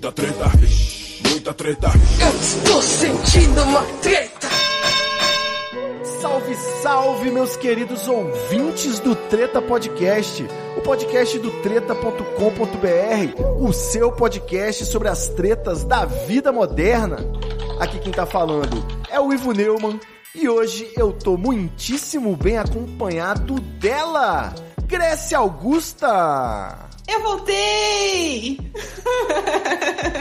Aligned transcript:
muita 0.00 0.12
treta, 0.12 0.50
muita 1.28 1.52
treta. 1.52 1.88
Eu 2.22 2.40
estou 2.40 2.80
sentindo 2.80 3.62
uma 3.64 3.82
treta. 4.00 4.48
Salve, 6.22 6.54
salve, 6.82 7.30
meus 7.30 7.54
queridos 7.56 8.08
ouvintes 8.08 8.98
do 9.00 9.14
Treta 9.14 9.60
Podcast, 9.60 10.42
o 10.78 10.80
podcast 10.80 11.38
do 11.38 11.50
treta.com.br, 11.62 12.22
o 13.58 13.72
seu 13.74 14.10
podcast 14.10 14.86
sobre 14.86 15.08
as 15.08 15.28
tretas 15.28 15.84
da 15.84 16.06
vida 16.06 16.50
moderna. 16.50 17.18
Aqui 17.78 17.98
quem 17.98 18.12
tá 18.12 18.24
falando 18.24 18.82
é 19.10 19.20
o 19.20 19.30
Ivo 19.34 19.52
Neumann 19.52 20.00
e 20.34 20.48
hoje 20.48 20.90
eu 20.96 21.12
tô 21.12 21.36
muitíssimo 21.36 22.34
bem 22.36 22.56
acompanhado 22.56 23.60
dela, 23.60 24.54
Grécia 24.86 25.36
Augusta. 25.36 26.89
Eu 27.10 27.22
voltei! 27.22 28.56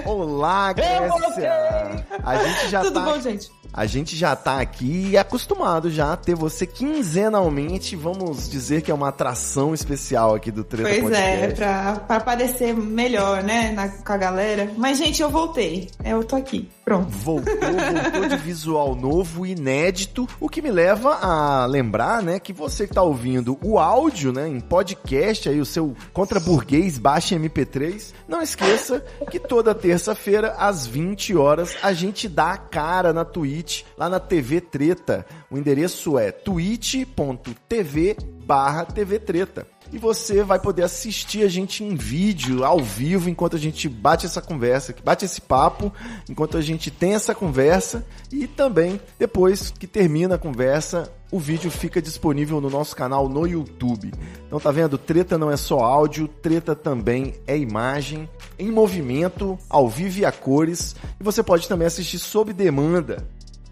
Olá, 0.06 0.74
Grécia! 0.74 2.06
A 2.24 2.36
gente 2.36 2.70
já 2.70 2.82
Tudo 2.82 2.96
tá 2.96 3.06
bom, 3.06 3.22
gente? 3.22 3.52
A 3.74 3.86
gente 3.86 4.16
já 4.16 4.36
tá 4.36 4.60
aqui 4.60 5.16
acostumado 5.18 5.90
já 5.90 6.14
a 6.14 6.18
ter 6.18 6.36
você 6.36 6.66
quinzenalmente, 6.66 7.96
vamos 7.96 8.50
dizer 8.50 8.82
que 8.82 8.92
é 8.92 8.94
uma 8.94 9.10
atração 9.10 9.74
especial 9.74 10.36
aqui 10.36 10.52
do 10.52 10.64
Treta 10.64 10.90
Pois 10.90 11.02
Podcast. 11.02 11.26
é, 11.26 11.48
pra, 11.52 11.96
pra 11.96 12.20
parecer 12.20 12.74
melhor, 12.76 13.44
né, 13.44 13.72
na, 13.72 13.90
com 13.90 14.14
a 14.14 14.18
galera. 14.18 14.72
Mas, 14.78 14.98
gente, 14.98 15.22
eu 15.22 15.30
voltei. 15.30 15.90
Eu 16.04 16.24
tô 16.24 16.36
aqui. 16.36 16.70
Pronto. 16.84 17.10
Voltou, 17.10 17.54
voltou 17.54 18.28
de 18.28 18.38
visual 18.38 18.96
novo, 18.96 19.46
inédito, 19.46 20.28
o 20.40 20.50
que 20.50 20.62
me 20.62 20.72
leva 20.72 21.20
a 21.22 21.66
lembrar, 21.68 22.24
né, 22.24 22.40
que 22.40 22.52
você 22.52 22.88
que 22.88 22.94
tá 22.94 23.04
ouvindo 23.04 23.58
o 23.64 23.78
áudio, 23.78 24.34
né, 24.34 24.48
em 24.48 24.60
podcast, 24.60 25.48
aí 25.48 25.60
o 25.60 25.66
seu 25.66 25.96
contra-burguês 26.12 26.98
baixa 26.98 27.36
MP3, 27.36 28.14
não 28.28 28.42
esqueça 28.42 29.04
que 29.30 29.40
toda 29.40 29.76
terça-feira, 29.76 30.56
às 30.58 30.88
20 30.88 31.36
horas, 31.36 31.76
a 31.84 31.94
gente 31.94 32.28
dá 32.28 32.54
a 32.54 32.58
cara 32.58 33.14
na 33.14 33.24
Twitch, 33.24 33.59
lá 33.98 34.10
na 34.10 34.20
TV 34.20 34.62
Treta. 34.62 35.26
O 35.50 35.58
endereço 35.58 36.18
é 36.18 36.32
twitch.tv 36.32 38.18
barra 38.46 38.86
TV 38.86 39.20
Treta. 39.20 39.68
E 39.92 39.98
você 39.98 40.44
vai 40.44 40.60
poder 40.60 40.84
assistir 40.84 41.44
a 41.44 41.48
gente 41.48 41.84
em 41.84 41.96
vídeo, 41.96 42.64
ao 42.64 42.80
vivo, 42.80 43.30
enquanto 43.30 43.56
a 43.56 43.60
gente 43.60 43.90
bate 43.90 44.26
essa 44.26 44.42
conversa, 44.42 44.96
bate 45.04 45.26
esse 45.26 45.42
papo, 45.42 45.92
enquanto 46.30 46.58
a 46.58 46.62
gente 46.62 46.92
tem 46.92 47.16
essa 47.16 47.34
conversa. 47.34 48.06
E 48.32 48.46
também, 48.46 49.02
depois 49.18 49.72
que 49.72 49.88
termina 49.88 50.36
a 50.36 50.40
conversa, 50.40 51.12
o 51.32 51.40
vídeo 51.40 51.70
fica 51.72 52.02
disponível 52.02 52.62
no 52.62 52.70
nosso 52.70 52.96
canal 52.96 53.28
no 53.30 53.48
YouTube. 53.48 54.12
Então 54.46 54.60
tá 54.60 54.72
vendo? 54.72 54.98
Treta 54.98 55.38
não 55.38 55.52
é 55.52 55.58
só 55.58 55.80
áudio, 55.80 56.28
treta 56.28 56.76
também 56.76 57.36
é 57.48 57.58
imagem, 57.58 58.30
em 58.58 58.72
movimento, 58.72 59.58
ao 59.70 59.88
vivo 59.88 60.20
e 60.20 60.26
a 60.26 60.32
cores. 60.32 60.96
E 61.20 61.24
você 61.24 61.42
pode 61.42 61.68
também 61.68 61.88
assistir 61.88 62.20
sob 62.20 62.54
demanda. 62.54 63.28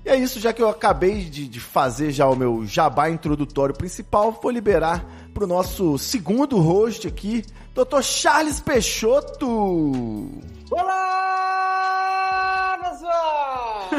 E 0.08 0.10
é 0.10 0.16
isso, 0.16 0.40
já 0.40 0.54
que 0.54 0.62
eu 0.62 0.70
acabei 0.70 1.26
de, 1.26 1.50
de 1.50 1.60
fazer 1.60 2.12
já 2.12 2.26
o 2.30 2.34
meu 2.34 2.66
jabá 2.66 3.10
introdutório 3.10 3.76
principal, 3.76 4.40
vou 4.42 4.50
liberar 4.50 5.06
pro 5.34 5.46
nosso 5.46 5.98
segundo 5.98 6.58
host 6.60 7.06
aqui, 7.06 7.44
Dr. 7.76 8.02
Charles 8.02 8.62
Peixoto. 8.62 10.32
Olá, 10.72 12.80
pessoal! 12.90 13.90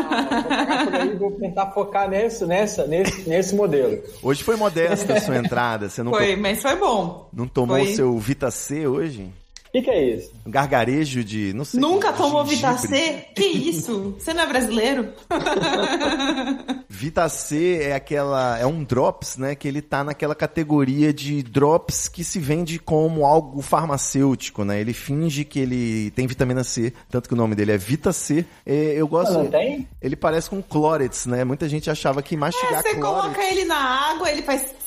Vou 1.18 1.32
tentar 1.32 1.66
focar 1.72 2.08
nesse, 2.08 2.46
nessa, 2.46 2.86
nesse, 2.86 3.28
nesse 3.28 3.54
modelo. 3.54 4.02
Hoje 4.22 4.42
foi 4.42 4.56
modesta 4.56 5.12
a 5.12 5.20
sua 5.20 5.36
entrada, 5.36 5.90
você 5.90 6.02
não, 6.02 6.12
Foi, 6.12 6.36
mas 6.36 6.62
foi 6.62 6.76
bom. 6.76 7.28
não 7.34 7.46
tomou 7.46 7.76
Foi. 7.76 7.92
o 7.92 7.94
seu 7.94 8.18
Vita 8.18 8.50
C 8.50 8.86
hoje? 8.86 9.30
O 9.78 9.80
que, 9.80 9.82
que 9.82 9.90
é 9.90 10.04
isso? 10.16 10.32
Um 10.46 10.50
gargarejo 10.50 11.22
de, 11.22 11.52
não 11.52 11.64
sei... 11.64 11.78
Nunca 11.80 12.12
tomou 12.12 12.44
gengibre. 12.44 12.72
Vita 12.72 12.78
C? 12.88 13.24
Que 13.34 13.44
isso? 13.44 14.14
Você 14.18 14.34
não 14.34 14.42
é 14.42 14.46
brasileiro? 14.46 15.08
Vita 16.88 17.28
C 17.28 17.78
é 17.82 17.94
aquela, 17.94 18.58
é 18.58 18.66
um 18.66 18.82
drops, 18.82 19.36
né, 19.36 19.54
que 19.54 19.68
ele 19.68 19.80
tá 19.82 20.02
naquela 20.02 20.34
categoria 20.34 21.12
de 21.12 21.42
drops 21.42 22.08
que 22.08 22.24
se 22.24 22.38
vende 22.38 22.78
como 22.78 23.24
algo 23.24 23.60
farmacêutico, 23.62 24.64
né? 24.64 24.80
Ele 24.80 24.92
finge 24.92 25.44
que 25.44 25.60
ele 25.60 26.10
tem 26.12 26.26
vitamina 26.26 26.64
C, 26.64 26.92
tanto 27.10 27.28
que 27.28 27.34
o 27.34 27.36
nome 27.36 27.54
dele 27.54 27.72
é 27.72 27.78
Vita 27.78 28.12
C. 28.12 28.44
É, 28.66 28.94
eu 28.96 29.06
Ah, 29.06 29.08
gosto. 29.08 29.32
não 29.34 29.46
tem? 29.46 29.86
Ele 30.02 30.16
parece 30.16 30.50
com 30.50 30.62
Clorets, 30.62 31.26
né? 31.26 31.44
Muita 31.44 31.68
gente 31.68 31.90
achava 31.90 32.22
que 32.22 32.36
mastigar 32.36 32.82
Você 32.82 32.94
coloca 32.96 33.28
Clorets. 33.30 33.50
ele 33.52 33.64
na 33.64 34.10
água, 34.10 34.30
ele 34.30 34.42
faz... 34.42 34.77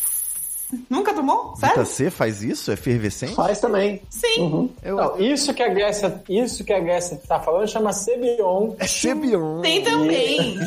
Nunca 0.89 1.13
tomou? 1.13 1.53
Vita 1.55 1.67
Sério? 1.67 1.85
C 1.85 2.09
faz 2.09 2.41
isso? 2.41 2.71
É 2.71 2.73
efervescente? 2.73 3.35
Faz 3.35 3.59
também. 3.59 4.01
Sim. 4.09 4.69
Eu... 4.83 4.95
Não, 4.95 5.19
isso 5.19 5.53
que 5.53 5.63
a 5.63 5.69
Grécia, 5.69 6.21
isso 6.29 6.63
que 6.63 6.73
a 6.73 6.79
Grécia 6.79 7.19
tá 7.27 7.39
falando 7.39 7.67
chama 7.67 7.93
Cebion. 7.93 8.73
É 8.79 8.87
Cebion. 8.87 9.61
Tem 9.61 9.83
também. 9.83 10.59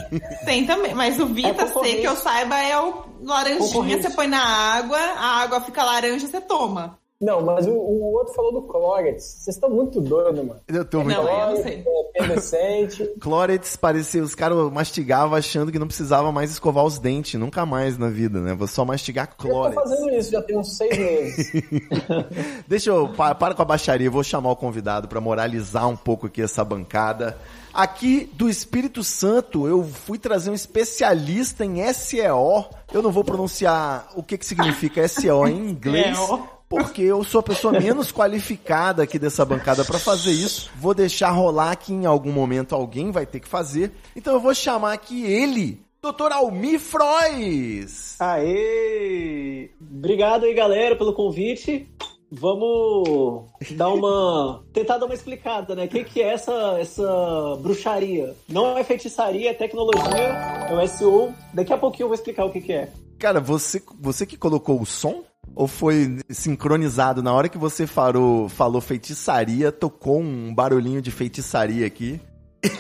Tem 0.44 0.66
também. 0.66 0.94
Mas 0.94 1.18
o 1.20 1.26
Vita 1.26 1.62
É 1.62 1.66
C, 1.66 1.94
que 1.96 2.06
eu 2.06 2.16
saiba, 2.16 2.58
é 2.58 2.78
o 2.80 3.04
laranjinha. 3.22 4.00
Você 4.00 4.10
põe 4.10 4.26
na 4.26 4.44
água, 4.44 4.98
a 4.98 5.42
água 5.42 5.60
fica 5.60 5.82
laranja, 5.82 6.26
você 6.26 6.40
toma. 6.40 6.98
Não, 7.24 7.40
mas 7.40 7.66
o, 7.66 7.72
o 7.72 8.12
outro 8.12 8.34
falou 8.34 8.52
do 8.52 8.62
Clorets. 8.62 9.24
Vocês 9.24 9.56
estão 9.56 9.70
muito 9.70 9.98
doidos, 9.98 10.44
mano. 10.44 10.60
Eu 10.68 10.84
tô 10.84 11.02
muito... 11.02 11.16
Não, 11.16 11.26
é. 11.26 11.32
Clorets, 11.32 11.62
sei. 11.62 11.84
é 11.86 12.18
efervescente. 12.18 13.10
Clorets 13.18 13.76
parecia, 13.76 14.22
os 14.22 14.34
caras 14.34 14.58
mastigavam 14.70 15.34
achando 15.34 15.72
que 15.72 15.78
não 15.78 15.86
precisava 15.86 16.30
mais 16.30 16.50
escovar 16.50 16.84
os 16.84 16.98
dentes, 16.98 17.40
nunca 17.40 17.64
mais 17.64 17.96
na 17.96 18.10
vida, 18.10 18.40
né? 18.40 18.54
Vou 18.54 18.68
só 18.68 18.84
mastigar 18.84 19.26
Eu 19.30 19.36
tô 19.36 19.48
Clorets. 19.48 19.74
fazendo 19.74 20.10
isso 20.10 20.32
já 20.32 20.42
tem 20.42 20.58
uns 20.58 20.76
seis 20.76 20.98
meses. 20.98 21.52
Deixa 22.68 22.90
eu. 22.90 23.08
Para, 23.08 23.34
para 23.34 23.54
com 23.54 23.62
a 23.62 23.64
baixaria, 23.64 24.06
eu 24.08 24.12
vou 24.12 24.22
chamar 24.22 24.50
o 24.50 24.56
convidado 24.56 25.08
para 25.08 25.20
moralizar 25.20 25.88
um 25.88 25.96
pouco 25.96 26.26
aqui 26.26 26.42
essa 26.42 26.62
bancada. 26.62 27.38
Aqui 27.72 28.30
do 28.34 28.48
Espírito 28.48 29.02
Santo, 29.02 29.66
eu 29.66 29.82
fui 29.82 30.16
trazer 30.16 30.50
um 30.50 30.54
especialista 30.54 31.64
em 31.64 31.92
SEO. 31.92 32.66
Eu 32.92 33.02
não 33.02 33.10
vou 33.10 33.24
pronunciar 33.24 34.10
o 34.14 34.22
que, 34.22 34.38
que 34.38 34.46
significa 34.46 35.08
SEO 35.08 35.48
em 35.48 35.70
inglês. 35.70 36.16
Porque 36.74 37.02
eu 37.02 37.22
sou 37.24 37.40
a 37.40 37.42
pessoa 37.42 37.78
menos 37.78 38.12
qualificada 38.12 39.02
aqui 39.02 39.18
dessa 39.18 39.44
bancada 39.44 39.84
para 39.84 39.98
fazer 39.98 40.32
isso. 40.32 40.70
Vou 40.76 40.94
deixar 40.94 41.30
rolar 41.30 41.76
que 41.76 41.92
em 41.92 42.06
algum 42.06 42.32
momento 42.32 42.74
alguém 42.74 43.10
vai 43.10 43.26
ter 43.26 43.40
que 43.40 43.48
fazer. 43.48 43.92
Então 44.14 44.34
eu 44.34 44.40
vou 44.40 44.54
chamar 44.54 44.92
aqui 44.92 45.24
ele, 45.24 45.80
Dr. 46.02 46.32
Almir 46.32 46.78
Frois. 46.78 48.16
Aê! 48.20 49.70
Obrigado 49.80 50.44
aí, 50.44 50.54
galera, 50.54 50.96
pelo 50.96 51.14
convite. 51.14 51.88
Vamos 52.30 53.44
dar 53.70 53.88
uma. 53.90 54.64
tentar 54.72 54.98
dar 54.98 55.06
uma 55.06 55.14
explicada, 55.14 55.74
né? 55.74 55.84
O 55.84 55.88
que, 55.88 56.04
que 56.04 56.20
é 56.20 56.32
essa, 56.32 56.76
essa 56.80 57.56
bruxaria? 57.60 58.34
Não 58.48 58.76
é 58.76 58.82
feitiçaria, 58.82 59.50
é 59.50 59.54
tecnologia, 59.54 60.04
é 60.68 60.74
o 60.74 60.88
SEO. 60.88 61.32
Daqui 61.52 61.72
a 61.72 61.78
pouquinho 61.78 62.04
eu 62.04 62.08
vou 62.08 62.14
explicar 62.14 62.44
o 62.44 62.50
que, 62.50 62.60
que 62.60 62.72
é. 62.72 62.92
Cara, 63.18 63.40
você, 63.40 63.82
você 64.00 64.26
que 64.26 64.36
colocou 64.36 64.80
o 64.80 64.86
som? 64.86 65.22
Ou 65.54 65.66
foi 65.68 66.18
sincronizado? 66.30 67.22
Na 67.22 67.32
hora 67.32 67.48
que 67.48 67.58
você 67.58 67.86
falou, 67.86 68.48
falou 68.48 68.80
feitiçaria, 68.80 69.70
tocou 69.70 70.20
um 70.20 70.54
barulhinho 70.54 71.00
de 71.00 71.10
feitiçaria 71.10 71.86
aqui. 71.86 72.20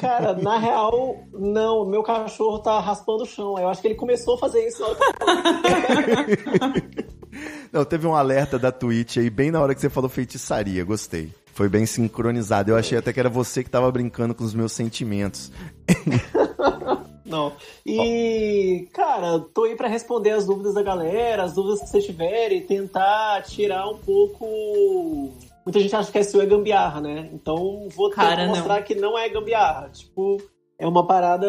Cara, 0.00 0.34
na 0.34 0.58
real, 0.58 1.24
não, 1.32 1.84
meu 1.86 2.02
cachorro 2.02 2.58
tá 2.58 2.80
raspando 2.80 3.24
o 3.24 3.26
chão. 3.26 3.58
Eu 3.58 3.68
acho 3.68 3.80
que 3.80 3.88
ele 3.88 3.94
começou 3.94 4.34
a 4.34 4.38
fazer 4.38 4.66
isso 4.66 4.82
Não, 7.72 7.84
teve 7.84 8.06
um 8.06 8.14
alerta 8.14 8.58
da 8.58 8.72
Twitch 8.72 9.18
aí 9.18 9.28
bem 9.28 9.50
na 9.50 9.60
hora 9.60 9.74
que 9.74 9.80
você 9.80 9.90
falou 9.90 10.08
feitiçaria, 10.08 10.84
gostei. 10.84 11.32
Foi 11.52 11.68
bem 11.68 11.84
sincronizado. 11.86 12.70
Eu 12.70 12.76
achei 12.76 12.96
até 12.96 13.12
que 13.12 13.20
era 13.20 13.28
você 13.28 13.62
que 13.62 13.70
tava 13.70 13.90
brincando 13.90 14.34
com 14.34 14.44
os 14.44 14.54
meus 14.54 14.72
sentimentos. 14.72 15.52
Não. 17.24 17.52
E, 17.86 18.88
cara, 18.92 19.40
tô 19.52 19.64
aí 19.64 19.74
pra 19.74 19.88
responder 19.88 20.30
as 20.30 20.44
dúvidas 20.44 20.74
da 20.74 20.82
galera, 20.82 21.44
as 21.44 21.54
dúvidas 21.54 21.80
que 21.80 21.88
vocês 21.88 22.04
tiverem, 22.04 22.60
tentar 22.60 23.42
tirar 23.42 23.88
um 23.88 23.96
pouco. 23.96 25.32
Muita 25.64 25.80
gente 25.80 25.96
acha 25.96 26.12
que 26.12 26.22
SEO 26.22 26.42
é 26.42 26.46
gambiarra, 26.46 27.00
né? 27.00 27.30
Então 27.32 27.88
vou 27.96 28.10
tentar 28.10 28.22
Cara, 28.22 28.46
não. 28.46 28.54
mostrar 28.54 28.82
que 28.82 28.94
não 28.94 29.18
é 29.18 29.28
gambiarra. 29.28 29.88
Tipo, 29.88 30.36
é 30.78 30.86
uma 30.86 31.06
parada 31.06 31.46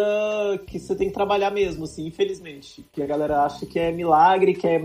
que 0.65 0.79
você 0.79 0.95
tem 0.95 1.07
que 1.07 1.13
trabalhar 1.13 1.51
mesmo, 1.51 1.83
assim, 1.83 2.07
infelizmente. 2.07 2.85
Que 2.94 3.03
a 3.03 3.05
galera 3.05 3.44
acha 3.44 3.65
que 3.65 3.77
é 3.77 3.91
milagre, 3.91 4.53
que 4.53 4.67
é 4.67 4.79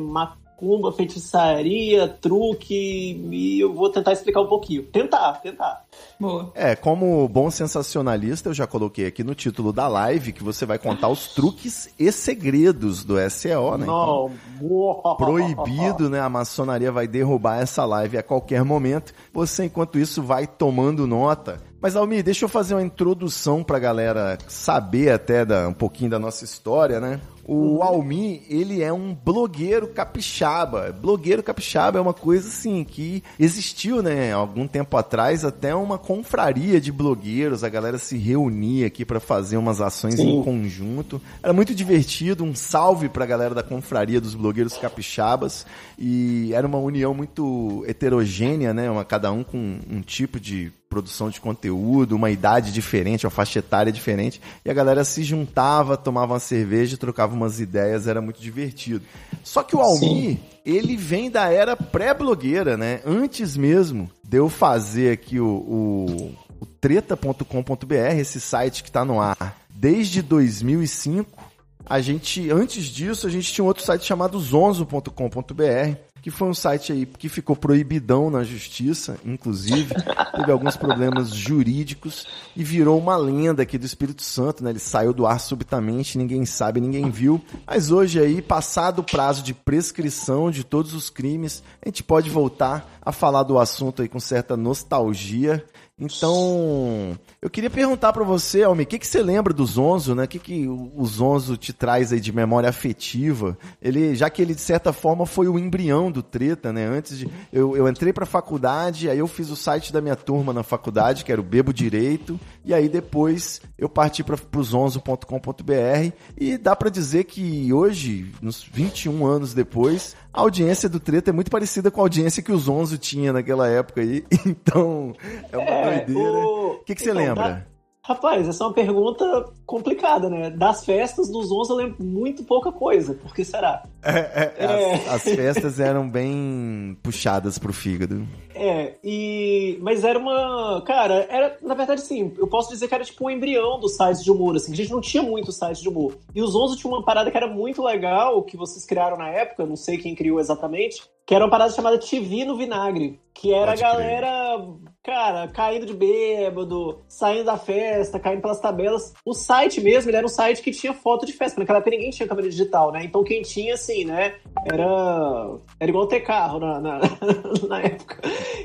macumba, 0.60 0.92
feitiçaria, 0.92 2.06
truque, 2.06 3.28
e 3.30 3.60
eu 3.60 3.72
vou 3.72 3.90
tentar 3.90 4.12
explicar 4.12 4.42
um 4.42 4.46
pouquinho. 4.46 4.82
Tentar, 4.84 5.40
tentar. 5.40 5.84
Boa. 6.18 6.52
É, 6.54 6.76
como 6.76 7.26
bom 7.28 7.50
sensacionalista, 7.50 8.50
eu 8.50 8.54
já 8.54 8.66
coloquei 8.66 9.06
aqui 9.06 9.24
no 9.24 9.34
título 9.34 9.72
da 9.72 9.88
live 9.88 10.32
que 10.32 10.44
você 10.44 10.66
vai 10.66 10.78
contar 10.78 11.08
os 11.08 11.28
truques 11.28 11.92
e 11.98 12.12
segredos 12.12 13.02
do 13.04 13.16
SEO, 13.30 13.78
né? 13.78 13.84
Então, 13.84 14.30
Não. 14.60 15.16
proibido, 15.16 16.10
né? 16.10 16.20
A 16.20 16.28
maçonaria 16.28 16.92
vai 16.92 17.08
derrubar 17.08 17.60
essa 17.60 17.84
live 17.84 18.18
a 18.18 18.22
qualquer 18.22 18.62
momento. 18.64 19.14
Você, 19.32 19.64
enquanto 19.64 19.98
isso, 19.98 20.22
vai 20.22 20.46
tomando 20.46 21.06
nota. 21.06 21.60
Mas, 21.80 21.96
Almir, 21.96 22.22
deixa 22.22 22.44
eu 22.44 22.48
fazer 22.48 22.74
uma 22.74 22.82
introdução 22.82 23.64
pra 23.64 23.78
galera 23.78 24.36
saber 24.46 25.10
até 25.12 25.46
da, 25.46 25.66
um 25.66 25.72
pouquinho 25.72 26.10
da 26.10 26.18
nossa 26.18 26.44
história, 26.44 27.00
né? 27.00 27.18
O 27.52 27.82
Almi, 27.82 28.44
ele 28.48 28.80
é 28.80 28.92
um 28.92 29.12
blogueiro 29.12 29.88
capixaba. 29.88 30.92
Blogueiro 30.92 31.42
capixaba 31.42 31.98
é 31.98 32.00
uma 32.00 32.14
coisa 32.14 32.46
assim 32.46 32.84
que 32.84 33.24
existiu, 33.40 34.00
né, 34.00 34.32
algum 34.32 34.68
tempo 34.68 34.96
atrás, 34.96 35.44
até 35.44 35.74
uma 35.74 35.98
confraria 35.98 36.80
de 36.80 36.92
blogueiros, 36.92 37.64
a 37.64 37.68
galera 37.68 37.98
se 37.98 38.16
reunia 38.16 38.86
aqui 38.86 39.04
para 39.04 39.18
fazer 39.18 39.56
umas 39.56 39.80
ações 39.80 40.14
Sim. 40.14 40.38
em 40.38 40.44
conjunto. 40.44 41.20
Era 41.42 41.52
muito 41.52 41.74
divertido, 41.74 42.44
um 42.44 42.54
salve 42.54 43.08
pra 43.08 43.26
galera 43.26 43.52
da 43.52 43.64
confraria 43.64 44.20
dos 44.20 44.36
blogueiros 44.36 44.76
capixabas 44.76 45.66
e 45.98 46.52
era 46.54 46.64
uma 46.64 46.78
união 46.78 47.12
muito 47.12 47.84
heterogênea, 47.88 48.72
né, 48.72 48.88
uma, 48.88 49.04
cada 49.04 49.32
um 49.32 49.42
com 49.42 49.80
um 49.90 50.00
tipo 50.02 50.38
de 50.38 50.72
produção 50.90 51.30
de 51.30 51.40
conteúdo, 51.40 52.16
uma 52.16 52.32
idade 52.32 52.72
diferente, 52.72 53.24
uma 53.24 53.30
faixa 53.30 53.60
etária 53.60 53.92
diferente, 53.92 54.42
e 54.64 54.70
a 54.70 54.74
galera 54.74 55.04
se 55.04 55.22
juntava, 55.22 55.96
tomava 55.96 56.32
uma 56.32 56.40
cerveja, 56.40 56.96
trocava 56.96 57.32
umas 57.40 57.60
ideias, 57.60 58.06
era 58.06 58.20
muito 58.20 58.40
divertido. 58.40 59.04
Só 59.42 59.62
que 59.62 59.74
o 59.74 59.80
Almi, 59.80 60.40
ele 60.64 60.96
vem 60.96 61.30
da 61.30 61.50
era 61.50 61.76
pré-blogueira, 61.76 62.76
né? 62.76 63.00
Antes 63.04 63.56
mesmo 63.56 64.10
de 64.22 64.36
eu 64.36 64.48
fazer 64.48 65.12
aqui 65.12 65.40
o, 65.40 65.46
o, 65.46 66.34
o 66.60 66.66
treta.com.br, 66.66 67.94
esse 68.18 68.40
site 68.40 68.84
que 68.84 68.92
tá 68.92 69.04
no 69.04 69.20
ar 69.20 69.58
desde 69.68 70.20
2005, 70.20 71.50
a 71.86 72.00
gente, 72.00 72.50
antes 72.50 72.84
disso, 72.84 73.26
a 73.26 73.30
gente 73.30 73.52
tinha 73.52 73.64
um 73.64 73.68
outro 73.68 73.82
site 73.82 74.04
chamado 74.04 74.38
zonzo.com.br, 74.38 75.96
que 76.22 76.30
foi 76.30 76.48
um 76.48 76.54
site 76.54 76.92
aí 76.92 77.06
que 77.06 77.28
ficou 77.28 77.56
proibidão 77.56 78.30
na 78.30 78.42
justiça, 78.44 79.18
inclusive, 79.24 79.94
teve 80.36 80.52
alguns 80.52 80.76
problemas 80.76 81.30
jurídicos 81.30 82.26
e 82.56 82.62
virou 82.62 82.98
uma 82.98 83.16
lenda 83.16 83.62
aqui 83.62 83.78
do 83.78 83.86
Espírito 83.86 84.22
Santo, 84.22 84.62
né? 84.62 84.70
Ele 84.70 84.78
saiu 84.78 85.12
do 85.12 85.26
ar 85.26 85.40
subitamente, 85.40 86.18
ninguém 86.18 86.44
sabe, 86.44 86.80
ninguém 86.80 87.10
viu. 87.10 87.40
Mas 87.66 87.90
hoje 87.90 88.20
aí, 88.20 88.42
passado 88.42 89.00
o 89.00 89.04
prazo 89.04 89.42
de 89.42 89.54
prescrição 89.54 90.50
de 90.50 90.64
todos 90.64 90.94
os 90.94 91.08
crimes, 91.08 91.62
a 91.84 91.88
gente 91.88 92.02
pode 92.02 92.28
voltar 92.28 92.98
a 93.02 93.12
falar 93.12 93.42
do 93.42 93.58
assunto 93.58 94.02
aí 94.02 94.08
com 94.08 94.20
certa 94.20 94.56
nostalgia. 94.56 95.64
Então, 96.00 97.18
eu 97.42 97.50
queria 97.50 97.68
perguntar 97.68 98.10
pra 98.12 98.24
você, 98.24 98.62
Almi, 98.62 98.84
o 98.84 98.86
que, 98.86 98.98
que 98.98 99.06
você 99.06 99.22
lembra 99.22 99.52
do 99.52 99.66
Zonzo, 99.66 100.14
né? 100.14 100.24
O 100.24 100.28
que, 100.28 100.38
que 100.38 100.66
o 100.66 101.04
Zonzo 101.04 101.58
te 101.58 101.74
traz 101.74 102.10
aí 102.10 102.20
de 102.20 102.32
memória 102.32 102.70
afetiva? 102.70 103.56
Ele, 103.82 104.14
já 104.14 104.30
que 104.30 104.40
ele, 104.40 104.54
de 104.54 104.62
certa 104.62 104.94
forma, 104.94 105.26
foi 105.26 105.46
o 105.46 105.58
embrião 105.58 106.10
do 106.10 106.22
Treta, 106.22 106.72
né? 106.72 106.86
Antes 106.86 107.18
de... 107.18 107.28
Eu, 107.52 107.76
eu 107.76 107.86
entrei 107.86 108.14
pra 108.14 108.24
faculdade, 108.24 109.10
aí 109.10 109.18
eu 109.18 109.26
fiz 109.26 109.50
o 109.50 109.56
site 109.56 109.92
da 109.92 110.00
minha 110.00 110.16
turma 110.16 110.54
na 110.54 110.62
faculdade, 110.62 111.22
que 111.22 111.30
era 111.30 111.40
o 111.40 111.44
Bebo 111.44 111.72
Direito, 111.72 112.40
e 112.64 112.72
aí 112.72 112.88
depois 112.88 113.60
eu 113.76 113.88
parti 113.88 114.24
pra, 114.24 114.38
pro 114.38 114.62
zonzo.com.br, 114.62 116.12
e 116.38 116.56
dá 116.56 116.74
pra 116.74 116.88
dizer 116.88 117.24
que 117.24 117.72
hoje, 117.72 118.32
nos 118.40 118.62
21 118.62 119.26
anos 119.26 119.52
depois, 119.52 120.16
a 120.32 120.40
audiência 120.40 120.88
do 120.88 121.00
Treta 121.00 121.30
é 121.30 121.32
muito 121.32 121.50
parecida 121.50 121.90
com 121.90 122.00
a 122.00 122.04
audiência 122.04 122.42
que 122.42 122.52
o 122.52 122.58
Zonzo 122.58 122.96
tinha 122.96 123.32
naquela 123.32 123.68
época 123.68 124.00
aí. 124.00 124.24
Então, 124.50 125.14
é 125.52 125.56
uma 125.56 125.89
É, 125.89 125.89
doideira. 125.98 126.38
o- 126.38 126.70
O 126.72 126.84
que, 126.84 126.94
que 126.94 127.02
você 127.02 127.10
então, 127.10 127.22
lembra? 127.22 127.42
dá- 127.48 127.62
Rapaz, 128.02 128.48
essa 128.48 128.64
é 128.64 128.66
uma 128.66 128.72
pergunta 128.72 129.52
complicada, 129.66 130.28
né? 130.30 130.50
Das 130.50 130.84
festas 130.84 131.28
dos 131.28 131.52
11 131.52 131.70
eu 131.70 131.76
lembro 131.76 132.02
muito 132.02 132.42
pouca 132.44 132.72
coisa. 132.72 133.12
Por 133.14 133.34
que 133.34 133.44
será? 133.44 133.84
É, 134.02 134.18
é, 134.18 134.54
É. 134.58 134.94
As, 134.94 135.26
as 135.26 135.34
festas 135.34 135.80
eram 135.80 136.08
bem 136.08 136.96
puxadas 137.02 137.58
pro 137.58 137.72
fígado. 137.72 138.26
É, 138.54 138.94
e. 139.02 139.78
Mas 139.80 140.04
era 140.04 140.18
uma. 140.18 140.82
Cara, 140.86 141.26
era. 141.30 141.56
Na 141.62 141.74
verdade, 141.74 142.00
sim, 142.02 142.32
eu 142.38 142.46
posso 142.46 142.70
dizer 142.70 142.88
que 142.88 142.94
era 142.94 143.04
tipo 143.04 143.26
um 143.26 143.30
embrião 143.30 143.78
dos 143.78 143.96
sites 143.96 144.22
de 144.22 144.30
humor, 144.30 144.56
assim. 144.56 144.72
A 144.72 144.76
gente 144.76 144.90
não 144.90 145.00
tinha 145.00 145.22
muito 145.22 145.52
site 145.52 145.82
de 145.82 145.88
humor. 145.88 146.16
E 146.34 146.42
os 146.42 146.54
11 146.54 146.76
tinha 146.78 146.92
uma 146.92 147.04
parada 147.04 147.30
que 147.30 147.36
era 147.36 147.46
muito 147.46 147.82
legal, 147.82 148.42
que 148.42 148.56
vocês 148.56 148.84
criaram 148.84 149.16
na 149.16 149.28
época, 149.28 149.66
não 149.66 149.76
sei 149.76 149.98
quem 149.98 150.14
criou 150.14 150.40
exatamente, 150.40 151.02
que 151.26 151.34
era 151.34 151.44
uma 151.44 151.50
parada 151.50 151.72
chamada 151.72 151.98
TV 151.98 152.44
no 152.44 152.56
Vinagre. 152.56 153.20
Que 153.32 153.54
era 153.54 153.68
Pode 153.68 153.84
a 153.84 153.94
crer. 153.94 154.20
galera, 154.20 154.66
cara, 155.02 155.48
caindo 155.48 155.86
de 155.86 155.94
bêbado, 155.94 157.00
saindo 157.08 157.44
da 157.44 157.56
festa, 157.56 158.18
caindo 158.18 158.42
pelas 158.42 158.60
tabelas. 158.60 159.14
O 159.24 159.32
site 159.32 159.80
mesmo, 159.80 160.10
ele 160.10 160.16
era 160.16 160.26
um 160.26 160.28
site 160.28 160.60
que 160.60 160.72
tinha 160.72 160.92
foto 160.92 161.24
de 161.24 161.32
festa, 161.32 161.58
naquela 161.58 161.78
época 161.78 161.96
ninguém 161.96 162.10
tinha 162.10 162.28
câmera 162.28 162.50
digital, 162.50 162.92
né? 162.92 163.04
Então 163.04 163.24
quem 163.24 163.40
tinha, 163.40 163.74
assim, 163.74 163.89
né, 164.04 164.34
era. 164.66 165.58
Era 165.78 165.90
igual 165.90 166.06
ter 166.06 166.20
carro 166.20 166.58
na, 166.58 166.80
na, 166.80 167.00
na 167.68 167.80
época. 167.80 168.20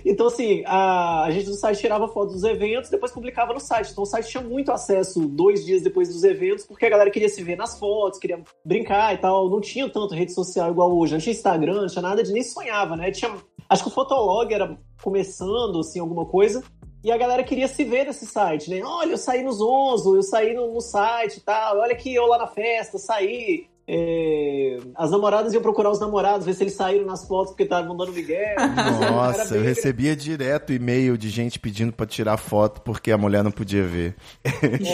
Então, 0.05 0.27
assim, 0.27 0.63
a, 0.65 1.23
a 1.23 1.31
gente 1.31 1.45
do 1.45 1.53
site 1.53 1.79
tirava 1.79 2.07
foto 2.07 2.33
dos 2.33 2.43
eventos 2.43 2.89
depois 2.89 3.11
publicava 3.11 3.53
no 3.53 3.59
site. 3.59 3.91
Então 3.91 4.03
o 4.03 4.07
site 4.07 4.29
tinha 4.29 4.43
muito 4.43 4.71
acesso 4.71 5.27
dois 5.27 5.65
dias 5.65 5.81
depois 5.81 6.09
dos 6.09 6.23
eventos, 6.23 6.65
porque 6.65 6.85
a 6.85 6.89
galera 6.89 7.11
queria 7.11 7.29
se 7.29 7.43
ver 7.43 7.55
nas 7.55 7.77
fotos, 7.77 8.19
queria 8.19 8.41
brincar 8.63 9.13
e 9.13 9.17
tal. 9.17 9.49
Não 9.49 9.61
tinha 9.61 9.89
tanto 9.89 10.13
rede 10.13 10.33
social 10.33 10.71
igual 10.71 10.95
hoje. 10.95 11.13
Não 11.13 11.19
tinha 11.19 11.33
Instagram, 11.33 11.81
não 11.81 11.87
tinha 11.87 12.01
nada 12.01 12.23
de 12.23 12.31
nem 12.31 12.43
sonhava, 12.43 12.95
né? 12.95 13.11
Tinha, 13.11 13.35
acho 13.69 13.83
que 13.83 13.89
o 13.89 13.93
Fotolog 13.93 14.53
era 14.53 14.77
começando, 15.01 15.79
assim, 15.79 15.99
alguma 15.99 16.25
coisa. 16.25 16.63
E 17.03 17.11
a 17.11 17.17
galera 17.17 17.43
queria 17.43 17.67
se 17.67 17.83
ver 17.83 18.05
nesse 18.05 18.25
site, 18.25 18.69
né? 18.69 18.81
Olha, 18.83 19.11
eu 19.11 19.17
saí 19.17 19.43
nos 19.43 19.57
Zonzo, 19.57 20.15
eu 20.15 20.23
saí 20.23 20.53
no, 20.53 20.73
no 20.73 20.81
site 20.81 21.37
e 21.37 21.41
tal. 21.41 21.77
Olha 21.77 21.93
aqui 21.93 22.13
eu 22.13 22.25
lá 22.25 22.37
na 22.37 22.47
festa, 22.47 22.97
saí. 22.97 23.67
É, 23.87 24.77
As 24.95 25.11
namoradas 25.11 25.53
iam 25.53 25.61
procurar 25.61 25.91
os 25.91 25.99
namorados, 25.99 26.45
ver 26.45 26.53
se 26.53 26.63
eles 26.63 26.73
saíram 26.73 27.05
nas 27.05 27.27
fotos 27.27 27.51
porque 27.51 27.63
estavam 27.63 27.95
dando 27.95 28.11
migué. 28.13 28.55
Era 28.57 29.11
Nossa, 29.11 29.55
eu 29.55 29.63
recebia 29.63 30.15
direto 30.15 30.73
e-mail 30.73 31.17
de 31.17 31.29
gente 31.29 31.59
pedindo 31.59 31.93
pra 31.93 32.05
tirar 32.05 32.37
foto 32.37 32.81
porque 32.81 33.11
a 33.11 33.17
mulher 33.17 33.43
não 33.43 33.51
podia 33.51 33.83
ver. 33.83 34.15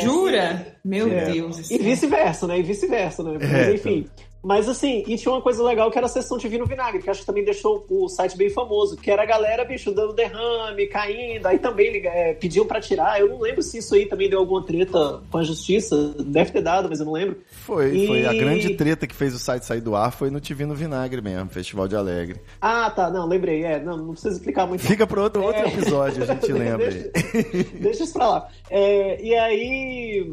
Jura? 0.03 0.75
Meu 0.83 1.07
É. 1.11 1.31
Deus 1.31 1.55
do 1.57 1.61
E 1.61 1.65
céu. 1.65 1.79
vice-versa, 1.79 2.47
né? 2.47 2.59
E 2.59 2.63
vice-versa, 2.63 3.23
né? 3.23 3.37
Mas 3.39 3.51
É, 3.51 3.73
enfim. 3.73 4.07
Mas 4.43 4.67
assim, 4.67 5.03
e 5.07 5.15
tinha 5.17 5.31
uma 5.31 5.41
coisa 5.41 5.63
legal 5.63 5.91
que 5.91 5.97
era 5.99 6.07
a 6.07 6.09
sessão 6.09 6.37
TV 6.39 6.57
no 6.57 6.65
vinagre, 6.65 7.01
que 7.01 7.09
acho 7.09 7.19
que 7.19 7.25
também 7.27 7.43
deixou 7.45 7.85
o 7.89 8.09
site 8.09 8.35
bem 8.35 8.49
famoso, 8.49 8.97
que 8.97 9.11
era 9.11 9.21
a 9.21 9.25
galera, 9.25 9.63
bicho, 9.63 9.91
dando 9.91 10.13
derrame, 10.13 10.87
caindo, 10.87 11.45
aí 11.45 11.59
também 11.59 12.01
é, 12.07 12.33
pediam 12.33 12.65
pra 12.65 12.81
tirar. 12.81 13.19
Eu 13.19 13.29
não 13.29 13.39
lembro 13.39 13.61
se 13.61 13.77
isso 13.77 13.93
aí 13.93 14.07
também 14.07 14.29
deu 14.29 14.39
alguma 14.39 14.63
treta 14.65 15.21
com 15.29 15.37
a 15.37 15.43
justiça, 15.43 16.15
deve 16.19 16.51
ter 16.51 16.61
dado, 16.61 16.89
mas 16.89 16.99
eu 16.99 17.05
não 17.05 17.13
lembro. 17.13 17.37
Foi, 17.51 17.95
E- 17.95 18.07
foi 18.07 18.25
a 18.25 18.33
grande 18.33 18.73
treta 18.75 19.05
que 19.05 19.13
fez 19.15 19.33
o 19.35 19.39
site 19.39 19.63
sair 19.63 19.81
do 19.81 19.95
ar 19.95 20.11
foi 20.11 20.31
no 20.31 20.41
TV 20.41 20.65
no 20.65 20.73
Vinagre 20.73 21.21
mesmo, 21.21 21.49
Festival 21.51 21.87
de 21.87 21.95
Alegre. 21.95 22.41
Ah, 22.59 22.89
tá, 22.89 23.11
não, 23.11 23.27
lembrei, 23.27 23.63
é, 23.63 23.79
não, 23.79 23.95
não 23.95 24.11
precisa 24.13 24.35
explicar 24.35 24.65
muito. 24.65 24.81
Fica 24.81 25.05
pro 25.05 25.21
outro, 25.21 25.43
outro 25.43 25.61
É. 25.61 25.67
episódio, 25.67 26.23
a 26.23 26.25
gente 26.25 26.49
lembra. 26.51 26.89
Deixa, 26.89 27.11
deixa 27.79 28.03
isso 28.05 28.13
pra 28.13 28.27
lá. 28.27 28.47
É, 28.71 29.21
e 29.23 29.35
aí. 29.35 30.27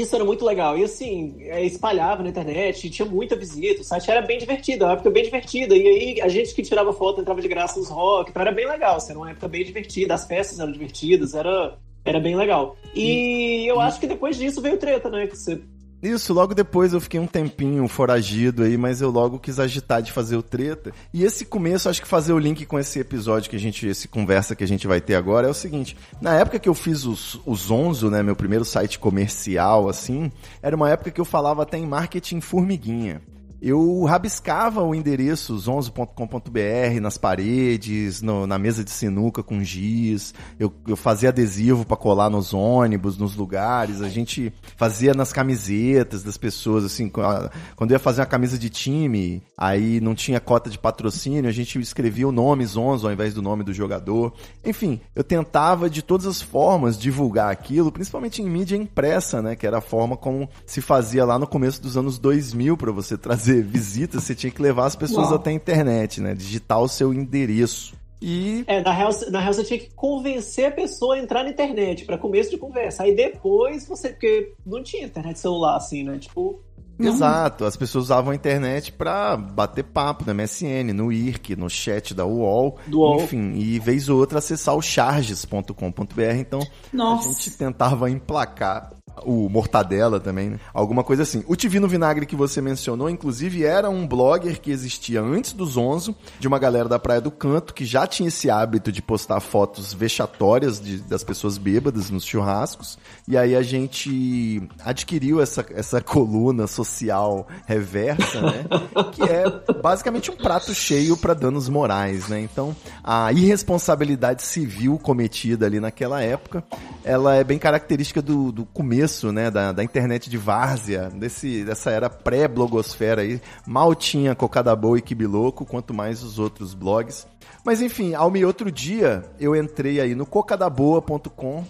Isso 0.00 0.14
era 0.14 0.24
muito 0.24 0.44
legal. 0.44 0.76
E 0.76 0.84
assim, 0.84 1.36
é, 1.40 1.64
espalhava 1.64 2.22
na 2.22 2.28
internet, 2.28 2.90
tinha 2.90 3.08
muita 3.08 3.34
visita, 3.34 3.80
o 3.80 3.84
site 3.84 4.10
era 4.10 4.20
bem 4.20 4.38
divertido, 4.38 4.84
era 4.84 4.92
uma 4.92 4.94
época 4.94 5.10
bem 5.10 5.22
divertida. 5.22 5.74
E 5.74 5.88
aí 5.88 6.20
a 6.20 6.28
gente 6.28 6.54
que 6.54 6.62
tirava 6.62 6.92
foto 6.92 7.22
entrava 7.22 7.40
de 7.40 7.48
graça 7.48 7.78
nos 7.78 7.88
rock, 7.88 8.30
então 8.30 8.42
era 8.42 8.52
bem 8.52 8.68
legal. 8.68 8.96
Assim, 8.96 9.12
era 9.12 9.18
uma 9.18 9.30
época 9.30 9.48
bem 9.48 9.64
divertida, 9.64 10.12
as 10.12 10.26
festas 10.26 10.60
eram 10.60 10.70
divertidas, 10.70 11.34
era, 11.34 11.78
era 12.04 12.20
bem 12.20 12.36
legal. 12.36 12.76
E, 12.94 13.64
eu 13.66 13.80
acho 13.80 13.98
que 13.98 14.06
depois 14.06 14.36
disso 14.36 14.60
veio 14.60 14.76
treta, 14.76 15.08
né? 15.08 15.26
Que 15.26 15.36
você 15.36 15.60
Isso, 16.02 16.32
logo 16.34 16.54
depois 16.54 16.92
eu 16.92 17.00
fiquei 17.00 17.18
um 17.18 17.26
tempinho 17.26 17.88
foragido 17.88 18.62
aí, 18.62 18.76
mas 18.76 19.00
eu 19.00 19.10
logo 19.10 19.38
quis 19.38 19.58
agitar 19.58 20.02
de 20.02 20.12
fazer 20.12 20.36
o 20.36 20.42
treta. 20.42 20.92
E 21.12 21.24
esse 21.24 21.44
começo, 21.44 21.88
acho 21.88 22.02
que 22.02 22.08
fazer 22.08 22.32
o 22.32 22.38
link 22.38 22.66
com 22.66 22.78
esse 22.78 22.98
episódio 22.98 23.48
que 23.48 23.56
a 23.56 23.58
gente, 23.58 23.86
esse 23.86 24.06
conversa 24.06 24.54
que 24.54 24.62
a 24.62 24.68
gente 24.68 24.86
vai 24.86 25.00
ter 25.00 25.14
agora 25.14 25.46
é 25.46 25.50
o 25.50 25.54
seguinte. 25.54 25.96
Na 26.20 26.34
época 26.34 26.58
que 26.58 26.68
eu 26.68 26.74
fiz 26.74 27.04
os, 27.04 27.40
os 27.46 27.60
Zonzo, 27.60 28.10
né, 28.10 28.22
meu 28.22 28.36
primeiro 28.36 28.64
site 28.64 28.98
comercial, 28.98 29.88
assim, 29.88 30.30
era 30.62 30.76
uma 30.76 30.90
época 30.90 31.10
que 31.10 31.20
eu 31.20 31.24
falava 31.24 31.62
até 31.62 31.78
em 31.78 31.86
marketing 31.86 32.40
formiguinha. 32.40 33.22
Eu 33.60 34.04
rabiscava 34.04 34.82
o 34.82 34.94
endereço 34.94 35.56
zonzo.com.br 35.58 37.00
nas 37.00 37.16
paredes, 37.18 38.20
no- 38.22 38.46
na 38.46 38.58
mesa 38.58 38.84
de 38.84 38.90
sinuca 38.90 39.42
com 39.42 39.62
giz. 39.62 40.34
Eu, 40.58 40.72
eu 40.86 40.96
fazia 40.96 41.30
adesivo 41.30 41.84
para 41.84 41.96
colar 41.96 42.28
nos 42.30 42.52
ônibus, 42.52 43.16
nos 43.16 43.34
lugares. 43.34 44.02
A 44.02 44.08
gente 44.08 44.52
fazia 44.76 45.14
nas 45.14 45.32
camisetas 45.32 46.22
das 46.22 46.36
pessoas, 46.36 46.84
assim. 46.84 47.08
Quando 47.08 47.90
eu 47.90 47.94
ia 47.94 47.98
fazer 47.98 48.20
uma 48.20 48.26
camisa 48.26 48.58
de 48.58 48.68
time, 48.68 49.42
aí 49.56 50.00
não 50.00 50.14
tinha 50.14 50.38
cota 50.40 50.68
de 50.68 50.78
patrocínio, 50.78 51.48
a 51.48 51.52
gente 51.52 51.78
escrevia 51.80 52.28
o 52.28 52.32
nome 52.32 52.64
Zonzo 52.66 53.06
ao 53.06 53.12
invés 53.12 53.32
do 53.34 53.42
nome 53.42 53.64
do 53.64 53.72
jogador. 53.72 54.32
Enfim, 54.64 55.00
eu 55.14 55.24
tentava 55.24 55.88
de 55.88 56.02
todas 56.02 56.26
as 56.26 56.42
formas 56.42 56.98
divulgar 56.98 57.50
aquilo, 57.50 57.90
principalmente 57.90 58.42
em 58.42 58.48
mídia 58.50 58.76
impressa, 58.76 59.40
né? 59.40 59.56
Que 59.56 59.66
era 59.66 59.78
a 59.78 59.82
forma 59.82 60.16
como 60.16 60.48
se 60.66 60.80
fazia 60.80 61.24
lá 61.24 61.38
no 61.38 61.46
começo 61.46 61.80
dos 61.80 61.96
anos 61.96 62.18
2000 62.18 62.76
para 62.76 62.92
você 62.92 63.16
trazer 63.16 63.45
visitas, 63.54 64.24
você 64.24 64.34
tinha 64.34 64.50
que 64.50 64.60
levar 64.62 64.86
as 64.86 64.96
pessoas 64.96 65.26
Uau. 65.28 65.36
até 65.36 65.50
a 65.50 65.52
internet, 65.52 66.20
né? 66.20 66.34
Digitar 66.34 66.80
o 66.80 66.88
seu 66.88 67.12
endereço. 67.14 67.94
E 68.20 68.64
É, 68.66 68.80
na 68.82 68.92
real, 68.92 69.10
na 69.30 69.40
real 69.40 69.52
você 69.52 69.62
tinha 69.64 69.78
que 69.78 69.90
convencer 69.94 70.66
a 70.66 70.70
pessoa 70.70 71.16
a 71.16 71.18
entrar 71.18 71.44
na 71.44 71.50
internet 71.50 72.04
para 72.06 72.16
começo 72.16 72.50
de 72.50 72.56
conversa. 72.56 73.02
Aí 73.02 73.14
depois 73.14 73.86
você. 73.86 74.08
Porque 74.10 74.52
não 74.64 74.82
tinha 74.82 75.04
internet 75.06 75.38
celular 75.38 75.76
assim, 75.76 76.02
né? 76.02 76.18
Tipo. 76.18 76.60
Exato, 76.98 77.66
as 77.66 77.76
pessoas 77.76 78.04
usavam 78.04 78.30
a 78.32 78.34
internet 78.34 78.90
pra 78.90 79.36
bater 79.36 79.84
papo 79.84 80.24
no 80.26 80.34
MSN, 80.34 80.94
no 80.94 81.12
IRC, 81.12 81.54
no 81.54 81.68
chat 81.68 82.14
da 82.14 82.24
UOL, 82.24 82.78
Do 82.86 83.00
UOL. 83.00 83.20
enfim, 83.20 83.52
e 83.52 83.78
vez 83.78 84.08
ou 84.08 84.18
outra 84.18 84.38
acessar 84.38 84.74
o 84.74 84.80
charges.com.br, 84.80 86.22
então 86.38 86.60
a 86.60 86.96
Nossa. 86.96 87.28
gente 87.28 87.50
tentava 87.58 88.08
emplacar 88.10 88.92
o 89.24 89.48
Mortadela 89.48 90.20
também, 90.20 90.50
né? 90.50 90.60
Alguma 90.72 91.02
coisa 91.02 91.22
assim. 91.22 91.44
O 91.46 91.56
Tivino 91.56 91.88
Vinagre 91.88 92.26
que 92.26 92.36
você 92.36 92.60
mencionou, 92.60 93.08
inclusive, 93.08 93.64
era 93.64 93.88
um 93.88 94.06
blogger 94.06 94.60
que 94.60 94.70
existia 94.70 95.20
antes 95.20 95.52
dos 95.52 95.76
Onzo, 95.76 96.14
de 96.38 96.48
uma 96.48 96.58
galera 96.58 96.88
da 96.88 96.98
Praia 96.98 97.20
do 97.20 97.30
Canto, 97.30 97.74
que 97.74 97.84
já 97.84 98.06
tinha 98.06 98.28
esse 98.28 98.50
hábito 98.50 98.92
de 98.92 99.00
postar 99.00 99.40
fotos 99.40 99.92
vexatórias 99.92 100.80
de, 100.80 100.98
das 100.98 101.24
pessoas 101.24 101.58
bêbadas 101.58 102.10
nos 102.10 102.24
churrascos. 102.24 102.98
E 103.26 103.36
aí 103.36 103.54
a 103.56 103.62
gente 103.62 104.62
adquiriu 104.84 105.40
essa, 105.40 105.64
essa 105.74 106.00
coluna 106.00 106.66
social 106.66 107.46
reversa, 107.66 108.40
né? 108.40 108.64
que 109.12 109.22
é 109.22 109.44
basicamente 109.80 110.30
um 110.30 110.36
prato 110.36 110.74
cheio 110.74 111.16
para 111.16 111.34
danos 111.34 111.68
morais, 111.68 112.28
né? 112.28 112.40
Então, 112.40 112.74
a 113.02 113.32
irresponsabilidade 113.32 114.42
civil 114.42 114.98
cometida 114.98 115.66
ali 115.66 115.80
naquela 115.80 116.22
época, 116.22 116.62
ela 117.04 117.34
é 117.34 117.44
bem 117.44 117.58
característica 117.58 118.20
do, 118.20 118.50
do 118.50 118.64
começo, 118.66 119.05
né, 119.32 119.50
da, 119.50 119.72
da 119.72 119.84
internet 119.84 120.28
de 120.30 120.38
várzea, 120.38 121.10
desse, 121.10 121.64
dessa 121.64 121.90
era 121.90 122.08
pré-blogosfera 122.10 123.22
aí. 123.22 123.40
Mal 123.66 123.94
tinha 123.94 124.34
Cocada 124.34 124.74
Boa 124.74 124.98
e 124.98 125.02
Kibiloco, 125.02 125.64
quanto 125.64 125.94
mais 125.94 126.22
os 126.22 126.38
outros 126.38 126.74
blogs. 126.74 127.26
Mas 127.64 127.80
enfim, 127.80 128.14
ao 128.14 128.30
meio 128.30 128.46
outro 128.46 128.70
dia, 128.70 129.24
eu 129.40 129.54
entrei 129.56 130.00
aí 130.00 130.14
no 130.14 130.26
cocadaboa.com 130.26 131.64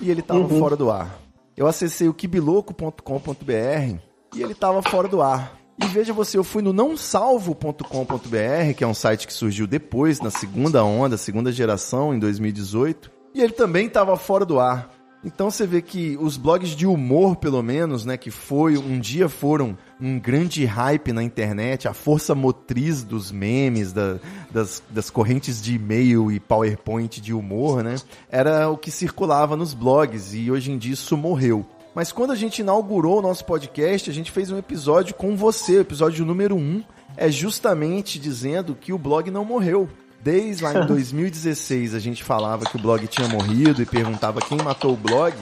e 0.00 0.10
ele 0.10 0.22
tava 0.22 0.40
Uhum. 0.40 0.58
fora 0.58 0.76
do 0.76 0.90
ar. 0.90 1.18
Eu 1.56 1.66
acessei 1.66 2.08
o 2.08 2.14
kibiloco.com.br 2.14 3.96
e 4.34 4.42
ele 4.42 4.54
tava 4.54 4.82
fora 4.82 5.08
do 5.08 5.22
ar. 5.22 5.56
E 5.80 5.86
veja 5.86 6.12
você, 6.12 6.36
eu 6.36 6.44
fui 6.44 6.60
no 6.62 6.72
nãosalvo.com.br, 6.72 8.74
que 8.76 8.84
é 8.84 8.86
um 8.86 8.94
site 8.94 9.26
que 9.26 9.32
surgiu 9.32 9.66
depois, 9.66 10.20
na 10.20 10.30
segunda 10.30 10.84
onda, 10.84 11.16
segunda 11.16 11.52
geração, 11.52 12.14
em 12.14 12.18
2018, 12.18 13.10
e 13.34 13.42
ele 13.42 13.52
também 13.52 13.86
estava 13.86 14.16
fora 14.16 14.44
do 14.44 14.58
ar. 14.58 14.90
Então 15.24 15.50
você 15.50 15.66
vê 15.66 15.82
que 15.82 16.16
os 16.20 16.36
blogs 16.36 16.70
de 16.76 16.86
humor, 16.86 17.36
pelo 17.36 17.60
menos, 17.62 18.04
né, 18.04 18.16
que 18.16 18.30
foi 18.30 18.78
um 18.78 19.00
dia 19.00 19.28
foram 19.28 19.76
um 20.00 20.16
grande 20.18 20.64
hype 20.64 21.12
na 21.12 21.22
internet, 21.24 21.88
a 21.88 21.92
força 21.92 22.36
motriz 22.36 23.02
dos 23.02 23.32
memes, 23.32 23.92
da- 23.92 24.18
das, 24.50 24.80
das 24.90 25.10
correntes 25.10 25.60
de 25.60 25.74
e-mail 25.74 26.30
e 26.30 26.38
PowerPoint 26.38 27.20
de 27.20 27.34
humor, 27.34 27.82
né, 27.82 27.96
era 28.30 28.70
o 28.70 28.76
que 28.78 28.92
circulava 28.92 29.56
nos 29.56 29.74
blogs 29.74 30.34
e 30.34 30.50
hoje 30.52 30.70
em 30.70 30.78
dia 30.78 30.94
isso 30.94 31.16
morreu. 31.16 31.66
Mas 31.96 32.12
quando 32.12 32.30
a 32.30 32.36
gente 32.36 32.60
inaugurou 32.60 33.18
o 33.18 33.22
nosso 33.22 33.44
podcast, 33.44 34.08
a 34.08 34.14
gente 34.14 34.30
fez 34.30 34.52
um 34.52 34.56
episódio 34.58 35.16
com 35.16 35.36
você, 35.36 35.78
o 35.78 35.80
episódio 35.80 36.24
número 36.24 36.54
1, 36.54 36.84
é 37.16 37.28
justamente 37.28 38.20
dizendo 38.20 38.76
que 38.80 38.92
o 38.92 38.98
blog 38.98 39.32
não 39.32 39.44
morreu. 39.44 39.88
Desde 40.28 40.62
lá 40.62 40.74
em 40.74 40.84
2016 40.86 41.94
a 41.94 41.98
gente 41.98 42.22
falava 42.22 42.66
que 42.66 42.76
o 42.76 42.78
blog 42.78 43.06
tinha 43.06 43.26
morrido 43.26 43.80
e 43.80 43.86
perguntava 43.86 44.42
quem 44.42 44.58
matou 44.58 44.92
o 44.92 44.96
blog. 44.96 45.34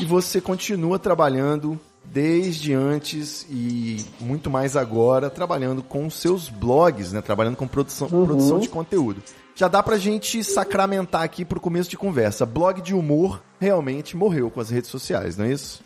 E 0.00 0.04
você 0.04 0.40
continua 0.40 0.96
trabalhando 0.96 1.78
desde 2.04 2.72
antes 2.72 3.44
e 3.50 4.04
muito 4.20 4.48
mais 4.48 4.76
agora, 4.76 5.28
trabalhando 5.28 5.82
com 5.82 6.08
seus 6.08 6.48
blogs, 6.48 7.12
né? 7.12 7.20
Trabalhando 7.20 7.56
com 7.56 7.66
produção, 7.66 8.08
produção 8.08 8.60
de 8.60 8.68
conteúdo. 8.68 9.20
Já 9.56 9.66
dá 9.66 9.82
pra 9.82 9.98
gente 9.98 10.44
sacramentar 10.44 11.22
aqui 11.22 11.44
pro 11.44 11.60
começo 11.60 11.90
de 11.90 11.96
conversa. 11.96 12.46
Blog 12.46 12.80
de 12.80 12.94
humor 12.94 13.42
realmente 13.58 14.16
morreu 14.16 14.52
com 14.52 14.60
as 14.60 14.70
redes 14.70 14.88
sociais, 14.88 15.36
não 15.36 15.46
é 15.46 15.52
isso? 15.52 15.82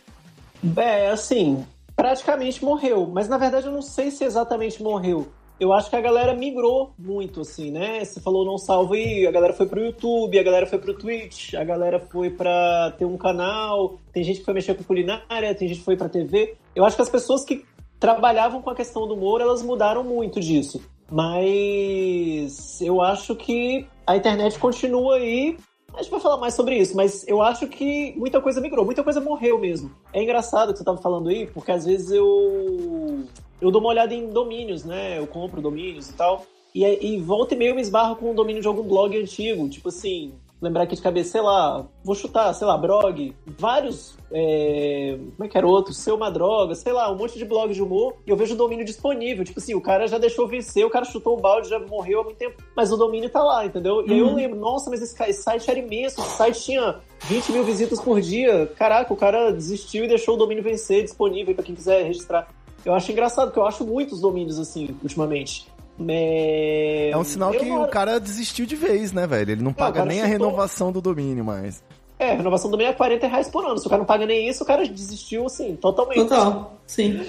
É, 0.75 1.09
assim, 1.09 1.65
praticamente 1.95 2.63
morreu. 2.63 3.09
Mas 3.11 3.27
na 3.27 3.39
verdade 3.39 3.65
eu 3.65 3.71
não 3.71 3.81
sei 3.81 4.11
se 4.11 4.23
exatamente 4.23 4.81
morreu. 4.81 5.27
Eu 5.59 5.73
acho 5.73 5.89
que 5.89 5.95
a 5.95 6.01
galera 6.01 6.35
migrou 6.35 6.91
muito, 6.99 7.41
assim, 7.41 7.71
né? 7.71 8.05
Você 8.05 8.19
falou 8.19 8.45
não 8.45 8.57
salvo 8.57 8.93
aí, 8.93 9.25
a 9.25 9.31
galera 9.31 9.53
foi 9.53 9.65
pro 9.65 9.83
YouTube, 9.83 10.37
a 10.37 10.43
galera 10.43 10.67
foi 10.67 10.77
pro 10.77 10.93
Twitch, 10.93 11.55
a 11.55 11.63
galera 11.63 11.99
foi 11.99 12.29
pra 12.29 12.93
ter 12.97 13.05
um 13.05 13.17
canal, 13.17 13.97
tem 14.13 14.23
gente 14.23 14.39
que 14.39 14.45
foi 14.45 14.53
mexer 14.53 14.75
com 14.75 14.83
culinária, 14.83 15.55
tem 15.55 15.67
gente 15.67 15.79
que 15.79 15.85
foi 15.85 15.97
pra 15.97 16.07
TV. 16.07 16.55
Eu 16.75 16.85
acho 16.85 16.95
que 16.95 17.01
as 17.01 17.09
pessoas 17.09 17.43
que 17.43 17.65
trabalhavam 17.99 18.61
com 18.61 18.69
a 18.69 18.75
questão 18.75 19.07
do 19.07 19.15
humor, 19.15 19.41
elas 19.41 19.63
mudaram 19.63 20.03
muito 20.03 20.39
disso. 20.39 20.79
Mas 21.09 22.79
eu 22.81 23.01
acho 23.01 23.35
que 23.35 23.87
a 24.05 24.15
internet 24.15 24.59
continua 24.59 25.15
aí 25.15 25.57
a 25.97 26.03
gente 26.03 26.11
vai 26.11 26.19
falar 26.19 26.37
mais 26.37 26.53
sobre 26.53 26.77
isso, 26.77 26.95
mas 26.95 27.27
eu 27.27 27.41
acho 27.41 27.67
que 27.67 28.13
muita 28.15 28.39
coisa 28.39 28.61
migrou, 28.61 28.85
muita 28.85 29.03
coisa 29.03 29.19
morreu 29.19 29.57
mesmo. 29.57 29.91
É 30.13 30.21
engraçado 30.21 30.71
que 30.71 30.77
você 30.77 30.83
estava 30.83 30.99
falando 30.99 31.29
aí, 31.29 31.47
porque 31.47 31.71
às 31.71 31.85
vezes 31.85 32.11
eu 32.11 33.23
eu 33.61 33.71
dou 33.71 33.81
uma 33.81 33.89
olhada 33.89 34.13
em 34.13 34.29
domínios, 34.29 34.83
né? 34.83 35.17
Eu 35.17 35.27
compro 35.27 35.61
domínios 35.61 36.09
e 36.09 36.13
tal. 36.13 36.45
E, 36.73 36.83
e 36.83 37.19
volta 37.19 37.55
e 37.55 37.57
meio 37.57 37.71
eu 37.71 37.75
me 37.75 37.81
esbarro 37.81 38.15
com 38.15 38.31
um 38.31 38.35
domínio 38.35 38.61
de 38.61 38.67
algum 38.67 38.83
blog 38.83 39.17
antigo, 39.17 39.67
tipo 39.67 39.89
assim, 39.89 40.33
lembrar 40.61 40.83
aqui 40.83 40.95
de 40.95 41.01
cabeça, 41.01 41.31
sei 41.31 41.41
lá, 41.41 41.87
vou 42.03 42.15
chutar, 42.15 42.51
sei 42.53 42.65
lá, 42.65 42.77
blog, 42.77 43.33
vários, 43.45 44.15
é, 44.31 45.17
como 45.35 45.43
é 45.43 45.47
que 45.47 45.57
era 45.57 45.67
outro? 45.67 45.93
Seu 45.93 46.15
uma 46.15 46.31
droga, 46.31 46.73
sei 46.73 46.91
lá, 46.91 47.11
um 47.11 47.15
monte 47.15 47.37
de 47.37 47.45
blogs 47.45 47.75
de 47.75 47.81
humor, 47.81 48.15
e 48.25 48.29
eu 48.29 48.35
vejo 48.35 48.55
o 48.55 48.57
domínio 48.57 48.83
disponível, 48.83 49.45
tipo 49.45 49.59
assim, 49.59 49.75
o 49.75 49.81
cara 49.81 50.07
já 50.07 50.17
deixou 50.17 50.47
vencer, 50.47 50.85
o 50.85 50.89
cara 50.89 51.05
chutou 51.05 51.37
o 51.37 51.41
balde, 51.41 51.69
já 51.69 51.79
morreu 51.79 52.21
há 52.21 52.23
muito 52.23 52.37
tempo, 52.37 52.61
mas 52.75 52.91
o 52.91 52.97
domínio 52.97 53.29
tá 53.29 53.43
lá, 53.43 53.65
entendeu? 53.65 54.05
E 54.07 54.11
aí 54.11 54.19
eu 54.19 54.33
lembro, 54.33 54.59
nossa, 54.59 54.89
mas 54.89 55.01
esse, 55.01 55.23
esse 55.23 55.43
site 55.43 55.69
era 55.69 55.79
imenso, 55.79 56.19
esse 56.19 56.37
site 56.37 56.63
tinha 56.63 56.99
20 57.25 57.51
mil 57.51 57.63
visitas 57.63 57.99
por 58.01 58.19
dia, 58.19 58.65
caraca, 58.75 59.13
o 59.13 59.17
cara 59.17 59.51
desistiu 59.51 60.05
e 60.05 60.07
deixou 60.07 60.35
o 60.35 60.37
domínio 60.37 60.63
vencer, 60.63 61.03
disponível 61.03 61.53
pra 61.53 61.63
quem 61.63 61.75
quiser 61.75 62.03
registrar. 62.03 62.47
Eu 62.87 62.95
acho 62.95 63.11
engraçado, 63.11 63.47
porque 63.47 63.59
eu 63.59 63.65
acho 63.67 63.85
muitos 63.85 64.21
domínios 64.21 64.57
assim, 64.57 64.95
ultimamente. 65.03 65.67
É, 66.07 67.09
É 67.11 67.17
um 67.17 67.23
sinal 67.23 67.53
eu 67.53 67.59
que 67.59 67.65
não- 67.65 67.83
o 67.83 67.87
cara 67.89 68.17
desistiu 68.19 68.65
de 68.65 68.75
vez, 68.77 69.11
né, 69.11 69.27
velho? 69.27 69.51
Ele 69.51 69.61
não 69.63 69.73
paga 69.73 70.05
nem 70.05 70.21
a 70.21 70.25
renovação 70.25 70.91
do 70.91 71.01
domínio 71.01 71.43
mais. 71.43 71.83
É, 72.19 72.31
a 72.31 72.35
renovação 72.35 72.69
do 72.69 72.77
domínio 72.77 72.91
é 72.91 72.93
40 72.95 73.27
reais 73.27 73.49
por 73.49 73.65
ano. 73.65 73.77
Se 73.77 73.85
o 73.85 73.89
cara 73.89 73.99
não 73.99 74.05
paga 74.05 74.25
nem 74.25 74.47
isso, 74.47 74.63
o 74.63 74.65
cara 74.65 74.87
desistiu, 74.87 75.45
assim, 75.47 75.75
totalmente. 75.75 76.17
Total, 76.29 76.77
sim. 76.87 77.19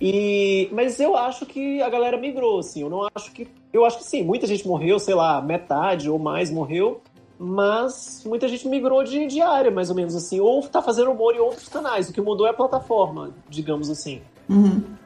E, 0.00 0.68
mas 0.72 0.98
eu 0.98 1.16
acho 1.16 1.44
que 1.46 1.80
a 1.82 1.88
galera 1.90 2.16
migrou, 2.16 2.58
assim. 2.60 2.80
Eu 2.82 2.88
não 2.90 3.06
acho 3.14 3.30
que. 3.32 3.46
Eu 3.72 3.84
acho 3.84 3.98
que 3.98 4.04
sim, 4.04 4.22
muita 4.24 4.46
gente 4.46 4.66
morreu, 4.66 4.98
sei 4.98 5.14
lá, 5.14 5.40
metade 5.42 6.08
ou 6.08 6.18
mais 6.18 6.50
morreu. 6.50 7.00
Mas 7.38 8.22
muita 8.24 8.48
gente 8.48 8.66
migrou 8.68 9.04
de, 9.04 9.26
de 9.26 9.40
área, 9.40 9.70
mais 9.70 9.90
ou 9.90 9.96
menos 9.96 10.14
assim. 10.16 10.40
Ou 10.40 10.62
tá 10.62 10.80
fazendo 10.80 11.10
humor 11.10 11.34
em 11.34 11.40
outros 11.40 11.68
canais. 11.68 12.08
O 12.08 12.12
que 12.12 12.20
mudou 12.20 12.46
é 12.46 12.50
a 12.50 12.54
plataforma, 12.54 13.30
digamos 13.48 13.90
assim. 13.90 14.20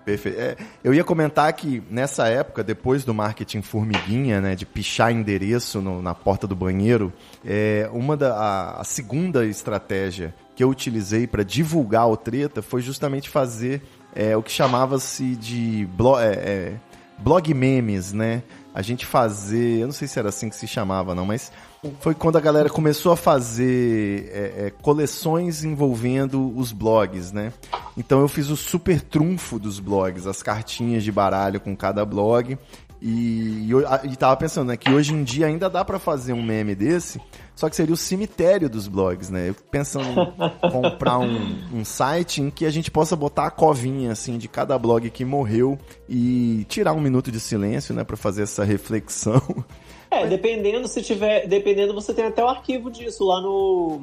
Perfeito. 0.05 0.41
É, 0.41 0.57
eu 0.83 0.95
ia 0.95 1.05
comentar 1.05 1.53
que 1.53 1.83
nessa 1.91 2.29
época, 2.29 2.65
depois 2.65 3.05
do 3.05 3.13
marketing 3.13 3.61
formiguinha, 3.61 4.41
né, 4.41 4.55
de 4.55 4.65
pichar 4.65 5.13
endereço 5.13 5.83
no- 5.83 6.01
na 6.01 6.15
porta 6.15 6.47
do 6.47 6.57
banheiro, 6.57 7.13
é, 7.45 7.89
uma 7.93 8.17
da 8.17 8.35
a, 8.35 8.81
a 8.81 8.85
segunda 8.85 9.45
estratégia 9.45 10.35
que 10.57 10.65
eu 10.65 10.71
utilizei 10.71 11.27
para 11.27 11.43
divulgar 11.45 12.09
o 12.09 12.17
treta 12.17 12.63
foi 12.63 12.81
justamente 12.81 13.29
fazer 13.29 13.83
é, 14.15 14.35
o 14.37 14.43
que 14.43 14.51
chamava-se 14.51 15.37
de 15.37 15.87
blo 15.93 16.19
é, 16.19 16.33
é, 16.33 16.73
blog 17.19 17.53
memes, 17.53 18.13
né? 18.13 18.43
A 18.75 18.81
gente 18.81 19.05
fazer, 19.05 19.81
eu 19.81 19.87
não 19.87 19.93
sei 19.93 20.09
se 20.09 20.19
era 20.19 20.29
assim 20.31 20.49
que 20.49 20.57
se 20.57 20.67
chamava, 20.67 21.15
não, 21.15 21.27
mas 21.27 21.53
foi 22.01 22.15
quando 22.15 22.37
a 22.37 22.41
galera 22.41 22.69
começou 22.69 23.13
a 23.13 23.17
fazer 23.17 24.31
é, 24.33 24.67
é, 24.67 24.73
coleções 24.83 25.65
envolvendo 25.65 26.53
os 26.57 26.73
blogs, 26.73 27.33
né? 27.33 27.53
Então 27.97 28.21
eu 28.21 28.29
fiz 28.29 28.49
o 28.49 28.57
super 28.57 29.01
trunfo 29.01 29.59
dos 29.59 29.79
blogs, 29.79 30.27
as 30.27 30.43
cartinhas 30.43 31.05
de 31.05 31.13
baralho 31.13 31.61
com 31.61 31.77
cada 31.77 32.05
blog. 32.05 32.59
E, 33.01 33.71
e, 33.71 34.13
e 34.13 34.17
tava 34.17 34.37
pensando, 34.37 34.69
né, 34.69 34.77
que 34.77 34.91
hoje 34.91 35.15
em 35.15 35.23
dia 35.23 35.47
ainda 35.47 35.71
dá 35.71 35.85
pra 35.85 36.01
fazer 36.01 36.33
um 36.33 36.43
meme 36.43 36.75
desse, 36.75 37.21
só 37.55 37.71
que 37.71 37.77
seria 37.77 37.95
o 37.95 37.97
cemitério 37.97 38.69
dos 38.69 38.89
blogs, 38.89 39.31
né? 39.31 39.51
Eu 39.51 39.55
pensando 39.55 40.05
em 40.09 40.71
comprar 40.71 41.19
um, 41.19 41.59
um 41.73 41.85
site 41.85 42.43
em 42.43 42.51
que 42.51 42.67
a 42.67 42.71
gente 42.71 42.91
possa 42.91 43.15
botar 43.15 43.47
a 43.47 43.51
covinha, 43.53 44.11
assim, 44.11 44.37
de 44.37 44.49
cada 44.49 44.77
blog 44.77 45.09
que 45.11 45.25
morreu 45.25 45.79
e 46.09 46.67
tirar 46.69 46.93
um 46.93 47.01
minuto 47.01 47.31
de 47.31 47.39
silêncio, 47.39 47.95
né, 47.95 48.03
pra 48.03 48.17
fazer 48.17 48.43
essa 48.43 48.65
reflexão. 48.65 49.41
É, 50.11 50.27
dependendo 50.27 50.89
se 50.89 51.03
tiver. 51.03 51.47
Dependendo, 51.47 51.95
você 51.95 52.15
tem 52.15 52.25
até 52.25 52.43
o 52.43 52.49
arquivo 52.49 52.91
disso 52.91 53.25
lá 53.25 53.41
no 53.41 54.03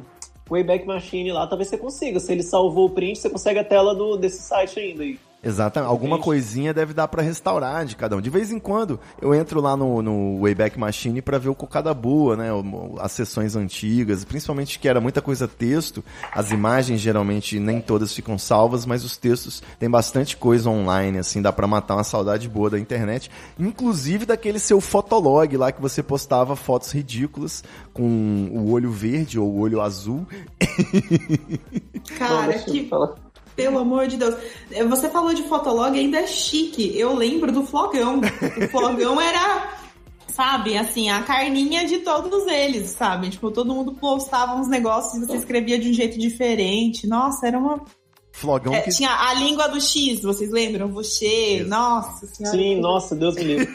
Wayback 0.50 0.85
Machine 0.85 1.31
lá, 1.31 1.47
talvez 1.47 1.69
você 1.69 1.77
consiga. 1.77 2.19
Se 2.19 2.31
ele 2.31 2.43
salvou 2.43 2.88
o 2.88 2.89
print, 2.89 3.19
você 3.19 3.29
consegue 3.29 3.59
a 3.59 3.63
tela 3.63 3.95
do, 3.95 4.15
desse 4.15 4.41
site 4.41 4.79
ainda 4.79 5.03
aí. 5.03 5.19
Exatamente. 5.45 5.91
Alguma 5.91 6.17
coisinha 6.17 6.73
deve 6.73 6.91
dar 6.91 7.07
pra 7.07 7.21
restaurar 7.21 7.85
de 7.85 7.95
cada 7.95 8.17
um. 8.17 8.21
De 8.21 8.31
vez 8.31 8.51
em 8.51 8.57
quando 8.57 8.99
eu 9.21 9.33
entro 9.35 9.61
lá 9.61 9.77
no, 9.77 10.01
no 10.01 10.41
Wayback 10.41 10.79
Machine 10.79 11.21
pra 11.21 11.37
ver 11.37 11.49
o 11.49 11.55
Cocada 11.55 11.93
Boa, 11.93 12.35
né? 12.35 12.49
As 12.99 13.11
sessões 13.11 13.55
antigas, 13.55 14.25
principalmente 14.25 14.79
que 14.79 14.87
era 14.87 14.99
muita 14.99 15.21
coisa 15.21 15.47
texto. 15.47 16.03
As 16.33 16.49
imagens 16.49 16.99
geralmente 16.99 17.59
nem 17.59 17.79
todas 17.79 18.11
ficam 18.11 18.39
salvas, 18.39 18.87
mas 18.87 19.05
os 19.05 19.17
textos 19.17 19.61
tem 19.79 19.87
bastante 19.87 20.35
coisa 20.35 20.67
online, 20.67 21.19
assim, 21.19 21.43
dá 21.43 21.53
pra 21.53 21.67
matar 21.67 21.93
uma 21.93 22.03
saudade 22.03 22.49
boa 22.49 22.71
da 22.71 22.79
internet. 22.79 23.29
Inclusive 23.59 24.25
daquele 24.25 24.57
seu 24.57 24.81
fotolog 24.81 25.55
lá 25.57 25.71
que 25.71 25.81
você 25.81 26.01
postava 26.01 26.55
fotos 26.55 26.91
ridículas 26.91 27.63
com 27.93 28.49
o 28.51 28.71
olho 28.71 28.89
verde 28.89 29.39
ou 29.39 29.47
o 29.47 29.59
olho 29.59 29.79
azul. 29.79 30.25
Cara, 32.17 32.53
que. 32.59 32.87
falar. 32.87 33.25
Pelo 33.55 33.79
amor 33.79 34.07
de 34.07 34.17
Deus. 34.17 34.35
É, 34.71 34.83
Você 34.83 35.09
falou 35.09 35.33
de 35.33 35.43
fotolog, 35.43 35.97
ainda 35.97 36.19
é 36.19 36.27
chique. 36.27 36.97
Eu 36.97 37.13
lembro 37.15 37.51
do 37.51 37.65
flogão. 37.65 38.19
O 38.19 38.67
flogão 38.67 39.19
era, 39.19 39.74
sabe, 40.27 40.77
assim, 40.77 41.09
a 41.09 41.24
carninha 41.24 41.85
de 41.85 42.00
todos 42.00 42.45
eles, 42.47 42.89
sabe? 42.89 43.29
Tipo, 43.29 43.51
todo 43.51 43.74
mundo 43.74 43.93
postava 43.93 44.55
uns 44.55 44.67
negócios 44.67 45.25
você 45.25 45.38
escrevia 45.38 45.79
de 45.79 45.89
um 45.89 45.93
jeito 45.93 46.19
diferente. 46.19 47.07
Nossa, 47.07 47.47
era 47.47 47.57
uma. 47.57 47.81
Flogão 48.36 48.74
É, 48.74 48.82
que 48.82 48.89
tinha 48.89 49.10
a 49.10 49.34
língua 49.34 49.70
do 49.70 49.80
X, 49.80 50.22
vocês 50.22 50.51
lembram? 50.51 50.89
Você, 50.89 51.63
nossa 51.65 52.27
senhora. 52.27 52.58
Sim, 52.58 52.82
nossa, 52.82 53.15
Deus 53.15 53.34
me 53.36 53.44
livre. 53.44 53.74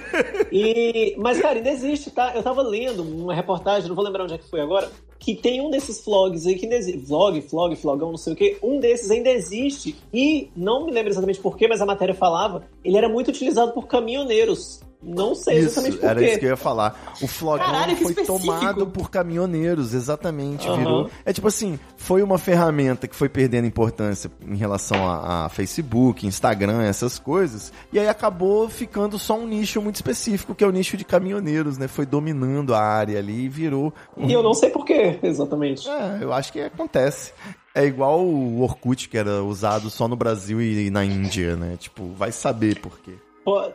E, 0.52 1.14
mas, 1.16 1.40
cara, 1.40 1.56
ainda 1.56 1.70
existe, 1.70 2.10
tá? 2.10 2.32
Eu 2.34 2.42
tava 2.42 2.60
lendo 2.60 3.02
uma 3.02 3.32
reportagem, 3.32 3.88
não 3.88 3.96
vou 3.96 4.04
lembrar 4.04 4.24
onde 4.24 4.34
é 4.34 4.38
que 4.38 4.50
foi 4.50 4.60
agora, 4.60 4.92
que 5.18 5.34
tem 5.34 5.62
um 5.62 5.70
desses 5.70 6.04
vlogs 6.04 6.46
aí 6.46 6.56
que 6.56 6.66
ainda 6.66 6.76
existe. 6.76 6.98
Vlog, 6.98 7.40
vlog, 7.40 7.74
flogão, 7.76 8.10
não 8.10 8.18
sei 8.18 8.34
o 8.34 8.36
quê. 8.36 8.58
Um 8.62 8.78
desses 8.78 9.10
ainda 9.10 9.30
existe 9.30 9.96
e 10.12 10.50
não 10.54 10.84
me 10.84 10.92
lembro 10.92 11.10
exatamente 11.10 11.40
porquê, 11.40 11.66
mas 11.66 11.80
a 11.80 11.86
matéria 11.86 12.14
falava, 12.14 12.68
ele 12.84 12.98
era 12.98 13.08
muito 13.08 13.28
utilizado 13.28 13.72
por 13.72 13.86
caminhoneiros. 13.86 14.80
Não 15.02 15.34
sei 15.34 15.58
exatamente 15.58 15.92
Isso, 15.92 16.00
por 16.00 16.10
era 16.10 16.20
quê. 16.20 16.26
isso 16.30 16.38
que 16.40 16.44
eu 16.44 16.50
ia 16.50 16.56
falar. 16.56 17.14
O 17.22 17.26
flogão 17.26 17.64
Caralho, 17.64 17.96
foi 17.96 18.10
específico. 18.12 18.38
tomado 18.38 18.86
por 18.86 19.10
caminhoneiros, 19.10 19.94
exatamente. 19.94 20.68
Aham. 20.68 20.76
Virou. 20.76 21.10
É 21.24 21.32
tipo 21.32 21.48
assim, 21.48 21.78
foi 21.96 22.22
uma 22.22 22.36
ferramenta 22.36 23.08
que 23.08 23.16
foi 23.16 23.28
perdendo 23.28 23.66
importância 23.66 24.30
em 24.46 24.56
relação 24.56 25.08
a, 25.08 25.46
a 25.46 25.48
Facebook, 25.48 26.26
Instagram, 26.26 26.82
essas 26.82 27.18
coisas. 27.18 27.72
E 27.92 27.98
aí 27.98 28.08
acabou 28.08 28.68
ficando 28.68 29.18
só 29.18 29.38
um 29.38 29.46
nicho 29.46 29.80
muito 29.80 29.96
específico, 29.96 30.54
que 30.54 30.62
é 30.62 30.66
o 30.66 30.70
nicho 30.70 30.96
de 30.98 31.04
caminhoneiros, 31.04 31.78
né? 31.78 31.88
Foi 31.88 32.04
dominando 32.04 32.74
a 32.74 32.80
área 32.80 33.18
ali 33.18 33.44
e 33.44 33.48
virou. 33.48 33.94
um- 34.16 34.26
E 34.28 34.32
eu 34.32 34.42
não 34.42 34.52
sei 34.52 34.68
porquê, 34.68 35.18
exatamente. 35.22 35.88
É, 35.88 36.18
eu 36.20 36.32
acho 36.32 36.52
que 36.52 36.60
acontece. 36.60 37.32
É 37.74 37.84
igual 37.86 38.20
o 38.20 38.60
Orkut, 38.62 39.08
que 39.08 39.16
era 39.16 39.42
usado 39.44 39.88
só 39.88 40.06
no 40.08 40.16
Brasil 40.16 40.60
e 40.60 40.90
na 40.90 41.04
Índia, 41.04 41.56
né? 41.56 41.76
Tipo, 41.78 42.12
vai 42.14 42.32
saber 42.32 42.80
por 42.80 42.98
quê. 42.98 43.14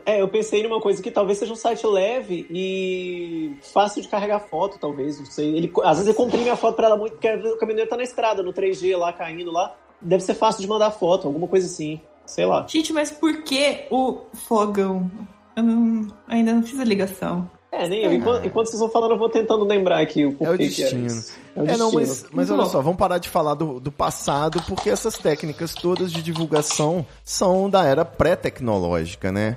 É, 0.06 0.20
eu 0.22 0.28
pensei 0.28 0.62
numa 0.62 0.80
coisa 0.80 1.02
que 1.02 1.10
talvez 1.10 1.38
seja 1.38 1.52
um 1.52 1.56
site 1.56 1.86
leve 1.86 2.46
e 2.50 3.56
fácil 3.72 4.00
de 4.00 4.08
carregar 4.08 4.40
foto, 4.40 4.78
talvez, 4.78 5.18
não 5.18 5.26
sei. 5.26 5.56
Ele, 5.56 5.72
às 5.82 5.98
vezes 5.98 6.06
ele 6.06 6.16
comprime 6.16 6.48
a 6.48 6.56
foto 6.56 6.76
pra 6.76 6.86
ela 6.86 6.96
muito, 6.96 7.12
porque 7.12 7.28
o 7.28 7.58
caminhoneiro 7.58 7.90
tá 7.90 7.96
na 7.96 8.02
estrada, 8.04 8.42
no 8.42 8.52
3G 8.52 8.96
lá, 8.96 9.12
caindo 9.12 9.50
lá. 9.50 9.74
Deve 10.00 10.22
ser 10.22 10.34
fácil 10.34 10.62
de 10.62 10.68
mandar 10.68 10.90
foto, 10.92 11.26
alguma 11.26 11.48
coisa 11.48 11.66
assim. 11.66 12.00
Sei 12.24 12.44
lá. 12.46 12.64
Gente, 12.68 12.92
mas 12.92 13.10
por 13.10 13.42
que 13.42 13.86
o 13.90 14.20
fogão? 14.34 15.10
Eu 15.56 15.62
não- 15.62 16.08
ainda 16.28 16.52
não 16.52 16.62
fiz 16.62 16.78
a 16.80 16.84
ligação. 16.84 17.50
É, 17.78 17.88
nem 17.88 18.02
eu. 18.04 18.12
Enquanto, 18.12 18.46
enquanto 18.46 18.66
vocês 18.68 18.80
vão 18.80 18.88
falando, 18.88 19.12
eu 19.12 19.18
vou 19.18 19.28
tentando 19.28 19.64
lembrar 19.64 20.00
aqui 20.00 20.24
o 20.24 20.32
porquê 20.32 20.44
É 20.44 20.54
o 20.54 20.56
que 20.70 20.82
era 20.82 20.90
destino. 20.92 21.06
isso. 21.06 21.32
É, 21.54 21.60
o 21.60 21.64
É, 21.68 21.76
não, 21.76 21.90
destino. 21.90 22.00
mas, 22.00 22.26
mas 22.32 22.50
olha 22.50 22.64
só, 22.66 22.80
vamos 22.80 22.98
parar 22.98 23.18
de 23.18 23.28
falar 23.28 23.54
do, 23.54 23.78
do 23.78 23.92
passado, 23.92 24.62
porque 24.66 24.88
essas 24.90 25.18
técnicas 25.18 25.74
todas 25.74 26.10
de 26.10 26.22
divulgação 26.22 27.04
são 27.24 27.68
da 27.68 27.84
era 27.84 28.04
pré-tecnológica, 28.04 29.30
né? 29.30 29.56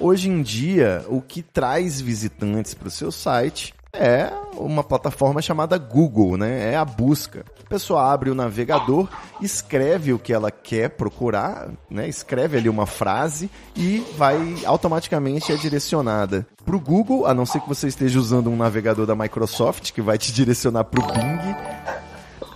Hoje 0.00 0.28
em 0.28 0.42
dia, 0.42 1.04
o 1.08 1.20
que 1.20 1.42
traz 1.42 2.00
visitantes 2.00 2.72
para 2.74 2.88
o 2.88 2.90
seu 2.90 3.10
site 3.10 3.74
é 3.98 4.32
uma 4.56 4.82
plataforma 4.84 5.40
chamada 5.42 5.76
Google, 5.78 6.36
né? 6.36 6.72
É 6.72 6.76
a 6.76 6.84
busca. 6.84 7.44
A 7.64 7.68
pessoa 7.68 8.10
abre 8.12 8.30
o 8.30 8.34
navegador, 8.34 9.08
escreve 9.40 10.12
o 10.12 10.18
que 10.18 10.32
ela 10.32 10.50
quer 10.50 10.90
procurar, 10.90 11.68
né? 11.90 12.08
Escreve 12.08 12.56
ali 12.56 12.68
uma 12.68 12.86
frase 12.86 13.50
e 13.76 14.04
vai 14.16 14.38
automaticamente 14.64 15.52
é 15.52 15.56
direcionada 15.56 16.46
para 16.64 16.74
o 16.76 16.80
Google, 16.80 17.26
a 17.26 17.34
não 17.34 17.44
ser 17.46 17.60
que 17.60 17.68
você 17.68 17.88
esteja 17.88 18.18
usando 18.18 18.48
um 18.50 18.56
navegador 18.56 19.04
da 19.06 19.14
Microsoft 19.14 19.92
que 19.92 20.00
vai 20.00 20.16
te 20.16 20.32
direcionar 20.32 20.84
para 20.84 21.00
o 21.00 21.06
Bing. 21.12 21.56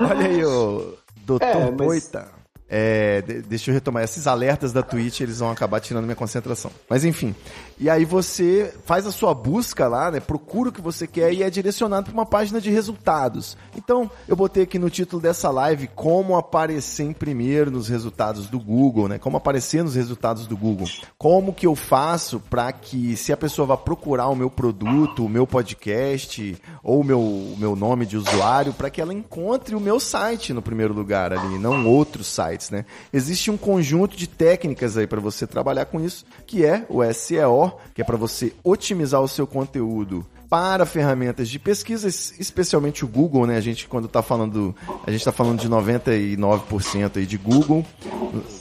Olha 0.01 0.27
aí, 0.27 0.45
ô, 0.45 0.95
doutor 1.27 1.47
É, 1.47 1.65
mas- 1.71 1.77
Boita. 1.77 2.43
É, 2.75 3.21
de- 3.21 3.43
deixa 3.43 3.71
eu 3.71 3.75
retomar. 3.75 4.03
Esses 4.03 4.27
alertas 4.27 4.73
da 4.73 4.83
Twitch, 4.83 5.21
eles 5.21 5.41
vão 5.41 5.51
acabar 5.51 5.79
tirando 5.79 6.05
minha 6.05 6.17
concentração. 6.17 6.71
Mas 6.89 7.05
enfim. 7.05 7.35
E 7.79 7.91
aí 7.91 8.05
você 8.05 8.73
faz 8.85 9.07
a 9.07 9.13
sua 9.13 9.35
busca 9.35 9.89
lá, 9.89 10.11
né? 10.11 10.21
Procura 10.21 10.69
o 10.71 10.73
que 10.73 10.81
você 10.81 11.07
quer 11.07 11.33
e 11.33 11.43
é 11.43 11.51
direcionado 11.51 12.07
para 12.07 12.15
uma 12.15 12.27
página 12.27 12.61
de 12.61 12.71
resultados. 12.71 13.57
Então, 13.77 14.11
eu 14.29 14.37
botei 14.37 14.65
aqui 14.65 14.79
no 14.79 14.91
título 14.91 15.21
dessa 15.21 15.51
live 15.51 15.89
como 15.95 16.37
aparecer 16.37 17.05
em 17.05 17.13
primeiro 17.13 17.71
nos 17.71 17.89
resultados 17.89 18.47
do 18.47 18.59
Google, 18.59 19.09
né? 19.09 19.19
Como 19.19 19.37
aparecer 19.37 19.83
nos 19.83 19.95
resultados 19.95 20.47
do 20.47 20.57
Google. 20.57 20.89
Como 21.19 21.53
que 21.53 21.67
eu 21.67 21.75
faço 21.75 22.41
para 22.41 22.71
que 22.73 23.17
se 23.17 23.33
a 23.33 23.37
pessoa 23.37 23.67
vá 23.67 23.77
procurar 23.77 24.29
o 24.29 24.37
meu 24.37 24.51
produto, 24.51 25.25
o 25.25 25.29
meu 25.29 25.47
podcast 25.47 26.57
ou 26.83 27.01
o 27.01 27.05
meu, 27.05 27.21
o 27.21 27.57
meu 27.59 27.75
nome 27.75 28.07
de 28.07 28.17
usuário, 28.17 28.73
para 28.73 28.91
que 28.91 29.01
ela 29.01 29.13
encontre 29.13 29.75
o 29.75 29.81
meu 29.81 29.99
site 29.99 30.53
no 30.53 30.63
primeiro 30.63 30.95
lugar 30.95 31.33
ali, 31.33 31.59
não 31.59 31.87
outros 31.87 32.27
sites, 32.27 32.71
né? 32.71 32.85
Existe 33.13 33.51
um 33.51 33.57
conjunto 33.57 34.17
de 34.17 34.27
técnicas 34.27 34.97
aí 34.97 35.07
para 35.07 35.21
você 35.21 35.47
trabalhar 35.47 35.87
com 35.87 36.01
isso, 36.01 36.25
que 36.47 36.65
é 36.65 36.87
o 36.89 37.03
SEO, 37.13 37.72
que 37.95 38.01
é 38.03 38.05
para 38.05 38.17
você 38.17 38.53
otimizar 38.65 39.21
o 39.21 39.29
seu 39.29 39.47
conteúdo 39.47 40.27
para 40.53 40.85
ferramentas 40.85 41.49
de 41.49 41.59
pesquisa, 41.59 42.07
es- 42.07 42.35
especialmente 42.39 43.07
o 43.07 43.09
Google, 43.09 43.47
né? 43.47 43.57
A 43.57 43.61
gente 43.63 43.89
quando 43.89 44.07
tá 44.07 44.21
falando, 44.21 44.77
a 45.07 45.11
gente 45.11 45.25
tá 45.25 45.33
falando 45.33 45.59
de 45.59 45.67
99% 45.67 47.17
aí 47.17 47.25
de 47.25 47.39
Google. 47.39 47.87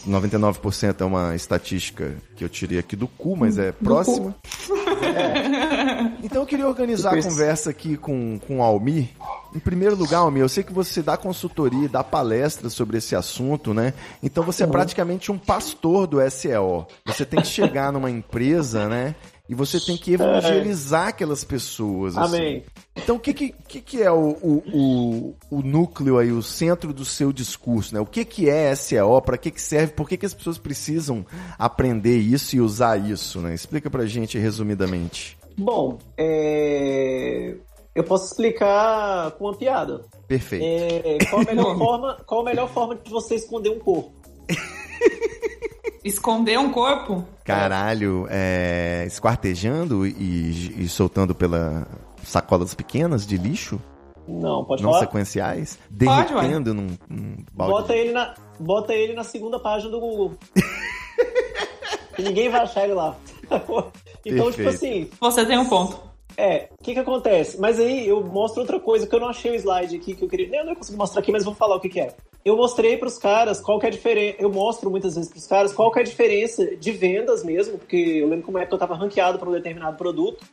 99% 0.08 1.01
é 1.01 1.04
uma 1.04 1.36
estatística 1.36 2.15
que 2.38 2.45
eu 2.45 2.47
tirei 2.49 2.80
aqui 2.80 2.95
do 2.95 3.10
cu, 3.10 3.36
mas 3.36 3.58
é 3.58 3.73
próxima. 3.73 4.34
É. 5.04 6.12
Então 6.23 6.43
eu 6.43 6.45
queria 6.45 6.67
organizar 6.67 7.17
a 7.17 7.21
conversa 7.23 7.71
aqui 7.71 7.97
com, 7.97 8.39
com 8.45 8.60
o 8.60 8.62
Almir. 8.62 9.10
Em 9.56 9.58
primeiro 9.60 9.95
lugar, 9.95 10.19
Almir, 10.19 10.43
eu 10.43 10.49
sei 10.49 10.63
que 10.63 10.71
você 10.71 11.01
dá 11.01 11.17
consultoria, 11.17 11.89
dá 11.89 12.04
palestras 12.04 12.73
sobre 12.73 12.97
esse 12.99 13.15
assunto, 13.15 13.73
né? 13.73 13.93
Então 14.21 14.43
você 14.43 14.63
é 14.63 14.67
praticamente 14.67 15.32
um 15.32 15.39
pastor 15.39 16.06
do 16.06 16.17
SEO. 16.30 16.86
Você 17.06 17.25
tem 17.25 17.41
que 17.41 17.47
chegar 17.47 17.91
numa 17.91 18.12
empresa, 18.12 18.88
né? 18.88 19.15
E 19.51 19.53
você 19.53 19.81
tem 19.81 19.97
que 19.97 20.13
evangelizar 20.13 21.09
aquelas 21.09 21.43
pessoas. 21.43 22.17
assim. 22.17 22.37
Amém. 22.37 22.63
Então, 22.95 23.17
o 23.17 23.19
que, 23.19 23.33
que, 23.33 23.81
que 23.81 24.01
é 24.01 24.09
o, 24.09 24.29
o, 24.41 24.63
o, 24.73 25.35
o 25.57 25.61
núcleo 25.61 26.17
aí, 26.17 26.31
o 26.31 26.41
centro 26.41 26.93
do 26.93 27.03
seu 27.03 27.33
discurso, 27.33 27.93
né? 27.93 27.99
O 27.99 28.05
que, 28.05 28.23
que 28.23 28.49
é 28.49 28.73
SEO? 28.73 29.21
Para 29.21 29.37
que, 29.37 29.51
que 29.51 29.61
serve? 29.61 29.91
Por 29.91 30.07
que, 30.07 30.15
que 30.15 30.25
as 30.25 30.33
pessoas 30.33 30.57
precisam 30.57 31.25
aprender 31.59 32.17
isso 32.17 32.55
e 32.55 32.61
usar 32.61 32.95
isso, 32.95 33.41
né? 33.41 33.53
Explica 33.53 33.89
pra 33.89 34.05
gente 34.05 34.37
resumidamente. 34.37 35.37
Bom, 35.57 35.99
é, 36.17 37.53
eu 37.93 38.05
posso 38.05 38.27
explicar 38.31 39.31
com 39.31 39.43
uma 39.47 39.53
piada. 39.53 40.05
Perfeito. 40.29 40.63
É, 40.63 41.17
Qual, 41.29 41.41
a 41.41 41.45
melhor 41.45 41.77
forma, 41.77 42.17
qual 42.25 42.39
a 42.39 42.45
melhor 42.45 42.69
forma 42.69 42.95
de 42.95 43.11
você 43.11 43.35
esconder 43.35 43.69
um 43.71 43.79
corpo? 43.79 44.13
Esconder 46.03 46.57
um 46.59 46.71
corpo? 46.71 47.23
Caralho, 47.43 48.27
é, 48.29 49.03
esquartejando 49.07 50.05
e, 50.05 50.83
e 50.83 50.87
soltando 50.89 51.35
pela 51.35 51.87
sacolas 52.23 52.73
pequenas 52.73 53.25
de 53.25 53.37
lixo, 53.37 53.79
Não, 54.27 54.63
pode 54.63 54.81
não 54.83 54.91
falar. 54.91 55.05
sequenciais, 55.05 55.77
Pode, 56.03 56.33
derretendo 56.33 56.73
num, 56.73 56.87
num 57.09 57.35
balde. 57.53 57.73
Bota 57.73 57.95
ele, 57.95 58.11
na, 58.11 58.33
bota 58.59 58.93
ele 58.93 59.13
na 59.13 59.23
segunda 59.23 59.59
página 59.59 59.91
do 59.91 59.99
Google. 59.99 60.33
e 62.17 62.21
ninguém 62.23 62.49
vai 62.49 62.61
achar 62.61 62.83
ele 62.83 62.93
lá. 62.93 63.15
então, 64.25 64.51
tipo 64.51 64.63
Perfeito. 64.63 64.69
assim, 64.69 65.09
Você 65.19 65.45
tem 65.45 65.57
um 65.57 65.67
ponto. 65.67 66.11
É, 66.41 66.69
o 66.80 66.84
que 66.84 66.93
que 66.93 66.99
acontece? 66.99 67.60
Mas 67.60 67.80
aí 67.80 68.08
eu 68.08 68.23
mostro 68.23 68.62
outra 68.62 68.80
coisa 68.80 69.06
que 69.08 69.13
eu 69.15 69.19
não 69.19 69.27
achei 69.30 69.51
o 69.51 69.56
slide 69.56 69.95
aqui 69.95 70.15
que 70.15 70.23
eu 70.23 70.27
queria. 70.30 70.60
Eu 70.60 70.65
não 70.65 70.75
consigo 70.75 70.97
mostrar 70.97 71.21
aqui, 71.21 71.32
mas 71.32 71.43
vou 71.43 71.54
falar 71.54 71.75
o 71.75 71.80
que, 71.80 71.89
que 71.89 71.99
é. 71.99 72.13
Eu 72.43 72.58
mostrei 72.58 72.97
pros 72.97 73.17
caras 73.19 73.62
qual 73.62 73.80
que 73.80 73.86
é 73.86 73.89
a 73.89 73.91
diferença. 73.91 74.38
Eu 74.39 74.51
mostro 74.51 74.89
muitas 74.89 75.15
vezes 75.15 75.30
pros 75.30 75.45
caras 75.45 75.71
qual 75.73 75.91
que 75.91 75.99
é 75.99 76.01
a 76.01 76.06
diferença 76.06 76.75
de 76.75 76.91
vendas 76.91 77.43
mesmo, 77.43 77.77
porque 77.77 77.95
eu 77.95 78.27
lembro 78.27 78.45
que 78.45 78.49
uma 78.49 78.62
época 78.62 78.75
eu 78.75 78.80
tava 78.80 78.95
ranqueado 78.95 79.38
para 79.38 79.47
um 79.47 79.51
determinado 79.51 79.95
produto. 79.95 80.43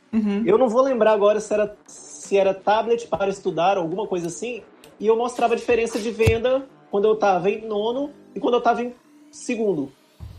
Eu 0.45 0.57
não 0.57 0.69
vou 0.69 0.81
lembrar 0.83 1.13
agora 1.13 1.39
se 1.39 1.51
era, 1.53 1.75
se 1.87 2.37
era 2.37 2.53
tablet 2.53 3.07
para 3.07 3.29
estudar 3.29 3.77
ou 3.77 3.83
alguma 3.83 4.05
coisa 4.05 4.27
assim. 4.27 4.61
E 4.99 5.07
eu 5.07 5.15
mostrava 5.17 5.53
a 5.53 5.57
diferença 5.57 5.97
de 5.97 6.11
venda 6.11 6.67
quando 6.91 7.05
eu 7.07 7.15
tava 7.15 7.49
em 7.49 7.65
nono 7.65 8.11
e 8.35 8.39
quando 8.39 8.53
eu 8.55 8.61
tava 8.61 8.83
em 8.83 8.93
segundo. 9.31 9.91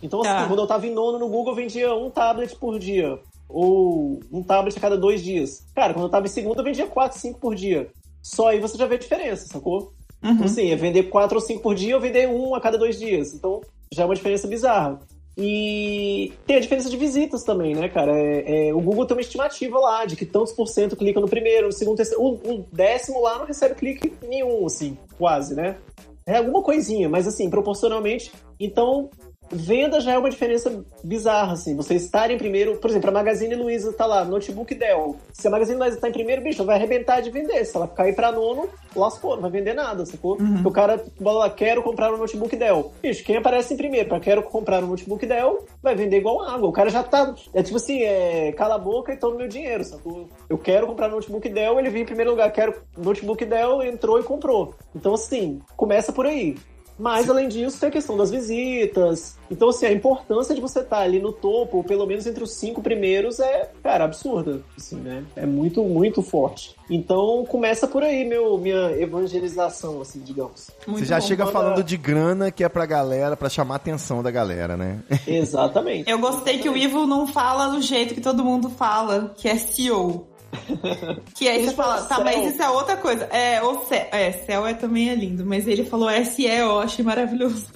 Então, 0.02 0.20
assim, 0.20 0.30
Tá. 0.30 0.46
quando 0.46 0.60
eu 0.60 0.66
tava 0.66 0.86
em 0.86 0.94
nono 0.94 1.18
no 1.18 1.28
Google, 1.28 1.52
eu 1.52 1.56
vendia 1.56 1.94
um 1.94 2.08
tablet 2.10 2.54
por 2.56 2.78
dia. 2.78 3.18
Ou 3.52 4.20
um 4.32 4.42
tablet 4.42 4.76
a 4.76 4.80
cada 4.80 4.96
dois 4.96 5.22
dias. 5.22 5.64
Cara, 5.74 5.92
quando 5.92 6.06
eu 6.06 6.10
tava 6.10 6.26
em 6.26 6.30
segundo, 6.30 6.58
eu 6.58 6.64
vendia 6.64 6.86
quatro, 6.86 7.18
cinco 7.18 7.38
por 7.38 7.54
dia. 7.54 7.88
Só 8.22 8.48
aí 8.48 8.60
você 8.60 8.76
já 8.76 8.86
vê 8.86 8.94
a 8.94 8.98
diferença, 8.98 9.46
sacou? 9.46 9.92
Então, 10.22 10.44
assim, 10.44 10.70
é 10.70 10.76
vender 10.76 11.04
quatro 11.04 11.36
ou 11.36 11.40
cinco 11.40 11.62
por 11.62 11.74
dia 11.74 11.94
ou 11.94 12.00
vender 12.00 12.28
um 12.28 12.54
a 12.54 12.60
cada 12.60 12.76
dois 12.76 12.98
dias. 12.98 13.32
Então, 13.34 13.60
já 13.92 14.02
é 14.02 14.06
uma 14.06 14.14
diferença 14.14 14.46
bizarra. 14.46 15.00
E 15.36 16.32
tem 16.46 16.56
a 16.56 16.60
diferença 16.60 16.90
de 16.90 16.96
visitas 16.96 17.42
também, 17.42 17.74
né, 17.74 17.88
cara? 17.88 18.12
É, 18.12 18.68
é, 18.68 18.74
o 18.74 18.80
Google 18.80 19.06
tem 19.06 19.16
uma 19.16 19.22
estimativa 19.22 19.78
lá 19.78 20.04
de 20.04 20.16
que 20.16 20.26
tantos 20.26 20.52
por 20.52 20.66
cento 20.66 20.96
clica 20.96 21.18
no 21.18 21.28
primeiro, 21.28 21.66
no 21.68 21.72
segundo, 21.72 21.96
terceiro. 21.96 22.22
O, 22.22 22.34
o 22.34 22.66
décimo 22.70 23.22
lá 23.22 23.38
não 23.38 23.46
recebe 23.46 23.74
clique 23.74 24.12
nenhum, 24.28 24.66
assim, 24.66 24.98
quase, 25.16 25.54
né? 25.54 25.78
É 26.26 26.36
alguma 26.36 26.62
coisinha, 26.62 27.08
mas 27.08 27.26
assim, 27.26 27.48
proporcionalmente. 27.48 28.30
Então, 28.58 29.08
venda 29.50 30.00
já 30.00 30.12
é 30.12 30.18
uma 30.18 30.30
diferença 30.30 30.84
bizarra, 31.02 31.52
assim. 31.52 31.76
Você 31.76 31.94
estar 31.94 32.30
em 32.30 32.38
primeiro, 32.38 32.76
por 32.76 32.90
exemplo, 32.90 33.10
a 33.10 33.12
Magazine 33.12 33.54
Luiza 33.54 33.92
tá 33.92 34.06
lá, 34.06 34.24
notebook 34.24 34.74
Dell. 34.74 35.16
Se 35.32 35.46
a 35.46 35.50
Magazine 35.50 35.78
Luiza 35.78 35.98
tá 35.98 36.08
em 36.08 36.12
primeiro, 36.12 36.42
bicho, 36.42 36.64
vai 36.64 36.76
arrebentar 36.76 37.20
de 37.20 37.30
vender. 37.30 37.64
Se 37.64 37.76
ela 37.76 37.88
cair 37.88 38.14
pra 38.14 38.30
nono, 38.32 38.68
lascou, 38.94 39.34
não 39.34 39.42
vai 39.42 39.50
vender 39.50 39.74
nada, 39.74 40.06
sacou? 40.06 40.36
Porque 40.36 40.68
O 40.68 40.72
cara 40.72 41.04
fala 41.22 41.38
lá, 41.40 41.50
quero 41.50 41.82
comprar 41.82 42.12
um 42.12 42.16
notebook 42.16 42.54
Dell. 42.56 42.92
Bicho, 43.02 43.24
quem 43.24 43.36
aparece 43.36 43.74
em 43.74 43.76
primeiro 43.76 44.08
pra 44.08 44.20
quero 44.20 44.42
comprar 44.42 44.82
um 44.84 44.88
notebook 44.88 45.26
Dell, 45.26 45.64
vai 45.82 45.94
vender 45.94 46.18
igual 46.18 46.42
água. 46.42 46.68
O 46.68 46.72
cara 46.72 46.90
já 46.90 47.02
tá, 47.02 47.34
é 47.52 47.62
tipo 47.62 47.76
assim, 47.76 48.02
é, 48.02 48.52
cala 48.52 48.76
a 48.76 48.78
boca 48.78 49.12
e 49.12 49.16
toma 49.16 49.36
meu 49.36 49.48
dinheiro, 49.48 49.84
sacou? 49.84 50.28
Eu 50.48 50.58
quero 50.58 50.86
comprar 50.86 51.08
um 51.08 51.16
notebook 51.16 51.48
Dell, 51.48 51.78
ele 51.78 51.90
veio 51.90 52.02
em 52.02 52.06
primeiro 52.06 52.30
lugar, 52.30 52.50
quero 52.52 52.74
notebook 52.96 53.44
Dell, 53.44 53.82
entrou 53.82 54.18
e 54.18 54.22
comprou. 54.22 54.74
Então, 54.94 55.14
assim, 55.14 55.60
começa 55.76 56.12
por 56.12 56.26
aí. 56.26 56.56
Mas, 57.00 57.30
além 57.30 57.48
disso, 57.48 57.80
tem 57.80 57.88
a 57.88 57.92
questão 57.92 58.14
das 58.14 58.30
visitas. 58.30 59.38
Então, 59.50 59.70
assim, 59.70 59.86
a 59.86 59.92
importância 59.92 60.54
de 60.54 60.60
você 60.60 60.80
estar 60.80 60.98
ali 60.98 61.18
no 61.18 61.32
topo, 61.32 61.78
ou 61.78 61.84
pelo 61.84 62.06
menos 62.06 62.26
entre 62.26 62.44
os 62.44 62.52
cinco 62.52 62.82
primeiros, 62.82 63.40
é, 63.40 63.70
cara, 63.82 64.04
absurda. 64.04 64.60
Assim, 64.76 64.96
né? 64.96 65.24
É 65.34 65.46
muito, 65.46 65.82
muito 65.82 66.20
forte. 66.20 66.76
Então, 66.90 67.44
começa 67.48 67.88
por 67.88 68.02
aí, 68.02 68.24
meu, 68.24 68.58
minha 68.58 68.92
evangelização, 69.00 70.00
assim, 70.02 70.20
digamos. 70.20 70.70
Muito 70.86 71.00
Você 71.00 71.06
já 71.06 71.18
bom. 71.18 71.26
chega 71.26 71.44
Quando 71.44 71.52
falando 71.52 71.82
de 71.82 71.96
grana 71.96 72.50
que 72.50 72.62
é 72.62 72.68
pra 72.68 72.84
galera, 72.84 73.36
pra 73.36 73.48
chamar 73.48 73.74
a 73.74 73.76
atenção 73.76 74.22
da 74.22 74.30
galera, 74.30 74.76
né? 74.76 75.00
Exatamente. 75.26 76.10
Eu 76.10 76.18
gostei 76.18 76.58
que 76.58 76.68
o 76.68 76.76
Ivo 76.76 77.06
não 77.06 77.26
fala 77.26 77.68
do 77.68 77.80
jeito 77.80 78.14
que 78.14 78.20
todo 78.20 78.44
mundo 78.44 78.68
fala, 78.68 79.32
que 79.36 79.48
é 79.48 79.56
CEO. 79.56 80.29
Que 81.34 81.48
aí 81.48 81.64
você 81.64 81.74
fala, 81.74 81.98
é 81.98 82.06
tá, 82.06 82.16
céu. 82.16 82.24
mas 82.24 82.52
isso 82.52 82.62
é 82.62 82.70
outra 82.70 82.96
coisa. 82.96 83.24
É, 83.24 83.62
o 83.62 83.84
céu. 83.86 84.06
É, 84.12 84.32
céu 84.32 84.66
é 84.66 84.74
também 84.74 85.10
é 85.10 85.14
lindo, 85.14 85.44
mas 85.44 85.66
ele 85.66 85.84
falou 85.84 86.10
SE, 86.24 86.44
eu 86.44 86.80
achei 86.80 87.04
maravilhoso. 87.04 87.66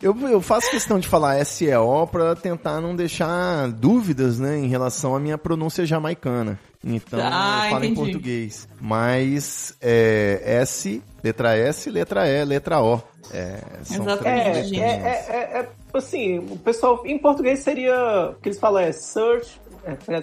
Eu, 0.00 0.16
eu 0.28 0.40
faço 0.40 0.70
questão 0.70 1.00
de 1.00 1.08
falar 1.08 1.44
SEO 1.44 2.06
pra 2.06 2.36
tentar 2.36 2.80
não 2.80 2.94
deixar 2.94 3.68
dúvidas, 3.72 4.38
né, 4.38 4.56
em 4.56 4.68
relação 4.68 5.14
à 5.16 5.18
minha 5.18 5.36
pronúncia 5.36 5.84
jamaicana. 5.84 6.58
Então, 6.84 7.18
Ah, 7.20 7.62
eu 7.64 7.70
falo 7.70 7.84
em 7.84 7.90
entendi. 7.90 8.12
português. 8.12 8.68
Mas 8.80 9.76
é 9.80 10.40
S, 10.60 11.02
letra 11.22 11.56
S, 11.56 11.90
letra 11.90 12.28
E, 12.28 12.44
letra 12.44 12.80
O. 12.80 13.02
É, 13.32 13.58
são 13.82 14.02
Exatamente, 14.04 14.50
três 14.52 14.72
É, 14.72 14.76
é, 14.78 15.26
é, 15.28 15.60
é, 15.60 15.68
assim, 15.92 16.38
o 16.38 16.56
pessoal, 16.56 17.02
em 17.04 17.18
português 17.18 17.58
seria, 17.58 18.30
o 18.30 18.40
que 18.40 18.48
eles 18.48 18.58
falam 18.60 18.80
é 18.80 18.92
search... 18.92 19.60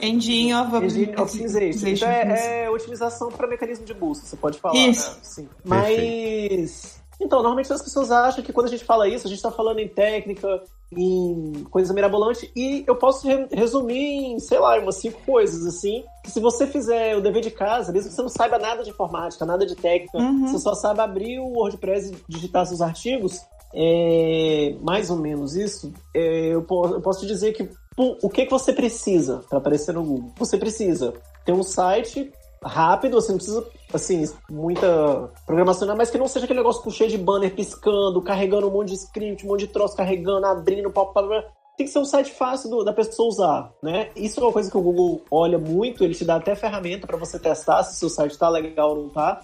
Engine 0.02 0.54
of 0.54 0.76
Engine 0.76 1.14
Optimization. 1.18 1.88
Então 1.88 2.08
é, 2.10 2.64
é 2.66 2.70
otimização 2.70 3.30
para 3.30 3.48
mecanismo 3.48 3.86
de 3.86 3.94
busca, 3.94 4.26
você 4.26 4.36
pode 4.38 4.60
falar, 4.60 4.76
Isso. 4.76 5.12
né? 5.12 5.18
Sim. 5.22 5.50
Mas. 5.64 7.04
Então, 7.18 7.40
normalmente 7.40 7.72
as 7.72 7.82
pessoas 7.82 8.12
acham 8.12 8.44
que 8.44 8.52
quando 8.52 8.68
a 8.68 8.70
gente 8.70 8.84
fala 8.84 9.08
isso, 9.08 9.26
a 9.26 9.30
gente 9.30 9.38
está 9.38 9.50
falando 9.50 9.80
em 9.80 9.88
técnica, 9.88 10.62
em 10.92 11.64
coisa 11.72 11.94
mirabolante, 11.94 12.52
e 12.54 12.84
eu 12.86 12.96
posso 12.98 13.26
re- 13.26 13.48
resumir 13.54 13.96
em, 14.34 14.40
sei 14.40 14.60
lá, 14.60 14.78
umas 14.78 14.98
cinco 14.98 15.22
coisas, 15.26 15.66
assim, 15.66 16.04
que 16.26 16.30
se 16.30 16.42
você 16.42 16.68
fizer 16.68 17.16
o 17.16 17.22
dever 17.22 17.42
de 17.42 17.52
casa, 17.52 17.94
mesmo 17.94 18.10
que 18.10 18.16
você 18.18 18.22
não 18.22 18.28
saiba 18.28 18.60
nada 18.60 18.84
de 18.84 18.90
informática, 18.90 19.46
nada 19.46 19.66
de 19.66 19.76
técnica, 19.78 20.18
Uhum. 20.18 20.46
você 20.48 20.60
só 20.60 20.76
saiba 20.76 21.04
abrir 21.04 21.40
o 21.40 21.54
WordPress 21.54 22.12
e 22.12 22.18
digitar 22.28 22.66
seus 22.66 22.82
artigos, 22.82 23.40
é, 23.74 24.76
mais 24.82 25.10
ou 25.10 25.16
menos 25.18 25.56
isso, 25.56 25.94
é, 26.14 26.48
eu, 26.54 26.64
po- 26.64 26.88
eu 26.88 27.02
posso 27.02 27.22
te 27.22 27.28
dizer 27.28 27.54
que 27.54 27.70
o 27.98 28.30
que, 28.30 28.46
que 28.46 28.52
você 28.52 28.74
precisa 28.74 29.44
para 29.50 29.58
aparecer 29.58 29.94
no 29.94 30.04
Google? 30.04 30.32
Você 30.38 30.58
precisa 30.58 31.14
ter 31.46 31.54
um 31.54 31.64
site 31.64 32.32
rápido, 32.64 33.22
você 33.22 33.32
não 33.32 33.38
precisa, 33.38 33.66
assim, 33.94 34.26
muita 34.50 35.32
programação, 35.46 35.96
mas 35.96 36.10
que 36.10 36.18
não 36.18 36.28
seja 36.28 36.46
aquele 36.46 36.60
negócio 36.60 36.90
cheio 36.92 37.10
de 37.10 37.18
banner 37.18 37.54
piscando, 37.54 38.22
carregando 38.22 38.68
um 38.68 38.72
monte 38.72 38.90
de 38.90 38.96
script, 38.96 39.46
um 39.46 39.50
monte 39.50 39.62
de 39.62 39.68
troço 39.68 39.96
carregando, 39.96 40.46
abrindo, 40.48 40.90
pop, 40.92 41.14
pop, 41.14 41.28
pop. 41.28 41.46
Tem 41.78 41.86
que 41.86 41.92
ser 41.92 42.00
um 42.00 42.06
site 42.06 42.32
fácil 42.32 42.70
do- 42.70 42.84
da 42.84 42.94
pessoa 42.94 43.28
usar, 43.28 43.72
né? 43.84 44.10
Isso 44.16 44.40
é 44.40 44.44
uma 44.44 44.52
coisa 44.52 44.72
que 44.72 44.78
o 44.78 44.82
Google 44.82 45.22
olha 45.30 45.58
muito, 45.58 46.04
ele 46.04 46.16
te 46.16 46.24
dá 46.26 46.38
até 46.38 46.56
ferramenta 46.56 47.06
para 47.06 47.18
você 47.18 47.38
testar 47.38 47.84
se 47.84 47.94
o 47.94 47.96
seu 47.96 48.10
site 48.10 48.38
tá 48.38 48.50
legal 48.50 48.92
ou 48.92 49.04
não 49.04 49.10
tá. 49.10 49.42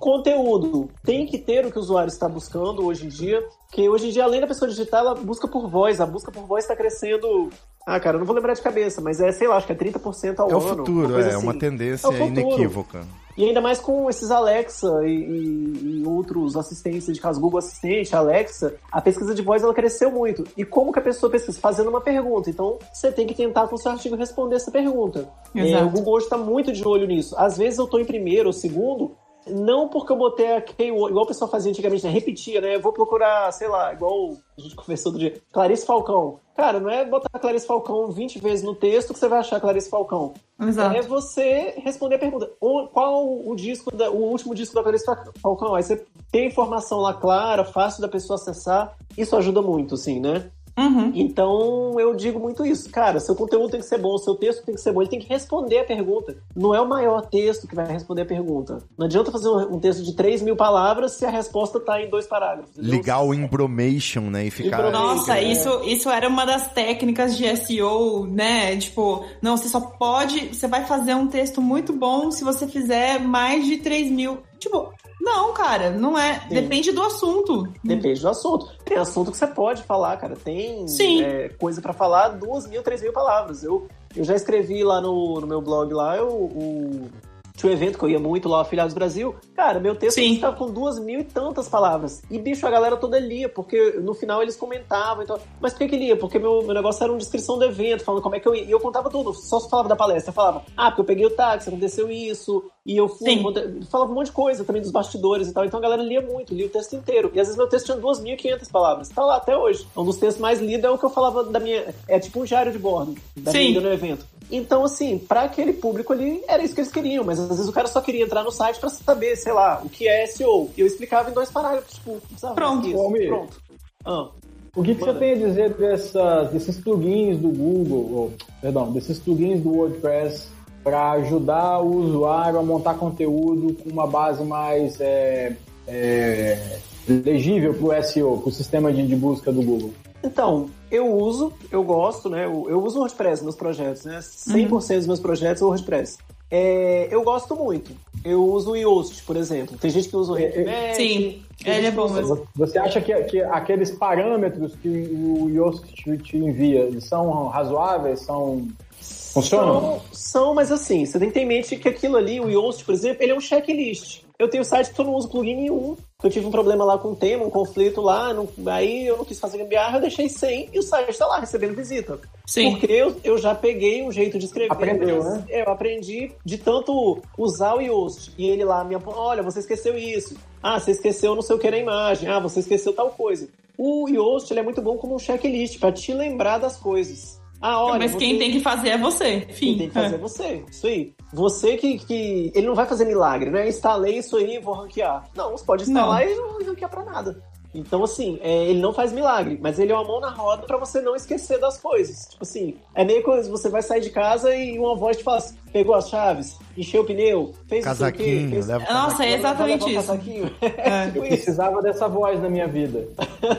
Conteúdo. 0.00 0.90
Tem 1.04 1.26
que 1.26 1.38
ter 1.38 1.64
o 1.64 1.70
que 1.70 1.78
o 1.78 1.80
usuário 1.80 2.08
está 2.08 2.28
buscando 2.28 2.84
hoje 2.84 3.06
em 3.06 3.08
dia, 3.08 3.42
que 3.74 3.88
hoje 3.88 4.08
em 4.08 4.10
dia, 4.12 4.22
além 4.22 4.40
da 4.40 4.46
pessoa 4.46 4.68
digitar, 4.70 5.00
ela 5.00 5.14
busca 5.16 5.48
por 5.48 5.68
voz. 5.68 6.00
A 6.00 6.06
busca 6.06 6.30
por 6.30 6.44
voz 6.44 6.62
está 6.64 6.76
crescendo. 6.76 7.50
Ah, 7.84 7.98
cara, 7.98 8.14
eu 8.16 8.20
não 8.20 8.26
vou 8.26 8.34
lembrar 8.36 8.54
de 8.54 8.62
cabeça, 8.62 9.00
mas 9.00 9.20
é, 9.20 9.32
sei 9.32 9.48
lá, 9.48 9.56
acho 9.56 9.66
que 9.66 9.72
é 9.72 9.76
30% 9.76 10.38
ao 10.38 10.50
É 10.50 10.54
o 10.54 10.58
ano. 10.58 10.68
futuro, 10.76 11.20
é 11.20 11.36
uma 11.36 11.50
assim. 11.50 11.58
tendência 11.58 12.06
É 12.06 12.08
o 12.08 12.12
futuro. 12.12 12.30
inequívoca. 12.40 13.04
E 13.36 13.44
ainda 13.44 13.60
mais 13.60 13.80
com 13.80 14.08
esses 14.08 14.30
Alexa 14.30 14.86
e, 15.04 15.08
e- 15.10 16.00
e 16.02 16.06
outros 16.06 16.56
assistentes 16.56 17.12
de 17.12 17.20
casa, 17.20 17.40
Google 17.40 17.58
Assistente, 17.58 18.14
Alexa, 18.14 18.76
a 18.92 19.00
pesquisa 19.00 19.34
de 19.34 19.42
voz 19.42 19.60
ela 19.64 19.74
cresceu 19.74 20.08
muito. 20.08 20.44
E 20.56 20.64
como 20.64 20.92
que 20.92 21.00
a 21.00 21.02
pessoa 21.02 21.28
pesquisa? 21.32 21.58
Fazendo 21.58 21.90
uma 21.90 22.00
pergunta. 22.00 22.48
Então, 22.48 22.78
você 22.92 23.10
tem 23.10 23.26
que 23.26 23.34
tentar 23.34 23.66
com 23.66 23.74
o 23.74 23.78
seu 23.78 23.90
artigo 23.90 24.14
responder 24.14 24.54
essa 24.54 24.70
pergunta. 24.70 25.28
É, 25.52 25.82
o 25.82 25.90
Google 25.90 26.14
hoje 26.14 26.26
está 26.26 26.38
muito 26.38 26.72
de 26.72 26.86
olho 26.86 27.08
nisso. 27.08 27.34
Às 27.36 27.58
vezes 27.58 27.76
eu 27.80 27.86
estou 27.86 27.98
em 28.00 28.04
primeiro 28.04 28.46
ou 28.46 28.52
segundo, 28.52 29.16
não 29.46 29.88
porque 29.88 30.12
eu 30.12 30.16
botei 30.16 30.56
a 30.56 30.60
keyword, 30.60 31.10
igual 31.10 31.24
o 31.24 31.28
pessoal 31.28 31.50
fazia 31.50 31.70
antigamente, 31.70 32.04
né? 32.04 32.10
Repetia, 32.10 32.60
né? 32.60 32.76
Eu 32.76 32.80
vou 32.80 32.92
procurar, 32.92 33.52
sei 33.52 33.68
lá, 33.68 33.92
igual 33.92 34.32
a 34.56 34.60
gente 34.60 34.74
conversou 34.74 35.12
do 35.12 35.18
dia, 35.18 35.40
Clarice 35.52 35.84
Falcão. 35.86 36.38
Cara, 36.56 36.78
não 36.78 36.88
é 36.88 37.04
botar 37.04 37.36
Clarice 37.38 37.66
Falcão 37.66 38.10
20 38.12 38.38
vezes 38.38 38.64
no 38.64 38.76
texto 38.76 39.12
que 39.12 39.18
você 39.18 39.26
vai 39.28 39.40
achar 39.40 39.60
Clarice 39.60 39.90
Falcão. 39.90 40.34
Exato. 40.60 40.96
É 40.96 41.02
você 41.02 41.74
responder 41.78 42.14
a 42.14 42.18
pergunta. 42.20 42.48
Qual 42.92 43.26
o 43.44 43.56
disco, 43.56 43.94
da- 43.94 44.10
o 44.10 44.18
último 44.30 44.54
disco 44.54 44.72
da 44.74 44.82
Clarice 44.82 45.04
Falcão? 45.42 45.74
Aí 45.74 45.82
você 45.82 46.04
tem 46.30 46.44
a 46.44 46.48
informação 46.48 47.00
lá 47.00 47.12
clara, 47.12 47.64
fácil 47.64 48.00
da 48.02 48.08
pessoa 48.08 48.36
acessar. 48.36 48.96
Isso 49.18 49.34
ajuda 49.36 49.60
muito, 49.60 49.94
assim, 49.96 50.20
né? 50.20 50.48
Uhum. 50.76 51.12
Então 51.14 51.94
eu 51.98 52.14
digo 52.14 52.38
muito 52.40 52.64
isso. 52.66 52.90
Cara, 52.90 53.20
seu 53.20 53.34
conteúdo 53.34 53.70
tem 53.70 53.80
que 53.80 53.86
ser 53.86 53.98
bom, 53.98 54.16
seu 54.18 54.34
texto 54.34 54.64
tem 54.64 54.74
que 54.74 54.80
ser 54.80 54.92
bom, 54.92 55.02
ele 55.02 55.10
tem 55.10 55.20
que 55.20 55.28
responder 55.28 55.78
a 55.78 55.84
pergunta. 55.84 56.36
Não 56.54 56.74
é 56.74 56.80
o 56.80 56.88
maior 56.88 57.22
texto 57.26 57.66
que 57.68 57.74
vai 57.74 57.86
responder 57.86 58.22
a 58.22 58.26
pergunta. 58.26 58.78
Não 58.98 59.06
adianta 59.06 59.30
fazer 59.30 59.48
um 59.48 59.78
texto 59.78 60.02
de 60.02 60.14
3 60.14 60.42
mil 60.42 60.56
palavras 60.56 61.12
se 61.12 61.24
a 61.24 61.30
resposta 61.30 61.78
tá 61.78 62.00
em 62.02 62.10
dois 62.10 62.26
parágrafos. 62.26 62.70
entendeu? 62.76 62.92
Ligar 62.92 63.22
o 63.22 63.32
embromation, 63.32 64.22
né? 64.22 64.46
E 64.46 64.50
ficar. 64.50 64.90
Nossa, 64.90 65.38
É. 65.38 65.44
isso, 65.44 65.68
isso 65.84 66.10
era 66.10 66.28
uma 66.28 66.44
das 66.44 66.68
técnicas 66.72 67.36
de 67.36 67.44
SEO, 67.56 68.26
né? 68.26 68.76
Tipo, 68.76 69.24
não, 69.40 69.56
você 69.56 69.68
só 69.68 69.80
pode. 69.80 70.54
Você 70.54 70.66
vai 70.66 70.84
fazer 70.84 71.14
um 71.14 71.26
texto 71.28 71.60
muito 71.62 71.92
bom 71.92 72.30
se 72.30 72.42
você 72.44 72.66
fizer 72.66 73.20
mais 73.20 73.64
de 73.64 73.78
3 73.78 74.10
mil. 74.10 74.38
Tipo, 74.58 74.92
não, 75.20 75.52
cara, 75.52 75.90
não 75.90 76.18
é. 76.18 76.40
Sim. 76.40 76.54
Depende 76.54 76.92
do 76.92 77.02
assunto. 77.02 77.68
Depende 77.82 78.20
do 78.20 78.28
assunto. 78.28 78.68
Tem 78.84 78.96
assunto 78.96 79.30
que 79.30 79.36
você 79.36 79.46
pode 79.46 79.82
falar, 79.82 80.16
cara. 80.16 80.36
Tem 80.36 80.86
Sim. 80.88 81.22
é, 81.22 81.48
coisa 81.50 81.80
pra 81.80 81.92
falar 81.92 82.28
duas 82.28 82.66
mil, 82.66 82.82
três 82.82 83.02
mil 83.02 83.12
palavras. 83.12 83.62
Eu, 83.62 83.88
eu 84.16 84.24
já 84.24 84.34
escrevi 84.34 84.82
lá 84.82 85.00
no, 85.00 85.40
no 85.40 85.46
meu 85.46 85.60
blog 85.60 85.92
lá, 85.92 86.16
eu, 86.16 86.28
o, 86.28 87.08
tinha 87.56 87.70
um 87.70 87.72
evento 87.72 87.98
que 87.98 88.04
eu 88.04 88.08
ia 88.08 88.18
muito 88.18 88.48
lá, 88.48 88.62
Afiliados 88.62 88.94
Brasil. 88.94 89.34
Cara, 89.54 89.78
meu 89.78 89.94
texto 89.94 90.18
estava 90.18 90.56
com 90.56 90.72
duas 90.72 90.98
mil 90.98 91.20
e 91.20 91.24
tantas 91.24 91.68
palavras. 91.68 92.20
E, 92.28 92.36
bicho, 92.36 92.66
a 92.66 92.70
galera 92.70 92.96
toda 92.96 93.18
lia, 93.18 93.48
porque 93.48 93.92
no 94.02 94.12
final 94.12 94.42
eles 94.42 94.56
comentavam. 94.56 95.22
Então... 95.22 95.38
Mas 95.60 95.72
por 95.72 95.78
que 95.78 95.88
que 95.88 95.96
lia? 95.96 96.16
Porque 96.16 96.38
meu, 96.38 96.62
meu 96.62 96.74
negócio 96.74 97.02
era 97.04 97.12
uma 97.12 97.18
descrição 97.18 97.56
do 97.56 97.64
evento, 97.64 98.02
falando 98.02 98.22
como 98.22 98.34
é 98.34 98.40
que 98.40 98.48
eu 98.48 98.54
ia. 98.56 98.64
E 98.64 98.70
eu 98.72 98.80
contava 98.80 99.08
tudo, 99.08 99.32
só 99.32 99.60
falava 99.68 99.88
da 99.88 99.94
palestra. 99.94 100.30
Eu 100.30 100.34
falava, 100.34 100.64
ah, 100.76 100.90
porque 100.90 101.02
eu 101.02 101.04
peguei 101.04 101.26
o 101.26 101.30
táxi, 101.30 101.68
aconteceu 101.68 102.10
isso, 102.10 102.64
e 102.84 102.96
eu 102.96 103.08
fui. 103.08 103.30
Sim. 103.30 103.82
Falava 103.88 104.10
um 104.10 104.14
monte 104.14 104.26
de 104.26 104.32
coisa 104.32 104.64
também 104.64 104.82
dos 104.82 104.90
bastidores 104.90 105.48
e 105.48 105.52
tal. 105.52 105.64
Então 105.64 105.78
a 105.78 105.82
galera 105.82 106.02
lia 106.02 106.20
muito, 106.20 106.52
lia 106.52 106.66
o 106.66 106.70
texto 106.70 106.96
inteiro. 106.96 107.30
E 107.34 107.40
às 107.40 107.46
vezes 107.46 107.56
meu 107.56 107.68
texto 107.68 107.86
tinha 107.86 107.98
2.500 107.98 108.70
palavras. 108.70 109.08
Tá 109.10 109.24
lá 109.24 109.36
até 109.36 109.56
hoje. 109.56 109.86
Um 109.96 110.04
dos 110.04 110.16
textos 110.16 110.40
mais 110.40 110.60
lidos 110.60 110.84
é 110.84 110.90
o 110.90 110.98
que 110.98 111.04
eu 111.04 111.10
falava 111.10 111.44
da 111.44 111.60
minha. 111.60 111.94
É 112.08 112.18
tipo 112.18 112.40
um 112.40 112.44
diário 112.44 112.72
de 112.72 112.78
bordo, 112.78 113.14
da 113.36 113.52
Sim. 113.52 113.68
minha 113.68 113.80
no 113.80 113.92
evento. 113.92 114.26
Então, 114.56 114.84
assim, 114.84 115.18
pra 115.18 115.42
aquele 115.42 115.72
público 115.72 116.12
ali, 116.12 116.42
era 116.46 116.62
isso 116.62 116.74
que 116.74 116.80
eles 116.80 116.92
queriam, 116.92 117.24
mas 117.24 117.40
às 117.40 117.48
vezes 117.48 117.68
o 117.68 117.72
cara 117.72 117.88
só 117.88 118.00
queria 118.00 118.24
entrar 118.24 118.44
no 118.44 118.52
site 118.52 118.78
pra 118.78 118.88
saber, 118.88 119.34
sei 119.36 119.52
lá, 119.52 119.80
o 119.84 119.88
que 119.88 120.06
é 120.06 120.24
SEO. 120.26 120.70
E 120.76 120.80
eu 120.80 120.86
explicava 120.86 121.28
em 121.28 121.32
dois 121.32 121.50
parágrafos, 121.50 121.94
tipo, 121.94 122.20
Pronto. 122.54 122.86
isso. 122.86 122.98
Almir. 122.98 123.28
Pronto. 123.28 123.60
Ah. 124.04 124.28
O 124.76 124.82
que, 124.82 124.94
que 124.94 125.00
você 125.00 125.14
tem 125.14 125.32
a 125.32 125.36
dizer 125.36 125.74
dessas, 125.74 126.50
desses 126.50 126.76
plugins 126.78 127.38
do 127.38 127.48
Google, 127.48 128.10
ou, 128.12 128.32
perdão, 128.60 128.92
desses 128.92 129.18
plugins 129.18 129.60
do 129.60 129.70
WordPress 129.70 130.48
para 130.82 131.12
ajudar 131.12 131.80
o 131.80 131.96
usuário 131.96 132.58
a 132.58 132.62
montar 132.62 132.94
conteúdo 132.94 133.74
com 133.74 133.90
uma 133.90 134.06
base 134.06 134.44
mais 134.44 135.00
é, 135.00 135.56
é, 135.86 136.78
legível 137.08 137.74
para 137.74 138.00
o 138.00 138.02
SEO, 138.02 138.38
para 138.38 138.48
o 138.48 138.52
sistema 138.52 138.92
de, 138.92 139.06
de 139.06 139.16
busca 139.16 139.50
do 139.50 139.62
Google? 139.62 139.92
Então, 140.24 140.70
eu 140.90 141.14
uso, 141.14 141.52
eu 141.70 141.82
gosto, 141.82 142.30
né? 142.30 142.46
Eu, 142.46 142.66
eu 142.68 142.82
uso 142.82 142.96
o 142.96 143.00
WordPress 143.00 143.42
nos 143.42 143.42
meus 143.42 143.56
projetos, 143.56 144.04
né? 144.04 144.18
100% 144.18 144.96
dos 144.96 145.06
meus 145.06 145.20
projetos 145.20 145.60
é 145.60 145.64
o 145.64 145.68
WordPress. 145.68 146.18
É, 146.50 147.08
eu 147.10 147.22
gosto 147.22 147.56
muito. 147.56 147.92
Eu 148.24 148.44
uso 148.44 148.72
o 148.72 148.76
Yoast, 148.76 149.22
por 149.24 149.36
exemplo. 149.36 149.76
Tem 149.76 149.90
gente 149.90 150.08
que 150.08 150.16
usa 150.16 150.32
o 150.32 150.34
RedMatch. 150.34 150.94
Sim, 150.94 151.42
tem 151.62 151.72
ele 151.72 151.82
gente 151.82 151.86
é 151.86 151.90
bom 151.90 152.08
mesmo. 152.08 152.46
Você 152.54 152.78
acha 152.78 153.00
que, 153.00 153.12
que 153.24 153.42
aqueles 153.42 153.90
parâmetros 153.90 154.74
que 154.76 154.88
o 154.88 155.48
Yoast 155.50 155.84
te, 155.94 156.16
te 156.18 156.36
envia 156.36 156.88
são 157.00 157.48
razoáveis? 157.48 158.20
São 158.20 158.68
funcionam? 159.00 159.80
São, 159.80 160.02
são, 160.12 160.54
mas 160.54 160.70
assim, 160.70 161.04
você 161.04 161.18
tem 161.18 161.28
que 161.28 161.34
ter 161.34 161.40
em 161.40 161.46
mente 161.46 161.76
que 161.76 161.88
aquilo 161.88 162.16
ali, 162.16 162.40
o 162.40 162.48
Yoast, 162.48 162.84
por 162.84 162.94
exemplo, 162.94 163.22
ele 163.22 163.32
é 163.32 163.36
um 163.36 163.40
checklist. 163.40 164.23
Eu 164.38 164.48
tenho 164.48 164.64
site 164.64 164.92
que 164.92 165.00
eu 165.00 165.04
não 165.04 165.14
uso 165.14 165.28
plugin 165.28 165.54
nenhum. 165.54 165.96
Eu 166.22 166.30
tive 166.30 166.44
um 166.46 166.50
problema 166.50 166.84
lá 166.84 166.98
com 166.98 167.12
o 167.12 167.14
tema, 167.16 167.44
um 167.44 167.50
conflito 167.50 168.00
lá, 168.00 168.32
não- 168.34 168.48
aí 168.66 169.06
eu 169.06 169.16
não 169.18 169.24
quis 169.24 169.38
fazer 169.38 169.58
gambiarra, 169.58 169.98
eu 169.98 170.00
deixei 170.00 170.28
sem 170.28 170.68
e 170.72 170.78
o 170.78 170.82
site 170.82 171.10
está 171.10 171.26
lá 171.26 171.38
recebendo 171.38 171.76
visita. 171.76 172.18
Sim. 172.46 172.72
Porque 172.72 172.90
eu, 172.90 173.14
eu 173.22 173.38
já 173.38 173.54
peguei 173.54 174.02
um 174.02 174.10
jeito 174.10 174.36
de 174.38 174.46
escrever. 174.46 174.72
Aprendeu, 174.72 175.22
mas 175.22 175.34
né? 175.34 175.44
Eu 175.50 175.68
aprendi 175.72 176.32
de 176.44 176.58
tanto 176.58 177.20
usar 177.38 177.74
o 177.76 177.80
Yoast. 177.80 178.32
E 178.36 178.48
ele 178.48 178.64
lá 178.64 178.82
me 178.82 178.94
aponta, 178.96 179.18
olha, 179.18 179.42
você 179.42 179.60
esqueceu 179.60 179.96
isso. 179.96 180.34
Ah, 180.62 180.80
você 180.80 180.90
esqueceu 180.90 181.34
não 181.34 181.42
sei 181.42 181.54
o 181.54 181.58
que 181.58 181.70
na 181.70 181.78
imagem. 181.78 182.28
Ah, 182.28 182.40
você 182.40 182.58
esqueceu 182.60 182.92
tal 182.92 183.10
coisa. 183.10 183.48
O 183.78 184.08
Yoast 184.08 184.50
ele 184.52 184.60
é 184.60 184.62
muito 184.64 184.80
bom 184.82 184.96
como 184.96 185.14
um 185.14 185.18
checklist, 185.18 185.78
para 185.78 185.92
te 185.92 186.12
lembrar 186.12 186.58
das 186.58 186.76
coisas. 186.76 187.40
Ah, 187.60 187.82
olha, 187.82 187.98
Mas 188.00 188.14
quem 188.14 188.32
você- 188.32 188.38
tem 188.38 188.50
que 188.52 188.60
fazer 188.60 188.88
é 188.90 188.98
você. 188.98 189.40
quem 189.40 189.54
Fim. 189.54 189.78
tem 189.78 189.88
que 189.88 189.94
fazer 189.94 190.14
é 190.14 190.18
É. 190.18 190.20
você. 190.20 190.64
Isso 190.70 190.86
aí. 190.86 191.12
Você 191.34 191.76
que, 191.76 191.98
que. 191.98 192.52
Ele 192.54 192.66
não 192.66 192.74
vai 192.74 192.86
fazer 192.86 193.04
milagre, 193.04 193.50
né? 193.50 193.68
Instalei 193.68 194.18
isso 194.18 194.36
aí 194.36 194.56
e 194.56 194.60
vou 194.60 194.74
ranquear. 194.74 195.24
Não, 195.34 195.50
você 195.50 195.64
pode 195.64 195.82
instalar 195.82 196.26
e 196.26 196.34
não 196.34 196.64
ranquear 196.64 196.90
pra 196.90 197.04
nada. 197.04 197.36
Então, 197.74 198.04
assim, 198.04 198.38
é, 198.40 198.66
ele 198.66 198.80
não 198.80 198.94
faz 198.94 199.12
milagre, 199.12 199.58
mas 199.60 199.80
ele 199.80 199.90
é 199.90 199.94
uma 199.96 200.04
mão 200.04 200.20
na 200.20 200.30
roda 200.30 200.64
pra 200.64 200.78
você 200.78 201.00
não 201.00 201.16
esquecer 201.16 201.58
das 201.58 201.76
coisas. 201.76 202.28
Tipo 202.30 202.44
assim, 202.44 202.76
é 202.94 203.04
meio 203.04 203.24
que 203.24 203.48
você 203.48 203.68
vai 203.68 203.82
sair 203.82 204.00
de 204.00 204.10
casa 204.10 204.54
e 204.54 204.78
uma 204.78 204.94
voz 204.94 205.16
te 205.16 205.24
fala 205.24 205.38
assim, 205.38 205.56
pegou 205.72 205.96
as 205.96 206.08
chaves, 206.08 206.56
encheu 206.76 207.02
o 207.02 207.04
pneu, 207.04 207.52
fez 207.66 207.84
não 207.84 207.94
sei 207.96 208.08
o 208.08 208.12
quê, 208.12 208.18
Casaquinho, 208.18 208.50
fez... 208.50 208.66
leva 208.68 208.84
o 208.88 208.92
Nossa, 208.94 209.24
é 209.24 209.32
exatamente 209.32 209.86
isso. 209.86 209.94
casaquinho. 210.06 210.50
É. 210.60 211.06
tipo 211.10 211.18
Eu 211.18 211.24
isso. 211.24 211.34
precisava 211.34 211.82
dessa 211.82 212.06
voz 212.06 212.40
na 212.40 212.48
minha 212.48 212.68
vida. 212.68 213.08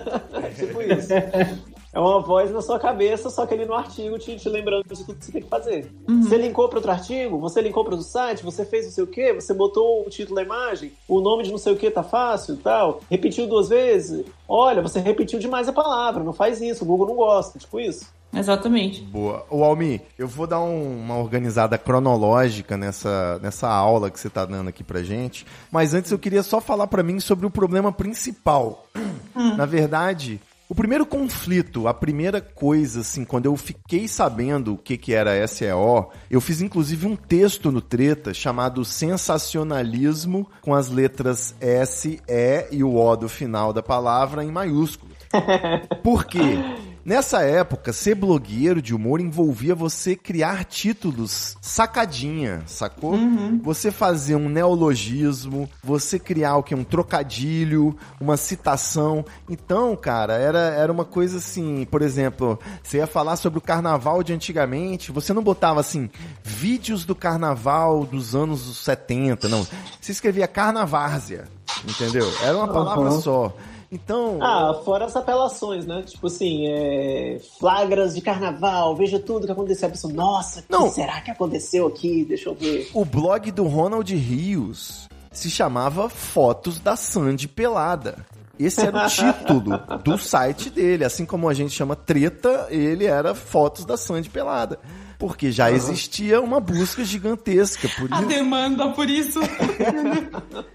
tipo 0.57 0.81
isso. 0.81 1.09
É 1.95 1.99
uma 1.99 2.19
voz 2.19 2.51
na 2.51 2.61
sua 2.61 2.77
cabeça, 2.77 3.29
só 3.29 3.45
que 3.45 3.53
ali 3.53 3.65
no 3.65 3.73
artigo 3.73 4.19
te, 4.19 4.35
te 4.35 4.49
lembrando 4.49 4.83
de 4.83 4.89
tudo 5.05 5.15
que 5.17 5.25
você 5.25 5.31
tem 5.31 5.41
que 5.41 5.47
fazer. 5.47 5.89
Você 6.21 6.37
linkou 6.37 6.67
para 6.67 6.77
outro 6.79 6.91
artigo, 6.91 7.39
você 7.39 7.61
linkou 7.61 7.85
para 7.85 7.95
o 7.95 8.01
site, 8.01 8.43
você 8.43 8.65
fez 8.65 8.85
não 8.85 8.91
sei 8.91 9.03
o 9.05 9.07
quê, 9.07 9.31
você 9.33 9.53
botou 9.53 10.05
o 10.05 10.09
título 10.09 10.35
da 10.35 10.43
imagem, 10.43 10.91
o 11.07 11.21
nome 11.21 11.43
de 11.43 11.51
não 11.51 11.57
sei 11.57 11.71
o 11.71 11.77
que 11.77 11.89
tá 11.89 12.03
fácil 12.03 12.55
e 12.55 12.57
tal, 12.57 12.99
repetiu 13.09 13.47
duas 13.47 13.69
vezes. 13.69 14.25
Olha, 14.47 14.81
você 14.81 14.99
repetiu 14.99 15.39
demais 15.39 15.69
a 15.69 15.73
palavra, 15.73 16.21
não 16.21 16.33
faz 16.33 16.61
isso, 16.61 16.83
o 16.83 16.87
Google 16.87 17.07
não 17.07 17.15
gosta, 17.15 17.57
tipo 17.57 17.79
isso. 17.79 18.13
Exatamente. 18.33 19.01
Boa. 19.01 19.45
Ô, 19.49 19.63
Almi, 19.63 20.01
eu 20.19 20.27
vou 20.27 20.45
dar 20.45 20.59
um- 20.59 20.99
uma 20.99 21.17
organizada 21.17 21.77
cronológica 21.77 22.75
nessa, 22.75 23.39
nessa 23.41 23.69
aula 23.69 24.11
que 24.11 24.19
você 24.19 24.29
tá 24.29 24.43
dando 24.43 24.67
aqui 24.67 24.83
pra 24.83 25.01
gente. 25.01 25.45
Mas 25.71 25.93
antes 25.93 26.11
eu 26.11 26.19
queria 26.19 26.43
só 26.43 26.59
falar 26.59 26.87
pra 26.87 27.01
mim 27.01 27.21
sobre 27.21 27.45
o 27.45 27.49
problema 27.49 27.93
principal. 27.93 28.85
Na 29.33 29.65
verdade, 29.65 30.41
o 30.67 30.73
primeiro 30.73 31.05
conflito, 31.05 31.87
a 31.87 31.93
primeira 31.93 32.41
coisa, 32.41 33.01
assim, 33.01 33.23
quando 33.23 33.45
eu 33.45 33.55
fiquei 33.55 34.07
sabendo 34.07 34.73
o 34.73 34.77
que, 34.77 34.97
que 34.97 35.13
era 35.13 35.47
SEO, 35.47 36.11
eu 36.29 36.41
fiz 36.41 36.59
inclusive 36.59 37.05
um 37.05 37.15
texto 37.15 37.71
no 37.71 37.81
Treta 37.81 38.33
chamado 38.33 38.83
Sensacionalismo 38.83 40.49
com 40.61 40.73
as 40.73 40.89
letras 40.89 41.55
S, 41.61 42.19
E 42.27 42.67
e 42.71 42.83
o 42.83 42.95
O 42.95 43.15
do 43.15 43.29
final 43.29 43.71
da 43.71 43.83
palavra 43.83 44.43
em 44.43 44.51
maiúsculo. 44.51 45.11
Por 46.01 46.25
quê? 46.25 46.57
Nessa 47.05 47.41
época, 47.43 47.93
ser 47.93 48.15
blogueiro 48.15 48.81
de 48.81 48.95
humor 48.95 49.21
envolvia 49.21 49.75
você 49.75 50.15
criar 50.15 50.65
títulos 50.65 51.55
sacadinha, 51.61 52.63
sacou? 52.65 53.15
Você 53.61 53.91
fazer 53.91 54.35
um 54.35 54.49
neologismo, 54.49 55.69
você 55.83 56.17
criar 56.17 56.55
o 56.57 56.63
que? 56.63 56.73
Um 56.73 56.83
trocadilho, 56.83 57.95
uma 58.19 58.37
citação. 58.37 59.23
Então, 59.47 59.95
cara, 59.95 60.33
era, 60.33 60.57
era 60.59 60.91
uma 60.91 61.05
coisa 61.05 61.37
assim, 61.37 61.85
por 61.91 62.01
exemplo, 62.01 62.59
você 62.81 62.97
ia 62.97 63.05
falar 63.07 63.35
sobre 63.35 63.59
o 63.59 63.61
carnaval 63.61 64.23
de 64.23 64.33
antigamente, 64.33 65.11
você 65.11 65.31
não 65.31 65.43
botava 65.43 65.79
assim, 65.79 66.09
vídeos 66.43 67.05
do 67.05 67.13
carnaval 67.13 68.03
dos 68.03 68.33
anos 68.35 68.83
70, 68.83 69.47
não. 69.47 69.63
Você 70.01 70.11
escrevia 70.11 70.47
carnavárzia, 70.47 71.43
entendeu? 71.87 72.27
Era 72.41 72.57
uma 72.57 72.67
palavra 72.67 73.11
Uhum. 73.11 73.21
só. 73.21 73.55
Então, 73.91 74.39
Ah, 74.41 74.73
fora 74.83 75.05
as 75.05 75.15
apelações, 75.15 75.85
né? 75.85 76.03
Tipo 76.03 76.27
assim, 76.27 76.67
é... 76.67 77.39
flagras 77.59 78.15
de 78.15 78.21
carnaval, 78.21 78.95
veja 78.95 79.19
tudo 79.19 79.45
que 79.45 79.51
aconteceu. 79.51 79.87
A 79.87 79.91
pessoa, 79.91 80.13
nossa, 80.13 80.63
o 80.69 80.83
que 80.83 80.89
será 80.89 81.21
que 81.21 81.31
aconteceu 81.31 81.87
aqui? 81.87 82.25
Deixa 82.25 82.49
eu 82.49 82.55
ver. 82.55 82.89
O 82.93 83.05
blog 83.05 83.51
do 83.51 83.63
Ronald 83.65 84.13
Rios 84.15 85.07
se 85.31 85.49
chamava 85.49 86.09
Fotos 86.09 86.79
da 86.79 86.95
Sandy 86.95 87.47
Pelada. 87.47 88.25
Esse 88.57 88.81
era 88.85 89.05
o 89.05 89.07
título 89.09 89.77
do 90.03 90.17
site 90.17 90.69
dele. 90.69 91.03
Assim 91.03 91.25
como 91.25 91.49
a 91.49 91.53
gente 91.53 91.71
chama 91.73 91.95
Treta, 91.95 92.67
ele 92.69 93.05
era 93.05 93.35
Fotos 93.35 93.85
da 93.85 93.97
Sandy 93.97 94.29
Pelada. 94.29 94.79
Porque 95.17 95.51
já 95.51 95.71
existia 95.71 96.41
uma 96.41 96.59
busca 96.59 97.03
gigantesca 97.03 97.87
por 97.97 98.11
A 98.11 98.17
isso. 98.19 98.27
demanda 98.27 98.89
por 98.89 99.09
isso. 99.09 99.39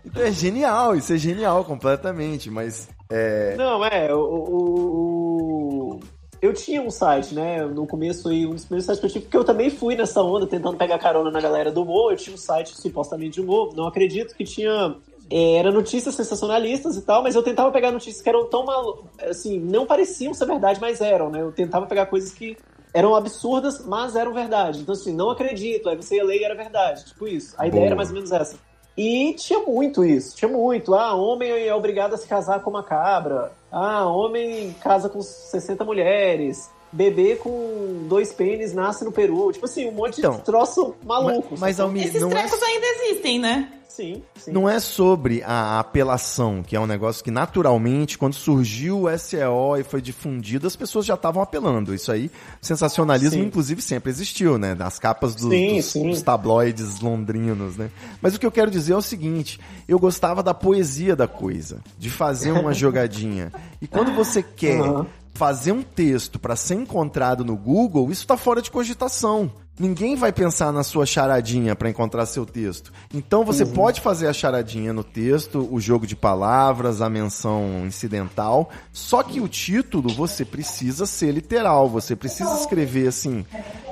Então 0.05 0.23
é 0.25 0.33
genial, 0.33 0.97
isso 0.97 1.13
é 1.13 1.17
genial 1.17 1.65
completamente. 1.65 2.51
Mas 2.51 2.89
é, 3.11 3.55
Não, 3.57 3.85
é, 3.85 4.13
o, 4.15 4.19
o- 4.19 5.95
o- 5.97 6.01
Eu 6.43 6.53
tinha 6.55 6.81
um 6.83 6.91
site, 6.91 7.35
né? 7.35 7.65
No 7.67 7.87
começo 7.87 8.29
aí, 8.29 8.47
um 8.47 8.51
dos 8.55 8.65
primeiros 8.65 8.87
sites 8.87 9.01
que 9.01 9.07
eu 9.07 9.11
tive, 9.11 9.25
porque 9.27 9.37
eu 9.37 9.45
também 9.45 9.71
fui 9.71 9.95
nessa 9.95 10.23
onda, 10.23 10.47
tentando 10.47 10.77
pegar 10.77 10.99
carona 10.99 11.31
na 11.31 11.41
galera 11.41 11.71
do 11.71 11.83
humor. 11.83 12.13
Eu 12.13 12.17
tinha 12.17 12.35
um 12.35 12.39
site 12.39 12.71
supostamente 12.81 13.35
de 13.35 13.41
humor. 13.41 13.73
Não 13.77 13.87
acredito 13.87 14.35
que 14.35 14.43
tinha. 14.45 14.97
é, 15.31 15.57
Era 15.57 15.71
notícias 15.71 16.15
sensacionalistas 16.15 16.97
e 16.97 17.03
tal, 17.03 17.23
mas 17.23 17.35
eu 17.35 17.43
tentava 17.43 17.71
pegar 17.71 17.93
notícias 17.93 18.21
que 18.23 18.29
eram 18.29 18.47
tão 18.47 18.65
malu... 18.65 19.05
assim, 19.29 19.61
não 19.61 19.87
pareciam 19.87 20.33
ser 20.35 20.47
verdade, 20.47 20.81
mas 20.81 21.01
eram, 21.01 21.31
né? 21.31 21.41
Eu 21.43 21.53
tentava 21.53 21.87
pegar 21.87 22.07
coisas 22.07 22.33
que 22.33 22.57
eram 22.93 23.15
absurdas, 23.15 23.85
mas 23.85 24.17
eram 24.17 24.33
verdade. 24.33 24.81
Então, 24.81 24.93
assim, 24.95 25.15
não 25.15 25.31
acredito. 25.31 25.89
Aí 25.89 25.97
você 25.97 26.17
ia 26.17 26.25
ler 26.25 26.41
e 26.41 26.45
era 26.45 26.55
verdade. 26.55 27.05
Tipo 27.05 27.29
isso. 27.29 27.55
A 27.59 27.67
ideia 27.67 27.83
Boa. 27.83 27.87
era 27.87 27.97
mais 27.97 28.09
ou 28.09 28.15
menos 28.15 28.33
essa. 28.33 28.57
E 28.97 29.35
tinha 29.35 29.61
muito 29.61 30.05
isso, 30.05 30.37
tinha 30.37 30.51
muito. 30.51 30.95
Ah, 30.95 31.15
homem 31.15 31.51
é 31.51 31.75
obrigado 31.75 32.15
a 32.15 32.17
se 32.17 32.27
casar 32.27 32.61
com 32.61 32.71
uma 32.71 32.83
cabra. 32.83 33.53
Ah, 33.71 34.05
homem 34.07 34.75
casa 34.83 35.09
com 35.09 35.23
60 35.23 35.85
mulheres. 35.85 36.71
Bebê 36.93 37.37
com 37.37 38.07
dois 38.09 38.33
pênis 38.33 38.73
nasce 38.75 39.05
no 39.05 39.13
Peru. 39.13 39.53
Tipo 39.53 39.67
assim, 39.67 39.87
um 39.89 39.93
monte 39.93 40.19
Então, 40.19 40.37
de 40.37 40.43
troço 40.43 40.95
maluco. 41.05 41.49
mas, 41.53 41.61
mas? 41.61 41.81
Almir, 41.81 42.05
Esses 42.09 42.21
não 42.21 42.31
é 42.31 42.43
trecos 42.43 42.63
ainda 42.63 42.87
existem, 42.87 43.39
né? 43.39 43.73
Sim, 43.89 44.23
sim. 44.37 44.53
Não 44.53 44.69
é 44.71 44.79
sobre 44.79 45.43
a 45.45 45.81
apelação, 45.81 46.63
que 46.63 46.75
é 46.77 46.81
um 46.81 46.87
negócio 46.87 47.23
que 47.25 47.31
naturalmente, 47.31 48.17
quando 48.17 48.35
surgiu 48.35 49.03
o 49.03 49.19
SEO 49.19 49.77
e 49.79 49.83
foi 49.83 50.01
difundido, 50.01 50.67
as 50.67 50.77
pessoas 50.77 51.05
já 51.05 51.15
estavam 51.15 51.43
apelando. 51.43 51.93
Isso 51.93 52.11
aí, 52.11 52.31
sensacionalismo, 52.63 53.41
Sim. 53.43 53.47
inclusive, 53.49 53.83
sempre 53.83 54.09
existiu, 54.11 54.57
né? 54.59 54.75
Nas 54.75 54.99
capas 54.99 55.35
do- 55.35 55.51
Sim, 55.51 55.75
dos, 55.77 55.85
sim. 55.87 56.09
dos 56.11 56.23
tabloides 56.23 57.01
londrinos, 57.01 57.77
né? 57.77 57.91
Mas 58.23 58.35
o 58.35 58.39
que 58.41 58.47
eu 58.47 58.53
quero 58.53 58.71
dizer 58.71 58.93
é 58.93 58.97
o 58.97 59.03
seguinte: 59.03 59.59
eu 59.89 59.99
gostava 59.99 60.41
da 60.43 60.55
poesia 60.55 61.17
da 61.17 61.27
coisa, 61.27 61.81
de 61.99 62.11
fazer 62.11 62.53
uma 62.53 62.73
jogadinha. 62.75 63.53
E 63.83 63.87
quando 63.89 64.13
você 64.13 64.41
quer 64.43 64.81
Aham. 64.81 65.07
Fazer 65.33 65.73
um 65.73 65.83
texto 65.83 66.39
para 66.39 66.57
ser 66.57 66.75
encontrado 66.75 67.45
no 67.45 67.57
Google, 67.57 68.11
isso 68.11 68.27
tá 68.27 68.37
fora 68.37 68.61
de 68.61 68.71
cogitação. 68.71 69.53
Ninguém 69.81 70.15
vai 70.15 70.31
pensar 70.31 70.71
na 70.75 70.83
sua 70.83 71.07
charadinha 71.07 71.75
para 71.75 71.89
encontrar 71.89 72.27
seu 72.27 72.45
texto. 72.45 72.93
Então 73.15 73.47
você 73.47 73.65
pode 73.65 74.03
fazer 74.03 74.27
a 74.27 74.33
charadinha 74.33 74.93
no 74.93 75.03
texto, 75.03 75.67
o 75.73 75.81
jogo 75.81 76.07
de 76.07 76.15
palavras, 76.15 77.01
a 77.01 77.09
menção 77.09 77.87
incidental, 77.87 78.69
só 78.93 79.23
que 79.23 79.41
o 79.41 79.49
título 79.49 80.11
você 80.11 80.45
precisa 80.45 81.07
ser 81.07 81.33
literal, 81.33 81.89
você 81.89 82.15
precisa 82.15 82.55
escrever 82.61 83.09
assim, 83.09 83.43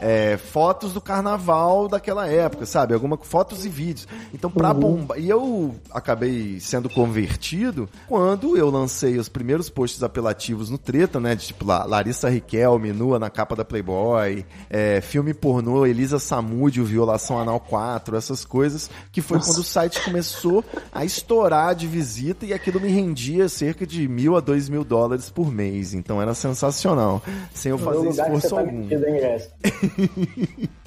é, 0.02 0.36
fotos 0.36 0.92
do 0.92 1.00
carnaval 1.00 1.88
daquela 1.88 2.26
época, 2.26 2.66
sabe? 2.66 2.92
Alguma 2.92 3.16
fotos 3.16 3.64
e 3.64 3.70
vídeos. 3.70 4.06
Então 4.34 4.50
pra 4.50 4.74
bombar, 4.74 5.18
e 5.18 5.26
eu 5.26 5.74
acabei 5.90 6.60
sendo 6.60 6.90
convertido 6.90 7.88
quando 8.06 8.58
eu 8.58 8.68
lancei 8.68 9.16
os 9.16 9.30
primeiros 9.30 9.70
posts 9.70 10.02
apelativos 10.02 10.68
no 10.68 10.76
Treta, 10.76 11.18
né? 11.18 11.34
De 11.34 11.46
tipo 11.46 11.64
Larissa 11.64 12.28
Riquelme 12.28 12.92
nua 12.92 13.18
na 13.18 13.30
capa 13.30 13.56
da 13.56 13.64
Playboy, 13.64 14.44
é, 14.68 15.00
filme 15.00 15.32
pornô 15.32 15.77
Elisa 15.86 16.18
Samúdio, 16.18 16.84
Violação 16.84 17.38
Anal 17.38 17.60
4, 17.60 18.16
essas 18.16 18.44
coisas, 18.44 18.90
que 19.12 19.20
foi 19.20 19.38
quando 19.38 19.58
o 19.58 19.64
site 19.64 20.00
começou 20.02 20.64
a 20.92 21.04
estourar 21.04 21.74
de 21.74 21.86
visita 21.86 22.46
e 22.46 22.52
aquilo 22.52 22.80
me 22.80 22.88
rendia 22.88 23.48
cerca 23.48 23.86
de 23.86 24.06
mil 24.08 24.36
a 24.36 24.40
dois 24.40 24.68
mil 24.68 24.84
dólares 24.84 25.30
por 25.30 25.50
mês. 25.50 25.94
Então 25.94 26.20
era 26.20 26.34
sensacional, 26.34 27.22
sem 27.54 27.70
eu 27.70 27.78
fazer 27.78 28.08
esforço 28.08 28.50
tá 28.50 28.60
algum. 28.60 28.88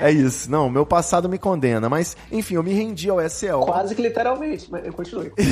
É 0.00 0.10
isso. 0.10 0.50
Não, 0.50 0.68
meu 0.70 0.86
passado 0.86 1.28
me 1.28 1.38
condena. 1.38 1.88
Mas, 1.88 2.16
enfim, 2.30 2.54
eu 2.54 2.62
me 2.62 2.72
rendi 2.72 3.10
ao 3.10 3.18
SEO. 3.28 3.60
Quase 3.62 3.94
que 3.94 4.02
literalmente, 4.02 4.68
mas 4.70 4.84
eu 4.86 4.92
continue. 4.92 5.32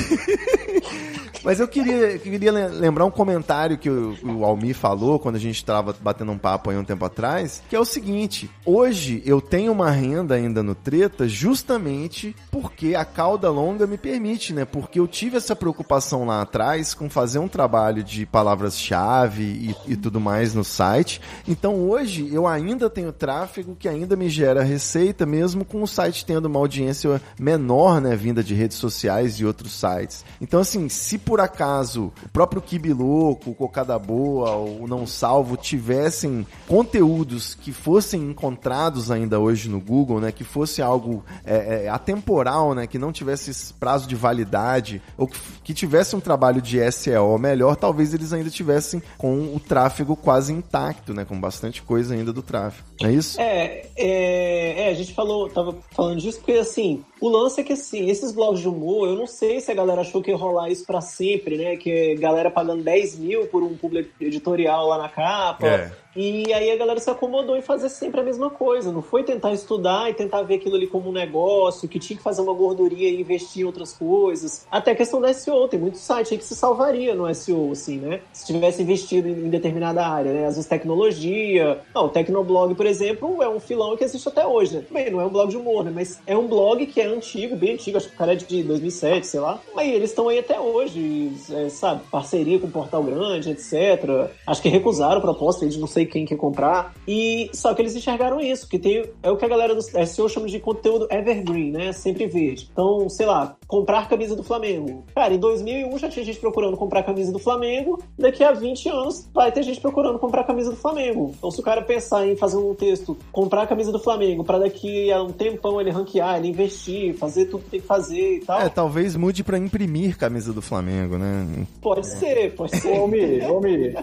Mas 1.44 1.60
eu 1.60 1.68
queria, 1.68 2.18
queria 2.18 2.50
le- 2.50 2.66
lembrar 2.68 3.04
um 3.04 3.10
comentário 3.10 3.78
que 3.78 3.88
o, 3.88 4.16
o 4.24 4.44
Almir 4.44 4.74
falou 4.74 5.16
quando 5.20 5.36
a 5.36 5.38
gente 5.38 5.54
estava 5.54 5.94
batendo 6.00 6.32
um 6.32 6.38
papo 6.38 6.70
aí 6.70 6.76
um 6.76 6.82
tempo 6.82 7.04
atrás, 7.04 7.62
que 7.68 7.76
é 7.76 7.78
o 7.78 7.84
seguinte: 7.84 8.50
hoje 8.64 9.22
eu 9.24 9.40
tenho 9.40 9.70
uma 9.70 9.88
renda 9.90 10.34
ainda 10.34 10.60
no 10.60 10.74
Treta 10.74 11.28
justamente 11.28 12.34
porque 12.50 12.96
a 12.96 13.04
cauda 13.04 13.48
longa 13.48 13.86
me 13.86 13.96
permite, 13.96 14.52
né? 14.52 14.64
Porque 14.64 14.98
eu 14.98 15.06
tive 15.06 15.36
essa 15.36 15.54
preocupação 15.54 16.26
lá 16.26 16.42
atrás 16.42 16.94
com 16.94 17.08
fazer 17.08 17.38
um 17.38 17.46
trabalho 17.48 18.02
de 18.02 18.26
palavras-chave 18.26 19.44
e, 19.86 19.92
e 19.92 19.96
tudo 19.96 20.20
mais 20.20 20.52
no 20.52 20.64
site. 20.64 21.20
Então 21.46 21.76
hoje 21.88 22.28
eu 22.34 22.46
ainda 22.48 22.90
tenho 22.90 23.12
tráfego 23.12 23.76
que 23.78 23.88
ainda 23.88 24.16
me 24.16 24.28
gera 24.36 24.62
receita, 24.62 25.24
mesmo 25.24 25.64
com 25.64 25.82
o 25.82 25.86
site 25.86 26.24
tendo 26.24 26.46
uma 26.46 26.58
audiência 26.58 27.20
menor, 27.38 28.00
né? 28.00 28.14
Vinda 28.14 28.42
de 28.42 28.54
redes 28.54 28.76
sociais 28.76 29.34
e 29.40 29.44
outros 29.44 29.72
sites. 29.72 30.24
Então, 30.40 30.60
assim, 30.60 30.88
se 30.88 31.18
por 31.18 31.40
acaso 31.40 32.12
o 32.24 32.28
próprio 32.28 32.60
Kibiloco, 32.60 33.50
o 33.50 33.54
Cocada 33.54 33.98
Boa, 33.98 34.56
o 34.56 34.86
Não 34.86 35.06
Salvo 35.06 35.56
tivessem 35.56 36.46
conteúdos 36.68 37.54
que 37.54 37.72
fossem 37.72 38.22
encontrados 38.30 39.10
ainda 39.10 39.38
hoje 39.40 39.68
no 39.68 39.80
Google, 39.80 40.20
né? 40.20 40.30
Que 40.30 40.44
fosse 40.44 40.82
algo 40.82 41.24
é, 41.44 41.84
é, 41.84 41.88
atemporal, 41.88 42.74
né? 42.74 42.86
Que 42.86 42.98
não 42.98 43.12
tivesse 43.12 43.50
esse 43.50 43.72
prazo 43.72 44.06
de 44.06 44.14
validade, 44.14 45.00
ou 45.16 45.26
que, 45.26 45.38
que 45.64 45.74
tivesse 45.74 46.14
um 46.14 46.20
trabalho 46.20 46.60
de 46.60 46.78
SEO 46.92 47.38
melhor, 47.38 47.76
talvez 47.76 48.12
eles 48.12 48.32
ainda 48.32 48.50
tivessem 48.50 49.02
com 49.16 49.54
o 49.54 49.60
tráfego 49.60 50.14
quase 50.14 50.52
intacto, 50.52 51.14
né? 51.14 51.24
Com 51.24 51.40
bastante 51.40 51.82
coisa 51.82 52.14
ainda 52.14 52.32
do 52.32 52.42
tráfego. 52.42 52.86
É 53.02 53.10
isso? 53.10 53.40
É, 53.40 53.86
é, 53.96 54.25
é, 54.26 54.88
a 54.88 54.94
gente 54.94 55.12
falou, 55.12 55.48
tava 55.48 55.76
falando 55.90 56.20
disso 56.20 56.38
porque 56.38 56.52
assim, 56.52 57.04
o 57.20 57.28
lance 57.28 57.60
é 57.60 57.64
que 57.64 57.72
assim, 57.72 58.08
esses 58.10 58.32
blogs 58.32 58.60
de 58.60 58.68
humor, 58.68 59.08
eu 59.08 59.16
não 59.16 59.26
sei 59.26 59.60
se 59.60 59.70
a 59.70 59.74
galera 59.74 60.02
achou 60.02 60.22
que 60.22 60.30
ia 60.30 60.36
rolar 60.36 60.70
isso 60.70 60.84
pra 60.86 61.00
sempre 61.00 61.56
né? 61.56 61.76
Que 61.76 61.90
é 61.90 62.14
galera 62.14 62.50
pagando 62.50 62.82
10 62.82 63.18
mil 63.18 63.46
por 63.46 63.62
um 63.62 63.76
público 63.76 64.10
editorial 64.20 64.86
lá 64.88 64.98
na 64.98 65.08
capa. 65.08 65.66
É. 65.66 65.92
E 66.16 66.50
aí 66.54 66.70
a 66.70 66.76
galera 66.76 66.98
se 66.98 67.10
acomodou 67.10 67.56
em 67.56 67.60
fazer 67.60 67.90
sempre 67.90 68.20
a 68.20 68.24
mesma 68.24 68.48
coisa. 68.48 68.90
Não 68.90 69.02
foi 69.02 69.22
tentar 69.22 69.52
estudar 69.52 70.08
e 70.08 70.14
tentar 70.14 70.42
ver 70.42 70.54
aquilo 70.54 70.74
ali 70.74 70.86
como 70.86 71.10
um 71.10 71.12
negócio, 71.12 71.86
que 71.86 71.98
tinha 71.98 72.16
que 72.16 72.22
fazer 72.22 72.40
uma 72.40 72.54
gorduria 72.54 73.10
e 73.10 73.20
investir 73.20 73.62
em 73.62 73.64
outras 73.66 73.92
coisas. 73.92 74.66
Até 74.70 74.92
a 74.92 74.96
questão 74.96 75.20
da 75.20 75.32
SEO. 75.34 75.68
Tem 75.68 75.78
muito 75.78 75.98
site 75.98 76.32
aí 76.32 76.38
que 76.38 76.44
se 76.44 76.56
salvaria 76.56 77.14
no 77.14 77.32
SEO, 77.34 77.70
assim, 77.70 77.98
né? 77.98 78.20
Se 78.32 78.46
tivesse 78.46 78.80
investido 78.80 79.28
em 79.28 79.50
determinada 79.50 80.06
área, 80.06 80.32
né? 80.32 80.46
Às 80.46 80.54
vezes 80.54 80.66
tecnologia. 80.66 81.82
Não, 81.94 82.06
o 82.06 82.08
Tecnoblog, 82.08 82.74
por 82.74 82.86
exemplo, 82.86 83.42
é 83.42 83.48
um 83.48 83.60
filão 83.60 83.94
que 83.94 84.04
existe 84.04 84.26
até 84.26 84.46
hoje, 84.46 84.76
né? 84.76 84.84
Bem, 84.90 85.10
não 85.10 85.20
é 85.20 85.26
um 85.26 85.30
blog 85.30 85.50
de 85.50 85.58
humor, 85.58 85.84
né? 85.84 85.92
Mas 85.94 86.18
é 86.26 86.34
um 86.34 86.46
blog 86.46 86.86
que 86.86 86.98
é 86.98 87.05
antigo, 87.14 87.56
bem 87.56 87.74
antigo. 87.74 87.96
Acho 87.96 88.08
que 88.08 88.14
o 88.14 88.18
cara 88.18 88.32
é 88.32 88.36
de 88.36 88.62
2007, 88.62 89.26
sei 89.26 89.40
lá. 89.40 89.60
Mas 89.74 89.88
eles 89.88 90.10
estão 90.10 90.28
aí 90.28 90.38
até 90.38 90.58
hoje, 90.58 91.32
é, 91.50 91.68
sabe? 91.68 92.02
Parceria 92.10 92.58
com 92.58 92.66
o 92.66 92.70
Portal 92.70 93.02
Grande, 93.02 93.50
etc. 93.50 94.30
Acho 94.46 94.62
que 94.62 94.68
recusaram 94.68 95.18
a 95.18 95.20
proposta 95.20 95.66
de 95.66 95.78
não 95.78 95.86
sei 95.86 96.06
quem 96.06 96.24
quer 96.24 96.36
comprar. 96.36 96.94
E 97.06 97.50
só 97.52 97.74
que 97.74 97.82
eles 97.82 97.94
enxergaram 97.94 98.40
isso, 98.40 98.68
que 98.68 98.78
tem 98.78 99.04
é 99.22 99.30
o 99.30 99.36
que 99.36 99.44
a 99.44 99.48
galera 99.48 99.74
do 99.74 99.82
SEO 99.82 100.28
chama 100.28 100.46
de 100.46 100.58
conteúdo 100.58 101.06
evergreen, 101.10 101.70
né? 101.70 101.92
Sempre 101.92 102.26
verde. 102.26 102.68
Então, 102.72 103.08
sei 103.08 103.26
lá, 103.26 103.56
comprar 103.66 104.08
camisa 104.08 104.36
do 104.36 104.42
Flamengo. 104.42 105.04
Cara, 105.14 105.34
em 105.34 105.38
2001 105.38 105.98
já 105.98 106.08
tinha 106.08 106.24
gente 106.24 106.38
procurando 106.38 106.76
comprar 106.76 107.02
camisa 107.02 107.32
do 107.32 107.38
Flamengo, 107.38 108.00
daqui 108.18 108.44
a 108.44 108.52
20 108.52 108.88
anos 108.88 109.28
vai 109.34 109.50
ter 109.50 109.62
gente 109.62 109.80
procurando 109.80 110.18
comprar 110.18 110.44
camisa 110.44 110.70
do 110.70 110.76
Flamengo. 110.76 111.34
Então, 111.36 111.50
se 111.50 111.60
o 111.60 111.62
cara 111.62 111.82
pensar 111.82 112.26
em 112.26 112.36
fazer 112.36 112.56
um 112.56 112.74
texto, 112.74 113.16
comprar 113.32 113.62
a 113.62 113.66
camisa 113.66 113.90
do 113.90 113.98
Flamengo, 113.98 114.44
para 114.44 114.58
daqui 114.58 115.10
a 115.12 115.22
um 115.22 115.30
tempão 115.30 115.80
ele 115.80 115.90
ranquear, 115.90 116.38
ele 116.38 116.48
investir, 116.48 117.14
fazer 117.16 117.46
tudo 117.46 117.64
que 117.64 117.70
tem 117.70 117.80
que 117.80 117.86
fazer 117.86 118.36
e 118.36 118.40
tal. 118.40 118.60
É, 118.60 118.68
talvez 118.68 119.16
mude 119.16 119.42
pra 119.42 119.58
imprimir 119.58 120.16
camisa 120.16 120.52
do 120.52 120.62
Flamengo, 120.62 121.18
né? 121.18 121.66
Pode 121.80 122.06
ser, 122.06 122.54
pode 122.54 122.76
ser. 122.76 123.00
Ô, 123.00 123.08
Mi, 123.08 123.40
ô, 123.46 123.60
Mi, 123.60 123.94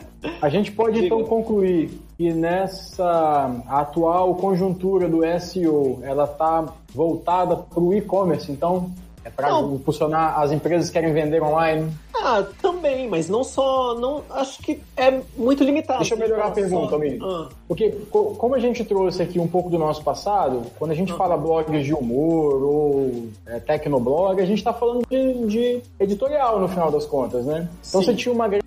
a 0.42 0.50
gente 0.50 0.72
pode 0.72 0.96
Diga. 0.96 1.06
então 1.08 1.24
concluir 1.24 1.90
que 2.18 2.32
nessa 2.34 3.64
atual 3.68 4.36
conjuntura 4.36 5.08
do 5.08 5.22
SEO, 5.40 6.00
ela 6.04 6.26
está 6.26 6.74
voltada 6.94 7.56
para 7.56 7.80
o 7.80 7.94
e-commerce, 7.94 8.52
então 8.52 8.92
é 9.26 9.30
para 9.30 9.52
impulsionar 9.62 10.40
as 10.40 10.52
empresas 10.52 10.88
que 10.88 10.94
querem 10.94 11.14
vender 11.14 11.42
online. 11.42 11.92
Ah, 12.16 12.44
também, 12.62 13.10
mas 13.10 13.28
não 13.30 13.44
só. 13.44 13.96
Não, 13.96 14.22
acho 14.30 14.62
que 14.62 14.80
é 14.96 15.20
muito 15.36 15.64
limitado. 15.64 16.00
Deixa 16.00 16.14
eu 16.16 16.20
melhorar 16.20 16.48
a 16.48 16.52
pergunta, 16.52 16.90
só- 16.92 16.96
amigo. 16.96 17.26
Ah. 17.26 17.50
Porque 17.68 17.90
co- 18.12 18.36
como 18.38 18.56
a 18.56 18.60
gente 18.60 18.84
trouxe 18.86 19.22
aqui 19.22 19.40
um 19.40 19.48
pouco 19.48 19.70
do 19.70 19.78
nosso 19.78 20.04
passado, 20.04 20.62
quando 20.80 20.92
a 20.92 20.96
gente 20.96 21.12
fala 21.14 21.36
blogs 21.36 21.84
de 21.86 21.94
humor 21.94 22.64
ou 22.64 23.28
é, 23.46 23.60
tecnoblog, 23.60 24.42
a 24.42 24.46
gente 24.46 24.60
está 24.60 24.72
falando 24.74 25.06
de, 25.10 25.48
de 25.48 25.82
editorial 26.00 26.60
no 26.60 26.68
final 26.68 26.92
das 26.92 27.06
contas, 27.06 27.46
né? 27.46 27.68
Então 27.88 28.02
Sim. 28.02 28.08
você 28.08 28.14
tinha 28.16 28.34
uma 28.34 28.48
grande 28.48 28.63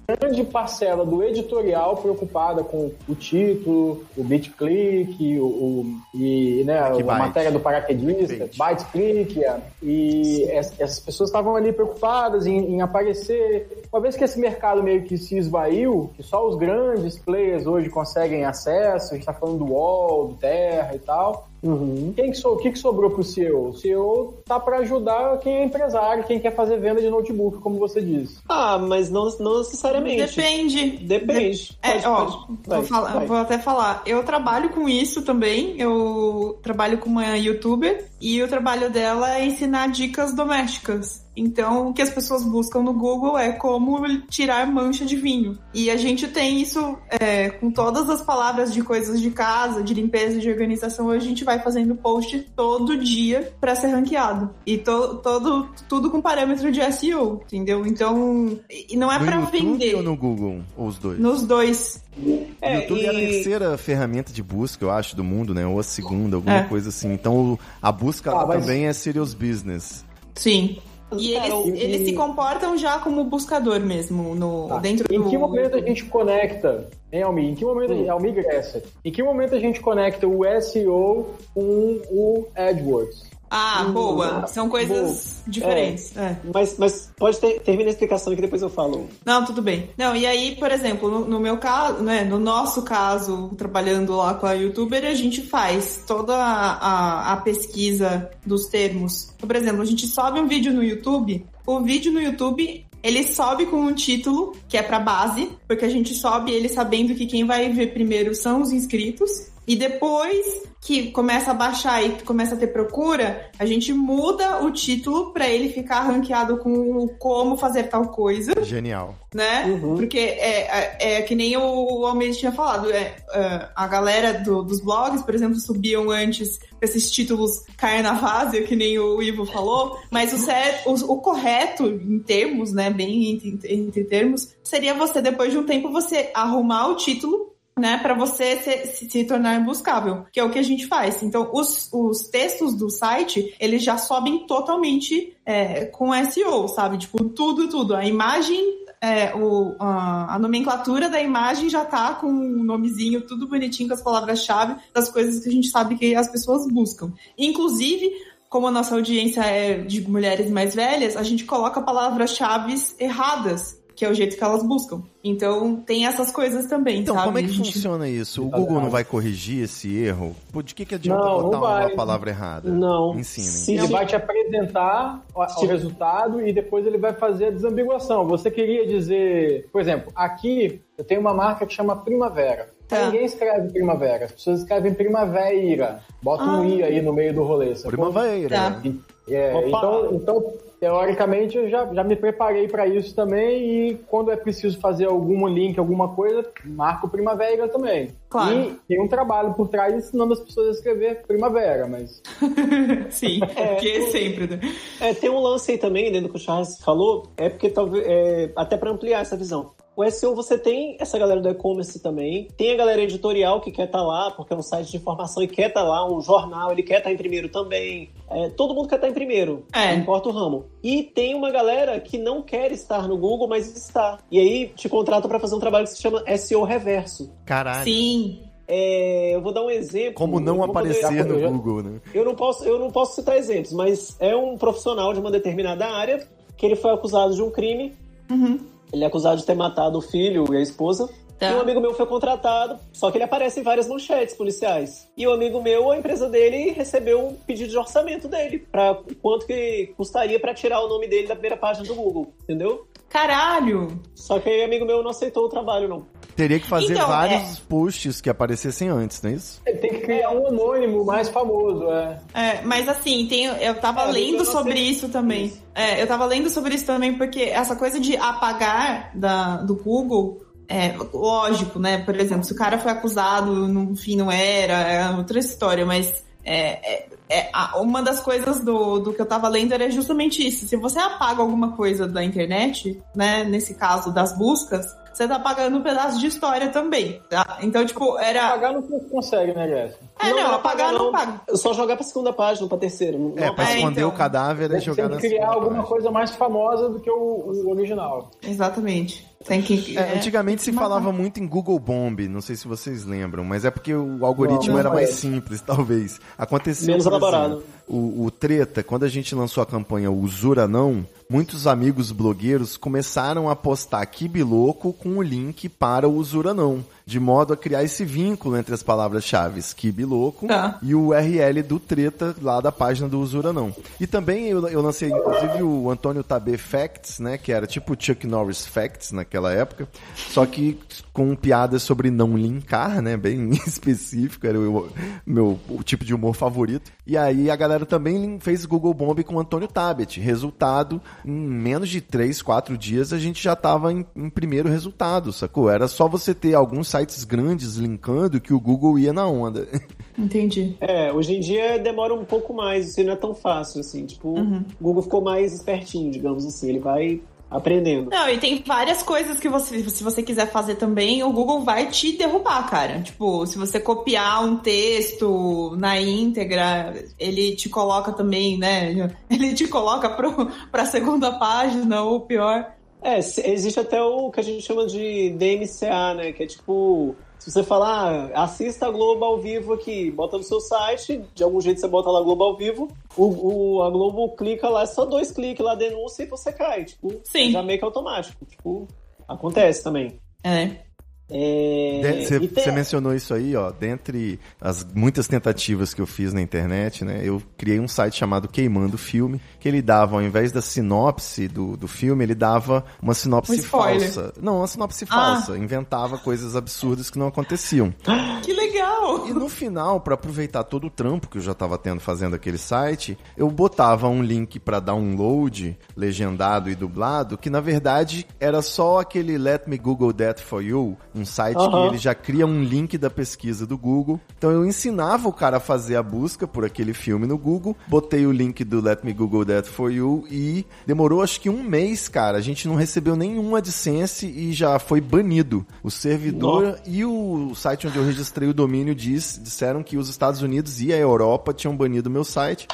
parcela 0.52 1.04
do 1.04 1.22
editorial 1.22 1.96
preocupada 1.96 2.62
com 2.62 2.92
o 3.08 3.14
título, 3.14 4.04
o 4.16 4.22
beat 4.22 4.50
click, 4.56 5.38
o, 5.40 5.44
o- 5.46 5.96
e 6.14 6.62
né, 6.64 6.78
a 6.78 6.94
matéria 7.18 7.50
do 7.50 7.58
paraquedista, 7.60 8.48
bytes 8.56 8.84
click, 8.92 9.44
é. 9.44 9.58
e 9.82 10.42
es- 10.50 10.72
essas 10.78 11.00
pessoas 11.00 11.28
estavam 11.30 11.56
ali 11.56 11.72
preocupadas 11.72 12.46
em, 12.46 12.74
em 12.74 12.80
aparecer. 12.80 13.82
Uma 13.92 14.00
vez 14.00 14.16
que 14.16 14.24
esse 14.24 14.38
mercado 14.38 14.82
meio 14.82 15.02
que 15.04 15.16
se 15.16 15.36
esvaiu, 15.38 16.10
que 16.16 16.22
só 16.22 16.46
os 16.46 16.56
grandes 16.56 17.18
players 17.18 17.66
hoje 17.66 17.88
conseguem 17.88 18.44
acesso, 18.44 19.08
a 19.12 19.16
gente 19.16 19.20
está 19.20 19.32
falando 19.32 19.58
do 19.58 19.72
UOL, 19.72 20.28
do 20.28 20.34
Terra 20.34 20.94
e 20.94 20.98
tal. 20.98 21.48
Uhum. 21.62 22.12
Quem 22.14 22.30
que 22.30 22.36
so- 22.36 22.50
o 22.52 22.56
que, 22.58 22.70
que 22.70 22.78
sobrou 22.78 23.10
pro 23.10 23.24
CEO? 23.24 23.70
O 23.70 23.74
CEO 23.74 24.34
tá 24.46 24.60
para 24.60 24.78
ajudar 24.78 25.38
quem 25.38 25.56
é 25.56 25.64
empresário, 25.64 26.22
quem 26.24 26.38
quer 26.38 26.54
fazer 26.54 26.76
venda 26.78 27.00
de 27.00 27.08
notebook, 27.10 27.58
como 27.58 27.78
você 27.78 28.00
disse. 28.00 28.38
Ah, 28.48 28.78
mas 28.78 29.10
não, 29.10 29.28
não 29.40 29.58
necessariamente. 29.58 30.36
Depende. 30.36 30.90
Depende. 30.98 31.76
É, 31.82 31.92
Pode- 31.92 32.06
ó, 32.06 32.16
pode. 32.16 32.36
vou, 32.46 32.56
Vai, 32.66 32.82
falar- 32.84 33.12
vai. 33.14 33.26
vou 33.26 33.36
até 33.38 33.58
falar. 33.58 34.02
Eu 34.06 34.22
trabalho 34.22 34.68
com 34.70 34.88
isso 34.88 35.22
também. 35.22 35.74
Eu 35.80 36.58
trabalho 36.62 36.98
com 36.98 37.08
uma 37.08 37.36
youtuber 37.36 38.04
e 38.20 38.40
o 38.42 38.48
trabalho 38.48 38.90
dela 38.90 39.36
é 39.38 39.44
ensinar 39.46 39.88
dicas 39.88 40.32
domésticas. 40.34 41.25
Então, 41.36 41.88
o 41.88 41.92
que 41.92 42.00
as 42.00 42.08
pessoas 42.10 42.42
buscam 42.42 42.82
no 42.82 42.92
Google 42.94 43.36
é 43.38 43.52
como 43.52 44.02
tirar 44.28 44.66
mancha 44.66 45.04
de 45.04 45.16
vinho. 45.16 45.58
E 45.74 45.90
a 45.90 45.96
gente 45.96 46.26
tem 46.28 46.60
isso 46.62 46.96
é, 47.20 47.50
com 47.50 47.70
todas 47.70 48.08
as 48.08 48.22
palavras 48.22 48.72
de 48.72 48.82
coisas 48.82 49.20
de 49.20 49.30
casa, 49.30 49.82
de 49.82 49.92
limpeza, 49.92 50.38
de 50.40 50.48
organização. 50.50 51.10
A 51.10 51.18
gente 51.18 51.44
vai 51.44 51.58
fazendo 51.60 51.94
post 51.94 52.40
todo 52.56 52.96
dia 52.96 53.52
para 53.60 53.74
ser 53.76 53.88
ranqueado. 53.88 54.50
E 54.64 54.78
to- 54.78 55.16
todo, 55.22 55.68
tudo 55.88 56.10
com 56.10 56.20
parâmetro 56.22 56.72
de 56.72 56.80
SEO, 56.92 57.40
entendeu? 57.44 57.86
Então, 57.86 58.58
e 58.70 58.96
não 58.96 59.12
é 59.12 59.18
no 59.18 59.24
para 59.26 59.36
YouTube 59.36 59.58
vender. 59.78 59.94
ou 59.96 60.02
no 60.02 60.16
Google? 60.16 60.60
Ou 60.76 60.86
os 60.86 60.98
dois? 60.98 61.18
Nos 61.18 61.42
dois. 61.42 62.02
O 62.18 62.46
É, 62.62 62.76
YouTube 62.80 63.04
é 63.04 63.08
a 63.10 63.12
e- 63.12 63.26
terceira 63.32 63.76
ferramenta 63.76 64.32
de 64.32 64.42
busca, 64.42 64.82
eu 64.82 64.90
acho, 64.90 65.14
do 65.14 65.22
mundo, 65.22 65.52
né? 65.52 65.66
Ou 65.66 65.78
a 65.78 65.82
segunda, 65.82 66.36
alguma 66.36 66.56
É. 66.60 66.62
coisa 66.62 66.88
assim. 66.88 67.12
Então 67.12 67.58
a 67.82 67.92
busca 67.92 68.30
Ah, 68.30 68.34
lá 68.36 68.46
mas- 68.46 68.60
também 68.64 68.86
é 68.86 68.92
serious 68.94 69.34
business. 69.34 70.02
Sim. 70.34 70.78
E 71.16 71.34
Cara, 71.34 71.46
eles, 71.46 71.54
o- 71.54 71.68
eles 71.84 72.08
se 72.08 72.12
comportam 72.14 72.76
já 72.76 72.98
como 72.98 73.22
buscador 73.24 73.78
mesmo, 73.78 74.34
no, 74.34 74.66
Tá. 74.68 74.78
dentro 74.78 75.06
em 75.14 75.20
do... 75.20 75.30
que 75.30 75.38
momento 75.38 75.76
a 75.76 75.80
gente 75.80 76.04
conecta, 76.06 76.88
hein, 77.12 77.22
Almi? 77.22 77.50
Em 77.50 77.54
que 77.54 77.64
momento, 77.64 77.92
Hum. 77.92 78.10
Almi 78.10 78.32
Grécia, 78.32 78.82
em 79.04 79.12
que 79.12 79.22
momento 79.22 79.54
a 79.54 79.60
gente 79.60 79.80
conecta 79.80 80.26
o 80.26 80.40
SEO 80.60 81.26
com 81.54 82.00
o 82.10 82.48
AdWords? 82.56 83.24
Ah, 83.50 83.84
Hum, 83.86 83.92
boa. 83.92 84.46
São 84.46 84.68
coisas 84.68 85.42
diferentes. 85.46 86.16
É. 86.16 86.36
Mas, 86.52 86.76
mas 86.78 87.12
pode 87.16 87.38
ter, 87.38 87.60
termina 87.60 87.88
a 87.88 87.92
explicação 87.92 88.34
que 88.34 88.40
depois 88.40 88.62
eu 88.62 88.68
falo. 88.70 89.08
Não, 89.24 89.44
tudo 89.44 89.62
bem. 89.62 89.90
Não, 89.96 90.14
e 90.16 90.26
aí, 90.26 90.56
por 90.56 90.70
exemplo, 90.70 91.10
no, 91.10 91.24
no 91.24 91.40
meu 91.40 91.58
caso, 91.58 92.02
né, 92.02 92.24
no 92.24 92.38
nosso 92.38 92.82
caso, 92.82 93.50
trabalhando 93.56 94.16
lá 94.16 94.34
com 94.34 94.46
a 94.46 94.52
youtuber, 94.52 95.04
a 95.04 95.14
gente 95.14 95.42
faz 95.42 96.02
toda 96.06 96.34
a, 96.34 96.72
a, 96.72 97.32
a 97.32 97.36
pesquisa 97.38 98.30
dos 98.44 98.66
termos. 98.66 99.30
Então, 99.36 99.46
por 99.46 99.56
exemplo, 99.56 99.82
a 99.82 99.86
gente 99.86 100.06
sobe 100.06 100.40
um 100.40 100.48
vídeo 100.48 100.72
no 100.72 100.82
YouTube, 100.82 101.44
o 101.66 101.80
vídeo 101.80 102.12
no 102.12 102.20
YouTube. 102.20 102.84
Ele 103.02 103.22
sobe 103.22 103.66
com 103.66 103.76
um 103.76 103.94
título 103.94 104.56
que 104.66 104.76
é 104.76 104.82
pra 104.82 104.98
base, 104.98 105.50
porque 105.68 105.84
a 105.84 105.88
gente 105.88 106.12
sobe 106.12 106.50
ele 106.50 106.68
sabendo 106.68 107.14
que 107.14 107.26
quem 107.26 107.44
vai 107.44 107.68
ver 107.72 107.92
primeiro 107.92 108.34
são 108.34 108.60
os 108.60 108.72
inscritos. 108.72 109.30
E 109.66 109.74
depois 109.74 110.62
que 110.80 111.10
começa 111.10 111.50
a 111.50 111.54
baixar 111.54 112.00
e 112.04 112.10
começa 112.22 112.54
a 112.54 112.58
ter 112.58 112.68
procura, 112.68 113.50
a 113.58 113.66
gente 113.66 113.92
muda 113.92 114.62
o 114.62 114.70
título 114.70 115.32
pra 115.32 115.48
ele 115.48 115.68
ficar 115.70 116.02
ranqueado 116.02 116.58
com 116.58 116.72
o 116.72 117.08
como 117.18 117.56
fazer 117.56 117.84
tal 117.88 118.06
coisa 118.10 118.52
Genial. 118.62 119.16
né? 119.34 119.64
Uhum. 119.66 119.96
Porque 119.96 120.16
é, 120.18 120.60
é, 121.00 121.16
é 121.18 121.22
que 121.22 121.34
nem 121.34 121.56
o 121.56 122.06
Almeida 122.06 122.36
tinha 122.36 122.52
falado, 122.52 122.88
é, 122.92 123.16
é, 123.32 123.68
a 123.74 123.86
galera 123.88 124.34
do- 124.34 124.62
dos 124.62 124.80
blogs, 124.80 125.22
por 125.22 125.34
exemplo, 125.34 125.58
subiam 125.58 126.08
antes 126.10 126.60
esses 126.80 127.10
títulos 127.10 127.64
cair 127.76 128.02
na 128.02 128.12
várzea, 128.12 128.62
que 128.62 128.76
nem 128.76 128.96
o 129.00 129.20
Ivo 129.20 129.44
falou, 129.46 129.98
mas 130.12 130.32
o, 130.32 130.38
cer- 130.38 130.82
o, 130.86 130.92
o 130.92 131.20
correto, 131.20 131.86
em 131.88 132.20
termos, 132.20 132.72
né, 132.72 132.90
bem 132.90 133.32
entre, 133.32 133.58
entre 133.74 134.04
termos, 134.04 134.54
seria 134.62 134.94
você, 134.94 135.20
depois 135.20 135.50
de 135.50 135.58
um 135.58 135.64
tempo, 135.66 135.90
você 135.90 136.30
arrumar 136.34 136.86
o 136.88 136.96
título 136.96 137.55
né, 137.78 137.98
para 137.98 138.14
você 138.14 138.56
se, 138.56 139.08
se- 139.08 139.24
tornar 139.24 139.62
buscável, 139.62 140.24
que 140.32 140.40
é 140.40 140.44
o 140.44 140.50
que 140.50 140.58
a 140.58 140.62
gente 140.62 140.86
faz. 140.86 141.22
Então, 141.22 141.50
os, 141.52 141.90
os 141.92 142.22
textos 142.28 142.74
do 142.74 142.88
site, 142.88 143.54
eles 143.60 143.82
já 143.82 143.98
sobem 143.98 144.46
totalmente 144.46 145.36
é, 145.44 145.84
com 145.86 146.12
SEO, 146.24 146.68
sabe? 146.68 146.98
Tipo, 146.98 147.22
tudo, 147.24 147.68
tudo. 147.68 147.94
A 147.94 148.04
imagem 148.04 148.86
é, 149.00 149.34
o, 149.34 149.76
a, 149.78 150.34
a 150.34 150.38
nomenclatura 150.38 151.08
da 151.10 151.20
imagem 151.20 151.68
já 151.68 151.84
tá 151.84 152.14
com 152.14 152.28
o 152.28 152.64
nomezinho 152.64 153.20
tudo 153.20 153.46
bonitinho 153.46 153.88
com 153.88 153.94
as 153.94 154.02
palavras-chave 154.02 154.76
das 154.94 155.10
coisas 155.10 155.42
que 155.42 155.48
a 155.48 155.52
gente 155.52 155.68
sabe 155.68 155.96
que 155.96 156.14
as 156.14 156.30
pessoas 156.30 156.66
buscam. 156.66 157.12
Inclusive, 157.36 158.10
como 158.48 158.68
a 158.68 158.70
nossa 158.70 158.94
audiência 158.94 159.42
é 159.42 159.78
de 159.78 160.00
mulheres 160.08 160.50
mais 160.50 160.74
velhas, 160.74 161.16
a 161.16 161.22
gente 161.22 161.44
coloca 161.44 161.82
palavras-chave 161.82 162.74
erradas, 162.98 163.78
que 163.96 164.04
é 164.04 164.10
o 164.10 164.14
jeito 164.14 164.36
que 164.36 164.44
elas 164.44 164.62
buscam. 164.62 165.02
Então, 165.24 165.76
tem 165.76 166.06
essas 166.06 166.30
coisas 166.30 166.66
também, 166.66 167.00
Então, 167.00 167.14
sabe? 167.14 167.26
como 167.26 167.38
é 167.38 167.42
que 167.42 167.48
gente- 167.48 167.72
funciona 167.72 168.08
isso? 168.08 168.44
O 168.46 168.50
Google 168.50 168.80
não 168.80 168.90
vai 168.90 169.02
corrigir 169.04 169.64
esse 169.64 169.92
erro? 169.96 170.36
Pô, 170.52 170.62
de 170.62 170.74
que, 170.74 170.84
que 170.84 170.94
adianta 170.94 171.24
Não, 171.24 171.42
botar 171.42 171.56
não 171.56 171.60
vai. 171.60 171.86
uma 171.86 171.96
palavra 171.96 172.30
errada? 172.30 172.70
Não. 172.70 173.18
Ensinem. 173.18 173.48
Se- 173.48 173.74
Ele 173.74 173.86
vai 173.88 174.06
te 174.06 174.14
apresentar 174.14 175.24
o, 175.34 175.66
resultado 175.66 176.46
e 176.46 176.52
depois 176.52 176.86
ele 176.86 176.98
vai 176.98 177.12
fazer 177.14 177.46
a 177.46 177.50
desambiguação. 177.50 178.26
Você 178.28 178.50
queria 178.50 178.86
dizer, 178.86 179.68
por 179.72 179.80
exemplo, 179.80 180.12
aqui 180.14 180.80
eu 180.96 181.02
tenho 181.04 181.20
uma 181.20 181.34
marca 181.34 181.66
que 181.66 181.72
chama 181.74 181.96
Primavera. 181.96 182.75
Tá. 182.88 183.06
Ninguém 183.06 183.24
escreve 183.24 183.72
Primavera, 183.72 184.26
as 184.26 184.32
pessoas 184.32 184.60
escrevem 184.60 184.94
Primavera. 184.94 186.00
Bota 186.22 186.44
um 186.44 186.62
Ah. 186.62 186.66
I 186.66 186.82
aí 186.82 187.02
no 187.02 187.12
meio 187.12 187.34
do 187.34 187.42
rolê. 187.42 187.74
Primavera. 187.74 188.48
Tá. 188.48 188.82
É, 189.28 189.52
então, 189.66 190.14
então, 190.14 190.52
teoricamente, 190.78 191.56
eu 191.56 191.68
já, 191.68 191.92
já 191.92 192.04
me 192.04 192.14
preparei 192.14 192.68
para 192.68 192.86
isso 192.86 193.12
também 193.12 193.88
e 193.88 193.94
quando 194.06 194.30
é 194.30 194.36
preciso 194.36 194.78
fazer 194.78 195.06
algum 195.06 195.48
link, 195.48 195.76
alguma 195.78 196.14
coisa, 196.14 196.46
marco 196.64 197.08
Primavera 197.08 197.66
também. 197.66 198.12
Claro. 198.28 198.56
E 198.56 198.78
tem 198.86 199.02
um 199.02 199.08
trabalho 199.08 199.52
por 199.54 199.66
trás 199.66 199.92
ensinando 199.92 200.32
as 200.32 200.40
pessoas 200.40 200.68
a 200.68 200.70
escrever 200.72 201.22
Primavera, 201.26 201.88
mas 201.88 202.22
Sim, 203.10 203.40
porque 203.40 204.02
sempre, 204.02 204.46
né? 204.46 204.60
É, 205.00 205.12
tem 205.12 205.28
um 205.28 205.40
lance 205.40 205.72
aí 205.72 205.78
também, 205.78 206.12
dentro 206.12 206.28
do 206.28 206.32
que 206.32 206.38
o 206.38 206.40
Charles 206.40 206.78
falou, 206.78 207.26
é 207.36 207.48
porque 207.48 207.68
talvez. 207.68 208.04
é, 208.06 208.50
até 208.54 208.76
para 208.76 208.92
ampliar 208.92 209.22
essa 209.22 209.36
visão. 209.36 209.72
O 209.96 210.04
SEO 210.10 210.34
você 210.34 210.58
tem 210.58 210.94
essa 211.00 211.18
galera 211.18 211.40
do 211.40 211.48
e-commerce 211.48 211.98
também, 212.00 212.48
tem 212.54 212.72
a 212.72 212.76
galera 212.76 213.00
editorial 213.02 213.62
que 213.62 213.70
quer 213.72 213.86
estar 213.86 214.02
lá, 214.02 214.30
porque 214.30 214.52
é 214.52 214.56
um 214.56 214.60
site 214.62 214.90
de 214.90 214.98
informação 214.98 215.42
e 215.42 215.48
quer 215.48 215.68
estar 215.68 215.82
lá, 215.82 216.06
um 216.06 216.20
jornal, 216.20 216.70
ele 216.70 216.82
quer 216.82 216.98
estar 216.98 217.10
em 217.10 217.16
primeiro 217.16 217.48
também. 217.48 218.10
É, 218.28 218.50
todo 218.50 218.74
mundo 218.74 218.88
quer 218.88 218.96
estar 218.96 219.08
em 219.08 219.14
primeiro, 219.14 219.64
É. 219.72 219.92
não 219.94 220.02
importa 220.02 220.28
o 220.28 220.32
ramo. 220.32 220.66
E 220.82 221.02
tem 221.02 221.34
uma 221.34 221.50
galera 221.50 221.98
que 221.98 222.18
não 222.18 222.42
quer 222.42 222.72
estar 222.72 223.08
no 223.08 223.16
Google, 223.16 223.48
mas 223.48 223.74
está. 223.74 224.18
E 224.30 224.38
aí 224.38 224.68
te 224.76 224.86
contratam 224.86 225.30
para 225.30 225.40
fazer 225.40 225.54
um 225.54 225.60
trabalho 225.60 225.86
que 225.86 225.92
se 225.92 226.02
chama 226.02 226.22
SEO 226.36 226.62
reverso. 226.64 227.30
Caralho. 227.46 227.84
Sim. 227.84 228.42
É, 228.68 229.34
eu 229.34 229.40
vou 229.40 229.52
dar 229.52 229.62
um 229.62 229.70
exemplo. 229.70 230.14
Como 230.14 230.38
não 230.40 230.56
vou 230.58 230.66
poder- 230.68 230.90
aparecer 230.90 231.24
no 231.24 231.52
Google, 231.52 231.82
né? 231.84 232.00
eu 232.12 232.24
não 232.24 232.34
posso, 232.34 232.64
eu 232.64 232.78
não 232.78 232.90
posso 232.90 233.14
citar 233.14 233.38
exemplos, 233.38 233.72
mas 233.72 234.14
é 234.20 234.36
um 234.36 234.58
profissional 234.58 235.14
de 235.14 235.20
uma 235.20 235.30
determinada 235.30 235.86
área 235.86 236.26
que 236.56 236.66
ele 236.66 236.76
foi 236.76 236.90
acusado 236.92 237.34
de 237.34 237.40
um 237.42 237.50
crime. 237.50 237.94
Uhum. 238.30 238.58
Ele 238.92 239.04
é 239.04 239.06
acusado 239.06 239.36
de 239.36 239.46
ter 239.46 239.54
matado 239.54 239.98
o 239.98 240.02
filho 240.02 240.44
e 240.52 240.56
a 240.56 240.60
esposa. 240.60 241.08
Tá. 241.38 241.50
E 241.50 241.54
um 241.54 241.60
amigo 241.60 241.80
meu 241.80 241.92
foi 241.92 242.06
contratado, 242.06 242.78
só 242.94 243.10
que 243.10 243.18
ele 243.18 243.24
aparece 243.24 243.60
em 243.60 243.62
várias 243.62 243.86
manchetes 243.86 244.34
policiais. 244.34 245.06
E 245.16 245.26
o 245.26 245.32
amigo 245.32 245.62
meu, 245.62 245.90
a 245.90 245.98
empresa 245.98 246.30
dele, 246.30 246.70
recebeu 246.70 247.26
um 247.26 247.34
pedido 247.34 247.70
de 247.70 247.76
orçamento 247.76 248.26
dele, 248.26 248.60
para 248.72 248.98
quanto 249.20 249.46
que 249.46 249.92
custaria 249.98 250.40
para 250.40 250.54
tirar 250.54 250.80
o 250.80 250.88
nome 250.88 251.06
dele 251.06 251.26
da 251.26 251.34
primeira 251.34 251.56
página 251.56 251.86
do 251.86 251.94
Google, 251.94 252.32
entendeu? 252.42 252.86
Caralho! 253.08 254.00
Só 254.14 254.38
que 254.40 254.48
aí 254.48 254.64
amigo 254.64 254.86
meu 254.86 255.02
não 255.02 255.10
aceitou 255.10 255.44
o 255.44 255.48
trabalho, 255.48 255.88
não. 255.88 256.06
Teria 256.36 256.60
que 256.60 256.66
fazer 256.68 256.92
Então, 256.92 257.08
vários 257.08 257.58
posts 257.60 258.20
que 258.20 258.28
aparecessem 258.28 258.88
antes, 258.88 259.22
não 259.22 259.30
é 259.30 259.34
isso? 259.34 259.60
ele 259.66 259.78
tem 259.78 259.90
que 259.90 260.00
criar 260.00 260.30
um 260.30 260.46
anônimo 260.48 261.04
mais 261.04 261.28
famoso, 261.30 261.90
é. 261.90 262.18
É, 262.34 262.62
mas 262.62 262.86
assim, 262.88 263.26
tem, 263.26 263.46
eu 263.46 263.74
tava 263.80 264.02
É, 264.02 264.12
lendo 264.12 264.38
eu 264.38 264.44
sobre 264.44 264.78
isso 264.78 265.08
também. 265.08 265.52
É, 265.74 266.02
eu 266.02 266.06
tava 266.06 266.26
lendo 266.26 266.50
sobre 266.50 266.74
isso 266.74 266.84
também, 266.84 267.16
porque 267.16 267.40
essa 267.42 267.74
coisa 267.74 267.98
de 267.98 268.16
apagar 268.16 269.10
da, 269.14 269.56
do 269.58 269.74
Google, 269.76 270.42
é 270.68 270.94
lógico, 271.14 271.78
né? 271.78 271.98
Por 271.98 272.14
exemplo, 272.18 272.44
se 272.44 272.52
o 272.52 272.56
cara 272.56 272.78
foi 272.78 272.92
acusado, 272.92 273.52
no 273.68 273.96
fim 273.96 274.16
não 274.16 274.30
era, 274.30 274.74
é 274.74 275.10
outra 275.16 275.38
história, 275.38 275.86
mas 275.86 276.22
é, 276.44 276.92
é- 276.94 277.06
é, 277.28 277.50
uma 277.76 278.02
das 278.02 278.20
coisas 278.20 278.60
do, 278.60 278.98
do 279.00 279.12
que 279.12 279.20
eu 279.20 279.26
tava 279.26 279.48
lendo 279.48 279.72
era 279.72 279.90
justamente 279.90 280.46
isso. 280.46 280.66
Se 280.66 280.76
você 280.76 280.98
apaga 280.98 281.40
alguma 281.42 281.72
coisa 281.76 282.06
da 282.06 282.22
internet, 282.22 283.00
né? 283.14 283.42
Nesse 283.44 283.74
caso 283.74 284.12
das 284.12 284.36
buscas, 284.36 284.86
você 285.16 285.26
tá 285.26 285.36
apagando 285.36 285.78
um 285.78 285.82
pedaço 285.82 286.18
de 286.18 286.26
história 286.26 286.68
também. 286.68 287.22
tá? 287.30 287.58
Então, 287.62 287.84
tipo, 287.86 288.18
era. 288.18 288.50
Pagar 288.50 288.72
não 288.72 288.82
consegue, 288.82 289.54
né, 289.54 289.66
Jéssica? 289.66 290.04
É, 290.18 290.30
não, 290.30 290.54
apagar 290.54 290.92
não 290.92 291.12
paga. 291.12 291.40
Só 291.54 291.74
jogar 291.74 291.94
pra 291.96 292.04
segunda 292.04 292.32
página, 292.32 292.66
pra 292.68 292.78
terceira. 292.78 293.18
Não, 293.18 293.34
É, 293.36 293.46
não 293.48 293.54
pra 293.54 293.70
É, 293.70 293.76
esconder 293.76 294.00
então. 294.00 294.08
o 294.08 294.12
cadáver 294.12 294.66
e 294.70 294.72
Tem 294.74 294.80
jogar 294.80 295.08
que 295.08 295.14
na 295.14 295.20
criar 295.20 295.46
alguma 295.48 295.66
página. 295.68 295.82
coisa 295.86 296.10
mais 296.10 296.30
famosa 296.34 296.88
do 296.88 296.98
que 297.00 297.10
o, 297.10 297.14
o 297.14 297.70
original. 297.70 298.30
Exatamente. 298.42 299.26
Tem 299.46 299.60
que. 299.62 299.96
É, 299.96 300.00
é, 300.00 300.16
antigamente 300.16 300.62
se 300.62 300.72
matar. 300.72 300.88
falava 300.88 301.12
muito 301.12 301.38
em 301.38 301.46
Google 301.46 301.78
Bomb, 301.78 302.26
não 302.28 302.40
sei 302.40 302.56
se 302.56 302.66
vocês 302.66 303.04
lembram, 303.04 303.44
mas 303.44 303.64
é 303.64 303.70
porque 303.70 303.94
o 303.94 304.24
algoritmo 304.24 304.72
Não, 304.72 304.78
era 304.80 304.88
não 304.88 304.96
mais 304.96 305.10
é. 305.10 305.12
simples, 305.12 305.60
talvez. 305.64 306.18
Aconteceu, 306.36 306.88
Menos 306.88 307.06
elaborado. 307.06 307.52
exemplo, 307.58 307.64
o, 307.86 308.24
o 308.24 308.30
Treta, 308.30 308.82
quando 308.82 309.04
a 309.04 309.08
gente 309.08 309.34
lançou 309.34 309.62
a 309.62 309.66
campanha 309.66 310.10
Usura 310.10 310.66
Não, 310.66 311.06
muitos 311.30 311.66
amigos 311.66 312.10
blogueiros 312.10 312.76
começaram 312.76 313.48
a 313.48 313.54
postar 313.54 314.04
Kibiloco 314.06 314.92
com 314.92 315.18
o 315.18 315.22
link 315.22 315.68
para 315.68 316.08
o 316.08 316.14
Usura 316.16 316.52
Não, 316.52 316.84
de 317.08 317.20
modo 317.20 317.52
a 317.52 317.56
criar 317.56 317.84
esse 317.84 318.04
vínculo 318.04 318.56
entre 318.56 318.74
as 318.74 318.82
palavras-chave 318.82 319.62
Kibiloco 319.76 320.48
Tá. 320.48 320.76
e 320.82 320.92
o 320.92 321.08
URL 321.08 321.62
do 321.62 321.78
Treta 321.78 322.34
lá 322.42 322.60
da 322.60 322.72
página 322.72 323.08
do 323.08 323.20
Usura 323.20 323.52
Não. 323.52 323.72
E 324.00 324.08
também 324.08 324.48
eu, 324.48 324.66
eu 324.68 324.82
lancei, 324.82 325.10
inclusive, 325.10 325.62
o 325.62 325.88
Antônio 325.88 326.24
Tabê 326.24 326.58
Facts, 326.58 327.20
né, 327.20 327.38
que 327.38 327.52
era 327.52 327.64
tipo 327.64 327.94
Chuck 327.96 328.26
Norris 328.26 328.66
Facts 328.66 329.12
naquela 329.12 329.52
época, 329.52 329.88
só 330.16 330.44
que 330.44 330.80
com 331.12 331.36
piadas 331.36 331.84
sobre 331.84 332.10
não 332.10 332.36
linkar, 332.36 333.00
né, 333.00 333.16
bem 333.16 333.50
específico, 333.64 334.44
era 334.44 334.58
o 334.58 334.88
meu 335.24 335.60
o 335.68 335.82
tipo 335.84 336.04
de 336.04 336.12
humor 336.12 336.34
favorito. 336.34 336.90
E 337.06 337.16
aí 337.16 337.48
a 337.52 337.56
galera 337.56 337.86
também 337.86 338.38
fez 338.40 338.64
Google 338.64 338.92
Bomb 338.92 339.22
com 339.22 339.36
o 339.36 339.40
Antônio 339.40 339.68
Tabet. 339.68 340.18
Resultado, 340.18 341.00
em 341.24 341.30
menos 341.30 341.88
de 341.88 342.00
3, 342.00 342.42
4 342.42 342.76
dias 342.76 343.12
a 343.12 343.18
gente 343.18 343.40
já 343.42 343.54
tava 343.54 343.92
em, 343.92 344.04
em 344.16 344.28
primeiro 344.28 344.68
resultado, 344.68 345.32
sacou? 345.32 345.70
Era 345.70 345.86
só 345.86 346.08
você 346.08 346.34
ter 346.34 346.54
alguns 346.54 346.88
sites 346.98 347.24
grandes 347.24 347.76
linkando 347.76 348.40
que 348.40 348.54
o 348.54 348.60
Google 348.60 348.98
ia 348.98 349.12
na 349.12 349.26
onda. 349.26 349.68
Entendi. 350.18 350.76
É, 350.80 351.12
hoje 351.12 351.34
em 351.34 351.40
dia 351.40 351.78
demora 351.78 352.14
um 352.14 352.24
pouco 352.24 352.54
mais, 352.54 352.88
isso 352.88 353.04
não 353.04 353.12
é 353.12 353.16
tão 353.16 353.34
fácil, 353.34 353.80
assim. 353.80 354.06
Tipo, 354.06 354.38
o 354.38 354.64
Google 354.80 355.02
ficou 355.02 355.20
mais 355.20 355.52
espertinho, 355.52 356.10
digamos 356.10 356.46
assim. 356.46 356.70
Ele 356.70 356.78
vai 356.78 357.20
aprendendo. 357.50 358.10
Não, 358.10 358.28
e 358.28 358.38
tem 358.38 358.62
várias 358.66 359.02
coisas 359.02 359.38
que 359.38 359.48
você, 359.48 359.88
se 359.88 360.02
você 360.02 360.22
quiser 360.22 360.50
fazer 360.50 360.76
também, 360.76 361.22
o 361.22 361.32
Google 361.32 361.62
vai 361.62 361.88
te 361.88 362.16
derrubar, 362.16 362.68
cara. 362.68 363.00
Tipo, 363.00 363.46
se 363.46 363.56
você 363.56 363.78
copiar 363.78 364.44
um 364.44 364.56
texto 364.56 365.76
na 365.78 366.00
íntegra, 366.00 366.94
ele 367.18 367.54
te 367.54 367.68
coloca 367.68 368.12
também, 368.12 368.58
né? 368.58 369.14
Ele 369.30 369.54
te 369.54 369.68
coloca 369.68 370.08
pro, 370.10 370.50
pra 370.70 370.86
segunda 370.86 371.32
página, 371.32 372.02
ou 372.02 372.20
pior. 372.20 372.72
É, 373.02 373.18
existe 373.18 373.78
até 373.78 374.02
o 374.02 374.30
que 374.30 374.40
a 374.40 374.42
gente 374.42 374.62
chama 374.62 374.86
de 374.86 375.30
DMCA, 375.30 376.14
né? 376.14 376.32
Que 376.32 376.42
é 376.42 376.46
tipo, 376.46 377.14
se 377.38 377.50
você 377.50 377.62
falar, 377.62 378.30
ah, 378.34 378.42
assista 378.44 378.86
a 378.86 378.90
Globo 378.90 379.24
ao 379.24 379.38
vivo 379.38 379.74
aqui, 379.74 380.10
bota 380.10 380.36
no 380.36 380.42
seu 380.42 380.60
site, 380.60 381.22
de 381.34 381.42
algum 381.44 381.60
jeito 381.60 381.80
você 381.80 381.86
bota 381.88 382.10
lá 382.10 382.20
Globo 382.20 382.42
ao 382.42 382.56
vivo, 382.56 382.88
o, 383.16 383.76
o- 383.76 383.82
a 383.82 383.90
Globo 383.90 384.34
clica 384.36 384.68
lá, 384.68 384.82
é 384.82 384.86
só 384.86 385.04
dois 385.04 385.30
cliques 385.30 385.64
lá, 385.64 385.74
denúncia 385.74 386.24
e 386.24 386.26
você 386.26 386.52
cai. 386.52 386.84
Tipo, 386.84 387.12
Sim. 387.24 387.52
já 387.52 387.62
meio 387.62 387.78
que 387.78 387.84
automático. 387.84 388.44
Tipo, 388.44 388.88
acontece 389.28 389.84
também. 389.84 390.18
É. 390.42 390.85
É, 391.28 392.22
Você 392.24 392.40
tem- 392.40 392.72
mencionou 392.74 393.14
isso 393.14 393.34
aí, 393.34 393.56
ó. 393.56 393.70
Dentre 393.72 394.38
as 394.60 394.86
muitas 394.94 395.26
tentativas 395.26 395.92
que 395.92 396.00
eu 396.00 396.06
fiz 396.06 396.32
na 396.32 396.40
internet, 396.40 397.04
né? 397.04 397.20
Eu 397.24 397.42
criei 397.56 397.80
um 397.80 397.88
site 397.88 398.16
chamado 398.16 398.48
Queimando 398.48 398.96
Filme, 398.96 399.40
que 399.58 399.68
ele 399.68 399.82
dava, 399.82 400.16
ao 400.16 400.22
invés 400.22 400.52
da 400.52 400.62
sinopse 400.62 401.48
do, 401.48 401.76
do 401.76 401.88
filme, 401.88 402.24
ele 402.24 402.34
dava 402.34 402.84
uma 403.02 403.14
sinopse 403.14 403.58
Um 403.60 403.62
falsa. 403.62 404.32
Não, 404.40 404.58
uma 404.58 404.66
sinopse 404.66 405.04
Ah. 405.08 405.14
falsa. 405.14 405.58
Inventava 405.58 406.16
coisas 406.18 406.54
absurdas 406.54 407.10
que 407.10 407.18
não 407.18 407.26
aconteciam. 407.26 407.92
Que 408.46 408.52
legal! 408.52 409.26
E 409.26 409.32
no 409.32 409.48
final, 409.48 409.98
pra 410.00 410.14
aproveitar 410.14 410.62
todo 410.62 410.86
o 410.86 410.90
trampo 410.90 411.26
que 411.28 411.38
eu 411.38 411.42
já 411.42 411.52
tava 411.54 411.76
tendo 411.76 412.00
fazendo 412.00 412.36
aquele 412.36 412.58
site, 412.58 413.18
eu 413.36 413.50
botava 413.50 414.08
um 414.08 414.22
link 414.22 414.60
pra 414.60 414.78
download, 414.78 415.76
legendado 415.96 416.70
e 416.70 416.74
dublado, 416.76 417.36
que 417.36 417.50
na 417.50 417.60
verdade 417.60 418.24
era 418.38 418.62
só 418.62 419.00
aquele 419.00 419.36
Let 419.36 419.66
Me 419.66 419.78
Google 419.78 420.12
That 420.12 420.40
For 420.42 420.62
You, 420.62 420.96
um 421.16 421.24
site 421.24 421.56
que 421.56 421.62
Aham. 421.62 421.86
ele 421.88 421.98
já 421.98 422.14
cria 422.14 422.46
um 422.46 422.62
link 422.62 422.96
da 422.98 423.10
pesquisa 423.10 423.66
do 423.66 423.76
Google. 423.76 424.20
Então 424.36 424.50
eu 424.50 424.66
ensinava 424.66 425.28
o 425.28 425.32
cara 425.32 425.56
a 425.56 425.60
fazer 425.60 425.96
a 425.96 426.02
busca 426.02 426.46
por 426.46 426.64
aquele 426.64 426.92
filme 426.92 427.26
no 427.26 427.38
Google, 427.38 427.76
botei 427.88 428.26
o 428.26 428.32
link 428.32 428.62
do 428.64 428.80
Let 428.80 429.02
Me 429.02 429.12
Google 429.12 429.44
That 429.44 429.68
For 429.68 429.90
You 429.90 430.24
e 430.30 430.66
demorou 430.86 431.22
acho 431.22 431.40
que 431.40 431.48
um 431.48 431.62
mês, 431.62 432.08
cara. 432.08 432.38
A 432.38 432.42
gente 432.42 432.68
não 432.68 432.74
recebeu 432.74 433.16
nenhum 433.16 433.56
AdSense 433.56 434.26
e 434.26 434.52
já 434.52 434.78
foi 434.78 435.00
banido. 435.00 435.66
O 435.82 435.90
servidor 435.90 436.78
e 436.86 437.04
o 437.04 437.54
site 437.54 437.86
onde 437.86 437.96
eu 437.96 438.04
registrei 438.04 438.48
o 438.48 438.54
domínio 438.54 438.94
diz, 438.94 439.40
disseram 439.42 439.82
que 439.82 439.96
os 439.96 440.08
Estados 440.08 440.42
Unidos 440.42 440.80
e 440.80 440.92
a 440.92 440.96
Europa 440.96 441.52
tinham 441.52 441.76
banido 441.76 442.08
o 442.08 442.12
meu 442.12 442.24
site. 442.24 442.66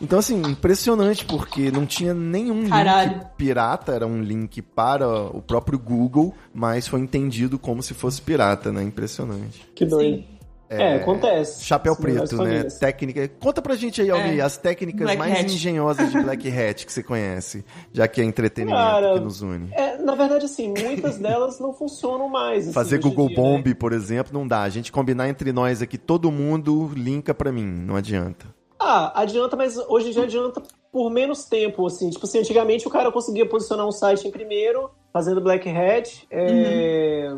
Então, 0.00 0.20
assim, 0.20 0.40
impressionante, 0.42 1.24
porque 1.24 1.72
não 1.72 1.84
tinha 1.84 2.14
nenhum 2.14 2.68
Caralho. 2.68 3.14
link 3.14 3.26
pirata, 3.36 3.92
era 3.92 4.06
um 4.06 4.22
link 4.22 4.62
para 4.62 5.08
o 5.08 5.42
próprio 5.42 5.78
Google, 5.78 6.32
mas 6.54 6.86
foi 6.86 7.00
entendido 7.00 7.58
como 7.58 7.77
se 7.82 7.94
fosse 7.94 8.20
pirata, 8.22 8.70
né? 8.72 8.82
Impressionante. 8.82 9.68
Que 9.74 9.84
doido. 9.84 10.24
É, 10.70 10.96
acontece. 10.96 11.64
Chapéu 11.64 11.96
negócio 11.98 12.36
preto, 12.36 12.42
né? 12.44 12.56
acontece. 12.58 12.78
Técnica. 12.78 13.26
Conta 13.40 13.62
pra 13.62 13.74
gente 13.74 14.02
aí, 14.02 14.10
Almir, 14.10 14.38
É. 14.38 14.42
as 14.42 14.58
técnicas 14.58 15.00
Black 15.00 15.18
mais 15.18 15.32
Hat. 15.40 15.54
engenhosas 15.54 16.12
de 16.12 16.20
Black 16.20 16.46
Hat 16.46 16.84
que 16.84 16.92
você 16.92 17.02
conhece, 17.02 17.64
já 17.90 18.06
que 18.06 18.20
é 18.20 18.24
entretenimento 18.24 18.76
Cara, 18.78 19.14
que 19.14 19.20
nos 19.20 19.40
une. 19.40 19.70
É, 19.72 19.96
na 19.96 20.14
verdade, 20.14 20.44
assim, 20.44 20.74
muitas 20.78 21.16
delas 21.16 21.58
não 21.58 21.72
funcionam 21.72 22.28
mais. 22.28 22.64
assim, 22.64 22.72
Fazer 22.74 22.98
Google 22.98 23.28
dia, 23.28 23.36
Bomb, 23.36 23.66
né? 23.66 23.74
por 23.74 23.94
exemplo, 23.94 24.30
não 24.38 24.46
dá. 24.46 24.60
A 24.60 24.68
gente 24.68 24.92
combinar 24.92 25.26
entre 25.30 25.52
nós 25.52 25.80
aqui, 25.80 25.96
todo 25.96 26.30
mundo 26.30 26.92
linka 26.94 27.32
pra 27.32 27.50
mim, 27.50 27.64
não 27.64 27.96
adianta. 27.96 28.46
Ah, 28.80 29.20
adianta, 29.20 29.56
mas 29.56 29.76
hoje 29.88 30.08
em 30.08 30.12
dia 30.12 30.22
adianta 30.24 30.62
por 30.92 31.10
menos 31.10 31.44
tempo, 31.44 31.86
assim. 31.86 32.10
Tipo 32.10 32.24
assim, 32.26 32.38
antigamente 32.38 32.86
o 32.86 32.90
cara 32.90 33.10
conseguia 33.12 33.46
posicionar 33.46 33.86
um 33.86 33.92
site 33.92 34.26
em 34.26 34.30
primeiro, 34.30 34.90
fazendo 35.12 35.40
Black 35.40 35.68
Hat. 35.68 36.26
é, 36.30 37.28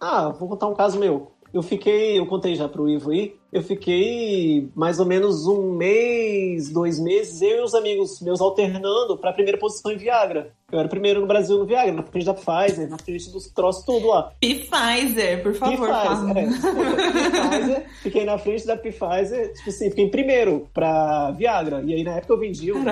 Ah, 0.00 0.28
vou 0.30 0.48
contar 0.48 0.66
um 0.68 0.74
caso 0.74 0.98
meu. 0.98 1.32
eu 1.52 1.62
fiquei, 1.62 2.18
eu 2.18 2.26
contei 2.26 2.54
já 2.54 2.68
pro 2.68 2.88
Ivo 2.88 3.10
aí, 3.10 3.34
eu 3.56 3.62
fiquei 3.62 4.68
mais 4.74 5.00
ou 5.00 5.06
menos 5.06 5.46
um 5.46 5.72
mês, 5.72 6.68
dois 6.68 7.00
meses, 7.00 7.40
eu 7.40 7.58
e 7.58 7.62
os 7.62 7.74
amigos 7.74 8.20
meus 8.20 8.38
alternando 8.38 9.16
pra 9.16 9.32
primeira 9.32 9.56
posição 9.56 9.90
em 9.90 9.96
Viagra. 9.96 10.52
Eu 10.70 10.78
era 10.78 10.86
o 10.86 10.90
primeiro 10.90 11.20
no 11.20 11.26
Brasil 11.26 11.56
no 11.56 11.64
Viagra, 11.64 11.92
na 11.94 12.02
frente 12.02 12.26
da 12.26 12.34
Pfizer, 12.34 12.90
na 12.90 12.98
frente 12.98 13.30
dos 13.30 13.48
troços 13.50 13.82
tudo 13.84 14.08
lá. 14.08 14.32
Pfizer, 14.40 15.42
por 15.42 15.54
favor. 15.54 15.88
Pfizer, 15.88 16.36
é, 16.36 17.48
Pfizer, 17.48 17.86
fiquei 18.02 18.24
na 18.26 18.36
frente 18.36 18.66
da 18.66 18.76
Pfizer, 18.76 19.54
tipo 19.54 19.70
assim, 19.70 19.88
fiquei 19.88 20.04
em 20.04 20.10
primeiro 20.10 20.68
pra 20.74 21.30
Viagra. 21.30 21.82
E 21.82 21.94
aí 21.94 22.04
na 22.04 22.16
época 22.16 22.34
eu 22.34 22.38
vendi 22.38 22.72
um 22.72 22.84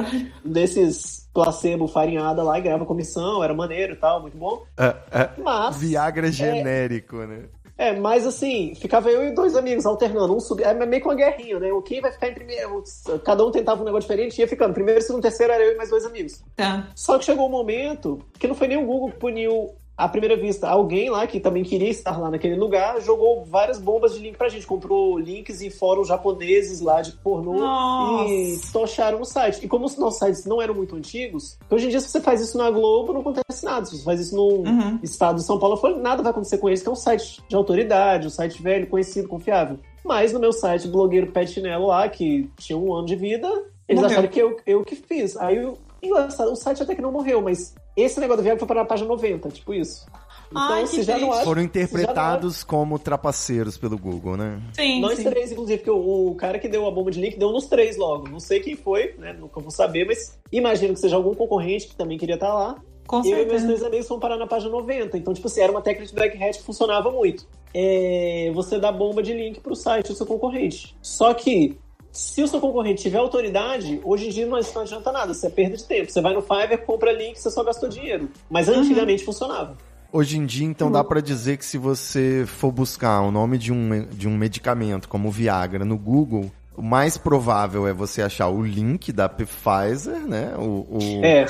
desses 0.42 1.28
placebo 1.34 1.86
farinhada 1.86 2.42
lá 2.42 2.58
e 2.58 2.62
ganhava 2.62 2.86
comissão, 2.86 3.44
era 3.44 3.52
maneiro 3.52 3.92
e 3.92 3.96
tal, 3.96 4.22
muito 4.22 4.38
bom. 4.38 4.64
É, 4.78 4.94
é, 5.10 5.30
Mas. 5.36 5.76
Viagra 5.76 6.32
genérico, 6.32 7.16
né? 7.18 7.48
É, 7.77 7.93
mas 7.93 8.27
assim, 8.27 8.75
ficava 8.75 9.11
eu 9.11 9.27
e 9.27 9.35
dois 9.35 9.57
amigos 9.57 9.85
alternando, 9.85 10.35
um 10.35 10.41
subia, 10.41 10.66
é 10.66 10.87
meio 10.87 11.03
que 11.03 11.09
uma 11.09 11.14
guerrinha, 11.14 11.59
né? 11.59 11.68
Quem 11.85 12.01
vai 12.01 12.12
ficar 12.12 12.29
em 12.29 12.35
primeiro? 12.35 12.83
Cada 13.25 13.45
um 13.45 13.51
tentava 13.51 13.83
um 13.83 13.85
negócio 13.85 14.09
diferente, 14.09 14.39
ia 14.39 14.47
ficando. 14.47 14.72
Primeiro, 14.72 15.03
segundo, 15.03 15.22
terceiro 15.22 15.53
era 15.53 15.64
eu 15.64 15.72
e 15.72 15.77
mais 15.77 15.91
dois 15.91 16.05
amigos. 16.05 16.43
Tá. 16.55 16.89
Só 16.95 17.18
que 17.18 17.25
chegou 17.25 17.47
um 17.47 17.51
momento 17.51 18.20
que 18.39 18.47
não 18.47 18.55
foi 18.55 18.68
nem 18.68 18.79
o 18.79 18.87
Google 18.87 19.11
que 19.11 19.18
puniu 19.18 19.75
à 19.97 20.09
primeira 20.09 20.36
vista, 20.36 20.68
alguém 20.68 21.09
lá 21.11 21.26
que 21.26 21.38
também 21.38 21.62
queria 21.62 21.88
estar 21.88 22.18
lá 22.20 22.30
naquele 22.30 22.57
lugar 22.57 23.01
jogou 23.01 23.45
várias 23.45 23.78
bombas 23.78 24.14
de 24.14 24.20
link 24.20 24.36
pra 24.36 24.49
gente. 24.49 24.66
Comprou 24.66 25.18
links 25.18 25.61
em 25.62 25.70
fóruns 25.70 26.09
japoneses 26.09 26.80
lá 26.80 27.01
de 27.01 27.12
pornô 27.12 27.55
Nossa. 27.55 28.28
e 28.32 28.59
tocharam 28.72 29.20
o 29.20 29.24
site. 29.24 29.64
E 29.64 29.68
como 29.68 29.86
os 29.86 29.97
nossos 29.97 30.18
sites 30.18 30.45
não 30.45 30.61
eram 30.61 30.74
muito 30.74 30.97
antigos, 30.97 31.57
hoje 31.70 31.86
em 31.86 31.90
dia, 31.90 32.01
se 32.01 32.09
você 32.09 32.20
faz 32.20 32.40
isso 32.40 32.59
na 32.59 32.70
Globo, 32.70 33.12
não 33.12 33.20
acontece 33.20 33.64
nada. 33.64 33.86
Se 33.86 33.97
você 33.97 34.05
faz 34.05 34.20
isso 34.20 34.34
no 34.36 34.45
Uhum. 34.68 34.99
estado 35.03 35.36
de 35.36 35.45
São 35.45 35.59
Paulo, 35.59 35.78
nada 36.01 36.22
vai 36.22 36.30
acontecer 36.30 36.59
com 36.59 36.68
eles, 36.68 36.82
que 36.82 36.88
é 36.88 36.92
um 36.92 36.97
site 36.97 37.42
de 37.49 37.55
autoridade, 37.57 38.26
um 38.26 38.30
site 38.30 38.61
velho, 38.62 38.86
conhecido, 38.88 39.28
confiável. 39.28 39.78
Mas 40.05 40.32
no 40.32 40.40
meu 40.40 40.53
site, 40.53 40.88
blogueiro 40.88 41.28
Pet 41.32 41.51
Chinelo 41.51 41.86
lá, 41.86 42.09
que 42.09 42.51
tinha 42.59 42.76
um 42.78 42.92
ano 42.92 43.07
de 43.07 43.16
vida, 43.16 43.49
eles 43.88 44.03
Morreu. 44.03 44.07
acharam 44.18 44.28
que 44.28 44.38
eu, 44.40 44.57
eu 44.66 44.84
que 44.84 44.97
fiz. 44.97 45.36
Aí, 45.36 45.57
eu- 45.57 45.78
o 46.03 46.55
site 46.57 46.82
até 46.82 46.95
que 46.95 47.01
não 47.01 47.11
morreu, 47.12 47.40
mas 47.40 47.74
esse 47.97 48.18
negócio 48.20 48.42
do 48.42 48.45
Viagra 48.45 48.59
foi 48.59 48.68
para 48.68 48.82
a 48.82 48.84
página 48.84 49.09
90, 49.09 49.49
tipo 49.51 49.72
isso. 49.72 50.07
Então, 50.51 50.72
Ai, 50.72 50.82
que 50.82 50.88
se 50.88 51.03
já 51.03 51.18
não 51.18 51.32
acha, 51.32 51.45
Foram 51.45 51.55
já 51.55 51.55
não 51.57 51.62
interpretados 51.64 52.62
como 52.62 52.99
trapaceiros 52.99 53.76
pelo 53.76 53.99
Google, 53.99 54.36
né? 54.36 54.61
Sim, 54.72 55.01
Nós 55.01 55.16
sim. 55.16 55.24
três, 55.24 55.51
inclusive, 55.51 55.78
porque 55.78 55.90
o, 55.90 56.30
o 56.30 56.34
cara 56.34 56.59
que 56.59 56.68
deu 56.68 56.86
a 56.86 56.90
bomba 56.90 57.11
de 57.11 57.20
link 57.20 57.36
deu 57.38 57.51
nos 57.51 57.66
três 57.66 57.97
logo. 57.97 58.28
Não 58.28 58.40
sei 58.40 58.61
quem 58.61 58.76
foi, 58.76 59.14
né? 59.18 59.32
Nunca 59.32 59.61
vou 59.61 59.70
saber, 59.70 60.07
mas 60.07 60.38
imagino 60.53 60.95
que 60.95 61.01
seja 61.01 61.16
algum 61.16 61.34
concorrente 61.34 61.88
que 61.88 61.97
também 61.97 62.18
queria 62.18 62.34
estar 62.34 62.53
lá. 62.53 62.76
Com 63.07 63.18
eu 63.18 63.24
e 63.24 63.30
meus 63.32 63.36
certeza. 63.36 63.66
dois 63.66 63.82
amigos 63.82 64.09
fomos 64.09 64.22
parar 64.22 64.36
na 64.36 64.47
página 64.47 64.70
90. 64.70 65.18
Então, 65.18 65.34
tipo 65.34 65.47
assim, 65.47 65.61
era 65.61 65.70
uma 65.70 65.82
técnica 65.82 66.07
de 66.07 66.14
black 66.14 66.42
hat 66.42 66.59
que 66.59 66.64
funcionava 66.64 67.11
muito. 67.11 67.47
É, 67.74 68.51
você 68.55 68.78
dá 68.78 68.90
bomba 68.90 69.22
de 69.22 69.34
link 69.34 69.61
pro 69.61 69.74
site 69.74 70.09
do 70.09 70.14
seu 70.14 70.24
concorrente. 70.24 70.97
Só 71.03 71.34
que, 71.34 71.76
se 72.14 72.42
o 72.42 72.48
seu 72.48 72.60
concorrente 72.60 73.02
tiver 73.02 73.18
autoridade, 73.18 74.00
hoje 74.04 74.28
em 74.28 74.30
dia 74.30 74.46
não, 74.46 74.56
isso 74.58 74.72
não 74.74 74.82
adianta 74.82 75.10
nada. 75.12 75.34
Você 75.34 75.48
é 75.48 75.50
perda 75.50 75.76
de 75.76 75.84
tempo. 75.84 76.10
Você 76.10 76.20
vai 76.22 76.32
no 76.32 76.40
Fiverr, 76.40 76.78
compra 76.86 77.12
link, 77.12 77.36
você 77.38 77.50
só 77.50 77.62
gastou 77.64 77.88
dinheiro. 77.88 78.30
Mas 78.48 78.68
antigamente 78.68 79.24
funcionava. 79.24 79.76
Hoje 80.12 80.38
em 80.38 80.46
dia, 80.46 80.64
então, 80.64 80.92
dá 80.92 81.02
pra 81.02 81.20
dizer 81.20 81.56
que 81.56 81.64
se 81.66 81.76
você 81.76 82.44
for 82.46 82.70
buscar 82.70 83.20
o 83.22 83.32
nome 83.32 83.58
de 83.58 83.72
um, 83.72 84.06
de 84.12 84.28
um 84.28 84.36
medicamento 84.38 85.08
como 85.08 85.26
o 85.26 85.30
Viagra 85.32 85.84
no 85.84 85.98
Google, 85.98 86.52
o 86.76 86.82
mais 86.82 87.18
provável 87.18 87.86
é 87.88 87.92
você 87.92 88.22
achar 88.22 88.46
o 88.48 88.62
link 88.62 89.10
da 89.12 89.28
Pfizer, 89.28 90.20
né? 90.20 90.54
O, 90.56 90.86
o- 90.88 91.20
É, 91.24 91.46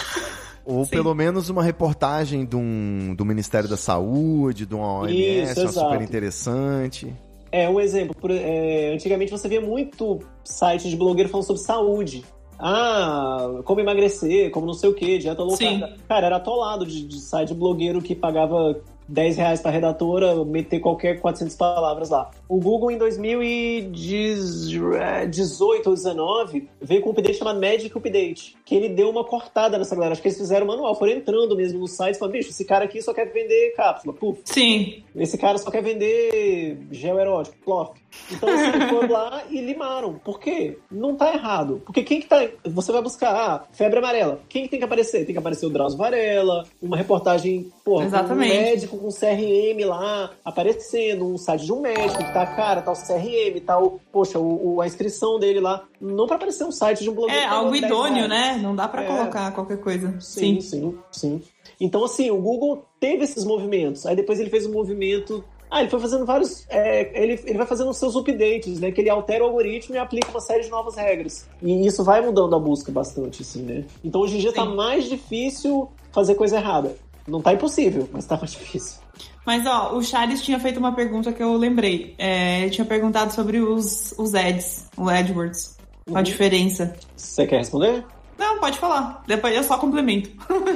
Ou 0.64 0.82
Sim. 0.86 0.92
pelo 0.92 1.14
menos 1.14 1.50
uma 1.50 1.62
reportagem 1.62 2.46
de 2.46 2.56
um, 2.56 3.14
do 3.14 3.22
Ministério 3.22 3.68
da 3.68 3.76
Saúde, 3.76 4.64
de 4.64 4.74
uma 4.74 5.00
OMS, 5.00 5.50
Isso, 5.52 5.60
uma 5.60 5.72
super 5.72 6.00
interessante. 6.00 7.14
É, 7.54 7.68
um 7.68 7.80
exemplo. 7.80 8.14
por- 8.20 8.30
é, 8.30 8.90
antigamente 8.92 9.30
você 9.30 9.48
via 9.48 9.60
muito 9.60 10.18
site 10.42 10.90
de 10.90 10.96
blogueiro 10.96 11.30
falando 11.30 11.46
sobre 11.46 11.62
saúde. 11.62 12.24
Ah, 12.58 13.60
como 13.64 13.80
emagrecer, 13.80 14.50
como 14.50 14.66
não 14.66 14.74
sei 14.74 14.88
o 14.88 14.94
que, 14.94 15.18
dieta 15.18 15.42
low 15.42 15.56
carb. 15.80 15.98
Cara, 16.08 16.26
era 16.26 16.36
atolado 16.36 16.86
de, 16.86 17.04
de 17.06 17.20
site 17.20 17.48
de 17.48 17.54
blogueiro 17.54 18.00
que 18.00 18.14
pagava 18.14 18.80
10 19.08 19.36
reais 19.36 19.60
pra 19.60 19.70
redatora 19.70 20.44
meter 20.44 20.80
qualquer 20.80 21.20
400 21.20 21.54
palavras 21.56 22.10
lá. 22.10 22.30
O 22.48 22.58
Google 22.60 22.90
em 22.90 22.98
2018 22.98 25.86
ou 25.88 25.94
19 25.94 26.68
veio 26.80 27.02
com 27.02 27.10
um 27.10 27.12
update 27.12 27.36
chamado 27.38 27.60
Magic 27.60 27.96
Update, 27.96 28.56
que 28.64 28.74
ele 28.74 28.88
deu 28.88 29.10
uma 29.10 29.24
cortada 29.24 29.76
nessa 29.78 29.94
galera. 29.94 30.12
Acho 30.12 30.22
que 30.22 30.28
eles 30.28 30.38
fizeram 30.38 30.66
manual, 30.66 30.94
foram 30.94 31.12
entrando 31.12 31.54
mesmo 31.56 31.78
no 31.80 31.86
site 31.86 32.16
e 32.16 32.18
falaram, 32.18 32.38
bicho, 32.38 32.50
esse 32.50 32.64
cara 32.64 32.84
aqui 32.86 33.02
só 33.02 33.12
quer 33.12 33.26
vender 33.32 33.74
cápsula. 33.76 34.14
Puf, 34.14 34.40
Sim. 34.44 35.02
esse 35.16 35.36
cara 35.36 35.58
só 35.58 35.70
quer 35.70 35.82
vender 35.82 36.78
gel 36.90 37.18
erótico, 37.18 37.56
plof. 37.64 37.90
Então, 38.30 38.48
assim, 38.48 38.80
foram 38.88 39.10
lá 39.12 39.42
e 39.50 39.60
limaram. 39.60 40.14
Por 40.24 40.38
quê? 40.40 40.78
Não 40.90 41.14
tá 41.16 41.34
errado. 41.34 41.82
Porque 41.84 42.02
quem 42.02 42.20
que 42.20 42.26
tá. 42.28 42.46
Você 42.64 42.92
vai 42.92 43.02
buscar, 43.02 43.34
ah, 43.34 43.64
febre 43.72 43.98
amarela. 43.98 44.40
Quem 44.48 44.62
que 44.62 44.68
tem 44.68 44.78
que 44.78 44.84
aparecer? 44.84 45.24
Tem 45.26 45.34
que 45.34 45.38
aparecer 45.38 45.66
o 45.66 45.70
Drauzio 45.70 45.98
Varela, 45.98 46.64
uma 46.80 46.96
reportagem, 46.96 47.70
porra, 47.84 47.98
com 47.98 48.02
um 48.04 48.06
Exatamente. 48.06 48.48
médico 48.54 48.96
com 48.98 49.08
CRM 49.08 49.84
lá, 49.86 50.30
aparecendo, 50.44 51.26
um 51.26 51.36
site 51.36 51.64
de 51.64 51.72
um 51.72 51.80
médico 51.80 52.24
que 52.24 52.32
tá 52.32 52.46
cara, 52.46 52.80
tá 52.82 52.92
o 52.92 52.94
CRM, 52.94 53.60
tá 53.66 53.78
o, 53.78 54.00
poxa, 54.12 54.38
o, 54.38 54.76
o- 54.76 54.80
a 54.80 54.86
inscrição 54.86 55.38
dele 55.38 55.60
lá. 55.60 55.84
Não 56.00 56.26
pra 56.26 56.36
aparecer 56.36 56.64
um 56.64 56.72
site 56.72 57.02
de 57.02 57.10
um 57.10 57.14
blogueiro. 57.14 57.40
É 57.40 57.44
pagou 57.48 57.58
algo 57.58 57.70
10 57.72 57.84
idôneo, 57.84 58.28
reais. 58.28 58.53
Né? 58.56 58.62
Não 58.62 58.74
dá 58.74 58.86
pra 58.88 59.02
É. 59.02 59.06
colocar 59.06 59.50
qualquer 59.52 59.78
coisa. 59.78 60.14
Sim, 60.20 60.60
sim, 60.60 60.96
sim. 61.10 61.42
Então, 61.80 62.04
assim, 62.04 62.30
o 62.30 62.36
Google 62.40 62.84
teve 63.00 63.24
esses 63.24 63.44
movimentos. 63.44 64.06
Aí 64.06 64.14
depois 64.16 64.38
ele 64.40 64.50
fez 64.50 64.66
um 64.66 64.72
movimento. 64.72 65.44
Ah, 65.70 65.80
ele 65.80 65.90
foi 65.90 65.98
fazendo 65.98 66.24
vários. 66.24 66.64
é, 66.68 67.10
ele, 67.20 67.40
ele 67.44 67.58
vai 67.58 67.66
fazendo 67.66 67.90
os 67.90 67.96
seus 67.96 68.14
updates, 68.14 68.78
né? 68.78 68.92
Que 68.92 69.00
ele 69.00 69.10
altera 69.10 69.42
o 69.42 69.48
algoritmo 69.48 69.94
e 69.94 69.98
aplica 69.98 70.30
uma 70.30 70.40
série 70.40 70.62
de 70.62 70.70
novas 70.70 70.94
regras. 70.94 71.48
E 71.60 71.86
isso 71.86 72.04
vai 72.04 72.20
mudando 72.20 72.54
a 72.54 72.58
busca 72.60 72.92
bastante, 72.92 73.42
assim, 73.42 73.62
né? 73.62 73.84
Então 74.04 74.20
hoje 74.20 74.36
em 74.36 74.40
dia 74.40 74.52
tá 74.52 74.62
Sim. 74.64 74.74
mais 74.76 75.08
difícil 75.08 75.90
fazer 76.12 76.36
coisa 76.36 76.56
errada. 76.58 76.96
Não 77.26 77.40
tá 77.40 77.52
impossível, 77.54 78.08
mas 78.12 78.24
tá 78.26 78.36
mais 78.36 78.52
difícil. 78.52 79.00
Mas 79.44 79.66
ó, 79.66 79.94
o 79.96 80.02
Charles 80.02 80.42
tinha 80.42 80.60
feito 80.60 80.78
uma 80.78 80.94
pergunta 80.94 81.32
que 81.32 81.42
eu 81.42 81.56
lembrei. 81.56 82.14
É, 82.18 82.60
ele 82.62 82.70
tinha 82.70 82.84
perguntado 82.84 83.32
sobre 83.32 83.58
os, 83.58 84.14
os 84.16 84.34
ads, 84.34 84.86
o 84.96 85.08
AdWords. 85.08 85.76
Uhum. 86.08 86.16
A 86.16 86.22
diferença. 86.22 86.94
Você 87.16 87.46
quer 87.46 87.58
responder? 87.58 88.04
Não, 88.38 88.58
pode 88.58 88.78
falar. 88.78 89.22
Depois 89.26 89.54
eu 89.54 89.62
só 89.62 89.78
complemento. 89.78 90.30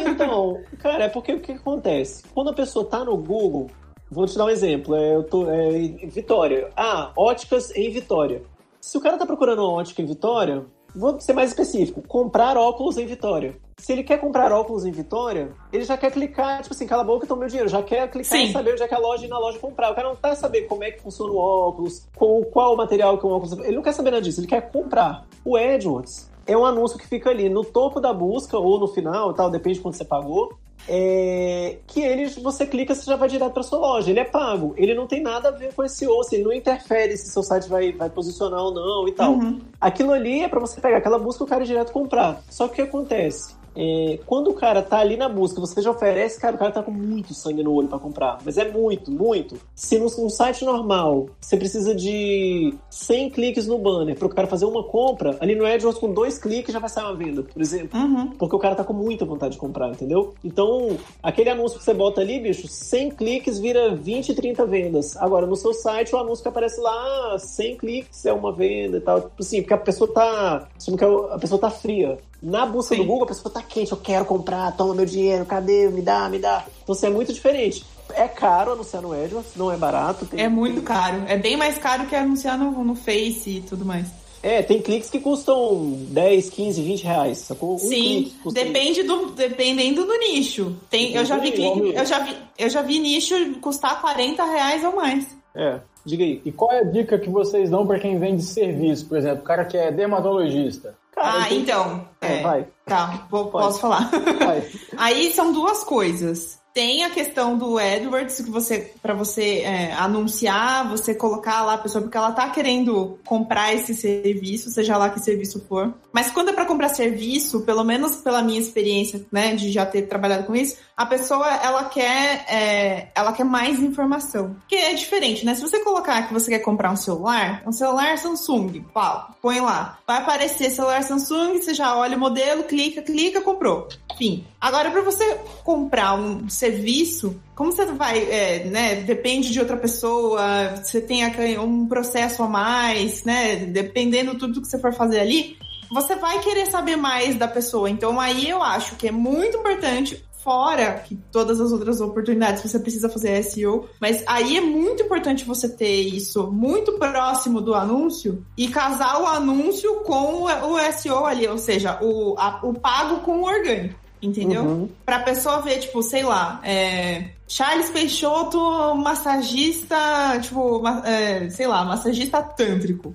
Então, 0.09 0.61
cara, 0.79 1.05
é 1.05 1.09
porque 1.09 1.33
o 1.33 1.41
que 1.41 1.53
acontece? 1.53 2.25
Quando 2.35 2.51
a 2.51 2.55
pessoa 2.55 2.85
tá 2.85 3.05
no 3.05 3.17
Google, 3.17 3.69
vou 4.11 4.27
te 4.27 4.37
dar 4.37 4.47
um 4.47 4.51
exemplo. 4.51 4.95
É, 4.95 5.15
eu 5.15 5.23
tô 5.23 5.49
é, 5.49 5.71
Vitória. 6.07 6.71
Ah, 6.77 7.13
óticas 7.17 7.75
em 7.77 7.91
Vitória. 7.91 8.43
Se 8.81 8.97
o 8.97 9.01
cara 9.01 9.19
tá 9.19 9.27
procurando 9.27 9.61
uma 9.61 9.73
ótica 9.73 10.01
em 10.03 10.07
Vitória, 10.07 10.65
vou 10.95 11.21
ser 11.21 11.33
mais 11.33 11.51
específico. 11.51 12.03
Comprar 12.03 12.57
óculos 12.57 12.97
em 12.99 13.07
Vitória. 13.07 13.57
Se 13.77 13.93
ele 13.93 14.03
quer 14.03 14.19
comprar 14.19 14.51
óculos 14.51 14.85
em 14.85 14.91
Vitória, 14.91 15.53
ele 15.73 15.85
já 15.85 15.97
quer 15.97 16.11
clicar, 16.11 16.63
tipo 16.63 16.75
assim, 16.75 16.87
cala 16.87 17.03
a 17.03 17.05
boca, 17.05 17.27
toma 17.27 17.41
meu 17.41 17.49
dinheiro. 17.49 17.69
Já 17.69 17.83
quer 17.83 18.11
clicar 18.11 18.39
Sim. 18.39 18.47
e 18.47 18.53
saber 18.53 18.73
onde 18.73 18.83
é 18.83 18.89
que 18.89 18.95
a 18.95 18.99
loja 18.99 19.25
ir 19.25 19.29
na 19.29 19.39
loja 19.39 19.59
comprar. 19.59 19.93
O 19.93 19.95
cara 19.95 20.09
não 20.09 20.17
tá 20.17 20.35
saber 20.35 20.63
como 20.63 20.83
é 20.83 20.91
que 20.91 21.01
funciona 21.01 21.33
o 21.33 21.37
óculos, 21.37 22.09
qual, 22.17 22.43
qual 22.47 22.75
o 22.75 22.77
material 22.77 23.19
que 23.19 23.27
o 23.27 23.31
óculos. 23.31 23.53
Ele 23.61 23.77
não 23.77 23.83
quer 23.83 23.93
saber 23.93 24.11
nada 24.11 24.23
disso, 24.23 24.41
ele 24.41 24.49
quer 24.49 24.73
comprar. 24.73 25.27
O 25.45 25.57
AdWords 25.57 26.29
é 26.49 26.57
um 26.57 26.65
anúncio 26.65 26.99
que 26.99 27.07
fica 27.07 27.29
ali 27.29 27.49
no 27.51 27.63
topo 27.63 28.01
da 28.01 28.13
busca 28.13 28.59
ou 28.59 28.81
no 28.81 28.89
final, 28.89 29.35
tal, 29.35 29.51
depende 29.51 29.77
de 29.77 29.83
quanto 29.83 29.99
você 29.99 30.05
pagou. 30.05 30.59
É, 30.91 31.77
que 31.87 32.01
ele, 32.01 32.27
você 32.41 32.67
clica, 32.67 32.95
você 32.95 33.05
já 33.05 33.15
vai 33.15 33.29
direto 33.29 33.53
para 33.53 33.63
sua 33.63 33.79
loja. 33.79 34.11
Ele 34.11 34.21
é 34.21 34.25
pago. 34.25 34.73
Ele 34.79 34.95
não 34.95 35.07
tem 35.07 35.23
nada 35.23 35.49
a 35.49 35.53
ver 35.53 35.75
com 35.75 35.85
esse 35.85 36.09
osso. 36.09 36.35
Ele 36.35 36.45
não 36.45 36.53
interfere 36.53 37.15
se 37.15 37.31
seu 37.31 37.43
site 37.43 37.69
vai, 37.69 37.93
vai 37.93 38.09
posicionar 38.09 38.63
ou 38.63 38.73
não 38.73 39.07
e 39.07 39.13
tal. 39.13 39.33
Uhum. 39.33 39.61
Aquilo 39.79 40.13
ali 40.13 40.41
é 40.41 40.49
para 40.49 40.59
você 40.59 40.81
pegar 40.81 40.97
aquela 40.97 41.19
busca 41.19 41.43
e 41.43 41.45
o 41.45 41.49
cara 41.49 41.63
ir 41.63 41.67
direto 41.67 41.93
comprar. 41.93 42.43
Só 42.49 42.67
que 42.67 42.73
o 42.73 42.77
que 42.77 42.83
acontece? 42.83 43.58
É, 43.81 44.18
quando 44.26 44.51
o 44.51 44.55
cara 44.55 44.83
tá 44.83 44.99
ali 44.99 45.16
na 45.16 45.29
busca, 45.29 45.61
você 45.61 45.81
já 45.81 45.93
oferece, 45.93 46.41
cara, 46.41 46.57
o 46.57 46.59
cara 46.59 46.72
tá 46.72 46.83
com 46.83 46.91
muito 46.91 47.33
sangue 47.33 47.62
no 47.62 47.72
olho 47.72 47.87
para 47.87 47.99
comprar. 48.01 48.39
Mas 48.45 48.59
é 48.59 48.68
muito, 48.68 49.09
muito. 49.12 49.57
Se 49.72 49.99
no, 50.01 50.07
num 50.18 50.29
site 50.29 50.64
normal 50.64 51.26
você 51.41 51.57
precisa 51.57 51.95
de 51.95 52.74
100 52.91 53.31
cliques 53.31 53.68
no 53.68 53.79
banner 53.79 54.16
para 54.18 54.26
o 54.26 54.31
cara 54.31 54.49
fazer 54.49 54.64
uma 54.64 54.83
compra, 54.83 55.37
ali 55.39 55.55
no 55.55 55.64
AdWords 55.64 56.01
com 56.01 56.12
dois 56.12 56.39
cliques 56.39 56.72
já 56.72 56.81
vai 56.81 56.89
sair 56.89 57.05
uma 57.05 57.14
venda, 57.14 57.43
por 57.45 57.62
exemplo. 57.62 57.99
Uhum. 57.99 58.31
Porque 58.37 58.57
o 58.57 58.59
cara 58.59 58.74
tá 58.74 58.83
com 58.83 58.93
muita 58.93 59.24
vontade 59.24 59.53
de 59.53 59.59
comprar, 59.59 59.91
entendeu? 59.91 60.35
Então, 60.45 60.97
aquele 61.22 61.51
anúncio 61.51 61.79
que 61.79 61.85
você 61.85 61.95
bota 61.95 62.20
ali, 62.20 62.41
bicho, 62.41 62.66
100 62.66 63.11
cliques 63.11 63.61
vira 63.61 63.95
20, 63.95 64.35
30 64.35 64.66
vendas. 64.66 65.16
Agora, 65.18 65.47
no 65.47 65.55
seu 65.55 65.72
site, 65.72 66.14
o 66.14 66.18
anúncio 66.18 66.43
que 66.43 66.49
aparece 66.49 66.81
lá, 66.81 67.35
ah, 67.35 67.39
100 67.39 67.76
cliques 67.76 68.26
é 68.26 68.33
uma 68.33 68.53
venda 68.53 68.97
e 68.97 69.01
tal. 69.01 69.20
Tipo 69.20 69.35
assim, 69.39 69.61
porque 69.62 69.74
a 69.74 69.79
pessoa 69.79 70.12
tá. 70.12 70.68
quer- 70.99 71.09
A 71.33 71.39
pessoa 71.39 71.61
tá 71.61 71.70
fria. 71.70 72.18
Na 72.43 72.64
busca 72.66 72.95
Sim. 72.95 73.03
do 73.03 73.07
Google, 73.07 73.24
a 73.24 73.28
pessoa 73.28 73.53
tá 73.53 73.62
quente, 73.62 73.91
eu 73.91 73.99
quero 73.99 74.24
comprar, 74.24 74.70
toma 74.76 74.95
meu 74.95 75.05
dinheiro, 75.05 75.45
cadê? 75.45 75.89
Me 75.89 76.01
dá, 76.03 76.28
me 76.28 76.39
dá. 76.39 76.64
Então, 76.82 76.95
assim, 76.95 77.07
é 77.07 77.11
muito 77.11 77.32
diferente. 77.32 77.84
É 78.14 78.26
caro 78.28 78.72
anunciar 78.72 79.03
no 79.03 79.12
AdWords, 79.12 79.53
não 79.57 79.70
é 79.72 79.76
barato. 79.76 80.24
tem- 80.24 80.41
É 80.41 80.49
muito 80.49 80.80
caro. 80.82 81.24
É 81.26 81.36
bem 81.36 81.57
mais 81.57 81.76
caro 81.78 82.07
que 82.07 82.14
anunciar 82.14 82.57
no, 82.57 82.70
no 82.84 82.95
Face 82.95 83.51
e 83.51 83.61
tudo 83.61 83.84
mais. 83.84 84.07
É, 84.41 84.62
tem 84.62 84.80
cliques 84.80 85.11
que 85.11 85.18
custam 85.18 85.97
10, 86.11 86.49
15, 86.49 86.80
20 86.80 87.03
reais, 87.03 87.39
sacou? 87.39 87.74
Um 87.74 87.78
Sim, 87.78 88.32
depende 88.53 89.03
do, 89.03 89.32
dependendo 89.32 90.05
do 90.07 90.16
nicho. 90.16 90.76
Tem, 90.89 91.12
eu 91.12 91.24
já 91.24 91.36
vi 91.39 91.51
clique, 91.51 91.93
eu 91.93 92.07
já 92.07 92.20
vi, 92.20 92.36
eu 92.57 92.70
já 92.70 92.80
vi 92.82 93.01
nicho 93.01 93.34
custar 93.61 94.01
40 94.01 94.45
reais 94.45 94.84
ou 94.84 94.95
mais. 94.95 95.26
É. 95.57 95.80
Diga 96.09 96.25
aí. 96.25 96.41
E 96.45 96.51
qual 96.51 96.73
é 96.73 96.79
a 96.81 96.85
dica 96.85 97.19
que 97.19 97.29
vocês 97.29 97.69
dão 97.69 97.87
para 97.87 97.99
quem 98.01 98.19
vende 98.19 98.43
serviço? 98.43 99.07
Por 99.07 99.19
exemplo, 99.19 99.41
o 99.41 99.45
cara 99.45 99.65
que 99.67 99.77
é 99.77 99.93
dermatologista. 99.93 100.97
Cara, 101.15 101.45
ah, 101.45 101.53
então. 101.53 102.09
É, 102.21 102.43
vai. 102.43 102.67
Tá, 102.87 103.27
vou- 103.31 103.47
posso 103.51 103.81
falar. 103.81 104.11
Vai. 104.39 104.67
Aí 104.97 105.33
são 105.33 105.53
duas 105.53 105.85
coisas. 105.85 106.58
Tem 106.73 107.05
a 107.05 107.11
questão 107.11 107.57
do 107.57 107.79
AdWords 107.79 108.41
que 108.41 108.51
você 108.51 108.93
para 109.03 109.14
você 109.14 109.61
é, 109.61 109.93
anunciar, 109.95 110.89
você 110.89 111.14
colocar 111.14 111.64
lá 111.64 111.75
a 111.75 111.79
pessoa 111.79 112.03
porque 112.03 112.16
ela 112.16 112.33
tá 112.33 112.49
querendo 112.51 113.19
comprar 113.25 113.75
esse 113.75 113.95
serviço, 113.95 114.71
seja 114.71 114.97
lá 114.97 115.11
que 115.11 115.21
serviço 115.21 115.64
for. 115.69 115.93
Mas 116.12 116.31
quando 116.31 116.51
é 116.51 116.53
para 116.53 116.64
comprar 116.64 116.89
serviço, 116.91 117.62
pelo 117.62 117.85
menos 117.85 118.16
pela 118.16 118.43
minha 118.43 118.61
experiência, 118.61 119.27
né, 119.33 119.55
de 119.55 119.73
já 119.73 119.85
ter 119.85 120.03
trabalhado 120.03 120.45
com 120.45 120.55
isso, 120.55 120.77
a 120.97 121.07
pessoa 121.07 121.49
ela 121.49 121.85
quer 121.85 122.45
é, 122.49 123.09
ela 123.14 123.33
quer 123.33 123.45
mais 123.45 123.81
informação. 123.81 124.57
Que 124.69 124.77
é 124.77 124.95
diferente, 124.95 125.45
né? 125.45 125.55
Se 125.55 125.62
você 125.62 125.81
colocar 125.81 126.29
que 126.29 126.35
você 126.35 126.51
quer 126.51 126.59
comprar 126.61 126.93
um 126.93 126.97
celular, 126.97 127.62
um 127.66 127.73
celular 127.73 128.16
Samsung, 128.19 128.85
pau, 128.93 129.35
põe 129.41 129.61
lá, 129.61 129.99
vai 130.07 130.19
aparecer 130.19 130.71
celular 130.71 131.03
Samsung, 131.03 131.59
você 131.59 131.75
já 131.75 131.97
olha 131.97 132.16
o 132.16 132.21
modelo, 132.21 132.64
clica, 132.64 133.03
clica, 133.03 133.41
comprou. 133.41 133.89
Enfim. 134.12 134.45
Agora, 134.61 134.91
para 134.91 135.03
você 135.03 135.39
comprar 135.62 136.14
um 136.14 136.49
serviço, 136.59 137.41
como 137.55 137.73
você 137.73 137.87
vai, 137.87 138.19
é, 138.31 138.65
né? 138.65 138.97
Depende 138.97 139.51
de 139.51 139.61
outra 139.61 139.77
pessoa, 139.77 140.75
você 140.83 141.01
tem 141.01 141.25
um 141.59 141.87
processo 141.87 142.43
a 142.43 142.49
mais, 142.49 143.25
né? 143.25 143.57
Dependendo 143.57 144.37
tudo 144.37 144.61
que 144.61 144.69
você 144.69 144.79
for 144.79 144.93
fazer 144.93 145.21
ali, 145.21 145.57
você 145.91 146.17
vai 146.17 146.41
querer 146.41 146.67
saber 146.67 146.97
mais 146.97 147.37
da 147.37 147.49
pessoa. 147.49 147.89
Então, 147.89 148.21
aí 148.21 148.49
eu 148.49 148.63
acho 148.63 148.97
que 148.97 149.09
é 149.09 149.13
muito 149.13 149.57
importante. 149.59 150.25
Fora 150.41 150.93
que 151.01 151.17
todas 151.31 151.61
as 151.61 151.73
outras 151.73 152.01
oportunidades 152.01 152.63
você 152.63 152.79
precisa 152.79 153.09
fazer 153.09 153.43
SEO, 153.43 153.87
mas 154.01 154.23
aí 154.27 154.57
é 154.57 154.61
muito 154.63 155.03
importante 155.03 155.45
você 155.45 155.69
ter 155.69 156.01
isso 156.01 156.47
muito 156.51 156.93
próximo 156.93 157.61
do 157.61 157.75
anúncio 157.75 158.47
e 158.57 158.69
casar 158.69 159.21
o 159.21 159.27
anúncio 159.27 159.97
com 160.05 160.45
o 160.45 160.75
o 160.75 160.79
SEO 160.93 161.27
ali, 161.27 161.47
ou 161.47 161.59
seja, 161.59 161.99
o, 162.01 162.35
a- 162.39 162.61
o 162.63 162.73
pago 162.73 163.21
com 163.21 163.41
o 163.41 163.45
orgânico. 163.45 163.99
Entendeu? 164.21 164.62
Uhum. 164.62 164.89
Pra 165.07 165.21
pessoa 165.21 165.61
ver, 165.61 165.79
tipo, 165.79 166.03
sei 166.03 166.23
lá, 166.25 166.61
é, 166.64 167.31
Charles 167.47 167.89
Peixoto, 167.91 168.59
massagista, 168.97 169.97
tipo, 170.43 170.83
é, 171.05 171.49
sei 171.51 171.66
lá, 171.66 171.85
massagista 171.85 172.43
tântrico. 172.43 173.14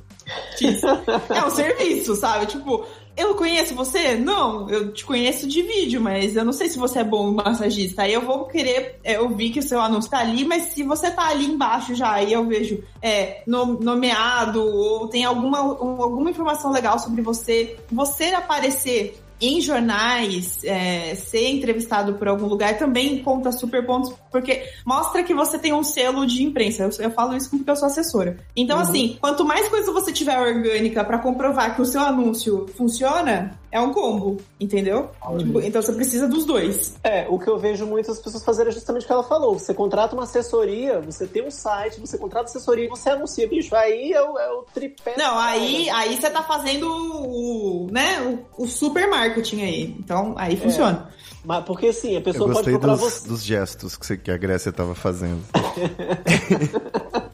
É 1.29 1.45
um 1.45 1.49
serviço, 1.49 2.15
sabe? 2.15 2.45
Tipo, 2.45 2.85
eu 3.15 3.35
conheço 3.35 3.75
você? 3.75 4.15
Não, 4.15 4.69
eu 4.69 4.93
te 4.93 5.05
conheço 5.05 5.47
de 5.47 5.61
vídeo, 5.61 5.99
mas 6.01 6.35
eu 6.35 6.45
não 6.45 6.53
sei 6.53 6.69
se 6.69 6.79
você 6.79 6.99
é 6.99 7.03
bom 7.03 7.31
massagista. 7.33 8.03
Aí 8.03 8.13
eu 8.13 8.21
vou 8.21 8.45
querer, 8.45 8.99
é, 9.03 9.17
eu 9.17 9.29
vi 9.29 9.49
que 9.49 9.59
o 9.59 9.63
seu 9.63 9.81
anúncio 9.81 10.09
tá 10.09 10.19
ali, 10.19 10.45
mas 10.45 10.73
se 10.73 10.83
você 10.83 11.11
tá 11.11 11.27
ali 11.27 11.45
embaixo 11.45 11.93
já, 11.93 12.13
aí 12.13 12.31
eu 12.31 12.45
vejo 12.47 12.81
é, 13.01 13.43
no- 13.45 13.77
nomeado 13.79 14.63
ou 14.65 15.07
tem 15.09 15.25
alguma, 15.25 15.61
um- 15.61 16.01
alguma 16.01 16.31
informação 16.31 16.71
legal 16.71 16.97
sobre 16.97 17.21
você, 17.21 17.75
você 17.91 18.27
aparecer 18.27 19.21
em 19.45 19.61
jornais, 19.61 20.63
é, 20.63 21.15
ser 21.15 21.49
entrevistado 21.49 22.13
por 22.15 22.27
algum 22.27 22.45
lugar 22.45 22.77
também 22.77 23.21
conta 23.21 23.51
super 23.51 23.85
pontos, 23.85 24.13
porque 24.31 24.63
mostra 24.85 25.23
que 25.23 25.33
você 25.33 25.59
tem 25.59 25.73
um 25.73 25.83
selo 25.83 26.25
de 26.25 26.43
imprensa. 26.43 26.83
Eu, 26.83 27.05
eu 27.05 27.11
falo 27.11 27.35
isso 27.35 27.49
porque 27.49 27.69
eu 27.69 27.75
sou 27.75 27.87
assessora. 27.87 28.37
Então, 28.55 28.79
assim, 28.79 29.17
quanto 29.19 29.43
mais 29.43 29.67
coisa 29.69 29.91
você 29.91 30.11
tiver 30.11 30.39
orgânica 30.39 31.03
pra 31.03 31.19
comprovar 31.19 31.75
que 31.75 31.81
o 31.81 31.85
seu 31.85 32.01
anúncio 32.01 32.67
funciona, 32.75 33.57
é 33.73 33.79
um 33.81 33.91
combo, 33.91 34.37
entendeu? 34.59 35.09
Tipo, 35.39 35.59
então 35.61 35.81
você 35.81 35.91
precisa 35.93 36.27
dos 36.27 36.45
dois. 36.45 36.93
É, 37.03 37.25
o 37.27 37.39
que 37.39 37.47
eu 37.49 37.57
vejo 37.57 37.85
muitas 37.87 38.19
pessoas 38.19 38.43
fazerem 38.45 38.69
é 38.69 38.73
justamente 38.73 39.03
o 39.03 39.07
que 39.07 39.11
ela 39.11 39.23
falou. 39.23 39.57
Você 39.57 39.73
contrata 39.73 40.13
uma 40.13 40.23
assessoria, 40.23 41.01
você 41.01 41.25
tem 41.25 41.45
um 41.45 41.49
site, 41.49 41.99
você 41.99 42.17
contrata 42.17 42.45
assessoria 42.49 42.85
e 42.85 42.87
você 42.87 43.09
anuncia, 43.09 43.47
bicho. 43.47 43.75
Aí 43.75 44.13
é 44.13 44.21
o, 44.21 44.37
é 44.37 44.51
o 44.51 44.61
tripé. 44.73 45.15
Não, 45.17 45.37
aí, 45.39 45.89
aí 45.89 46.15
você 46.15 46.29
tá 46.29 46.43
fazendo 46.43 46.87
o, 46.87 47.87
né, 47.91 48.21
o, 48.57 48.63
o 48.63 48.67
super 48.67 49.09
marketing 49.09 49.61
aí. 49.63 49.95
Então, 49.99 50.35
aí 50.37 50.55
funciona. 50.55 51.09
Mas 51.43 51.65
porque 51.65 51.87
assim, 51.87 52.15
a 52.15 52.19
Eu 52.19 52.21
pessoa 52.21 52.45
pode 52.45 52.57
gostei 52.57 52.73
procurar 52.73 52.93
dos, 52.95 53.01
você. 53.01 53.27
dos 53.27 53.43
gestos 53.43 53.97
que, 53.97 54.05
você- 54.05 54.17
que 54.17 54.29
a 54.31 54.37
Grécia 54.37 54.71
tava 54.71 54.93
fazendo. 54.95 55.41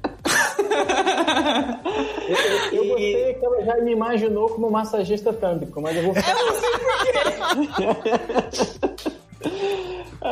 Eu 2.72 2.86
gostei 2.88 3.34
que 3.34 3.46
ela 3.46 3.62
já 3.64 3.76
me 3.78 3.92
imaginou 3.92 4.50
como 4.50 4.70
massagista 4.70 5.34
tântrico, 5.34 5.82
mas 5.82 5.96
eu 5.98 6.04
vou 6.04 6.14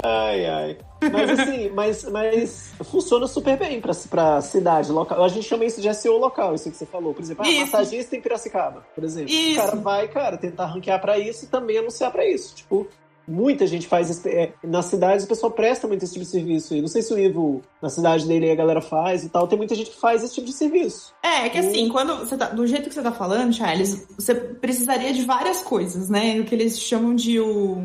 Ai, 0.04 0.46
ai. 0.46 0.78
Mas 1.12 1.40
assim, 1.40 1.70
mas, 1.70 2.04
mas 2.06 2.74
funciona 2.84 3.28
super 3.28 3.58
bem 3.58 3.80
pra, 3.80 3.94
pra 4.10 4.42
cidade 4.42 4.92
local. 4.92 5.24
A 5.24 5.28
gente 5.28 5.48
chama 5.48 5.66
isso 5.66 5.82
de 5.82 5.94
SEO 5.94 6.18
local, 6.18 6.56
isso 6.56 6.70
que 6.70 6.78
você 6.78 6.86
falou. 6.86 7.14
Por 7.14 7.22
exemplo, 7.22 7.46
ah, 7.46 7.50
Isso. 7.50 7.62
massagista 7.62 8.16
em 8.16 8.22
Piracicaba, 8.22 8.86
por 8.94 9.04
exemplo. 9.04 9.32
Isso. 9.32 9.60
O 9.60 9.64
cara 9.64 9.76
vai, 9.78 10.08
cara, 10.08 10.38
tentar 10.38 10.66
ranquear 10.66 11.00
pra 11.00 11.18
isso 11.18 11.46
e 11.46 11.48
também 11.48 11.78
anunciar 11.78 12.12
pra 12.12 12.26
isso. 12.26 12.56
Tipo, 12.56 12.88
muita 13.28 13.68
gente 13.68 13.88
faz. 13.88 14.26
é, 14.26 14.54
nas 14.64 14.86
cidades 14.86 15.26
o 15.26 15.28
pessoal 15.28 15.52
presta 15.52 15.88
muito 15.88 16.04
esse 16.04 16.14
tipo 16.14 16.26
de 16.26 16.32
serviço. 16.32 16.76
E 16.76 16.82
não 16.82 16.88
sei 16.88 17.02
se 17.02 17.14
o 17.14 17.20
Ivo, 17.20 17.62
na 17.82 17.90
cidade 17.90 18.26
dele, 18.26 18.50
a 18.50 18.56
galera 18.56 18.82
faz 18.82 19.24
e 19.24 19.30
tal. 19.30 19.48
Tem 19.48 19.58
muita 19.58 19.76
gente 19.76 19.92
que 19.92 20.00
faz 20.00 20.24
esse 20.24 20.36
tipo 20.36 20.48
de 20.48 20.54
serviço. 20.54 21.14
É, 21.22 21.46
é 21.46 21.50
que 21.50 21.58
assim, 21.58 21.90
quando 21.90 22.18
você 22.20 22.38
tá, 22.38 22.50
do 22.50 22.66
jeito 22.66 22.88
que 22.88 22.96
você 22.96 23.02
tá 23.02 23.12
falando, 23.12 23.54
Charles, 23.54 24.08
você 24.18 24.34
precisaria 24.34 25.14
de 25.14 25.24
várias 25.24 25.62
coisas, 25.62 26.10
né? 26.10 26.40
O 26.40 26.46
que 26.46 26.56
eles 26.56 26.80
chamam 26.80 27.14
de 27.14 27.40
o. 27.40 27.84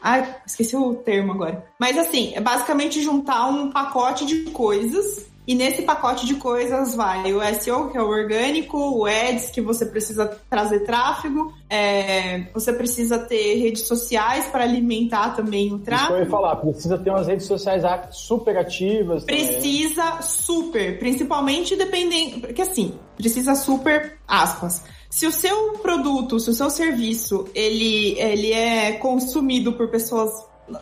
Ai, 0.00 0.36
esqueci 0.46 0.76
o 0.76 0.94
termo 0.94 1.32
agora. 1.32 1.66
Mas 1.80 1.98
assim, 1.98 2.32
é 2.34 2.40
basicamente 2.40 3.02
juntar 3.02 3.46
um 3.48 3.70
pacote 3.70 4.24
de 4.24 4.50
coisas. 4.50 5.26
E 5.46 5.54
nesse 5.54 5.82
pacote 5.82 6.26
de 6.26 6.34
coisas 6.34 6.94
vai 6.94 7.32
o 7.32 7.40
SEO, 7.54 7.90
que 7.90 7.96
é 7.96 8.02
o 8.02 8.08
orgânico, 8.08 8.76
o 8.76 9.06
Ads, 9.06 9.50
que 9.50 9.60
você 9.60 9.86
precisa 9.86 10.26
trazer 10.50 10.80
tráfego, 10.80 11.52
é, 11.70 12.46
você 12.52 12.72
precisa 12.72 13.18
ter 13.18 13.54
redes 13.56 13.82
sociais 13.86 14.46
para 14.46 14.64
alimentar 14.64 15.36
também 15.36 15.72
o 15.72 15.76
Isso 15.76 15.84
que 15.84 15.90
eu 15.90 15.96
tráfego. 15.96 16.18
ia 16.18 16.26
falar, 16.26 16.56
precisa 16.56 16.98
ter 16.98 17.10
umas 17.10 17.28
redes 17.28 17.46
sociais 17.46 17.82
super 18.10 18.56
ativas. 18.56 19.24
também. 19.24 19.46
Precisa 19.46 20.20
super, 20.20 20.98
principalmente 20.98 21.76
dependendo. 21.76 22.40
Porque 22.40 22.62
assim, 22.62 22.94
precisa 23.16 23.54
super, 23.54 24.18
aspas. 24.26 24.82
Se 25.08 25.26
o 25.26 25.32
seu 25.32 25.74
produto, 25.74 26.38
se 26.40 26.50
o 26.50 26.54
seu 26.54 26.68
serviço, 26.68 27.46
ele, 27.54 28.18
ele 28.18 28.52
é 28.52 28.92
consumido 28.92 29.72
por 29.72 29.88
pessoas. 29.88 30.30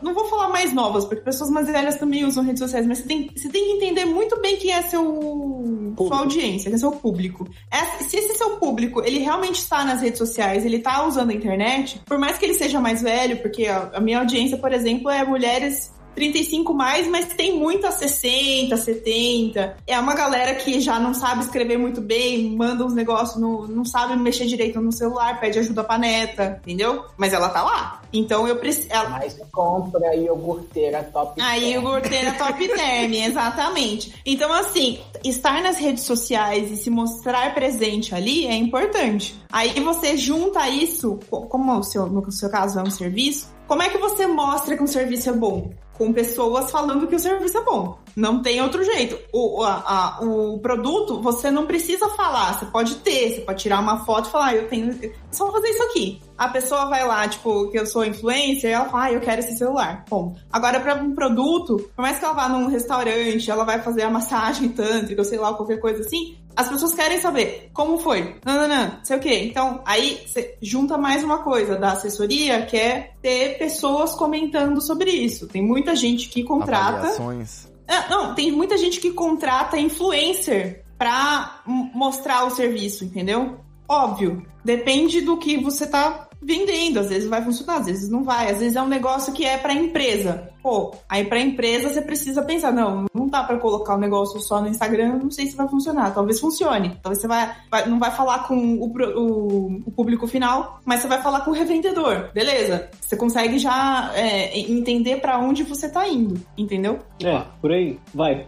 Não 0.03 0.15
vou 0.15 0.27
falar 0.27 0.49
mais 0.49 0.73
novas, 0.73 1.05
porque 1.05 1.23
pessoas 1.23 1.51
mais 1.51 1.67
velhas 1.67 1.97
também 1.97 2.25
usam 2.25 2.43
redes 2.43 2.61
sociais, 2.61 2.87
mas 2.87 2.99
você 2.99 3.05
tem, 3.05 3.31
você 3.35 3.49
tem 3.49 3.65
que 3.65 3.71
entender 3.73 4.05
muito 4.05 4.41
bem 4.41 4.57
quem 4.57 4.73
é 4.73 4.83
seu, 4.83 5.95
sua 5.97 6.19
audiência, 6.19 6.71
quem 6.71 6.75
é 6.77 6.79
seu 6.79 6.93
público. 6.93 7.47
É- 7.71 8.03
se 8.05 8.17
esse 8.17 8.35
seu 8.37 8.57
público, 8.57 9.03
ele 9.05 9.19
realmente 9.19 9.57
está 9.57 9.85
nas 9.85 10.01
redes 10.01 10.19
sociais, 10.19 10.65
ele 10.65 10.77
está 10.77 11.07
usando 11.07 11.31
a 11.31 11.35
internet, 11.35 12.01
por 12.07 12.19
mais 12.19 12.39
que 12.39 12.45
ele 12.45 12.55
seja 12.55 12.81
mais 12.81 13.03
velho, 13.03 13.39
porque 13.43 13.67
a, 13.67 13.91
a 13.95 14.01
minha 14.01 14.21
audiência, 14.21 14.57
por 14.57 14.73
exemplo, 14.73 15.11
é 15.11 15.25
mulheres 15.25 15.93
35 16.15 16.73
mais, 16.75 17.07
mas 17.09 17.27
tem 17.35 17.59
muita 17.59 17.91
60, 17.91 18.77
70. 18.77 19.77
É 19.87 19.99
uma 19.99 20.15
galera 20.15 20.55
que 20.55 20.81
já 20.81 20.99
não 20.99 21.13
sabe 21.15 21.43
escrever 21.43 21.79
muito 21.79 22.01
bem, 22.01 22.51
manda 22.57 22.85
uns 22.85 22.95
negócios, 22.95 23.41
não, 23.41 23.67
não 23.67 23.85
sabe 23.85 24.17
mexer 24.17 24.47
direito 24.47 24.81
no 24.81 24.93
celular, 24.93 25.41
pede 25.41 25.59
ajuda 25.59 25.83
pra 25.85 25.99
neta, 25.99 26.61
entendeu? 26.65 27.05
Mas 27.17 27.33
ela 27.33 27.49
tá 27.49 27.63
lá. 27.63 28.03
Então 28.13 28.47
eu 28.47 28.57
preciso. 28.57 28.89
Mas 29.11 29.37
compra 29.53 30.15
iogurteira 30.15 31.03
top. 31.13 31.41
Aí 31.41 31.77
o 31.77 31.83
Gorteira 31.83 32.33
Top 32.33 32.57
Term, 32.69 33.13
exatamente. 33.13 34.15
Então, 34.25 34.53
assim, 34.53 34.99
estar 35.25 35.63
nas 35.63 35.79
redes 35.79 36.05
sociais 36.05 36.71
e 36.71 36.77
se 36.77 36.91
mostrar 36.91 37.55
presente 37.55 38.15
ali 38.15 38.47
é 38.47 38.55
importante. 38.55 39.35
Aí 39.51 39.79
você 39.81 40.17
junta 40.17 40.69
isso, 40.69 41.19
co- 41.29 41.43
como 41.43 41.77
o 41.79 41.83
seu, 41.83 42.07
no 42.07 42.31
seu 42.31 42.49
caso 42.51 42.79
é 42.79 42.83
um 42.83 42.91
serviço, 42.91 43.53
como 43.67 43.83
é 43.83 43.89
que 43.89 43.99
você 43.99 44.27
mostra 44.27 44.77
que 44.77 44.83
um 44.83 44.87
serviço 44.87 45.31
é 45.31 45.33
bom? 45.33 45.71
Com 45.97 46.13
pessoas 46.13 46.71
falando 46.71 47.07
que 47.07 47.15
o 47.15 47.19
serviço 47.21 47.57
é 47.59 47.63
bom. 47.65 47.99
Não 48.17 48.43
tem 48.43 48.61
outro 48.63 48.83
jeito. 48.85 49.19
O, 49.33 49.63
a- 49.63 49.83
a- 50.21 50.25
o 50.25 50.59
produto, 50.59 51.21
você 51.21 51.51
não 51.51 51.67
precisa 51.67 52.09
falar. 52.11 52.59
Você 52.59 52.67
pode 52.67 52.97
ter, 52.97 53.31
você 53.35 53.41
pode 53.41 53.63
tirar 53.63 53.81
uma 53.81 54.05
foto 54.05 54.29
e 54.29 54.33
falar, 54.33 54.47
"Ah, 54.47 54.55
eu 54.57 54.69
tenho. 54.69 54.93
Só 55.33 55.51
fazer 55.51 55.69
isso 55.69 55.83
aqui. 55.85 56.21
A 56.39 56.49
pessoa 56.49 56.87
vai 56.87 57.07
lá, 57.07 57.27
tipo, 57.29 57.69
que 57.71 57.79
eu 57.79 57.87
sou 57.87 58.05
influencer, 58.05 58.73
ela 58.73 58.87
fala, 58.87 59.05
ah, 59.05 59.13
eu 59.13 59.21
quero 59.21 59.41
esse 59.41 59.57
celular. 59.57 60.05
Bom, 60.11 60.35
agora 60.53 60.81
para 60.81 60.95
um 60.97 61.15
produto, 61.15 61.89
por 61.95 62.03
mais 62.03 62.19
que 62.19 62.25
ela 62.25 62.35
vá 62.35 62.49
num 62.49 62.67
restaurante, 62.67 63.49
ela 63.51 63.65
vai 63.65 63.81
fazer 63.81 64.03
a 64.03 64.11
massagem 64.11 64.69
tântrica, 64.71 65.23
sei 65.23 65.39
lá, 65.39 65.55
qualquer 65.55 65.79
coisa 65.81 66.01
assim, 66.01 66.37
as 66.57 66.69
pessoas 66.69 66.93
querem 66.95 67.21
saber 67.21 67.71
como 67.73 67.99
foi. 67.99 68.35
Não, 68.45 68.55
não, 68.55 68.69
não, 68.69 68.99
sei 69.05 69.17
o 69.17 69.21
quê. 69.21 69.45
Então, 69.45 69.81
aí 69.85 70.23
você 70.27 70.57
junta 70.61 70.97
mais 70.99 71.23
uma 71.23 71.39
coisa 71.39 71.77
da 71.77 71.93
assessoria, 71.93 72.63
que 72.67 72.77
é 72.77 73.13
ter 73.23 73.57
pessoas 73.59 74.15
comentando 74.15 74.81
sobre 74.81 75.11
isso. 75.11 75.47
Tem 75.49 75.63
muita 75.85 75.97
gente 75.97 76.29
que 76.29 76.43
contrata. 76.43 76.99
Avaliações. 76.99 77.69
Ah, 77.87 78.07
não, 78.09 78.35
tem 78.35 78.51
muita 78.51 78.79
gente 78.79 78.99
que 79.01 79.11
contrata 79.13 79.79
influencer 79.79 80.83
pra 80.99 81.61
m- 81.67 81.91
mostrar 81.95 82.47
o 82.47 82.51
serviço, 82.51 83.05
entendeu? 83.05 83.59
Óbvio, 83.87 84.43
depende 84.65 85.21
do 85.21 85.37
que 85.37 85.59
você 85.59 85.87
tá 85.87 86.27
vendendo. 86.45 87.01
Às 87.01 87.09
vezes 87.09 87.29
vai 87.29 87.43
funcionar, 87.43 87.79
às 87.81 87.87
vezes 87.87 88.09
não 88.11 88.23
vai. 88.23 88.51
Às 88.51 88.59
vezes 88.59 88.77
é 88.77 88.83
um 88.83 88.89
negócio 88.89 89.33
que 89.33 89.45
é 89.45 89.57
pra 89.59 89.73
empresa. 89.73 90.49
Pô, 90.63 90.95
aí 91.09 91.25
pra 91.27 91.39
empresa 91.41 91.91
você 91.91 92.01
precisa 92.01 92.43
pensar, 92.43 92.73
não, 92.73 93.05
não 93.15 93.29
dá 93.29 93.45
pra 93.45 93.59
colocar 93.59 93.97
o 93.97 93.99
negócio 94.01 94.41
só 94.41 94.63
no 94.63 94.69
Instagram, 94.69 95.19
não 95.23 95.31
sei 95.31 95.47
se 95.47 95.57
vai 95.57 95.69
funcionar. 95.69 96.15
Talvez 96.15 96.41
funcione. 96.41 96.99
Talvez 97.03 97.21
você 97.21 97.29
vai, 97.29 97.55
vai- 97.71 97.87
não 97.87 97.99
vai 97.99 98.11
falar 98.11 98.47
com 98.49 98.57
o, 98.57 98.87
o- 98.87 99.83
o 99.87 99.91
público 99.91 100.27
final, 100.27 100.81
mas 100.85 101.01
você 101.01 101.09
vai 101.09 101.21
falar 101.21 101.41
com 101.43 101.51
o 101.51 101.55
revendedor. 101.55 102.31
Beleza. 102.33 102.89
Você 103.01 103.15
consegue 103.17 103.59
já 103.59 104.11
é, 104.15 104.59
entender 104.59 105.17
pra 105.21 105.39
onde 105.39 105.63
você 105.65 105.89
tá 105.89 106.09
indo, 106.09 106.41
entendeu? 106.57 106.99
É, 107.23 107.43
por 107.61 107.71
aí. 107.71 107.99
Vai. 108.15 108.47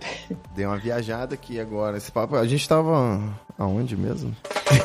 Deu 0.54 0.70
uma 0.70 0.78
viajada 0.78 1.34
aqui 1.34 1.60
agora. 1.60 1.96
Esse 1.98 2.10
papo, 2.10 2.34
a 2.36 2.46
gente 2.46 2.66
tava 2.66 3.20
aonde 3.58 3.96
mesmo? 3.96 4.34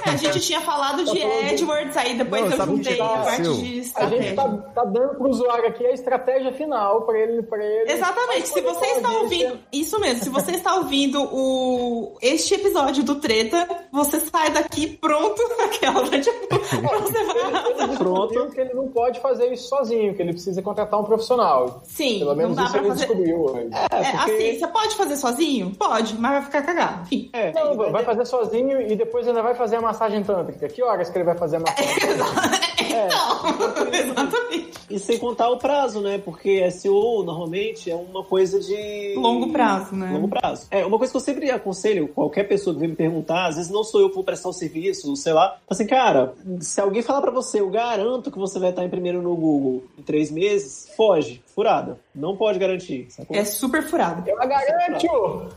É, 0.06 0.10
a 0.12 0.16
gente 0.16 0.40
tinha 0.42 0.62
falado 0.62 1.04
de 1.04 1.22
AdWords, 1.24 1.98
aí 1.98 2.16
depois 2.18 2.44
Não, 2.44 2.52
eu 2.58 2.66
juntei 2.66 3.02
a 3.02 3.08
parte 3.08 3.42
de 3.42 3.50
A 3.50 3.54
gente 3.54 3.78
estratégia. 3.80 4.36
tá, 4.36 4.48
tá 4.76 4.84
dando 4.86 5.16
pro 5.16 5.30
usuário 5.30 5.68
aqui 5.68 5.86
a 5.86 5.92
estratégia 5.92 6.52
final 6.54 7.02
pra 7.02 7.18
ele, 7.18 7.42
pra 7.44 7.64
ele. 7.64 7.92
Exatamente. 7.92 8.48
Se 8.50 8.62
você 8.62 8.86
está 8.86 9.12
ouvindo, 9.18 9.60
isso 9.74 10.00
mesmo. 10.00 10.24
Se 10.24 10.30
você 10.30 10.52
está 10.52 10.76
ouvindo 10.76 11.22
o 11.24 12.16
este 12.22 12.54
episódio 12.54 13.04
do 13.04 13.16
Treta, 13.16 13.68
você 13.92 14.20
sai 14.20 14.52
daqui 14.52 14.88
pronto, 14.98 15.42
aquela, 15.66 16.04
tipo, 16.10 16.48
você 17.02 17.24
vai. 17.24 17.98
Pronto. 17.98 18.50
Que 18.52 18.62
ele 18.62 18.74
não 18.74 18.88
pode 18.90 19.20
fazer 19.20 19.52
isso 19.52 19.68
sozinho, 19.70 20.14
que 20.14 20.22
ele 20.22 20.34
precisa 20.34 20.62
contratar 20.62 21.00
um 21.00 21.04
profissional. 21.04 21.82
Sim, 21.86 22.20
Pelo 22.20 22.36
menos 22.36 22.56
não 22.56 22.64
dá 22.64 22.70
isso 22.70 22.78
ele 22.78 22.88
fazer. 22.90 23.06
descobriu 23.08 23.42
hoje. 23.46 23.70
É, 23.72 23.88
porque- 23.90 24.32
assim, 24.32 24.60
você 24.60 24.68
pode 24.68 24.96
fazer 24.96 25.16
sozinho? 25.18 25.72
Pode, 25.78 26.16
mas 26.20 26.32
vai 26.34 26.42
ficar 26.44 26.62
cagado. 26.62 27.02
Enfim. 27.04 27.30
É, 27.34 27.52
Não, 27.54 27.76
vai 27.92 28.04
fazer 28.04 28.26
sozinho 28.26 28.61
e 28.70 28.96
depois 28.96 29.28
ainda 29.28 29.42
vai 29.42 29.56
fazer 29.56 29.78
a 29.78 29.82
massagem 29.82 30.24
tântrica. 30.24 30.68
Que 30.68 30.84
horas 30.84 31.10
que 31.10 31.18
ele 31.18 31.26
vai 31.26 31.36
fazer 31.38 31.58
a 31.58 31.60
massagem? 31.66 32.71
Então, 32.92 33.88
exatamente. 33.94 34.72
E 34.90 35.00
sem 35.00 35.18
contar 35.18 35.50
o 35.50 35.58
prazo, 35.58 36.02
né? 36.02 36.18
Porque 36.18 36.70
SEO 36.72 37.24
normalmente 37.24 37.90
é 37.90 37.96
uma 37.96 38.24
coisa 38.24 38.60
de. 38.60 39.14
Longo 39.16 39.52
prazo, 39.52 39.96
né? 39.96 40.12
Longo 40.14 40.28
prazo. 40.28 40.68
É, 40.70 40.86
uma 40.86 40.98
coisa 40.98 41.12
que 41.12 41.18
eu 41.18 41.22
sempre 41.22 41.50
aconselho, 41.50 42.10
qualquer 42.10 42.44
pessoa 42.48 42.74
que 42.74 42.80
vem 42.82 42.90
me 42.90 42.96
perguntar, 42.96 43.48
às 43.48 43.56
vezes 43.56 43.72
não 43.72 43.84
sou 43.84 44.02
eu 44.02 44.10
que 44.10 44.16
vou 44.16 44.24
prestar 44.24 44.50
o 44.50 44.54
serviço, 44.54 45.16
sei 45.16 45.34
lá. 45.34 45.58
Assim, 45.70 45.88
cara, 45.88 46.34
se 46.60 46.82
alguém 46.82 47.02
falar 47.02 47.22
pra 47.22 47.32
você, 47.32 47.62
eu 47.62 47.70
garanto 47.70 48.30
que 48.30 48.38
você 48.38 48.60
vai 48.60 48.72
estar 48.72 48.84
em 48.84 48.90
primeiro 48.90 49.22
no 49.22 49.36
Google 49.36 49.84
em 49.98 50.02
três 50.02 50.30
meses, 50.30 50.90
foge, 50.96 51.42
furada. 51.56 51.98
Não 52.14 52.36
pode 52.36 52.60
garantir, 52.60 53.08
sacou? 53.10 53.36
É 53.36 53.46
super 53.46 53.84
furado. 53.84 54.30
Eu 54.30 54.42
a 54.42 54.46
garanto! 54.46 55.06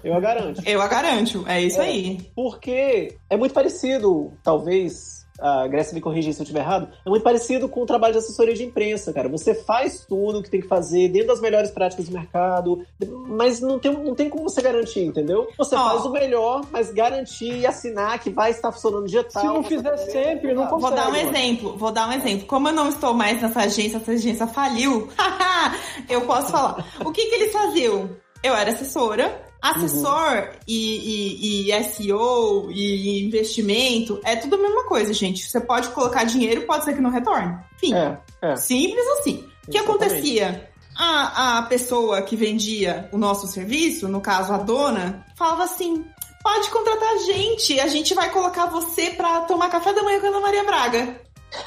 Eu 0.04 0.14
a 0.14 0.20
garanto. 0.20 0.62
Eu 0.64 0.80
a 0.80 0.86
garanto. 0.86 1.44
É 1.48 1.60
isso 1.60 1.80
É. 1.80 1.86
aí. 1.86 2.30
Porque 2.36 3.16
é 3.28 3.36
muito 3.36 3.52
parecido, 3.52 4.32
talvez. 4.42 5.13
A 5.40 5.66
Grécia 5.66 5.94
me 5.94 6.00
corrigir 6.00 6.32
se 6.32 6.40
eu 6.40 6.44
estiver 6.44 6.60
errado. 6.60 6.88
É 7.04 7.08
muito 7.08 7.22
parecido 7.22 7.68
com 7.68 7.82
o 7.82 7.86
trabalho 7.86 8.12
de 8.12 8.18
assessoria 8.18 8.54
de 8.54 8.64
imprensa, 8.64 9.12
cara. 9.12 9.28
Você 9.28 9.54
faz 9.54 10.04
tudo 10.08 10.38
o 10.38 10.42
que 10.42 10.50
tem 10.50 10.60
que 10.60 10.68
fazer 10.68 11.08
dentro 11.08 11.28
das 11.28 11.40
melhores 11.40 11.70
práticas 11.70 12.06
do 12.06 12.12
mercado, 12.12 12.86
mas 13.28 13.60
não 13.60 13.78
tem, 13.78 13.92
não 13.92 14.14
tem 14.14 14.28
como 14.30 14.44
você 14.44 14.62
garantir, 14.62 15.04
entendeu? 15.04 15.48
Você 15.58 15.74
faz 15.76 16.04
o 16.04 16.10
melhor, 16.10 16.64
mas 16.70 16.92
garantir 16.92 17.58
e 17.58 17.66
assinar 17.66 18.18
que 18.20 18.30
vai 18.30 18.50
estar 18.50 18.70
funcionando 18.70 19.06
dia 19.06 19.24
tal. 19.24 19.42
Se 19.42 19.48
não 19.48 19.62
fizer 19.64 19.96
sempre, 19.96 20.54
não 20.54 20.68
Vou 20.68 20.78
consegue. 20.78 20.96
dar 20.96 21.08
um 21.08 21.12
mano. 21.12 21.28
exemplo, 21.36 21.76
vou 21.76 21.90
dar 21.92 22.08
um 22.08 22.12
exemplo. 22.12 22.46
Como 22.46 22.68
eu 22.68 22.72
não 22.72 22.88
estou 22.88 23.12
mais 23.12 23.40
nessa 23.42 23.60
agência, 23.60 23.96
essa 23.96 24.12
agência 24.12 24.46
faliu, 24.46 25.08
eu 26.08 26.20
posso 26.22 26.52
falar. 26.52 26.86
O 27.04 27.10
que, 27.10 27.26
que 27.26 27.34
eles 27.34 27.52
faziam? 27.52 28.08
Eu 28.42 28.54
era 28.54 28.70
assessora. 28.70 29.42
Assessor 29.70 30.50
e, 30.68 31.66
e- 31.66 31.70
e 31.70 31.84
SEO 31.84 32.70
e 32.70 33.24
investimento 33.26 34.20
é 34.24 34.36
tudo 34.36 34.56
a 34.56 34.58
mesma 34.58 34.84
coisa, 34.84 35.12
gente. 35.12 35.46
Você 35.48 35.60
pode 35.60 35.88
colocar 35.88 36.24
dinheiro, 36.24 36.62
pode 36.62 36.84
ser 36.84 36.94
que 36.94 37.00
não 37.00 37.10
retorne. 37.10 37.56
Enfim, 37.76 37.94
É, 37.94 38.18
é. 38.42 38.56
simples 38.56 39.06
assim. 39.18 39.44
O 39.66 39.70
que 39.70 39.78
acontecia? 39.78 40.70
A, 40.96 41.58
a 41.58 41.62
pessoa 41.62 42.22
que 42.22 42.36
vendia 42.36 43.08
o 43.12 43.18
nosso 43.18 43.46
serviço, 43.48 44.06
no 44.06 44.20
caso 44.20 44.52
a 44.52 44.58
dona, 44.58 45.24
falava 45.36 45.64
assim: 45.64 46.04
pode 46.42 46.68
contratar 46.70 47.08
a 47.14 47.18
gente, 47.18 47.80
a 47.80 47.88
gente 47.88 48.14
vai 48.14 48.30
colocar 48.30 48.66
você 48.66 49.10
pra 49.10 49.40
tomar 49.40 49.70
café 49.70 49.92
da 49.92 50.02
manhã 50.04 50.20
com 50.20 50.26
a 50.26 50.28
Ana 50.28 50.40
Maria 50.40 50.64
Braga. 50.64 51.20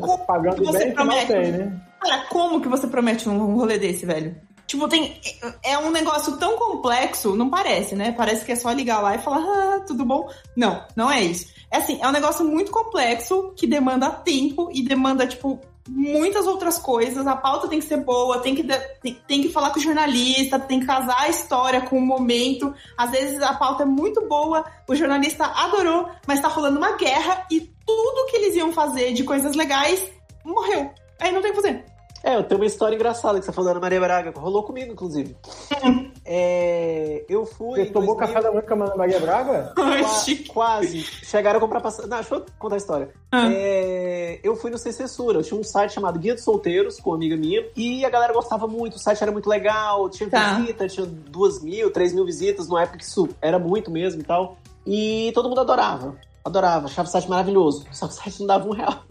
Como 0.00 0.18
Pagando 0.26 0.64
você 0.64 0.78
bem 0.86 0.94
promete? 0.94 1.26
tem, 1.26 1.52
né? 1.52 1.80
Cara, 2.00 2.24
como 2.28 2.60
que 2.60 2.68
você 2.68 2.86
promete 2.86 3.28
um 3.28 3.54
rolê 3.56 3.78
desse, 3.78 4.04
velho? 4.06 4.36
Tipo, 4.74 4.88
tem. 4.88 5.20
É 5.62 5.78
um 5.78 5.90
negócio 5.92 6.36
tão 6.36 6.56
complexo, 6.56 7.36
não 7.36 7.48
parece, 7.48 7.94
né? 7.94 8.10
Parece 8.10 8.44
que 8.44 8.50
é 8.50 8.56
só 8.56 8.72
ligar 8.72 9.00
lá 9.00 9.14
e 9.14 9.18
falar, 9.18 9.38
ah, 9.38 9.80
tudo 9.86 10.04
bom. 10.04 10.28
Não, 10.56 10.84
não 10.96 11.08
é 11.08 11.22
isso. 11.22 11.46
É 11.70 11.76
assim, 11.76 12.00
é 12.02 12.08
um 12.08 12.12
negócio 12.12 12.44
muito 12.44 12.72
complexo 12.72 13.52
que 13.56 13.68
demanda 13.68 14.10
tempo 14.10 14.68
e 14.74 14.82
demanda, 14.82 15.28
tipo, 15.28 15.60
muitas 15.88 16.48
outras 16.48 16.76
coisas. 16.76 17.24
A 17.24 17.36
pauta 17.36 17.68
tem 17.68 17.78
que 17.78 17.86
ser 17.86 17.98
boa, 17.98 18.40
tem 18.40 18.56
que, 18.56 18.64
tem, 19.00 19.14
tem 19.28 19.42
que 19.42 19.48
falar 19.48 19.70
com 19.70 19.78
o 19.78 19.82
jornalista, 19.82 20.58
tem 20.58 20.80
que 20.80 20.86
casar 20.86 21.20
a 21.20 21.28
história 21.28 21.82
com 21.82 21.96
o 21.96 22.04
momento. 22.04 22.74
Às 22.98 23.12
vezes 23.12 23.40
a 23.40 23.54
pauta 23.54 23.84
é 23.84 23.86
muito 23.86 24.26
boa, 24.26 24.64
o 24.88 24.94
jornalista 24.96 25.44
adorou, 25.44 26.08
mas 26.26 26.40
tá 26.40 26.48
rolando 26.48 26.78
uma 26.78 26.96
guerra 26.96 27.46
e 27.48 27.60
tudo 27.86 28.26
que 28.28 28.38
eles 28.38 28.56
iam 28.56 28.72
fazer 28.72 29.12
de 29.12 29.22
coisas 29.22 29.54
legais 29.54 30.10
morreu. 30.44 30.90
Aí 31.20 31.30
não 31.30 31.40
tem 31.40 31.52
o 31.52 31.54
que 31.54 31.62
fazer. 31.62 31.93
É, 32.26 32.36
eu 32.36 32.42
tenho 32.42 32.58
uma 32.58 32.66
história 32.66 32.94
engraçada 32.94 33.38
que 33.38 33.44
você 33.44 33.52
falou 33.52 33.66
da 33.66 33.72
Ana 33.72 33.80
Maria 33.80 34.00
Braga, 34.00 34.32
que 34.32 34.38
rolou 34.38 34.62
comigo, 34.62 34.90
inclusive. 34.92 35.36
É, 36.26 37.22
eu 37.28 37.44
fui. 37.44 37.84
Você 37.84 37.90
tomou 37.92 38.16
2000 38.16 38.16
café 38.16 38.40
da 38.42 38.50
manhã 38.50 38.62
com 38.66 38.82
a 38.82 38.86
Ana 38.86 38.96
Maria 38.96 39.20
Braga? 39.20 39.74
Ai, 39.76 40.02
Qua- 40.02 40.08
chique. 40.20 40.48
quase. 40.48 41.02
Chegaram 41.02 41.58
a 41.58 41.60
comprar 41.60 41.82
passagem. 41.82 42.10
Não, 42.10 42.16
deixa 42.16 42.34
eu 42.34 42.46
contar 42.58 42.76
a 42.76 42.78
história. 42.78 43.10
Ah. 43.30 43.46
É, 43.52 44.40
eu 44.42 44.56
fui 44.56 44.70
no 44.70 44.78
Sem 44.78 44.90
Censura. 44.90 45.38
Eu 45.40 45.42
tinha 45.42 45.60
um 45.60 45.62
site 45.62 45.92
chamado 45.92 46.18
Guia 46.18 46.32
dos 46.34 46.42
Solteiros, 46.42 46.98
com 46.98 47.10
uma 47.10 47.16
amiga 47.16 47.36
minha. 47.36 47.66
E 47.76 48.06
a 48.06 48.08
galera 48.08 48.32
gostava 48.32 48.66
muito. 48.66 48.94
O 48.94 48.98
site 48.98 49.22
era 49.22 49.30
muito 49.30 49.50
legal. 49.50 50.08
Tinha 50.08 50.30
Tá. 50.30 50.54
visita, 50.54 50.88
tinha 50.88 51.04
duas 51.04 51.62
mil, 51.62 51.90
três 51.92 52.14
mil 52.14 52.24
visitas. 52.24 52.68
Numa 52.68 52.80
época 52.82 52.96
que 52.98 53.04
isso 53.04 53.28
era 53.42 53.58
muito 53.58 53.90
mesmo 53.90 54.22
e 54.22 54.24
tal. 54.24 54.56
E 54.86 55.30
todo 55.34 55.50
mundo 55.50 55.60
adorava. 55.60 56.16
Adorava. 56.42 56.86
Achava 56.86 57.06
o 57.06 57.10
site 57.12 57.28
maravilhoso. 57.28 57.84
Só 57.92 58.06
que 58.06 58.14
o 58.14 58.16
site 58.16 58.40
não 58.40 58.46
dava 58.46 58.66
um 58.66 58.72
real. 58.72 59.04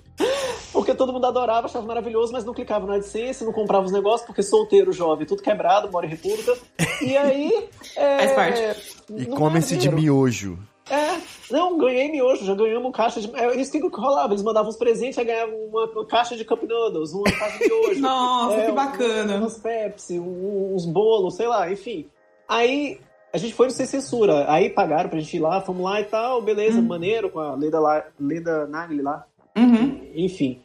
Porque 0.74 0.94
todo 0.96 1.14
mundo 1.14 1.26
adorava, 1.28 1.68
achava 1.68 1.86
maravilhoso, 1.86 2.34
mas 2.34 2.44
não 2.44 2.54
clicava 2.54 2.86
na 2.88 2.96
AdSense, 2.96 3.46
não 3.46 3.54
comprava 3.54 3.86
os 3.86 3.92
negócios, 3.92 4.26
porque 4.26 4.42
solteiro, 4.44 4.92
jovem, 4.92 5.26
tudo 5.26 5.42
quebrado, 5.44 5.90
mora 5.92 6.06
em 6.06 6.10
república. 6.10 6.58
E 7.02 7.16
aí. 7.16 7.70
É, 7.96 8.18
Faz 8.18 8.32
parte. 8.34 8.94
E 9.10 9.28
não 9.28 9.38
come-se 9.38 9.78
de 9.78 9.90
miojo. 9.92 10.58
É, 10.90 11.18
não, 11.50 11.78
ganhei 11.78 12.12
miojo, 12.12 12.44
já 12.44 12.54
ganhamos 12.56 12.92
caixa 12.94 13.22
de. 13.22 13.32
É 13.36 13.56
isso 13.56 13.72
que 13.72 13.80
rolava, 13.80 14.34
eles 14.34 14.44
mandavam 14.44 14.70
uns 14.70 14.76
presentes, 14.76 15.18
aí 15.18 15.24
ganhava 15.26 15.54
uma, 15.54 15.86
uma 15.86 16.06
caixa 16.06 16.36
de 16.36 16.44
Cup 16.44 16.62
Noodles, 16.64 17.14
uma 17.14 17.24
caixa 17.24 17.58
de 17.60 17.70
miojo. 17.70 18.02
Nossa, 18.02 18.56
é, 18.58 18.66
que 18.66 18.72
bacana. 18.74 19.38
Uns 19.46 19.58
Pepsi, 19.60 20.20
um- 20.20 20.74
uns 20.76 20.86
bolos, 20.86 21.36
sei 21.36 21.48
lá, 21.48 21.72
enfim. 21.72 22.08
Aí 22.50 23.00
a 23.32 23.38
gente 23.38 23.54
foi 23.54 23.68
no 23.68 23.72
Sem 23.72 23.86
Censura, 23.86 24.46
aí 24.52 24.70
pagaram 24.72 25.10
pra 25.10 25.20
gente 25.20 25.38
ir 25.38 25.40
lá, 25.40 25.62
fomos 25.62 25.84
lá 25.84 26.02
e 26.02 26.06
tal, 26.06 26.42
beleza, 26.42 26.82
maneiro, 26.82 27.30
com 27.30 27.40
a 27.40 27.56
Leda, 27.56 27.80
lá, 27.80 28.04
Leda 28.20 28.68
Nagli 28.68 29.02
lá, 29.02 29.26
Uhum. 29.56 30.02
enfim. 30.16 30.62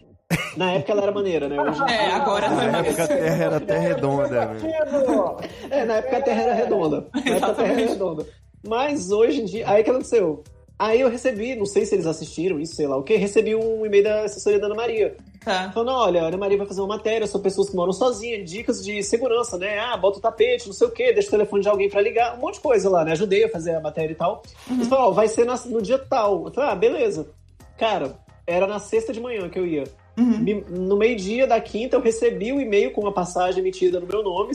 Na 0.57 0.72
época 0.72 0.93
ela 0.93 1.03
era 1.03 1.12
maneira, 1.12 1.49
né? 1.49 1.61
Hoje, 1.61 1.81
É, 1.91 2.12
agora 2.12 2.49
Na 2.51 2.70
não. 2.72 2.79
época 2.81 3.05
a 3.05 3.09
terra 3.09 3.45
era 3.45 3.57
até 3.57 3.79
redonda, 3.79 4.47
né? 4.47 4.59
Pedro! 4.61 5.37
É, 5.70 5.85
na 5.85 5.95
época 5.97 6.16
a 6.18 6.22
Terra 6.22 6.43
era 6.43 6.55
redonda. 6.55 7.07
Na 7.14 7.20
época 7.33 7.47
a 7.47 7.55
Terra 7.55 7.72
era 7.72 7.87
redonda. 7.89 8.26
Mas 8.66 9.11
hoje 9.11 9.41
em 9.41 9.45
dia. 9.47 9.68
Aí 9.70 9.81
o 9.81 9.85
que 9.85 9.91
aconteceu? 9.91 10.43
Aí 10.79 11.01
eu 11.01 11.09
recebi, 11.09 11.57
não 11.57 11.64
sei 11.66 11.85
se 11.87 11.95
eles 11.95 12.07
assistiram 12.07 12.61
isso, 12.61 12.76
sei 12.76 12.87
lá 12.87 12.97
o 12.97 13.03
que, 13.03 13.16
recebi 13.16 13.55
um 13.57 13.85
e-mail 13.85 14.05
da 14.05 14.22
assessoria 14.22 14.61
da 14.61 14.66
Ana 14.66 14.76
Maria. 14.76 15.16
Tá. 15.45 15.72
Falando, 15.72 15.91
olha, 15.93 16.22
a 16.22 16.26
Ana 16.26 16.37
Maria 16.37 16.57
vai 16.59 16.66
fazer 16.68 16.81
uma 16.83 16.95
matéria 16.97 17.26
sobre 17.26 17.45
pessoas 17.49 17.68
que 17.70 17.74
moram 17.74 17.93
sozinhas, 17.93 18.49
dicas 18.49 18.85
de 18.85 19.03
segurança, 19.03 19.57
né? 19.59 19.79
Ah, 19.81 19.97
bota 19.97 20.18
o 20.18 20.20
tapete, 20.20 20.66
não 20.68 20.74
sei 20.74 20.87
o 20.87 20.91
quê, 20.91 21.12
deixa 21.12 21.29
o 21.29 21.31
telefone 21.33 21.62
de 21.62 21.68
alguém 21.68 21.89
pra 21.89 22.01
ligar, 22.01 22.37
um 22.37 22.41
monte 22.41 22.55
de 22.55 22.61
coisa 22.61 22.89
lá, 22.89 23.05
né? 23.05 23.12
Ajudei 23.12 23.45
a 23.45 23.49
fazer 23.49 23.74
a 23.74 23.81
matéria 23.81 24.12
e 24.12 24.16
tal. 24.16 24.43
Eles 24.70 24.87
falaram, 24.87 25.09
ó, 25.09 25.12
vai 25.12 25.26
ser 25.26 25.45
na- 25.45 25.57
no 25.66 25.83
dia 25.83 25.99
tal. 25.99 26.47
Eu 26.47 26.53
falei, 26.53 26.70
ah, 26.70 26.74
beleza. 26.76 27.29
Cara, 27.76 28.16
era 28.47 28.66
na 28.68 28.79
sexta 28.79 29.12
de 29.12 29.20
manhã 29.20 29.49
que 29.49 29.59
eu 29.59 29.66
ia. 29.66 29.83
Uhum. 30.19 30.64
No 30.69 30.97
meio-dia 30.97 31.47
da 31.47 31.61
quinta, 31.61 31.97
eu 31.97 32.01
recebi 32.01 32.53
o 32.53 32.61
e-mail 32.61 32.91
com 32.93 33.01
uma 33.03 33.12
passagem 33.12 33.61
emitida 33.61 34.01
no 34.01 34.07
meu 34.07 34.23
nome. 34.23 34.53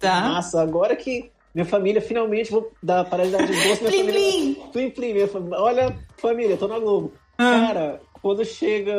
Tá. 0.00 0.28
Nossa, 0.28 0.60
agora 0.60 0.96
que 0.96 1.30
minha 1.54 1.64
família 1.64 2.00
finalmente 2.02 2.50
vou 2.50 2.72
dar 2.82 3.04
paralidade 3.04 3.46
de 3.46 3.52
minha 3.52 3.76
Plim, 3.76 3.86
família. 3.90 4.12
plim. 4.12 4.54
Plim, 4.72 4.90
plim, 4.90 5.12
minha 5.12 5.28
fam- 5.28 5.50
Olha, 5.52 5.96
família, 6.18 6.56
tô 6.56 6.66
na 6.66 6.78
Globo. 6.78 7.12
Ah. 7.38 7.66
Cara, 7.66 8.00
quando 8.20 8.44
chega, 8.44 8.92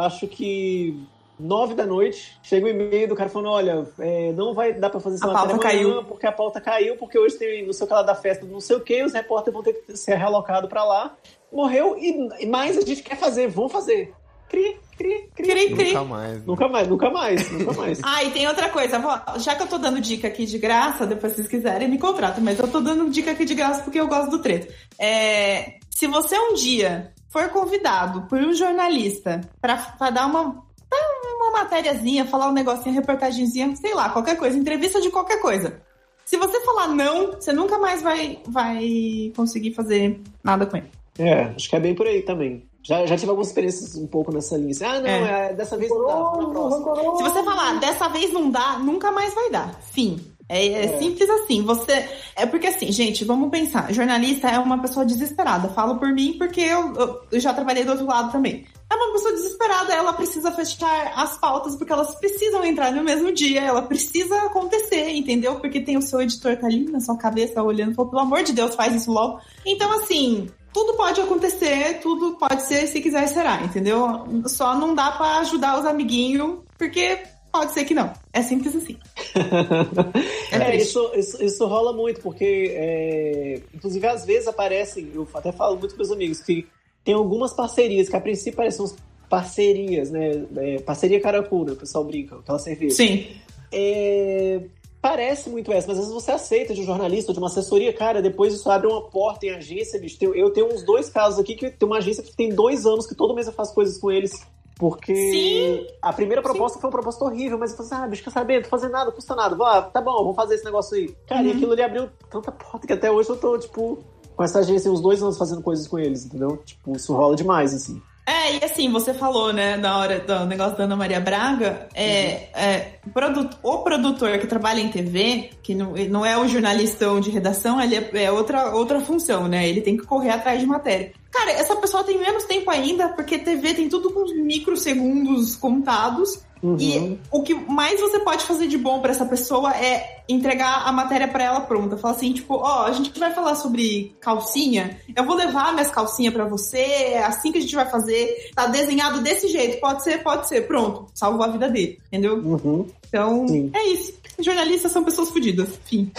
acho 0.00 0.26
que 0.26 0.98
nove 1.38 1.74
da 1.74 1.84
noite, 1.86 2.36
chega 2.42 2.66
o 2.66 2.68
e-mail 2.68 3.08
do 3.08 3.14
cara 3.14 3.28
falando: 3.30 3.50
olha, 3.50 3.86
é, 3.98 4.32
não 4.32 4.54
vai 4.54 4.72
dar 4.72 4.90
pra 4.90 5.00
fazer 5.00 5.16
essa 5.16 5.26
A 5.26 5.32
matéria 5.32 5.50
pauta 5.56 5.68
amanhã, 5.68 5.90
caiu. 5.92 6.04
porque 6.04 6.26
a 6.26 6.32
pauta 6.32 6.60
caiu, 6.60 6.96
porque 6.96 7.18
hoje 7.18 7.36
tem 7.36 7.64
não 7.66 7.72
sei 7.72 7.84
o 7.84 7.88
que 7.88 7.94
lá 7.94 8.02
da 8.02 8.14
festa, 8.14 8.44
não 8.46 8.60
sei 8.60 8.76
o 8.76 8.80
que, 8.80 9.02
os 9.04 9.12
repórteres 9.12 9.54
vão 9.54 9.62
ter 9.62 9.72
que 9.74 9.96
ser 9.96 10.14
realocados 10.16 10.68
pra 10.68 10.84
lá. 10.84 11.14
Morreu 11.52 11.96
e 11.98 12.46
mais 12.46 12.76
a 12.76 12.80
gente 12.80 13.02
quer 13.02 13.16
fazer, 13.16 13.46
vão 13.48 13.68
fazer. 13.68 14.12
Cri, 14.48 14.76
cri, 14.96 15.28
cri. 15.34 15.46
Cri, 15.48 15.74
cri. 15.74 15.84
Nunca 15.88 16.04
mais. 16.04 16.32
né? 16.32 16.42
Nunca 16.46 16.68
mais, 16.68 16.88
nunca 16.88 17.10
mais, 17.10 17.50
nunca 17.50 17.72
mais. 17.72 18.00
Ah, 18.04 18.22
e 18.22 18.30
tem 18.30 18.46
outra 18.46 18.68
coisa, 18.68 18.98
vó, 18.98 19.20
já 19.38 19.54
que 19.54 19.62
eu 19.62 19.66
tô 19.66 19.78
dando 19.78 20.00
dica 20.00 20.28
aqui 20.28 20.46
de 20.46 20.58
graça, 20.58 21.06
depois 21.06 21.32
se 21.32 21.36
vocês 21.38 21.48
quiserem 21.48 21.88
me 21.88 21.98
contratam, 21.98 22.42
mas 22.42 22.58
eu 22.58 22.68
tô 22.68 22.80
dando 22.80 23.10
dica 23.10 23.32
aqui 23.32 23.44
de 23.44 23.54
graça 23.54 23.82
porque 23.82 23.98
eu 24.00 24.06
gosto 24.06 24.30
do 24.30 24.38
treto. 24.40 24.72
É, 24.98 25.78
se 25.90 26.06
você 26.06 26.38
um 26.38 26.54
dia 26.54 27.12
for 27.28 27.48
convidado 27.48 28.22
por 28.28 28.38
um 28.38 28.52
jornalista 28.52 29.40
pra, 29.60 29.76
pra 29.76 30.10
dar 30.10 30.26
uma, 30.26 30.42
uma 30.42 31.50
matériazinha, 31.50 32.24
falar 32.26 32.48
um 32.48 32.52
negocinho, 32.52 32.94
reportagenzinha, 32.94 33.74
sei 33.74 33.92
lá, 33.94 34.10
qualquer 34.10 34.36
coisa, 34.36 34.56
entrevista 34.56 35.00
de 35.00 35.10
qualquer 35.10 35.40
coisa. 35.40 35.80
Se 36.24 36.36
você 36.36 36.60
falar 36.60 36.88
não, 36.88 37.32
você 37.32 37.52
nunca 37.52 37.78
mais 37.78 38.00
vai, 38.00 38.38
vai 38.48 39.32
conseguir 39.36 39.74
fazer 39.74 40.20
nada 40.42 40.64
com 40.64 40.76
ele. 40.76 40.90
É, 41.18 41.42
acho 41.54 41.68
que 41.68 41.76
é 41.76 41.80
bem 41.80 41.94
por 41.94 42.06
aí 42.06 42.22
também. 42.22 42.64
Já, 42.84 43.04
já 43.06 43.16
tive 43.16 43.30
algumas 43.30 43.48
experiências 43.48 43.96
um 43.96 44.06
pouco 44.06 44.30
nessa 44.32 44.56
linha. 44.56 44.70
Assim, 44.72 44.84
ah, 44.84 45.00
não, 45.00 45.08
É. 45.08 45.50
é, 45.50 45.54
dessa 45.54 45.76
vez 45.76 45.90
não 45.90 46.06
dá, 46.06 46.14
próxima. 46.50 47.16
Se 47.16 47.22
você 47.22 47.42
falar 47.42 47.80
dessa 47.80 48.08
vez 48.08 48.32
não 48.32 48.50
dá, 48.50 48.78
nunca 48.78 49.10
mais 49.10 49.34
vai 49.34 49.50
dar. 49.50 49.74
Fim. 49.90 50.20
É, 50.46 50.66
é 50.84 50.98
simples 50.98 51.28
assim. 51.30 51.62
Você. 51.62 52.06
É 52.36 52.44
porque 52.44 52.66
assim, 52.66 52.92
gente, 52.92 53.24
vamos 53.24 53.48
pensar. 53.48 53.90
Jornalista 53.90 54.48
é 54.48 54.58
uma 54.58 54.78
pessoa 54.78 55.06
desesperada. 55.06 55.68
Falo 55.70 55.96
por 55.96 56.12
mim 56.12 56.34
porque 56.36 56.60
eu, 56.60 56.94
eu- 56.96 57.20
eu 57.32 57.40
já 57.40 57.54
trabalhei 57.54 57.82
do 57.82 57.92
outro 57.92 58.06
lado 58.06 58.30
também. 58.30 58.66
É 58.90 58.94
uma 58.94 59.12
pessoa 59.14 59.32
desesperada, 59.32 59.94
ela 59.94 60.12
precisa 60.12 60.52
fechar 60.52 61.14
as 61.16 61.38
pautas 61.38 61.74
porque 61.76 61.90
elas 61.90 62.14
precisam 62.16 62.62
entrar 62.62 62.92
no 62.92 63.02
mesmo 63.02 63.32
dia, 63.32 63.62
ela 63.62 63.80
precisa 63.80 64.36
acontecer, 64.42 65.08
entendeu? 65.12 65.54
Porque 65.58 65.80
tem 65.80 65.96
o 65.96 66.02
seu 66.02 66.20
editor 66.20 66.58
tá 66.58 66.66
ali 66.66 66.84
na 66.90 67.00
sua 67.00 67.16
cabeça 67.16 67.62
olhando, 67.62 67.94
falou, 67.94 68.10
pelo 68.10 68.22
amor 68.22 68.42
de 68.42 68.52
Deus, 68.52 68.74
faz 68.74 68.94
isso 68.94 69.10
logo. 69.10 69.40
Então, 69.64 69.90
assim, 69.92 70.50
tudo 70.74 70.94
pode 70.94 71.20
acontecer, 71.20 72.00
tudo 72.02 72.36
pode 72.36 72.62
ser, 72.62 72.88
se 72.88 73.00
quiser 73.00 73.28
será, 73.28 73.62
entendeu? 73.62 74.26
Só 74.46 74.76
não 74.76 74.92
dá 74.92 75.12
pra 75.12 75.38
ajudar 75.38 75.78
os 75.78 75.86
amiguinhos, 75.86 76.58
porque 76.76 77.22
pode 77.52 77.72
ser 77.72 77.84
que 77.84 77.94
não. 77.94 78.12
É 78.32 78.42
simples 78.42 78.74
assim. 78.74 78.98
É 80.50 80.56
É, 80.56 80.76
isso, 80.76 81.10
isso, 81.14 81.42
isso 81.42 81.66
rola 81.66 81.92
muito, 81.92 82.20
porque, 82.20 82.72
é, 82.76 83.60
inclusive, 83.72 84.06
às 84.06 84.24
vezes 84.24 84.48
aparecem, 84.48 85.10
eu 85.14 85.26
até 85.32 85.52
falo 85.52 85.76
muito 85.76 85.92
com 85.92 85.98
meus 85.98 86.10
amigos, 86.10 86.40
que 86.40 86.66
tem 87.04 87.14
algumas 87.14 87.52
parcerias, 87.52 88.08
que 88.08 88.16
a 88.16 88.20
princípio 88.20 88.56
parecem 88.56 88.86
parcerias, 89.28 90.10
né? 90.10 90.44
É, 90.56 90.78
parceria 90.80 91.20
Caracura, 91.20 91.72
o 91.72 91.76
pessoal 91.76 92.04
brinca, 92.04 92.36
aquela 92.36 92.58
cerveja. 92.58 92.96
Sim. 92.96 93.26
É, 93.72 94.60
parece 95.04 95.50
muito 95.50 95.70
essa, 95.70 95.86
mas 95.86 95.98
às 95.98 96.06
vezes 96.06 96.14
você 96.14 96.32
aceita 96.32 96.72
de 96.72 96.80
um 96.80 96.84
jornalista 96.86 97.30
de 97.30 97.38
uma 97.38 97.48
assessoria, 97.48 97.92
cara, 97.92 98.22
depois 98.22 98.54
isso 98.54 98.70
abre 98.70 98.86
uma 98.86 99.02
porta 99.02 99.44
em 99.44 99.50
agência, 99.50 100.00
bicho. 100.00 100.16
Eu 100.34 100.48
tenho 100.50 100.72
uns 100.72 100.82
dois 100.82 101.10
casos 101.10 101.38
aqui 101.38 101.54
que 101.54 101.70
tem 101.70 101.86
uma 101.86 101.98
agência 101.98 102.22
que 102.22 102.34
tem 102.34 102.48
dois 102.48 102.86
anos 102.86 103.06
que 103.06 103.14
todo 103.14 103.34
mês 103.34 103.46
eu 103.46 103.52
faço 103.52 103.74
coisas 103.74 103.98
com 103.98 104.10
eles. 104.10 104.32
Porque 104.78 105.14
Sim. 105.14 105.86
a 106.00 106.10
primeira 106.10 106.40
proposta 106.40 106.78
foi 106.78 106.88
uma 106.88 106.92
proposta 106.92 107.22
horrível, 107.22 107.58
mas 107.58 107.72
eu 107.72 107.76
falei 107.76 107.92
assim, 107.92 108.02
ah, 108.02 108.08
bicho, 108.08 108.24
quer 108.24 108.30
saber? 108.30 108.54
Não 108.54 108.62
tô 108.62 108.70
fazendo 108.70 108.92
nada, 108.92 109.12
custa 109.12 109.34
nada. 109.36 109.54
Vá, 109.54 109.82
tá 109.82 110.00
bom, 110.00 110.16
vamos 110.16 110.36
fazer 110.36 110.54
esse 110.54 110.64
negócio 110.64 110.96
aí. 110.96 111.14
Cara, 111.28 111.42
e 111.42 111.50
Uhum. 111.50 111.56
aquilo 111.56 111.72
ali 111.72 111.82
abriu 111.82 112.08
tanta 112.30 112.50
porta 112.50 112.86
que 112.86 112.92
até 112.94 113.10
hoje 113.12 113.28
eu 113.28 113.36
tô, 113.36 113.58
tipo, 113.58 113.98
com 114.34 114.42
essa 114.42 114.60
agência 114.60 114.90
uns 114.90 115.02
dois 115.02 115.22
anos 115.22 115.36
fazendo 115.36 115.60
coisas 115.60 115.86
com 115.86 115.98
eles, 115.98 116.24
entendeu? 116.24 116.56
Tipo, 116.64 116.96
isso 116.96 117.12
rola 117.14 117.36
demais, 117.36 117.74
assim. 117.74 118.00
É, 118.26 118.56
e 118.56 118.64
assim, 118.64 118.90
você 118.90 119.12
falou, 119.12 119.52
né, 119.52 119.76
na 119.76 119.98
hora 119.98 120.18
do 120.20 120.46
negócio 120.46 120.78
da 120.78 120.84
Ana 120.84 120.96
Maria 120.96 121.20
Braga, 121.20 121.88
é, 121.94 122.48
é, 122.54 122.92
o 123.06 123.10
produ- 123.10 123.50
o 123.62 123.78
produtor 123.78 124.38
que 124.38 124.46
trabalha 124.46 124.80
em 124.80 124.88
TV, 124.88 125.50
que 125.62 125.74
não, 125.74 125.92
não 126.08 126.24
é 126.24 126.38
o 126.38 126.48
jornalistão 126.48 127.20
de 127.20 127.30
redação, 127.30 127.78
ele 127.80 127.96
é, 127.96 128.24
é 128.24 128.32
outra, 128.32 128.74
outra 128.74 128.98
função, 129.00 129.46
né? 129.46 129.68
Ele 129.68 129.82
tem 129.82 129.96
que 129.96 130.06
correr 130.06 130.30
atrás 130.30 130.58
de 130.58 130.66
matéria. 130.66 131.12
Cara, 131.34 131.50
essa 131.50 131.74
pessoa 131.74 132.04
tem 132.04 132.16
menos 132.16 132.44
tempo 132.44 132.70
ainda, 132.70 133.08
porque 133.08 133.38
TV 133.38 133.74
tem 133.74 133.88
tudo 133.88 134.12
com 134.12 134.24
microsegundos 134.44 135.56
contados. 135.56 136.38
Uhum. 136.62 136.76
E 136.80 137.18
o 137.30 137.42
que 137.42 137.52
mais 137.54 138.00
você 138.00 138.20
pode 138.20 138.44
fazer 138.44 138.68
de 138.68 138.78
bom 138.78 139.00
pra 139.00 139.10
essa 139.10 139.26
pessoa 139.26 139.76
é 139.76 140.22
entregar 140.28 140.86
a 140.86 140.92
matéria 140.92 141.26
pra 141.26 141.42
ela 141.42 141.60
pronta. 141.60 141.96
Falar 141.98 142.14
assim, 142.14 142.32
tipo, 142.32 142.54
ó, 142.54 142.84
a 142.86 142.92
gente 142.92 143.18
vai 143.18 143.34
falar 143.34 143.56
sobre 143.56 144.16
calcinha, 144.20 144.98
eu 145.14 145.26
vou 145.26 145.34
levar 145.34 145.72
minhas 145.72 145.90
calcinhas 145.90 146.32
pra 146.32 146.46
você, 146.46 146.78
é 146.78 147.24
assim 147.24 147.52
que 147.52 147.58
a 147.58 147.60
gente 147.60 147.74
vai 147.74 147.90
fazer, 147.90 148.50
tá 148.54 148.66
desenhado 148.66 149.20
desse 149.20 149.48
jeito, 149.48 149.78
pode 149.78 150.02
ser, 150.02 150.22
pode 150.22 150.48
ser, 150.48 150.66
pronto, 150.66 151.06
salvou 151.12 151.44
a 151.44 151.48
vida 151.48 151.68
dele, 151.68 151.98
entendeu? 152.06 152.36
Uhum. 152.36 152.86
Então, 153.14 153.46
Sim. 153.46 153.70
é 153.72 153.86
isso. 153.90 154.12
Jornalistas 154.40 154.90
são 154.90 155.04
pessoas 155.04 155.30
fodidas, 155.30 155.68
fim. 155.84 156.10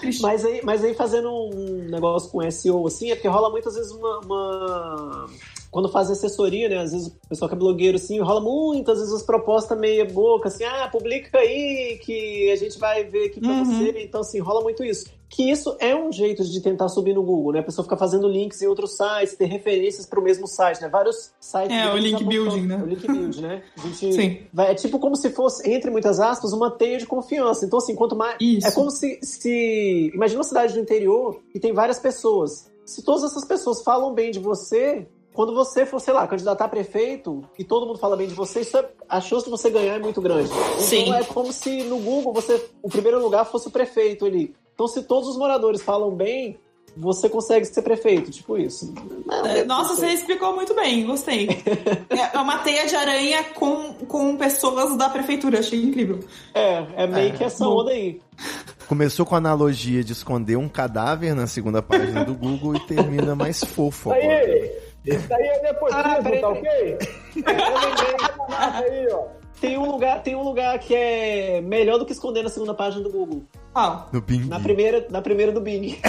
Triste. 0.00 0.22
Mas 0.24 0.42
aí, 0.46 0.60
mas 0.64 0.82
aí 0.82 0.94
fazendo 0.94 1.30
um 1.30 1.86
negócio 1.90 2.30
com 2.30 2.50
SEO 2.50 2.86
assim, 2.86 3.10
é 3.10 3.14
porque 3.14 3.28
rola 3.28 3.50
muitas 3.50 3.74
vezes 3.74 3.92
uma. 3.92 4.18
uma- 4.20 5.26
Quando 5.70 5.88
faz 5.90 6.10
assessoria, 6.10 6.68
né? 6.68 6.78
Às 6.78 6.92
vezes 6.92 7.08
o 7.08 7.28
pessoal 7.28 7.48
que 7.48 7.54
é 7.54 7.58
blogueiro, 7.58 7.96
assim, 7.96 8.18
rola 8.20 8.40
muitas 8.40 8.98
vezes 8.98 9.12
as 9.12 9.22
propostas 9.22 9.78
meia 9.78 10.04
boca, 10.04 10.48
assim, 10.48 10.64
ah, 10.64 10.88
publica 10.90 11.38
aí 11.38 11.98
que 12.02 12.50
a 12.50 12.56
gente 12.56 12.78
vai 12.78 13.04
ver 13.04 13.26
aqui 13.26 13.40
pra 13.40 13.50
Uhum. 13.52 13.64
você. 13.64 14.02
Então, 14.02 14.20
assim, 14.20 14.38
rola 14.38 14.62
muito 14.62 14.82
isso. 14.84 15.06
Que 15.28 15.50
isso 15.50 15.76
é 15.80 15.94
um 15.94 16.12
jeito 16.12 16.44
de 16.44 16.60
tentar 16.60 16.88
subir 16.88 17.12
no 17.12 17.22
Google, 17.22 17.52
né? 17.52 17.58
A 17.58 17.62
pessoa 17.64 17.82
fica 17.84 17.96
fazendo 17.96 18.28
links 18.28 18.62
em 18.62 18.66
outros 18.68 18.96
sites, 18.96 19.34
ter 19.36 19.46
referências 19.46 20.06
pro 20.06 20.22
mesmo 20.22 20.46
site, 20.46 20.80
né? 20.80 20.88
Vários 20.88 21.32
sites. 21.40 21.76
É, 21.76 21.92
o 21.92 21.96
link 21.96 22.22
building, 22.24 22.62
né? 22.62 22.80
O 22.82 22.86
link 22.86 23.06
building, 23.06 23.40
né? 23.42 23.62
A 23.76 23.80
gente 23.80 24.12
Sim. 24.14 24.38
vai- 24.54 24.70
é 24.70 24.74
tipo 24.74 25.00
como 25.00 25.16
se 25.16 25.30
fosse, 25.30 25.68
entre 25.68 25.90
muitas 25.90 26.20
aspas, 26.20 26.52
uma 26.52 26.70
teia 26.70 26.96
de 26.98 27.06
confiança. 27.06 27.66
Então, 27.66 27.80
assim, 27.80 27.94
quanto 27.96 28.14
mais. 28.14 28.36
Isso. 28.40 28.68
É 28.68 28.70
como 28.70 28.88
se, 28.90 29.18
se. 29.22 30.12
Imagina 30.14 30.38
uma 30.38 30.44
cidade 30.48 30.74
do 30.74 30.80
interior 30.80 31.40
e 31.52 31.58
tem 31.58 31.72
várias 31.72 31.98
pessoas. 31.98 32.70
Se 32.84 33.02
todas 33.02 33.24
essas 33.24 33.44
pessoas 33.44 33.82
falam 33.82 34.14
bem 34.14 34.30
de 34.30 34.38
você, 34.38 35.08
quando 35.36 35.54
você 35.54 35.84
for, 35.84 36.00
sei 36.00 36.14
lá, 36.14 36.26
candidatar 36.26 36.64
a 36.64 36.68
prefeito 36.68 37.44
e 37.58 37.62
todo 37.62 37.86
mundo 37.86 37.98
fala 37.98 38.16
bem 38.16 38.26
de 38.26 38.32
você, 38.32 38.60
isso 38.60 38.74
é- 38.78 38.88
a 39.06 39.20
chance 39.20 39.44
de 39.44 39.50
você 39.50 39.68
ganhar 39.68 39.96
é 39.96 39.98
muito 39.98 40.18
grande. 40.22 40.48
Sim. 40.78 41.02
Então 41.02 41.14
é 41.14 41.24
como 41.24 41.52
se 41.52 41.82
no 41.82 41.98
Google 41.98 42.32
você, 42.32 42.64
o 42.82 42.88
primeiro 42.88 43.20
lugar 43.22 43.44
fosse 43.44 43.68
o 43.68 43.70
prefeito 43.70 44.24
ali. 44.24 44.54
Então, 44.74 44.88
se 44.88 45.02
todos 45.02 45.28
os 45.28 45.36
moradores 45.36 45.82
falam 45.82 46.10
bem, 46.10 46.58
você 46.96 47.28
consegue 47.28 47.66
ser 47.66 47.82
prefeito, 47.82 48.30
tipo 48.30 48.56
isso. 48.56 48.94
É, 49.44 49.62
Nossa, 49.64 49.94
você 49.94 50.06
explicou 50.06 50.54
muito 50.54 50.74
bem, 50.74 51.04
gostei. 51.06 51.48
É 52.34 52.38
uma 52.38 52.58
teia 52.58 52.86
de 52.86 52.96
aranha 52.96 53.44
com, 53.54 53.92
com 54.08 54.36
pessoas 54.38 54.96
da 54.96 55.08
prefeitura, 55.10 55.58
achei 55.58 55.82
incrível. 55.82 56.20
É, 56.54 57.04
é 57.04 57.06
meio 57.06 57.34
que 57.34 57.44
essa 57.44 57.64
bom. 57.64 57.82
onda 57.82 57.90
aí. 57.90 58.20
Começou 58.88 59.26
com 59.26 59.34
a 59.34 59.38
analogia 59.38 60.02
de 60.02 60.12
esconder 60.12 60.56
um 60.56 60.68
cadáver 60.68 61.34
na 61.34 61.46
segunda 61.46 61.82
página 61.82 62.24
do 62.24 62.34
Google 62.34 62.76
e 62.76 62.80
termina 62.80 63.34
mais 63.34 63.62
fofo 63.62 64.12
agora. 64.12 64.26
Aí, 64.26 64.85
isso 65.06 65.34
aí 65.34 65.46
é 65.46 65.62
nepotismo, 65.62 66.00
Ah, 66.00 66.22
tá 66.22 66.48
ok? 66.48 66.68
É, 66.70 66.96
eu 67.36 67.78
lembrei 67.78 68.98
aí, 69.00 69.08
ó. 69.12 69.26
Tem 69.60 69.78
um 69.78 69.90
lugar, 69.90 70.22
tem 70.22 70.36
um 70.36 70.42
lugar 70.42 70.78
que 70.78 70.94
é 70.94 71.60
melhor 71.62 71.98
do 71.98 72.04
que 72.04 72.12
esconder 72.12 72.42
na 72.42 72.50
segunda 72.50 72.74
página 72.74 73.02
do 73.02 73.10
Google. 73.10 73.44
Qual? 73.72 74.08
No 74.12 74.20
Bing. 74.20 74.46
Na 74.48 74.60
primeira, 74.60 75.06
na 75.10 75.22
primeira 75.22 75.50
do 75.52 75.60
Bing. 75.60 75.98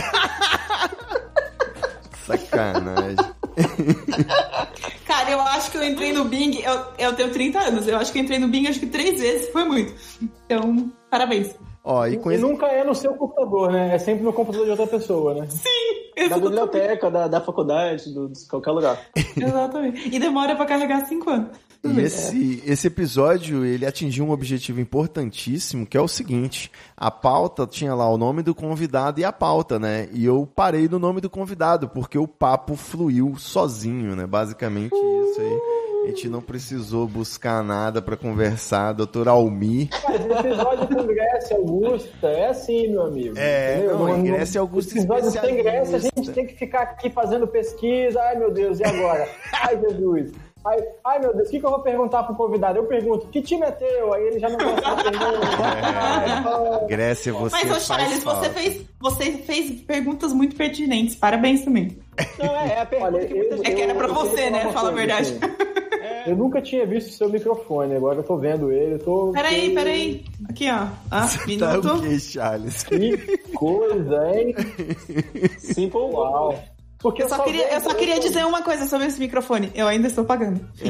Sacanagem. 2.26 3.16
Cara, 5.06 5.32
eu 5.32 5.40
acho 5.40 5.72
que 5.72 5.78
eu 5.78 5.84
entrei 5.84 6.12
no 6.12 6.26
Bing, 6.26 6.62
eu, 6.62 6.86
eu 7.00 7.16
tenho 7.16 7.32
30 7.32 7.60
anos, 7.60 7.88
eu 7.88 7.98
acho 7.98 8.12
que 8.12 8.20
eu 8.20 8.24
entrei 8.24 8.38
no 8.38 8.50
Bing 8.50 8.68
acho 8.68 8.80
que 8.80 8.88
três 8.88 9.20
vezes, 9.20 9.50
foi 9.50 9.64
muito. 9.64 9.96
Então, 10.22 10.92
parabéns. 11.10 11.56
Ó, 11.90 12.06
e 12.06 12.18
com 12.18 12.30
E 12.30 12.36
esse... 12.36 12.44
nunca 12.44 12.68
é 12.68 12.84
no 12.84 12.94
seu 12.94 13.14
computador, 13.14 13.72
né? 13.72 13.96
É 13.96 13.98
sempre 13.98 14.22
no 14.22 14.34
computador 14.34 14.66
de 14.66 14.72
outra 14.72 14.88
pessoa, 14.88 15.34
né? 15.36 15.48
Da 16.30 16.38
biblioteca, 16.38 17.10
da, 17.10 17.28
da 17.30 17.40
faculdade, 17.40 18.14
do, 18.14 18.28
de 18.28 18.46
qualquer 18.46 18.72
lugar. 18.72 19.00
Exatamente. 19.16 20.14
E 20.14 20.20
demora 20.20 20.54
pra 20.54 20.66
carregar 20.66 21.06
5 21.06 21.30
anos. 21.30 21.48
E 21.86 22.00
esse, 22.02 22.64
esse 22.66 22.88
episódio, 22.88 23.64
ele 23.64 23.86
atingiu 23.86 24.26
um 24.26 24.32
objetivo 24.32 24.82
importantíssimo, 24.82 25.86
que 25.86 25.96
é 25.96 26.02
o 26.02 26.08
seguinte, 26.10 26.70
a 26.98 27.10
pauta 27.10 27.66
tinha 27.66 27.96
lá 27.96 28.10
o 28.10 28.18
nome 28.18 28.44
do 28.44 28.54
convidado 28.54 29.22
e 29.22 29.24
a 29.24 29.32
pauta, 29.32 29.80
né? 29.80 30.10
E 30.12 30.26
eu 30.26 30.46
parei 30.54 30.90
no 30.90 31.00
nome 31.00 31.22
do 31.22 31.30
convidado, 31.30 31.88
porque 31.88 32.18
o 32.18 32.28
papo 32.28 32.76
fluiu 32.76 33.36
sozinho, 33.38 34.14
né? 34.14 34.28
Basicamente 34.28 34.94
isso 34.94 35.40
aí. 35.40 35.77
A 36.08 36.10
gente 36.10 36.30
não 36.30 36.42
precisou 36.42 37.06
buscar 37.06 37.62
nada 37.62 38.02
pra 38.02 38.16
conversar. 38.16 38.94
Doutor 38.94 39.28
Almir. 39.28 39.90
Mas 40.08 40.26
episódio 40.26 40.88
com 40.88 41.06
Grécia 41.06 41.58
Augusta 41.58 42.28
é 42.28 42.48
assim, 42.48 42.88
meu 42.88 43.02
amigo. 43.04 43.38
É, 43.38 43.76
entendeu? 43.76 44.00
não, 44.00 44.20
e 44.20 44.22
Grécia 44.22 44.62
Augusta 44.62 44.98
Episódio 44.98 45.32
sem 45.32 45.58
Grécia, 45.58 45.98
a 45.98 46.00
gente 46.00 46.32
tem 46.32 46.48
que 46.48 46.56
ficar 46.56 46.84
aqui 46.84 47.10
fazendo 47.10 47.46
pesquisa. 47.46 48.22
Ai, 48.22 48.38
meu 48.38 48.50
Deus, 48.50 48.80
e 48.80 48.86
agora? 48.86 49.28
Ai, 49.52 49.78
Jesus. 49.82 50.32
Ai, 50.66 50.78
ai, 51.06 51.20
meu 51.20 51.36
Deus, 51.36 51.50
o 51.50 51.52
que, 51.52 51.60
que 51.60 51.66
eu 51.66 51.70
vou 51.70 51.82
perguntar 51.82 52.24
pro 52.24 52.36
convidado? 52.36 52.80
Eu 52.80 52.86
pergunto, 52.86 53.28
que 53.28 53.42
time 53.42 53.66
é 53.66 53.72
teu? 53.72 54.14
Aí 54.14 54.28
ele 54.28 54.40
já 54.40 54.50
não 54.50 54.58
gosta 54.58 54.82
da 54.82 54.96
pergunta. 54.96 55.40
Ai, 55.94 56.44
pô. 56.80 56.88
Grécia, 56.88 57.34
você 57.34 57.56
Mas, 57.66 57.78
ô 57.78 57.80
Charles, 57.82 58.24
você 58.24 58.50
fez, 58.50 58.86
você 58.98 59.32
fez 59.32 59.82
perguntas 59.82 60.32
muito 60.32 60.56
pertinentes. 60.56 61.16
Parabéns 61.16 61.66
também. 61.66 61.98
Não, 62.40 62.56
é, 62.56 62.74
é 62.74 62.80
a 62.82 62.86
pergunta 62.86 63.16
Olha, 63.18 63.28
que 63.28 63.34
muita 63.34 63.54
eu- 63.54 63.58
gente... 63.58 63.72
É 63.72 63.76
que 63.76 63.82
era 63.82 63.96
pra 63.96 64.08
eu 64.08 64.14
você, 64.14 64.50
né? 64.50 64.72
Fala 64.72 64.90
a 64.90 64.94
verdade. 64.94 65.30
assim. 65.32 65.40
Eu 66.26 66.36
nunca 66.36 66.62
tinha 66.62 66.86
visto 66.86 67.10
o 67.10 67.14
seu 67.14 67.30
microfone, 67.30 67.96
agora 67.96 68.20
eu 68.20 68.24
tô 68.24 68.38
vendo 68.38 68.70
ele, 68.72 68.96
eu 68.96 69.00
tô... 69.00 69.32
Peraí, 69.34 69.74
peraí. 69.74 70.26
Aqui, 70.50 70.70
ó. 70.70 70.88
Ah, 71.10 71.26
Tá 71.28 71.46
minuto. 71.48 71.94
o 71.96 72.02
que, 72.02 72.20
Charles? 72.20 72.84
Que 72.90 73.38
coisa, 73.54 74.32
hein? 74.36 74.54
Simple 75.58 76.00
Uau. 76.00 76.56
Porque 77.00 77.22
Eu 77.24 77.30
só, 77.30 77.44
queria, 77.44 77.72
eu 77.74 77.80
só 77.80 77.94
queria 77.94 78.20
dizer 78.20 78.44
uma 78.46 78.62
coisa 78.64 78.88
sobre 78.88 79.06
esse 79.08 79.20
microfone. 79.20 79.72
Eu 79.76 79.88
ainda 79.88 80.08
estou 80.08 80.26
pagando. 80.26 80.60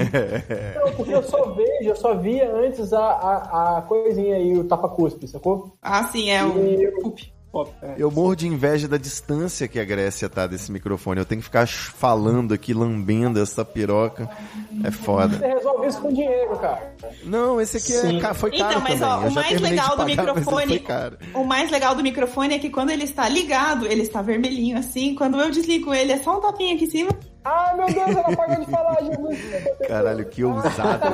Não, 0.75 0.93
porque 0.93 1.13
eu 1.13 1.21
só 1.23 1.51
vejo, 1.51 1.89
eu 1.89 1.95
só 1.97 2.15
via 2.15 2.49
antes 2.49 2.93
a, 2.93 2.99
a, 3.05 3.77
a 3.77 3.81
coisinha 3.81 4.37
aí, 4.37 4.57
o 4.57 4.63
tapa-cuspe, 4.63 5.27
sacou? 5.27 5.77
Ah, 5.81 6.03
sim, 6.05 6.29
é 6.29 6.43
o. 6.45 6.57
E-. 6.65 6.91
Pop, 7.01 7.21
é. 7.21 7.36
Eu 7.97 8.11
morro 8.11 8.35
de 8.35 8.47
inveja 8.47 8.87
da 8.87 8.97
distância 8.97 9.67
que 9.67 9.79
a 9.79 9.85
Grécia 9.85 10.29
tá 10.29 10.45
desse 10.45 10.71
microfone. 10.71 11.19
Eu 11.19 11.25
tenho 11.25 11.39
que 11.41 11.45
ficar 11.45 11.67
falando 11.67 12.53
aqui, 12.53 12.73
lambendo 12.73 13.41
essa 13.41 13.65
piroca. 13.65 14.29
É 14.83 14.91
foda. 14.91 15.37
Você 15.37 15.47
resolve 15.47 15.87
isso 15.87 16.01
com 16.01 16.13
dinheiro, 16.13 16.55
cara. 16.57 16.93
Não, 17.23 17.59
esse 17.59 17.77
aqui 17.77 17.93
é, 18.17 18.19
ca- 18.19 18.33
foi 18.33 18.51
caro 18.51 18.69
Então, 18.71 18.81
mas 18.81 18.99
também. 18.99 19.25
ó, 19.25 19.27
o 19.27 19.33
mais 19.33 19.61
legal 19.61 19.89
do 19.91 19.97
pagar, 19.97 20.09
ele 20.11 20.21
microfone. 20.21 20.67
foi 20.67 20.79
caro. 20.79 21.17
O 21.33 21.43
mais 21.43 21.71
legal 21.71 21.95
do 21.95 22.03
microfone 22.03 22.53
é 22.55 22.59
que 22.59 22.69
quando 22.69 22.89
ele 22.91 23.03
está 23.05 23.27
ligado, 23.27 23.87
ele 23.87 24.01
está 24.03 24.21
vermelhinho 24.21 24.77
assim. 24.77 25.15
Quando 25.15 25.39
eu 25.39 25.49
desligo 25.49 25.93
ele, 25.93 26.11
é 26.11 26.17
só 26.19 26.37
um 26.37 26.41
tapinha 26.41 26.75
aqui 26.75 26.83
em 26.85 26.89
cima. 26.89 27.09
Ai, 27.47 27.75
meu 27.77 27.85
Deus, 27.87 28.09
ela 28.17 28.35
parou 28.35 28.55
de 28.65 28.71
falar, 28.71 28.97
Jesus. 29.03 29.39
Caralho, 29.87 30.25
que 30.25 30.43
ousado. 30.43 31.07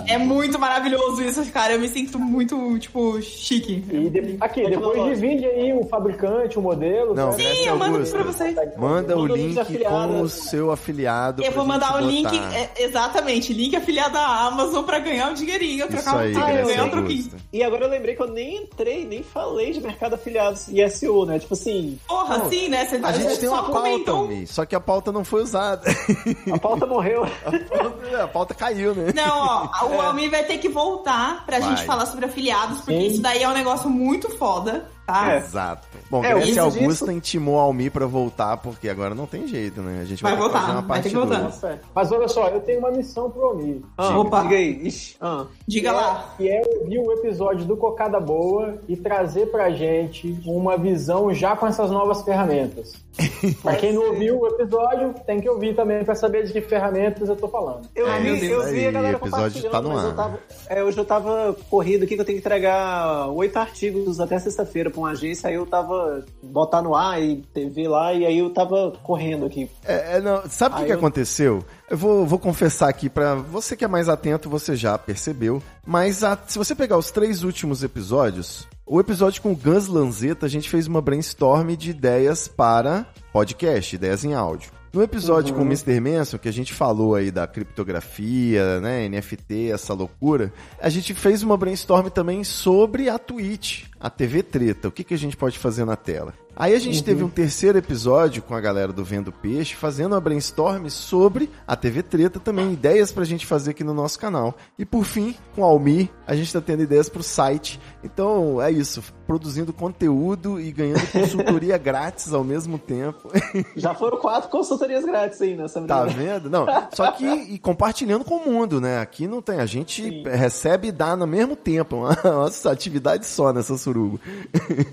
gente. 0.00 0.06
É 0.16 0.18
muito 0.18 0.58
maravilhoso 0.58 1.22
isso, 1.22 1.44
cara. 1.52 1.74
Eu 1.74 1.80
me 1.80 1.88
sinto 1.88 2.18
muito, 2.18 2.78
tipo, 2.78 3.20
chique. 3.20 3.84
E 3.90 4.08
de- 4.10 4.36
aqui, 4.40 4.68
depois 4.68 5.04
divide 5.04 5.44
aí 5.46 5.72
o 5.72 5.84
fabricante, 5.86 6.58
o 6.58 6.62
modelo. 6.62 7.14
Não, 7.14 7.30
tá? 7.30 7.36
Sim, 7.38 7.66
eu 7.66 7.76
mando 7.76 8.08
pra 8.10 8.22
vocês. 8.22 8.56
Manda 8.76 9.16
o 9.16 9.26
link 9.26 9.58
afiliado. 9.58 10.08
com 10.08 10.20
o 10.22 10.28
seu 10.28 10.70
afiliado. 10.72 11.42
Eu 11.42 11.52
vou 11.52 11.64
mandar 11.66 11.96
o 11.96 12.00
link, 12.06 12.26
é, 12.36 12.82
exatamente, 12.82 13.52
link 13.52 13.76
afiliado 13.76 14.16
à 14.16 14.46
Amazon 14.46 14.84
pra 14.84 14.98
ganhar 14.98 15.30
um 15.30 15.34
dinheirinho, 15.34 15.84
Isso 15.86 16.02
trocar 16.02 16.18
aí, 16.20 16.34
um, 16.36 16.42
Ah, 16.44 16.52
eu 16.54 16.66
ganhar 16.66 16.84
um 16.84 16.90
troquinho. 16.90 17.30
E 17.52 17.62
agora 17.62 17.84
eu 17.84 17.90
lembrei 17.90 18.14
que 18.14 18.22
eu 18.22 18.28
nem 18.28 18.62
entrei, 18.62 19.04
nem 19.04 19.22
falei 19.22 19.72
de 19.72 19.80
mercado 19.80 20.14
afiliados 20.14 20.68
e 20.68 20.88
SEO, 20.88 21.24
né? 21.26 21.38
Tipo 21.38 21.54
assim, 21.54 21.98
Porra, 22.08 22.38
Não, 22.38 22.50
sim, 22.50 22.68
né? 22.68 22.86
Você, 22.86 23.00
A 23.02 23.12
gente 23.12 23.38
tem 23.38 23.48
uma 23.48 23.62
pauta, 23.64 23.80
comentou. 23.80 24.28
Mi, 24.28 24.46
só 24.46 24.64
que 24.64 24.74
a 24.74 24.80
pauta 24.80 25.12
não 25.12 25.24
foi 25.24 25.42
usada. 25.42 25.75
a 26.52 26.58
pauta 26.58 26.86
morreu. 26.86 27.24
a 28.22 28.28
pauta 28.28 28.54
caiu, 28.54 28.94
né? 28.94 29.12
Não, 29.14 29.38
ó, 29.38 29.86
o 29.90 30.00
Almir 30.00 30.30
vai 30.30 30.44
ter 30.44 30.58
que 30.58 30.68
voltar 30.68 31.44
pra 31.44 31.58
Vai. 31.58 31.68
gente 31.70 31.84
falar 31.84 32.06
sobre 32.06 32.26
afiliados, 32.26 32.78
porque 32.78 33.00
Sim. 33.00 33.06
isso 33.06 33.22
daí 33.22 33.42
é 33.42 33.48
um 33.48 33.54
negócio 33.54 33.88
muito 33.88 34.28
foda, 34.36 34.88
tá? 35.06 35.32
É. 35.34 35.36
Exato. 35.38 35.86
Bom, 36.10 36.24
É, 36.24 36.34
Grécia 36.34 36.62
Augusta 36.62 36.88
disso- 37.06 37.12
intimou 37.12 37.58
a 37.58 37.62
Almi 37.62 37.88
pra 37.90 38.06
voltar, 38.06 38.56
porque 38.58 38.88
agora 38.88 39.14
não 39.14 39.26
tem 39.26 39.46
jeito, 39.46 39.80
né? 39.80 40.00
A 40.02 40.04
gente 40.04 40.22
vai, 40.22 40.32
Vai 40.32 40.40
voltar, 40.42 40.60
fazer 40.60 40.72
uma 40.72 40.80
vai 40.82 41.02
parte. 41.02 41.14
Nossa, 41.14 41.68
é. 41.68 41.78
Mas 41.94 42.12
olha 42.12 42.28
só, 42.28 42.48
eu 42.48 42.60
tenho 42.60 42.78
uma 42.80 42.90
missão 42.90 43.30
pro 43.30 43.42
Almir. 43.46 43.80
Ah, 43.96 44.18
Opa. 44.18 44.42
Diga 44.42 44.56
aí. 44.56 44.86
Ixi. 44.86 45.16
Ah. 45.20 45.46
Diga 45.66 45.92
lá. 45.92 46.34
Que 46.36 46.48
é 46.50 46.62
ouvir 46.80 46.98
o 46.98 47.12
episódio 47.12 47.64
do 47.66 47.76
Cocada 47.76 48.20
Boa 48.20 48.78
e 48.88 48.96
trazer 48.96 49.46
pra 49.46 49.70
gente 49.70 50.38
uma 50.46 50.76
visão 50.76 51.32
já 51.32 51.56
com 51.56 51.66
essas 51.66 51.90
novas 51.90 52.22
ferramentas. 52.22 52.92
pra 53.62 53.74
quem 53.76 53.94
não 53.94 54.08
ouviu 54.08 54.38
o 54.40 54.46
episódio, 54.46 55.14
tem 55.26 55.40
que 55.40 55.48
ouvir 55.48 55.74
também 55.74 56.04
pra 56.04 56.14
saber 56.14 56.44
de 56.44 56.52
que 56.52 56.60
ferramentas 56.60 57.28
eu 57.28 57.36
tô 57.36 57.48
falando. 57.48 57.88
Eu, 57.94 58.06
É, 58.06 58.20
vi, 58.20 58.46
eu 58.50 58.62
vi 58.66 58.86
a 58.86 58.90
galera 58.90 59.16
o 59.16 59.20
episódio 59.20 59.62
compartilhando, 59.62 59.72
tá 59.72 59.80
no 59.80 59.88
mas 59.88 59.98
ar. 60.04 60.10
eu 60.10 60.14
tava, 60.16 60.38
é, 60.68 60.84
hoje 60.84 60.98
eu 60.98 61.04
tava 61.04 61.56
corrido 61.70 62.04
aqui 62.04 62.14
que 62.14 62.20
eu 62.20 62.24
tenho 62.26 62.36
que 62.36 62.46
entregar 62.46 63.28
oito 63.30 63.56
artigos 63.56 64.20
até 64.20 64.38
sexta-feira 64.38 64.90
pra 64.96 65.02
uma 65.02 65.10
agência, 65.10 65.48
aí 65.48 65.54
eu 65.54 65.66
tava 65.66 66.24
botar 66.42 66.80
no 66.82 66.94
ar 66.94 67.22
e 67.22 67.36
TV 67.52 67.86
lá, 67.86 68.12
e 68.14 68.24
aí 68.24 68.38
eu 68.38 68.50
tava 68.50 68.92
correndo 69.02 69.44
aqui. 69.46 69.70
É, 69.84 70.16
é, 70.16 70.20
não, 70.20 70.42
sabe 70.48 70.74
o 70.74 70.78
que, 70.78 70.82
Aí 70.84 70.86
que 70.88 70.92
eu- 70.94 70.98
aconteceu? 70.98 71.64
Eu 71.88 71.96
vou, 71.96 72.26
vou 72.26 72.38
confessar 72.38 72.88
aqui 72.88 73.08
pra 73.08 73.34
você 73.34 73.76
que 73.76 73.84
é 73.84 73.88
mais 73.88 74.08
atento, 74.08 74.48
você 74.50 74.74
já 74.74 74.96
percebeu. 74.98 75.62
Mas 75.86 76.24
a- 76.24 76.38
se 76.46 76.58
você 76.58 76.74
pegar 76.74 76.96
os 76.96 77.10
três 77.10 77.42
últimos 77.42 77.82
episódios, 77.84 78.66
o 78.86 78.98
episódio 78.98 79.42
com 79.42 79.52
o 79.52 79.56
Gus 79.56 79.86
Lanzetta, 79.86 80.46
a 80.46 80.48
gente 80.48 80.68
fez 80.70 80.86
uma 80.86 81.00
brainstorm 81.00 81.74
de 81.76 81.90
ideias 81.90 82.48
para 82.48 83.06
podcast, 83.32 83.94
ideias 83.94 84.24
em 84.24 84.32
áudio. 84.34 84.70
No 84.92 85.02
episódio 85.02 85.54
com 85.54 85.60
o 85.60 85.64
Mr. 85.66 86.00
Manson, 86.00 86.38
que 86.38 86.48
a 86.48 86.52
gente 86.52 86.72
falou 86.72 87.14
aí 87.14 87.30
da 87.30 87.46
criptografia, 87.46 88.80
né, 88.80 89.04
NFT, 89.08 89.70
essa 89.70 89.92
loucura, 89.92 90.52
a 90.80 90.88
gente 90.88 91.12
fez 91.14 91.42
uma 91.42 91.56
brainstorm 91.56 92.08
também 92.08 92.42
sobre 92.44 93.08
a 93.10 93.18
Twitch, 93.18 93.85
a 94.00 94.10
TV 94.10 94.42
Treta, 94.42 94.88
o 94.88 94.92
que, 94.92 95.04
que 95.04 95.14
a 95.14 95.18
gente 95.18 95.36
pode 95.36 95.58
fazer 95.58 95.84
na 95.84 95.96
tela. 95.96 96.34
Aí 96.58 96.74
a 96.74 96.78
gente 96.78 97.04
teve 97.04 97.22
um 97.22 97.28
terceiro 97.28 97.76
episódio 97.76 98.42
com 98.42 98.54
a 98.54 98.60
galera 98.62 98.90
do 98.90 99.04
Vendo 99.04 99.30
Peixe, 99.30 99.74
fazendo 99.74 100.12
uma 100.12 100.20
brainstorm 100.20 100.88
sobre 100.88 101.50
a 101.66 101.76
TV 101.76 102.02
Treta 102.02 102.40
também, 102.40 102.72
ideias 102.72 103.12
pra 103.12 103.24
gente 103.24 103.44
fazer 103.44 103.72
aqui 103.72 103.84
no 103.84 103.92
nosso 103.92 104.18
canal. 104.18 104.54
E 104.78 104.84
por 104.86 105.04
fim, 105.04 105.36
com 105.54 105.62
a 105.62 105.66
Almi, 105.66 106.10
a 106.26 106.34
gente 106.34 106.50
tá 106.50 106.60
tendo 106.62 106.82
ideias 106.82 107.10
pro 107.10 107.22
site. 107.22 107.78
Então 108.02 108.60
é 108.62 108.70
isso, 108.70 109.02
produzindo 109.26 109.70
conteúdo 109.70 110.58
e 110.58 110.72
ganhando 110.72 111.06
consultoria 111.12 111.76
grátis 111.76 112.32
ao 112.32 112.42
mesmo 112.42 112.78
tempo. 112.78 113.30
Já 113.76 113.92
foram 113.94 114.16
quatro 114.18 114.48
consultorias 114.48 115.04
grátis 115.04 115.42
aí 115.42 115.54
nessa 115.54 115.82
Tá 115.82 116.04
vendo? 116.04 116.48
Não, 116.48 116.66
só 116.94 117.12
que 117.12 117.26
e 117.26 117.58
compartilhando 117.58 118.24
com 118.24 118.36
o 118.36 118.50
mundo, 118.50 118.80
né? 118.80 118.98
Aqui 118.98 119.26
não 119.26 119.42
tem, 119.42 119.58
a 119.58 119.66
gente 119.66 120.02
Sim. 120.02 120.22
recebe 120.22 120.88
e 120.88 120.92
dá 120.92 121.14
no 121.14 121.26
mesmo 121.26 121.54
tempo, 121.54 121.96
uma, 122.00 122.16
uma 122.24 122.72
atividade 122.72 123.26
só 123.26 123.52
nessa 123.52 123.76
suruba. 123.76 124.18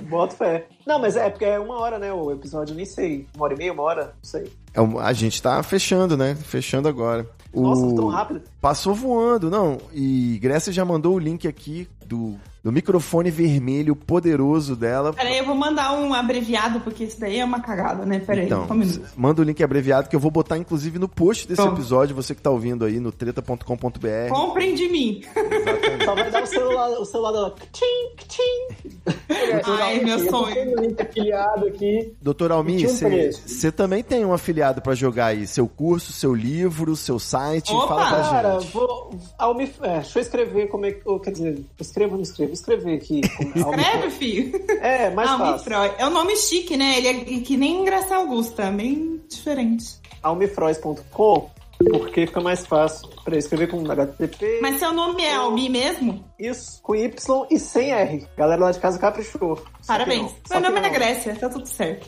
Boto 0.09 0.36
fé. 0.36 0.68
Não, 0.86 0.99
mas 0.99 1.16
é 1.16 1.30
porque 1.30 1.53
é 1.54 1.60
uma 1.60 1.80
hora, 1.80 1.97
né? 1.99 2.12
O 2.12 2.32
episódio, 2.32 2.76
nem 2.76 2.86
sei. 2.86 3.28
Uma 3.36 3.45
hora 3.45 3.54
e 3.54 3.58
meia, 3.58 3.74
uma 3.74 3.84
hora? 3.84 4.04
Não 4.06 4.24
sei. 4.24 4.51
É 4.74 4.80
a 5.01 5.14
gente 5.14 5.41
tá 5.41 5.62
fechando, 5.64 6.18
né? 6.18 6.36
Fechando 6.36 6.88
agora. 6.88 7.28
O- 7.54 7.62
Nossa, 7.62 7.95
tão 7.95 8.08
rápido. 8.08 8.41
Passou 8.60 8.93
voando, 8.95 9.49
não. 9.49 9.78
E 9.93 10.39
Grécia 10.41 10.74
já 10.74 10.84
mandou 10.84 11.16
o 11.16 11.20
link 11.20 11.47
aqui 11.47 11.88
do, 12.06 12.36
do 12.64 12.72
microfone 12.72 13.30
vermelho 13.30 13.93
poderoso 13.95 14.76
dela. 14.76 15.11
Peraí, 15.11 15.38
eu 15.38 15.45
vou 15.45 15.53
mandar 15.55 15.91
um 15.99 16.14
abreviado, 16.14 16.80
porque 16.80 17.03
isso 17.03 17.20
daí 17.20 17.39
é 17.39 17.43
uma 17.45 17.59
cagada, 17.59 18.05
né? 18.05 18.20
Peraí, 18.20 18.45
Então, 18.45 18.66
só 18.68 18.74
um 18.74 18.78
minuto. 18.78 19.01
manda 19.18 19.41
o 19.41 19.43
link 19.43 19.61
abreviado 19.61 20.07
que 20.07 20.16
eu 20.16 20.20
vou 20.20 20.32
botar 20.32 20.57
inclusive 20.57 20.97
no 20.97 21.09
post 21.09 21.45
desse 21.47 21.61
Pronto. 21.61 21.76
episódio, 21.78 22.16
você 22.16 22.34
que 22.34 22.41
tá 22.41 22.49
ouvindo 22.49 22.86
aí 22.86 22.99
no 23.01 23.11
treta.com.br. 23.11 24.30
Comprem 24.30 24.76
de 24.76 24.88
mim. 24.88 25.22
Só 26.05 26.16
vai 26.16 26.32
dar 26.32 26.43
o 26.43 26.47
celular, 26.47 26.89
o 26.91 27.05
celular 27.05 27.32
dela. 27.34 27.55
Tchim, 27.74 28.16
tchim. 28.28 28.93
Ai, 29.82 29.99
meu 29.99 30.20
sonho. 30.30 30.78
um 30.78 30.82
link 30.82 31.01
afiliado 31.01 31.66
aqui. 31.68 32.14
Doutor 32.22 32.51
Almi, 32.51 32.78
Tinha 32.78 32.89
um 32.89 33.32
você 33.34 33.72
também 33.72 34.01
tem 34.03 34.24
um 34.26 34.32
afiliado 34.34 34.82
pra 34.82 34.95
jogar 34.95 35.28
aí, 35.28 35.45
seu 35.47 35.68
curso, 35.68 36.14
seu 36.14 36.34
livro, 36.34 36.95
seu 36.95 37.20
site, 37.20 37.72
Opa! 37.74 37.88
fala 37.88 38.07
pra 38.09 38.22
Cara, 38.30 38.59
gente. 38.59 38.72
vou. 38.74 39.18
Almi, 39.38 39.70
é, 39.82 39.95
deixa 39.99 40.20
eu 40.20 40.22
escrever 40.22 40.68
como 40.68 40.86
é 40.86 40.91
que. 40.91 41.03
Quer 41.20 41.32
dizer, 41.32 41.66
escrevo 41.80 42.11
ou 42.11 42.18
não 42.18 42.24
escrevo? 42.24 42.53
Escrever 42.54 42.95
aqui. 42.97 43.22
Escreve, 43.56 44.10
filho. 44.12 44.66
É, 44.82 45.10
mais. 45.10 45.64
Freud. 45.64 45.95
É 45.97 46.06
um 46.06 46.12
nome 46.12 46.36
chique, 46.36 46.78
né? 46.78 46.97
Ele 46.97 47.08
é 47.08 47.14
que 47.41 47.58
nem 47.58 47.84
Graça 47.84 48.16
Augusta, 48.16 48.70
bem 48.72 49.22
diferente. 49.28 49.99
almifrois.com, 50.22 51.49
porque 51.91 52.28
fica 52.28 52.39
mais 52.39 52.66
fácil 52.66 53.10
pra 53.24 53.38
escrever 53.38 53.68
com 53.68 53.89
HTTP. 53.89 54.60
Mas 54.62 54.80
seu 54.80 54.93
nome 54.93 55.24
é 55.24 55.36
Almi 55.36 55.70
mesmo? 55.70 56.24
Isso, 56.39 56.82
com 56.82 56.95
Y 56.95 57.47
e 57.49 57.60
sem 57.60 57.91
R. 57.91 58.28
Galera 58.38 58.66
lá 58.66 58.72
de 58.72 58.80
casa 58.80 58.99
caprichou. 58.99 59.62
Parabéns. 59.88 60.32
Meu 60.49 60.62
nome 60.62 60.80
é. 60.80 60.89
Grécia, 60.89 61.36
tá 61.36 61.49
tudo 61.49 61.66
certo. 61.66 62.08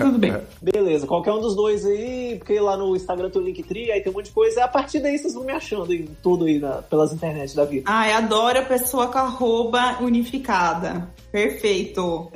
Tudo 0.00 0.18
bem. 0.18 0.36
Beleza, 0.60 1.06
qualquer 1.06 1.32
um 1.32 1.40
dos 1.40 1.54
dois 1.54 1.84
aí, 1.86 2.36
porque 2.38 2.58
lá 2.60 2.76
no 2.76 2.94
Instagram 2.96 3.30
tem 3.30 3.40
o 3.42 3.44
Linktree, 3.44 3.90
aí 3.92 4.00
tem 4.00 4.12
um 4.12 4.14
monte 4.16 4.26
de 4.26 4.32
coisa. 4.32 4.64
A 4.64 4.68
partir 4.68 5.00
daí 5.00 5.18
vocês 5.18 5.34
vão 5.34 5.44
me 5.44 5.52
achando 5.52 5.90
aí, 5.92 6.08
tudo 6.22 6.44
aí 6.44 6.58
na- 6.58 6.82
pelas 6.82 7.12
internet 7.12 7.54
da 7.56 7.64
vida. 7.64 7.84
Ai, 7.90 8.12
adoro 8.12 8.58
a 8.58 8.62
pessoa 8.62 9.08
com 9.08 9.18
arroba 9.18 9.98
unificada. 10.00 11.08
Perfeito. 11.30 12.30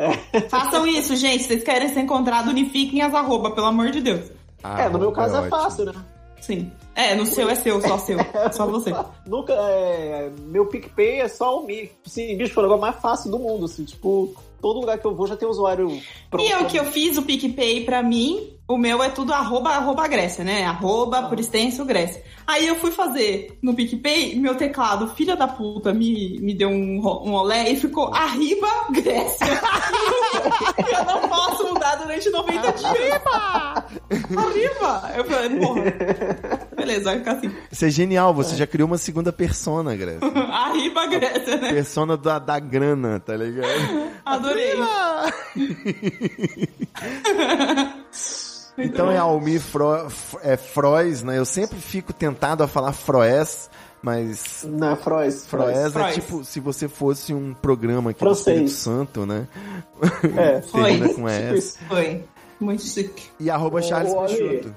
Façam 0.48 0.86
isso, 0.86 1.16
gente. 1.16 1.42
Se 1.42 1.48
vocês 1.48 1.62
querem 1.62 1.88
ser 1.88 2.00
encontrados, 2.00 2.50
unifiquem 2.50 3.02
as 3.02 3.14
arroba, 3.14 3.50
pelo 3.50 3.66
amor 3.66 3.90
de 3.90 4.00
Deus. 4.00 4.30
Ah, 4.62 4.82
é, 4.82 4.88
no 4.88 4.98
meu 4.98 5.12
caso 5.12 5.36
é, 5.36 5.38
ótimo. 5.38 5.50
fácil, 5.50 5.84
né? 5.86 5.92
Sim. 6.40 6.70
É, 6.94 7.14
no 7.14 7.26
seu 7.26 7.48
é 7.50 7.54
seu, 7.54 7.80
só 7.80 7.98
seu. 7.98 8.18
Só 8.52 8.66
você. 8.66 8.92
Nunca, 9.26 9.52
é, 9.52 10.30
meu 10.46 10.66
PicPay 10.66 11.20
é 11.20 11.28
só 11.28 11.60
o 11.60 11.66
Mi. 11.66 11.90
Sim, 12.06 12.36
bicho, 12.36 12.54
foi 12.54 12.62
o 12.62 12.66
negócio 12.66 12.80
mais 12.82 12.96
fácil 13.02 13.30
do 13.30 13.38
mundo, 13.38 13.66
assim, 13.66 13.84
tipo, 13.84 14.34
todo 14.60 14.80
lugar 14.80 14.98
que 14.98 15.06
eu 15.06 15.14
vou 15.14 15.26
já 15.26 15.36
tem 15.36 15.48
usuário 15.48 16.00
pronto. 16.30 16.46
E 16.46 16.50
eu 16.50 16.66
que 16.66 16.78
eu 16.78 16.84
fiz 16.86 17.16
o 17.16 17.22
PicPay 17.22 17.84
pra 17.84 18.02
mim, 18.02 18.55
o 18.68 18.76
meu 18.76 19.00
é 19.00 19.08
tudo 19.08 19.32
arroba, 19.32 19.70
arroba 19.70 20.08
Grécia, 20.08 20.42
né? 20.42 20.64
Arroba, 20.64 21.22
por 21.24 21.38
extenso, 21.38 21.84
Grécia. 21.84 22.22
Aí 22.44 22.66
eu 22.66 22.74
fui 22.76 22.90
fazer 22.90 23.56
no 23.62 23.74
PicPay, 23.74 24.34
meu 24.36 24.56
teclado, 24.56 25.08
filha 25.14 25.36
da 25.36 25.46
puta, 25.46 25.94
me, 25.94 26.38
me 26.40 26.52
deu 26.52 26.68
um, 26.68 26.98
um 26.98 27.34
olé 27.34 27.70
e 27.70 27.76
ficou 27.76 28.12
arriba 28.12 28.66
Grécia. 28.90 29.46
eu 30.92 31.04
não 31.04 31.28
posso 31.28 31.64
mudar 31.68 31.94
durante 31.96 32.28
90 32.28 32.72
dias. 32.72 32.84
Arriba! 32.84 33.86
Arriba! 34.36 35.12
Eu 35.16 35.24
falei, 35.24 35.58
porra. 35.58 35.82
Beleza, 36.76 37.04
vai 37.04 37.18
ficar 37.18 37.32
assim. 37.32 37.52
Isso 37.70 37.84
é 37.84 37.90
genial, 37.90 38.34
você 38.34 38.56
já 38.56 38.66
criou 38.66 38.88
uma 38.88 38.98
segunda 38.98 39.32
persona, 39.32 39.94
Grécia. 39.94 40.26
Arriba 40.50 41.06
Grécia, 41.06 41.56
né? 41.56 41.72
persona 41.72 42.16
da, 42.16 42.40
da 42.40 42.58
grana, 42.58 43.20
tá 43.20 43.36
ligado? 43.36 44.10
Adorei. 44.24 44.74
Então 48.78 49.10
é 49.10 49.16
Almi 49.18 49.58
Fro, 49.58 50.06
é 50.42 50.56
Frois, 50.56 51.22
né? 51.22 51.38
Eu 51.38 51.44
sempre 51.44 51.78
fico 51.78 52.12
tentado 52.12 52.62
a 52.62 52.68
falar 52.68 52.92
Froes, 52.92 53.70
mas 54.02 54.66
Não, 54.68 54.92
é 54.92 54.96
Frois. 54.96 55.46
Froes 55.46 55.96
é 55.96 56.12
tipo 56.12 56.44
se 56.44 56.60
você 56.60 56.88
fosse 56.88 57.32
um 57.32 57.54
programa 57.54 58.10
aqui 58.10 58.20
Francês. 58.20 58.44
do 58.44 58.64
Espírito 58.66 58.70
Santo, 58.72 59.26
né? 59.26 59.46
É, 60.36 60.60
Termina 60.72 61.06
Foi. 61.06 61.14
com 61.14 61.28
S. 61.28 61.78
Foi. 61.88 62.24
Muito 62.60 62.82
chique. 62.82 63.30
E 63.40 63.50
arroba 63.50 63.82
Charles 63.82 64.12
Ô. 64.12 64.24
Peixoto. 64.24 64.74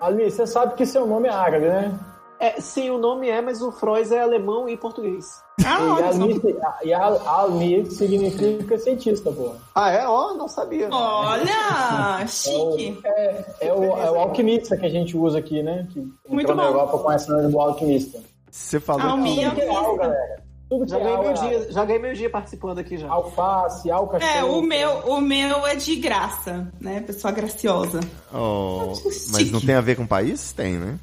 Ali, 0.00 0.30
você 0.30 0.46
sabe 0.46 0.74
que 0.74 0.86
seu 0.86 1.06
nome 1.06 1.28
é 1.28 1.32
árabe, 1.32 1.66
né? 1.66 1.98
É, 2.40 2.60
sim, 2.60 2.88
o 2.90 2.98
nome 2.98 3.28
é, 3.28 3.40
mas 3.40 3.60
o 3.60 3.72
Frois 3.72 4.12
é 4.12 4.20
alemão 4.20 4.68
e 4.68 4.76
português. 4.76 5.42
Ah, 5.64 5.98
E. 6.00 6.04
Almir, 6.04 6.40
e 6.84 6.94
Almir 6.94 7.90
significa 7.90 8.78
cientista, 8.78 9.32
pô. 9.32 9.52
Ah, 9.74 9.90
é? 9.90 10.06
Ó, 10.06 10.34
não 10.34 10.46
sabia. 10.46 10.88
Olha, 10.90 12.26
chique. 12.28 13.00
É, 13.04 13.44
é 13.60 13.72
o, 13.72 13.84
é 13.84 14.10
o 14.10 14.20
alquimista 14.20 14.76
que 14.76 14.86
a 14.86 14.88
gente 14.88 15.16
usa 15.16 15.38
aqui, 15.38 15.62
né? 15.62 15.88
Que 15.92 16.00
Muito 16.28 16.42
entrou 16.42 16.56
na 16.56 16.62
bom. 16.62 16.68
Europa 16.68 16.98
com 16.98 17.12
essa 17.12 17.32
nome 17.36 17.50
do 17.50 17.60
alquimista. 17.60 18.20
Você 18.50 18.78
falou 18.78 19.02
Alminha. 19.02 19.50
que... 19.50 19.60
É 19.62 19.68
al, 19.68 19.96
galera. 19.96 20.48
Já 20.86 20.98
é 20.98 21.02
ganhei 21.02 21.30
é 21.30 21.32
dia, 21.32 21.72
já 21.72 21.84
ganhei 21.84 22.02
meu 22.02 22.12
dia 22.12 22.28
participando 22.28 22.78
aqui 22.78 22.98
já. 22.98 23.08
Alface, 23.08 23.90
alcaxão. 23.90 24.28
É, 24.28 24.44
o 24.44 24.60
meu, 24.60 24.90
o 25.06 25.20
meu 25.20 25.66
é 25.66 25.74
de 25.74 25.96
graça, 25.96 26.70
né? 26.78 27.00
Pessoa 27.00 27.32
graciosa. 27.32 28.00
Oh, 28.32 28.92
mas 29.32 29.50
não 29.50 29.62
tem 29.62 29.74
a 29.74 29.80
ver 29.80 29.96
com 29.96 30.06
país? 30.06 30.52
Tem, 30.52 30.74
né? 30.74 30.98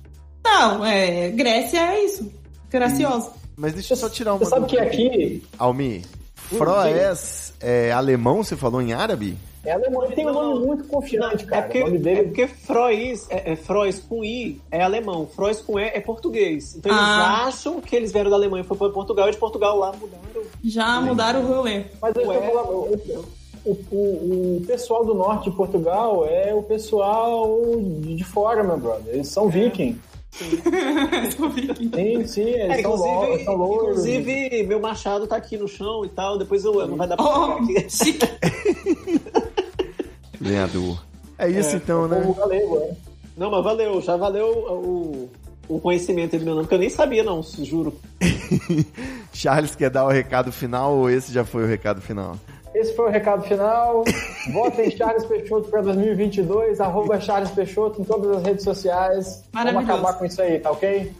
Não, 0.60 0.86
é, 0.86 1.30
Grécia 1.30 1.80
é 1.80 2.06
isso. 2.06 2.32
Graciosa. 2.70 3.32
Mas 3.58 3.74
deixa 3.74 3.94
eu 3.94 3.98
só 3.98 4.10
tirar 4.10 4.34
uma 4.34 4.40
Você 4.40 4.50
sabe 4.50 4.66
que 4.68 4.78
aqui 4.78 5.44
Almi, 5.58 6.04
Froes 6.36 7.54
é 7.62 7.92
alemão, 7.92 8.44
você 8.44 8.56
falou 8.56 8.82
em 8.82 8.94
árabe? 8.94 9.38
é 9.66 9.72
alemão, 9.72 10.06
ele 10.06 10.14
tem 10.14 10.28
um 10.28 10.32
nome 10.34 10.64
muito 10.66 10.84
confiante, 10.84 11.44
É 11.46 11.48
cara. 11.48 11.62
porque, 11.64 11.80
o 11.82 11.86
nome 11.86 11.98
é 11.98 12.00
dele 12.00 12.24
porque 12.26 12.48
Frois, 12.48 13.26
é, 13.32 13.54
é 13.54 13.56
Frois 13.56 13.98
com 14.00 14.24
I 14.24 14.62
é 14.70 14.82
alemão, 14.84 15.26
Frois 15.26 15.60
com 15.60 15.80
E 15.80 15.84
é 15.86 16.00
português. 16.00 16.76
Então 16.76 16.92
Ah. 16.94 16.96
eles 17.46 17.48
acham 17.56 17.82
que 17.82 17.96
eles 17.96 18.12
vieram 18.12 18.30
da 18.30 18.36
Alemanha 18.36 18.64
e 18.64 18.68
foram 18.68 18.78
para 18.80 18.90
Portugal, 18.92 19.28
e 19.28 19.32
de 19.32 19.38
Portugal 19.38 19.76
lá 19.80 19.92
mudaram. 19.94 20.44
Já 20.64 21.02
mudaram 21.02 21.42
o 21.44 21.48
rolê. 21.48 21.86
Mas 22.02 22.16
eu 22.16 22.30
o, 22.30 23.72
o, 23.72 24.58
o- 24.58 24.64
pessoal 24.68 25.04
do 25.04 25.16
norte 25.16 25.50
de 25.50 25.56
Portugal 25.56 26.28
é 26.30 26.54
o 26.54 26.62
pessoal 26.62 27.58
de 28.02 28.16
de 28.16 28.24
fora, 28.24 28.64
meu 28.64 28.78
brother. 28.78 29.16
Eles 29.16 29.30
são 29.30 29.50
viking. 29.50 30.00
Sim, 30.36 32.28
sim, 32.28 32.42
eles 32.42 32.80
É, 32.80 32.82
são, 32.82 32.96
lo- 32.96 33.06
inclusive, 33.06 33.32
eles 33.34 33.46
são 33.46 33.56
louros. 33.56 33.84
inclusive, 34.06 34.64
meu 34.64 34.80
machado 34.80 35.28
tá 35.28 35.36
aqui 35.38 35.58
no 35.58 35.68
chão 35.68 36.04
e 36.06 36.10
tal, 36.10 36.38
depois 36.38 36.64
eu 36.66 36.88
não 36.88 36.98
vai 36.98 37.08
dar 37.08 37.16
pra 37.18 37.26
pegar 37.26 37.40
Oh, 37.40 37.52
aqui. 37.64 37.90
chique. 37.90 38.28
Lenhador. 40.42 41.04
É 41.38 41.50
isso 41.50 41.76
então, 41.76 42.04
O 42.04 42.08
né? 42.08 42.34
galego, 42.38 42.78
é. 42.80 42.92
Não, 43.38 43.52
mas 43.52 43.64
valeu, 43.64 44.02
já 44.02 44.16
valeu 44.16 44.48
o, 44.48 45.30
o 45.68 45.80
conhecimento 45.80 46.38
do 46.38 46.46
meu 46.46 46.56
nome, 46.56 46.68
que 46.68 46.74
eu 46.74 46.80
nem 46.80 46.90
sabia, 46.90 47.24
não, 47.24 47.42
juro. 47.44 47.94
Charles 49.34 49.76
quer 49.76 49.90
dar 49.90 50.06
o 50.06 50.10
recado 50.10 50.52
final 50.52 50.96
ou 50.96 51.10
esse 51.10 51.34
já 51.34 51.44
foi 51.44 51.64
o 51.64 51.68
recado 51.68 52.02
final? 52.02 52.38
Esse 52.86 52.96
foi 52.96 53.06
o 53.06 53.12
recado 53.12 53.42
final. 53.48 54.04
Votem 54.54 54.92
Charles 54.92 55.26
Peixoto 55.26 55.70
para 55.70 55.82
2022, 55.82 56.80
arroba 56.80 57.20
Charles 57.20 57.50
Peixoto 57.50 58.00
em 58.00 58.06
todas 58.06 58.38
as 58.38 58.44
redes 58.44 58.64
sociais. 58.64 59.44
Vamos 59.52 59.78
acabar 59.78 60.14
com 60.14 60.26
isso 60.26 60.40
aí, 60.40 60.60
tá 60.60 60.70
ok? 60.70 61.12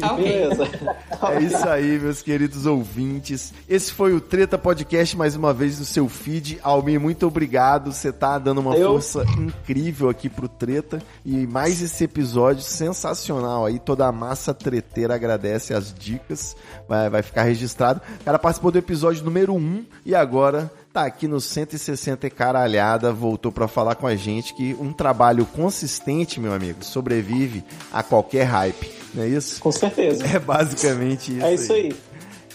Tá 0.00 0.12
ok. 0.14 0.24
Beleza. 0.24 0.64
É 1.22 1.40
isso 1.40 1.68
aí, 1.68 1.98
meus 1.98 2.20
queridos 2.20 2.66
ouvintes. 2.66 3.54
Esse 3.68 3.92
foi 3.92 4.12
o 4.12 4.20
Treta 4.20 4.58
Podcast, 4.58 5.16
mais 5.16 5.36
uma 5.36 5.52
vez 5.52 5.78
no 5.78 5.84
seu 5.84 6.08
feed. 6.08 6.58
Almir, 6.62 6.98
muito 6.98 7.26
obrigado. 7.26 7.92
Você 7.92 8.12
tá 8.12 8.38
dando 8.38 8.60
uma 8.60 8.76
Eu? 8.76 8.92
força 8.92 9.24
incrível 9.38 10.08
aqui 10.08 10.28
pro 10.28 10.48
Treta. 10.48 11.00
E 11.24 11.46
mais 11.46 11.80
esse 11.80 12.04
episódio 12.04 12.62
sensacional 12.62 13.66
aí. 13.66 13.78
Toda 13.78 14.06
a 14.06 14.12
massa 14.12 14.52
treteira 14.52 15.14
agradece 15.14 15.72
as 15.74 15.94
dicas. 15.94 16.56
Vai, 16.88 17.08
vai 17.08 17.22
ficar 17.22 17.44
registrado. 17.44 18.00
O 18.20 18.24
cara 18.24 18.38
participou 18.38 18.72
do 18.72 18.78
episódio 18.78 19.24
número 19.24 19.54
1 19.54 19.84
e 20.04 20.14
agora 20.14 20.70
tá 20.92 21.04
aqui 21.06 21.26
no 21.26 21.40
160 21.40 22.26
e 22.26 22.30
caralhada. 22.30 23.12
Voltou 23.12 23.50
pra 23.50 23.66
falar 23.66 23.94
com 23.94 24.06
a 24.06 24.14
gente 24.14 24.54
que 24.54 24.76
um 24.78 24.92
trabalho 24.92 25.46
consistente, 25.46 26.38
meu 26.38 26.52
amigo, 26.52 26.84
sobrevive 26.84 27.64
a 27.92 28.02
qualquer 28.02 28.44
hype. 28.44 28.92
Não 29.14 29.22
é 29.24 29.28
isso? 29.28 29.60
Com 29.60 29.72
certeza. 29.72 30.24
É 30.26 30.38
basicamente 30.38 31.36
isso. 31.36 31.44
É 31.44 31.54
isso 31.54 31.72
aí. 31.72 31.94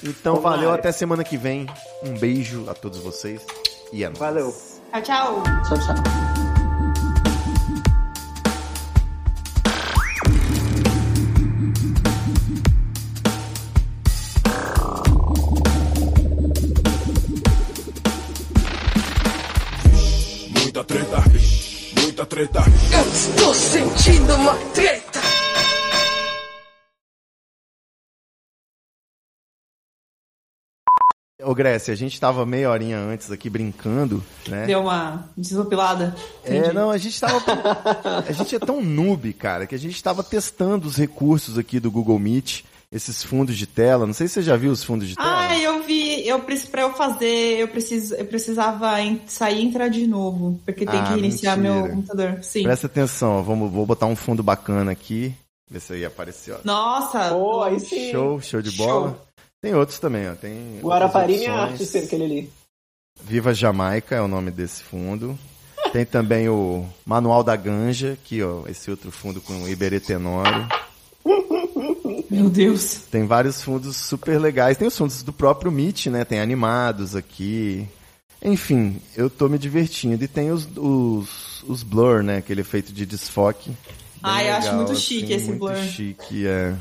Então 0.03 0.35
Vamos 0.35 0.51
valeu 0.51 0.69
lá. 0.69 0.75
até 0.75 0.91
semana 0.91 1.23
que 1.23 1.37
vem. 1.37 1.67
Um 2.03 2.17
beijo 2.17 2.65
a 2.69 2.73
todos 2.73 2.99
vocês 2.99 3.41
e 3.91 4.03
é 4.03 4.07
nóis. 4.07 4.19
Valeu. 4.19 4.55
Tchau, 4.91 5.01
tchau. 5.01 5.43
Tchau, 5.67 5.77
tchau. 5.79 6.36
Treta. 22.37 22.59
Eu 22.93 23.11
estou 23.11 23.53
sentindo 23.55 24.35
uma 24.35 24.53
treta. 24.71 25.19
Ô 31.43 31.55
Grécia, 31.55 31.93
a 31.93 31.97
gente 31.97 32.19
tava 32.19 32.45
meia 32.45 32.69
horinha 32.69 32.99
antes 32.99 33.31
aqui 33.31 33.49
brincando, 33.49 34.23
né? 34.47 34.67
Deu 34.67 34.81
uma 34.81 35.27
desopilada. 35.35 36.15
É, 36.43 36.71
não, 36.73 36.91
a 36.91 36.97
gente 36.97 37.19
tava. 37.19 37.41
a 38.27 38.31
gente 38.31 38.55
é 38.55 38.59
tão 38.59 38.83
noob, 38.83 39.33
cara, 39.33 39.65
que 39.65 39.73
a 39.73 39.79
gente 39.79 40.01
tava 40.03 40.23
testando 40.23 40.87
os 40.87 40.95
recursos 40.95 41.57
aqui 41.57 41.79
do 41.79 41.89
Google 41.89 42.19
Meet, 42.19 42.63
esses 42.91 43.23
fundos 43.23 43.57
de 43.57 43.65
tela. 43.65 44.05
Não 44.05 44.13
sei 44.13 44.27
se 44.27 44.35
você 44.35 44.41
já 44.43 44.55
viu 44.55 44.71
os 44.71 44.83
fundos 44.83 45.07
de 45.07 45.15
tela. 45.15 45.47
Ah, 45.47 45.57
eu 45.57 45.81
vi, 45.83 45.96
eu 46.27 46.39
preciso 46.41 46.71
para 46.71 46.81
eu 46.83 46.93
fazer, 46.93 47.59
eu 47.59 47.67
preciso, 47.67 48.15
eu 48.15 48.25
precisava 48.25 48.91
sair 49.27 49.59
e 49.59 49.65
entrar 49.65 49.87
de 49.89 50.05
novo, 50.07 50.59
porque 50.65 50.85
tem 50.85 50.99
Ah, 50.99 51.03
que 51.03 51.09
reiniciar 51.13 51.57
mentira. 51.57 51.81
meu 51.83 51.89
computador. 51.95 52.39
Sim. 52.43 52.63
Presta 52.63 52.87
atenção, 52.87 53.39
ó, 53.39 53.41
vamos, 53.41 53.71
vou 53.71 53.85
botar 53.85 54.05
um 54.05 54.15
fundo 54.15 54.41
bacana 54.43 54.91
aqui. 54.91 55.33
Ver 55.69 55.79
se 55.81 55.93
aí 55.93 56.05
apareceu. 56.05 56.55
ó. 56.55 56.59
Nossa. 56.63 57.29
Pô, 57.29 57.61
aí 57.61 57.79
sim. 57.79 58.11
Show, 58.11 58.39
show 58.41 58.61
de 58.61 58.71
bola. 58.71 59.21
Tem 59.61 59.73
outros 59.75 59.99
também, 59.99 60.29
ó. 60.29 60.35
Tem 60.35 60.79
Guarapari 60.81 61.37
minha 61.37 61.53
arte, 61.53 61.97
aquele 61.97 62.23
ali. 62.23 62.49
Viva 63.21 63.53
Jamaica 63.53 64.15
é 64.15 64.21
o 64.21 64.27
nome 64.27 64.51
desse 64.51 64.83
fundo. 64.83 65.37
Tem 65.91 66.05
também 66.05 66.47
o 66.49 66.85
Manual 67.05 67.43
da 67.43 67.55
Ganja, 67.55 68.13
aqui, 68.13 68.41
ó, 68.43 68.63
esse 68.67 68.91
outro 68.91 69.11
fundo 69.11 69.41
com 69.41 69.67
Iberê 69.67 69.99
Tenório. 69.99 70.67
Meu 72.29 72.49
Deus. 72.49 73.01
Tem 73.11 73.25
vários 73.25 73.61
fundos 73.61 73.95
super 73.95 74.39
legais. 74.39 74.77
Tem 74.77 74.87
os 74.87 74.97
fundos 74.97 75.23
do 75.23 75.31
próprio 75.31 75.71
Meet, 75.71 76.07
né? 76.07 76.25
Tem 76.25 76.39
animados 76.39 77.15
aqui. 77.15 77.87
Enfim, 78.41 79.01
eu 79.15 79.29
tô 79.29 79.47
me 79.47 79.57
divertindo. 79.57 80.23
E 80.23 80.27
tem 80.27 80.51
os, 80.51 80.67
os, 80.75 81.63
os 81.63 81.83
blur, 81.83 82.23
né? 82.23 82.37
Aquele 82.37 82.61
efeito 82.61 82.91
de 82.91 83.05
desfoque. 83.05 83.71
Ah, 84.21 84.43
eu 84.43 84.55
acho 84.55 84.73
muito 84.73 84.91
assim, 84.91 85.01
chique 85.01 85.33
esse 85.33 85.47
muito 85.47 85.59
blur. 85.59 85.75
chique, 85.77 86.47
é. 86.47 86.75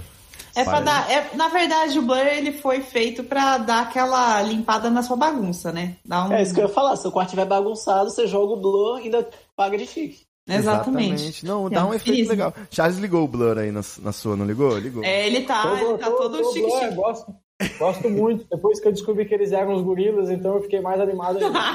É 0.55 0.64
pra 0.64 0.80
Parece. 0.80 0.84
dar, 0.86 1.11
é, 1.11 1.36
na 1.36 1.49
verdade, 1.49 1.99
o 1.99 2.03
blur 2.03 2.26
ele 2.26 2.53
foi 2.53 2.80
feito 2.80 3.22
pra 3.22 3.59
dar 3.59 3.82
aquela 3.82 4.40
limpada 4.40 4.88
na 4.88 5.03
sua 5.03 5.16
bagunça, 5.16 5.70
né? 5.70 5.97
Um... 6.11 6.32
É 6.32 6.42
isso 6.42 6.55
que 6.55 6.61
eu 6.61 6.66
ia 6.66 6.72
falar. 6.72 6.97
Se 6.97 7.07
o 7.07 7.12
quarto 7.12 7.28
estiver 7.28 7.44
bagunçado, 7.44 8.09
você 8.09 8.26
joga 8.26 8.55
o 8.55 8.61
blur 8.61 8.99
e 8.99 9.05
ainda 9.05 9.28
paga 9.55 9.76
de 9.76 9.86
chique. 9.86 10.26
Exatamente. 10.49 11.44
Não, 11.44 11.66
É 11.66 11.70
dá 11.70 11.84
um 11.84 11.88
um 11.90 11.94
efeito 11.94 12.28
legal. 12.28 12.55
Charles 12.70 12.99
ligou 12.99 13.24
o 13.24 13.28
blur 13.28 13.59
aí 13.59 13.72
na, 13.72 13.80
na 14.03 14.12
sua, 14.12 14.36
não 14.36 14.47
ligou? 14.47 14.78
Ligou. 14.78 15.03
É, 15.05 15.26
ele 15.26 15.42
tá, 15.42 15.62
Tô- 15.62 15.76
ele 15.90 15.99
tá 15.99 16.11
tô- 16.11 16.16
todo 16.16 16.38
tô- 16.38 16.53
chique, 16.53 16.66
é, 16.72 16.80
chique. 16.80 16.94
Gosto, 16.94 17.34
gosto 17.78 18.11
muito. 18.11 18.47
Depois 18.51 18.80
que 18.80 18.88
eu 18.88 18.92
descobri 18.92 19.24
que 19.24 19.34
eles 19.34 19.53
eram 19.53 19.74
os 19.74 19.82
gorilas, 19.82 20.30
então 20.30 20.55
eu 20.57 20.62
fiquei 20.62 20.80
mais 20.80 21.01
animado 21.01 21.38
ainda. 21.38 21.59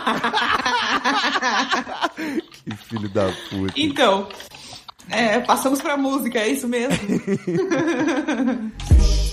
Que 2.64 2.76
filho 2.78 3.10
da 3.10 3.32
puta. 3.50 3.74
Então, 3.76 4.28
é, 5.10 5.40
passamos 5.40 5.82
pra 5.82 5.98
música, 5.98 6.38
é 6.40 6.50
isso 6.50 6.68
mesmo? 6.68 6.96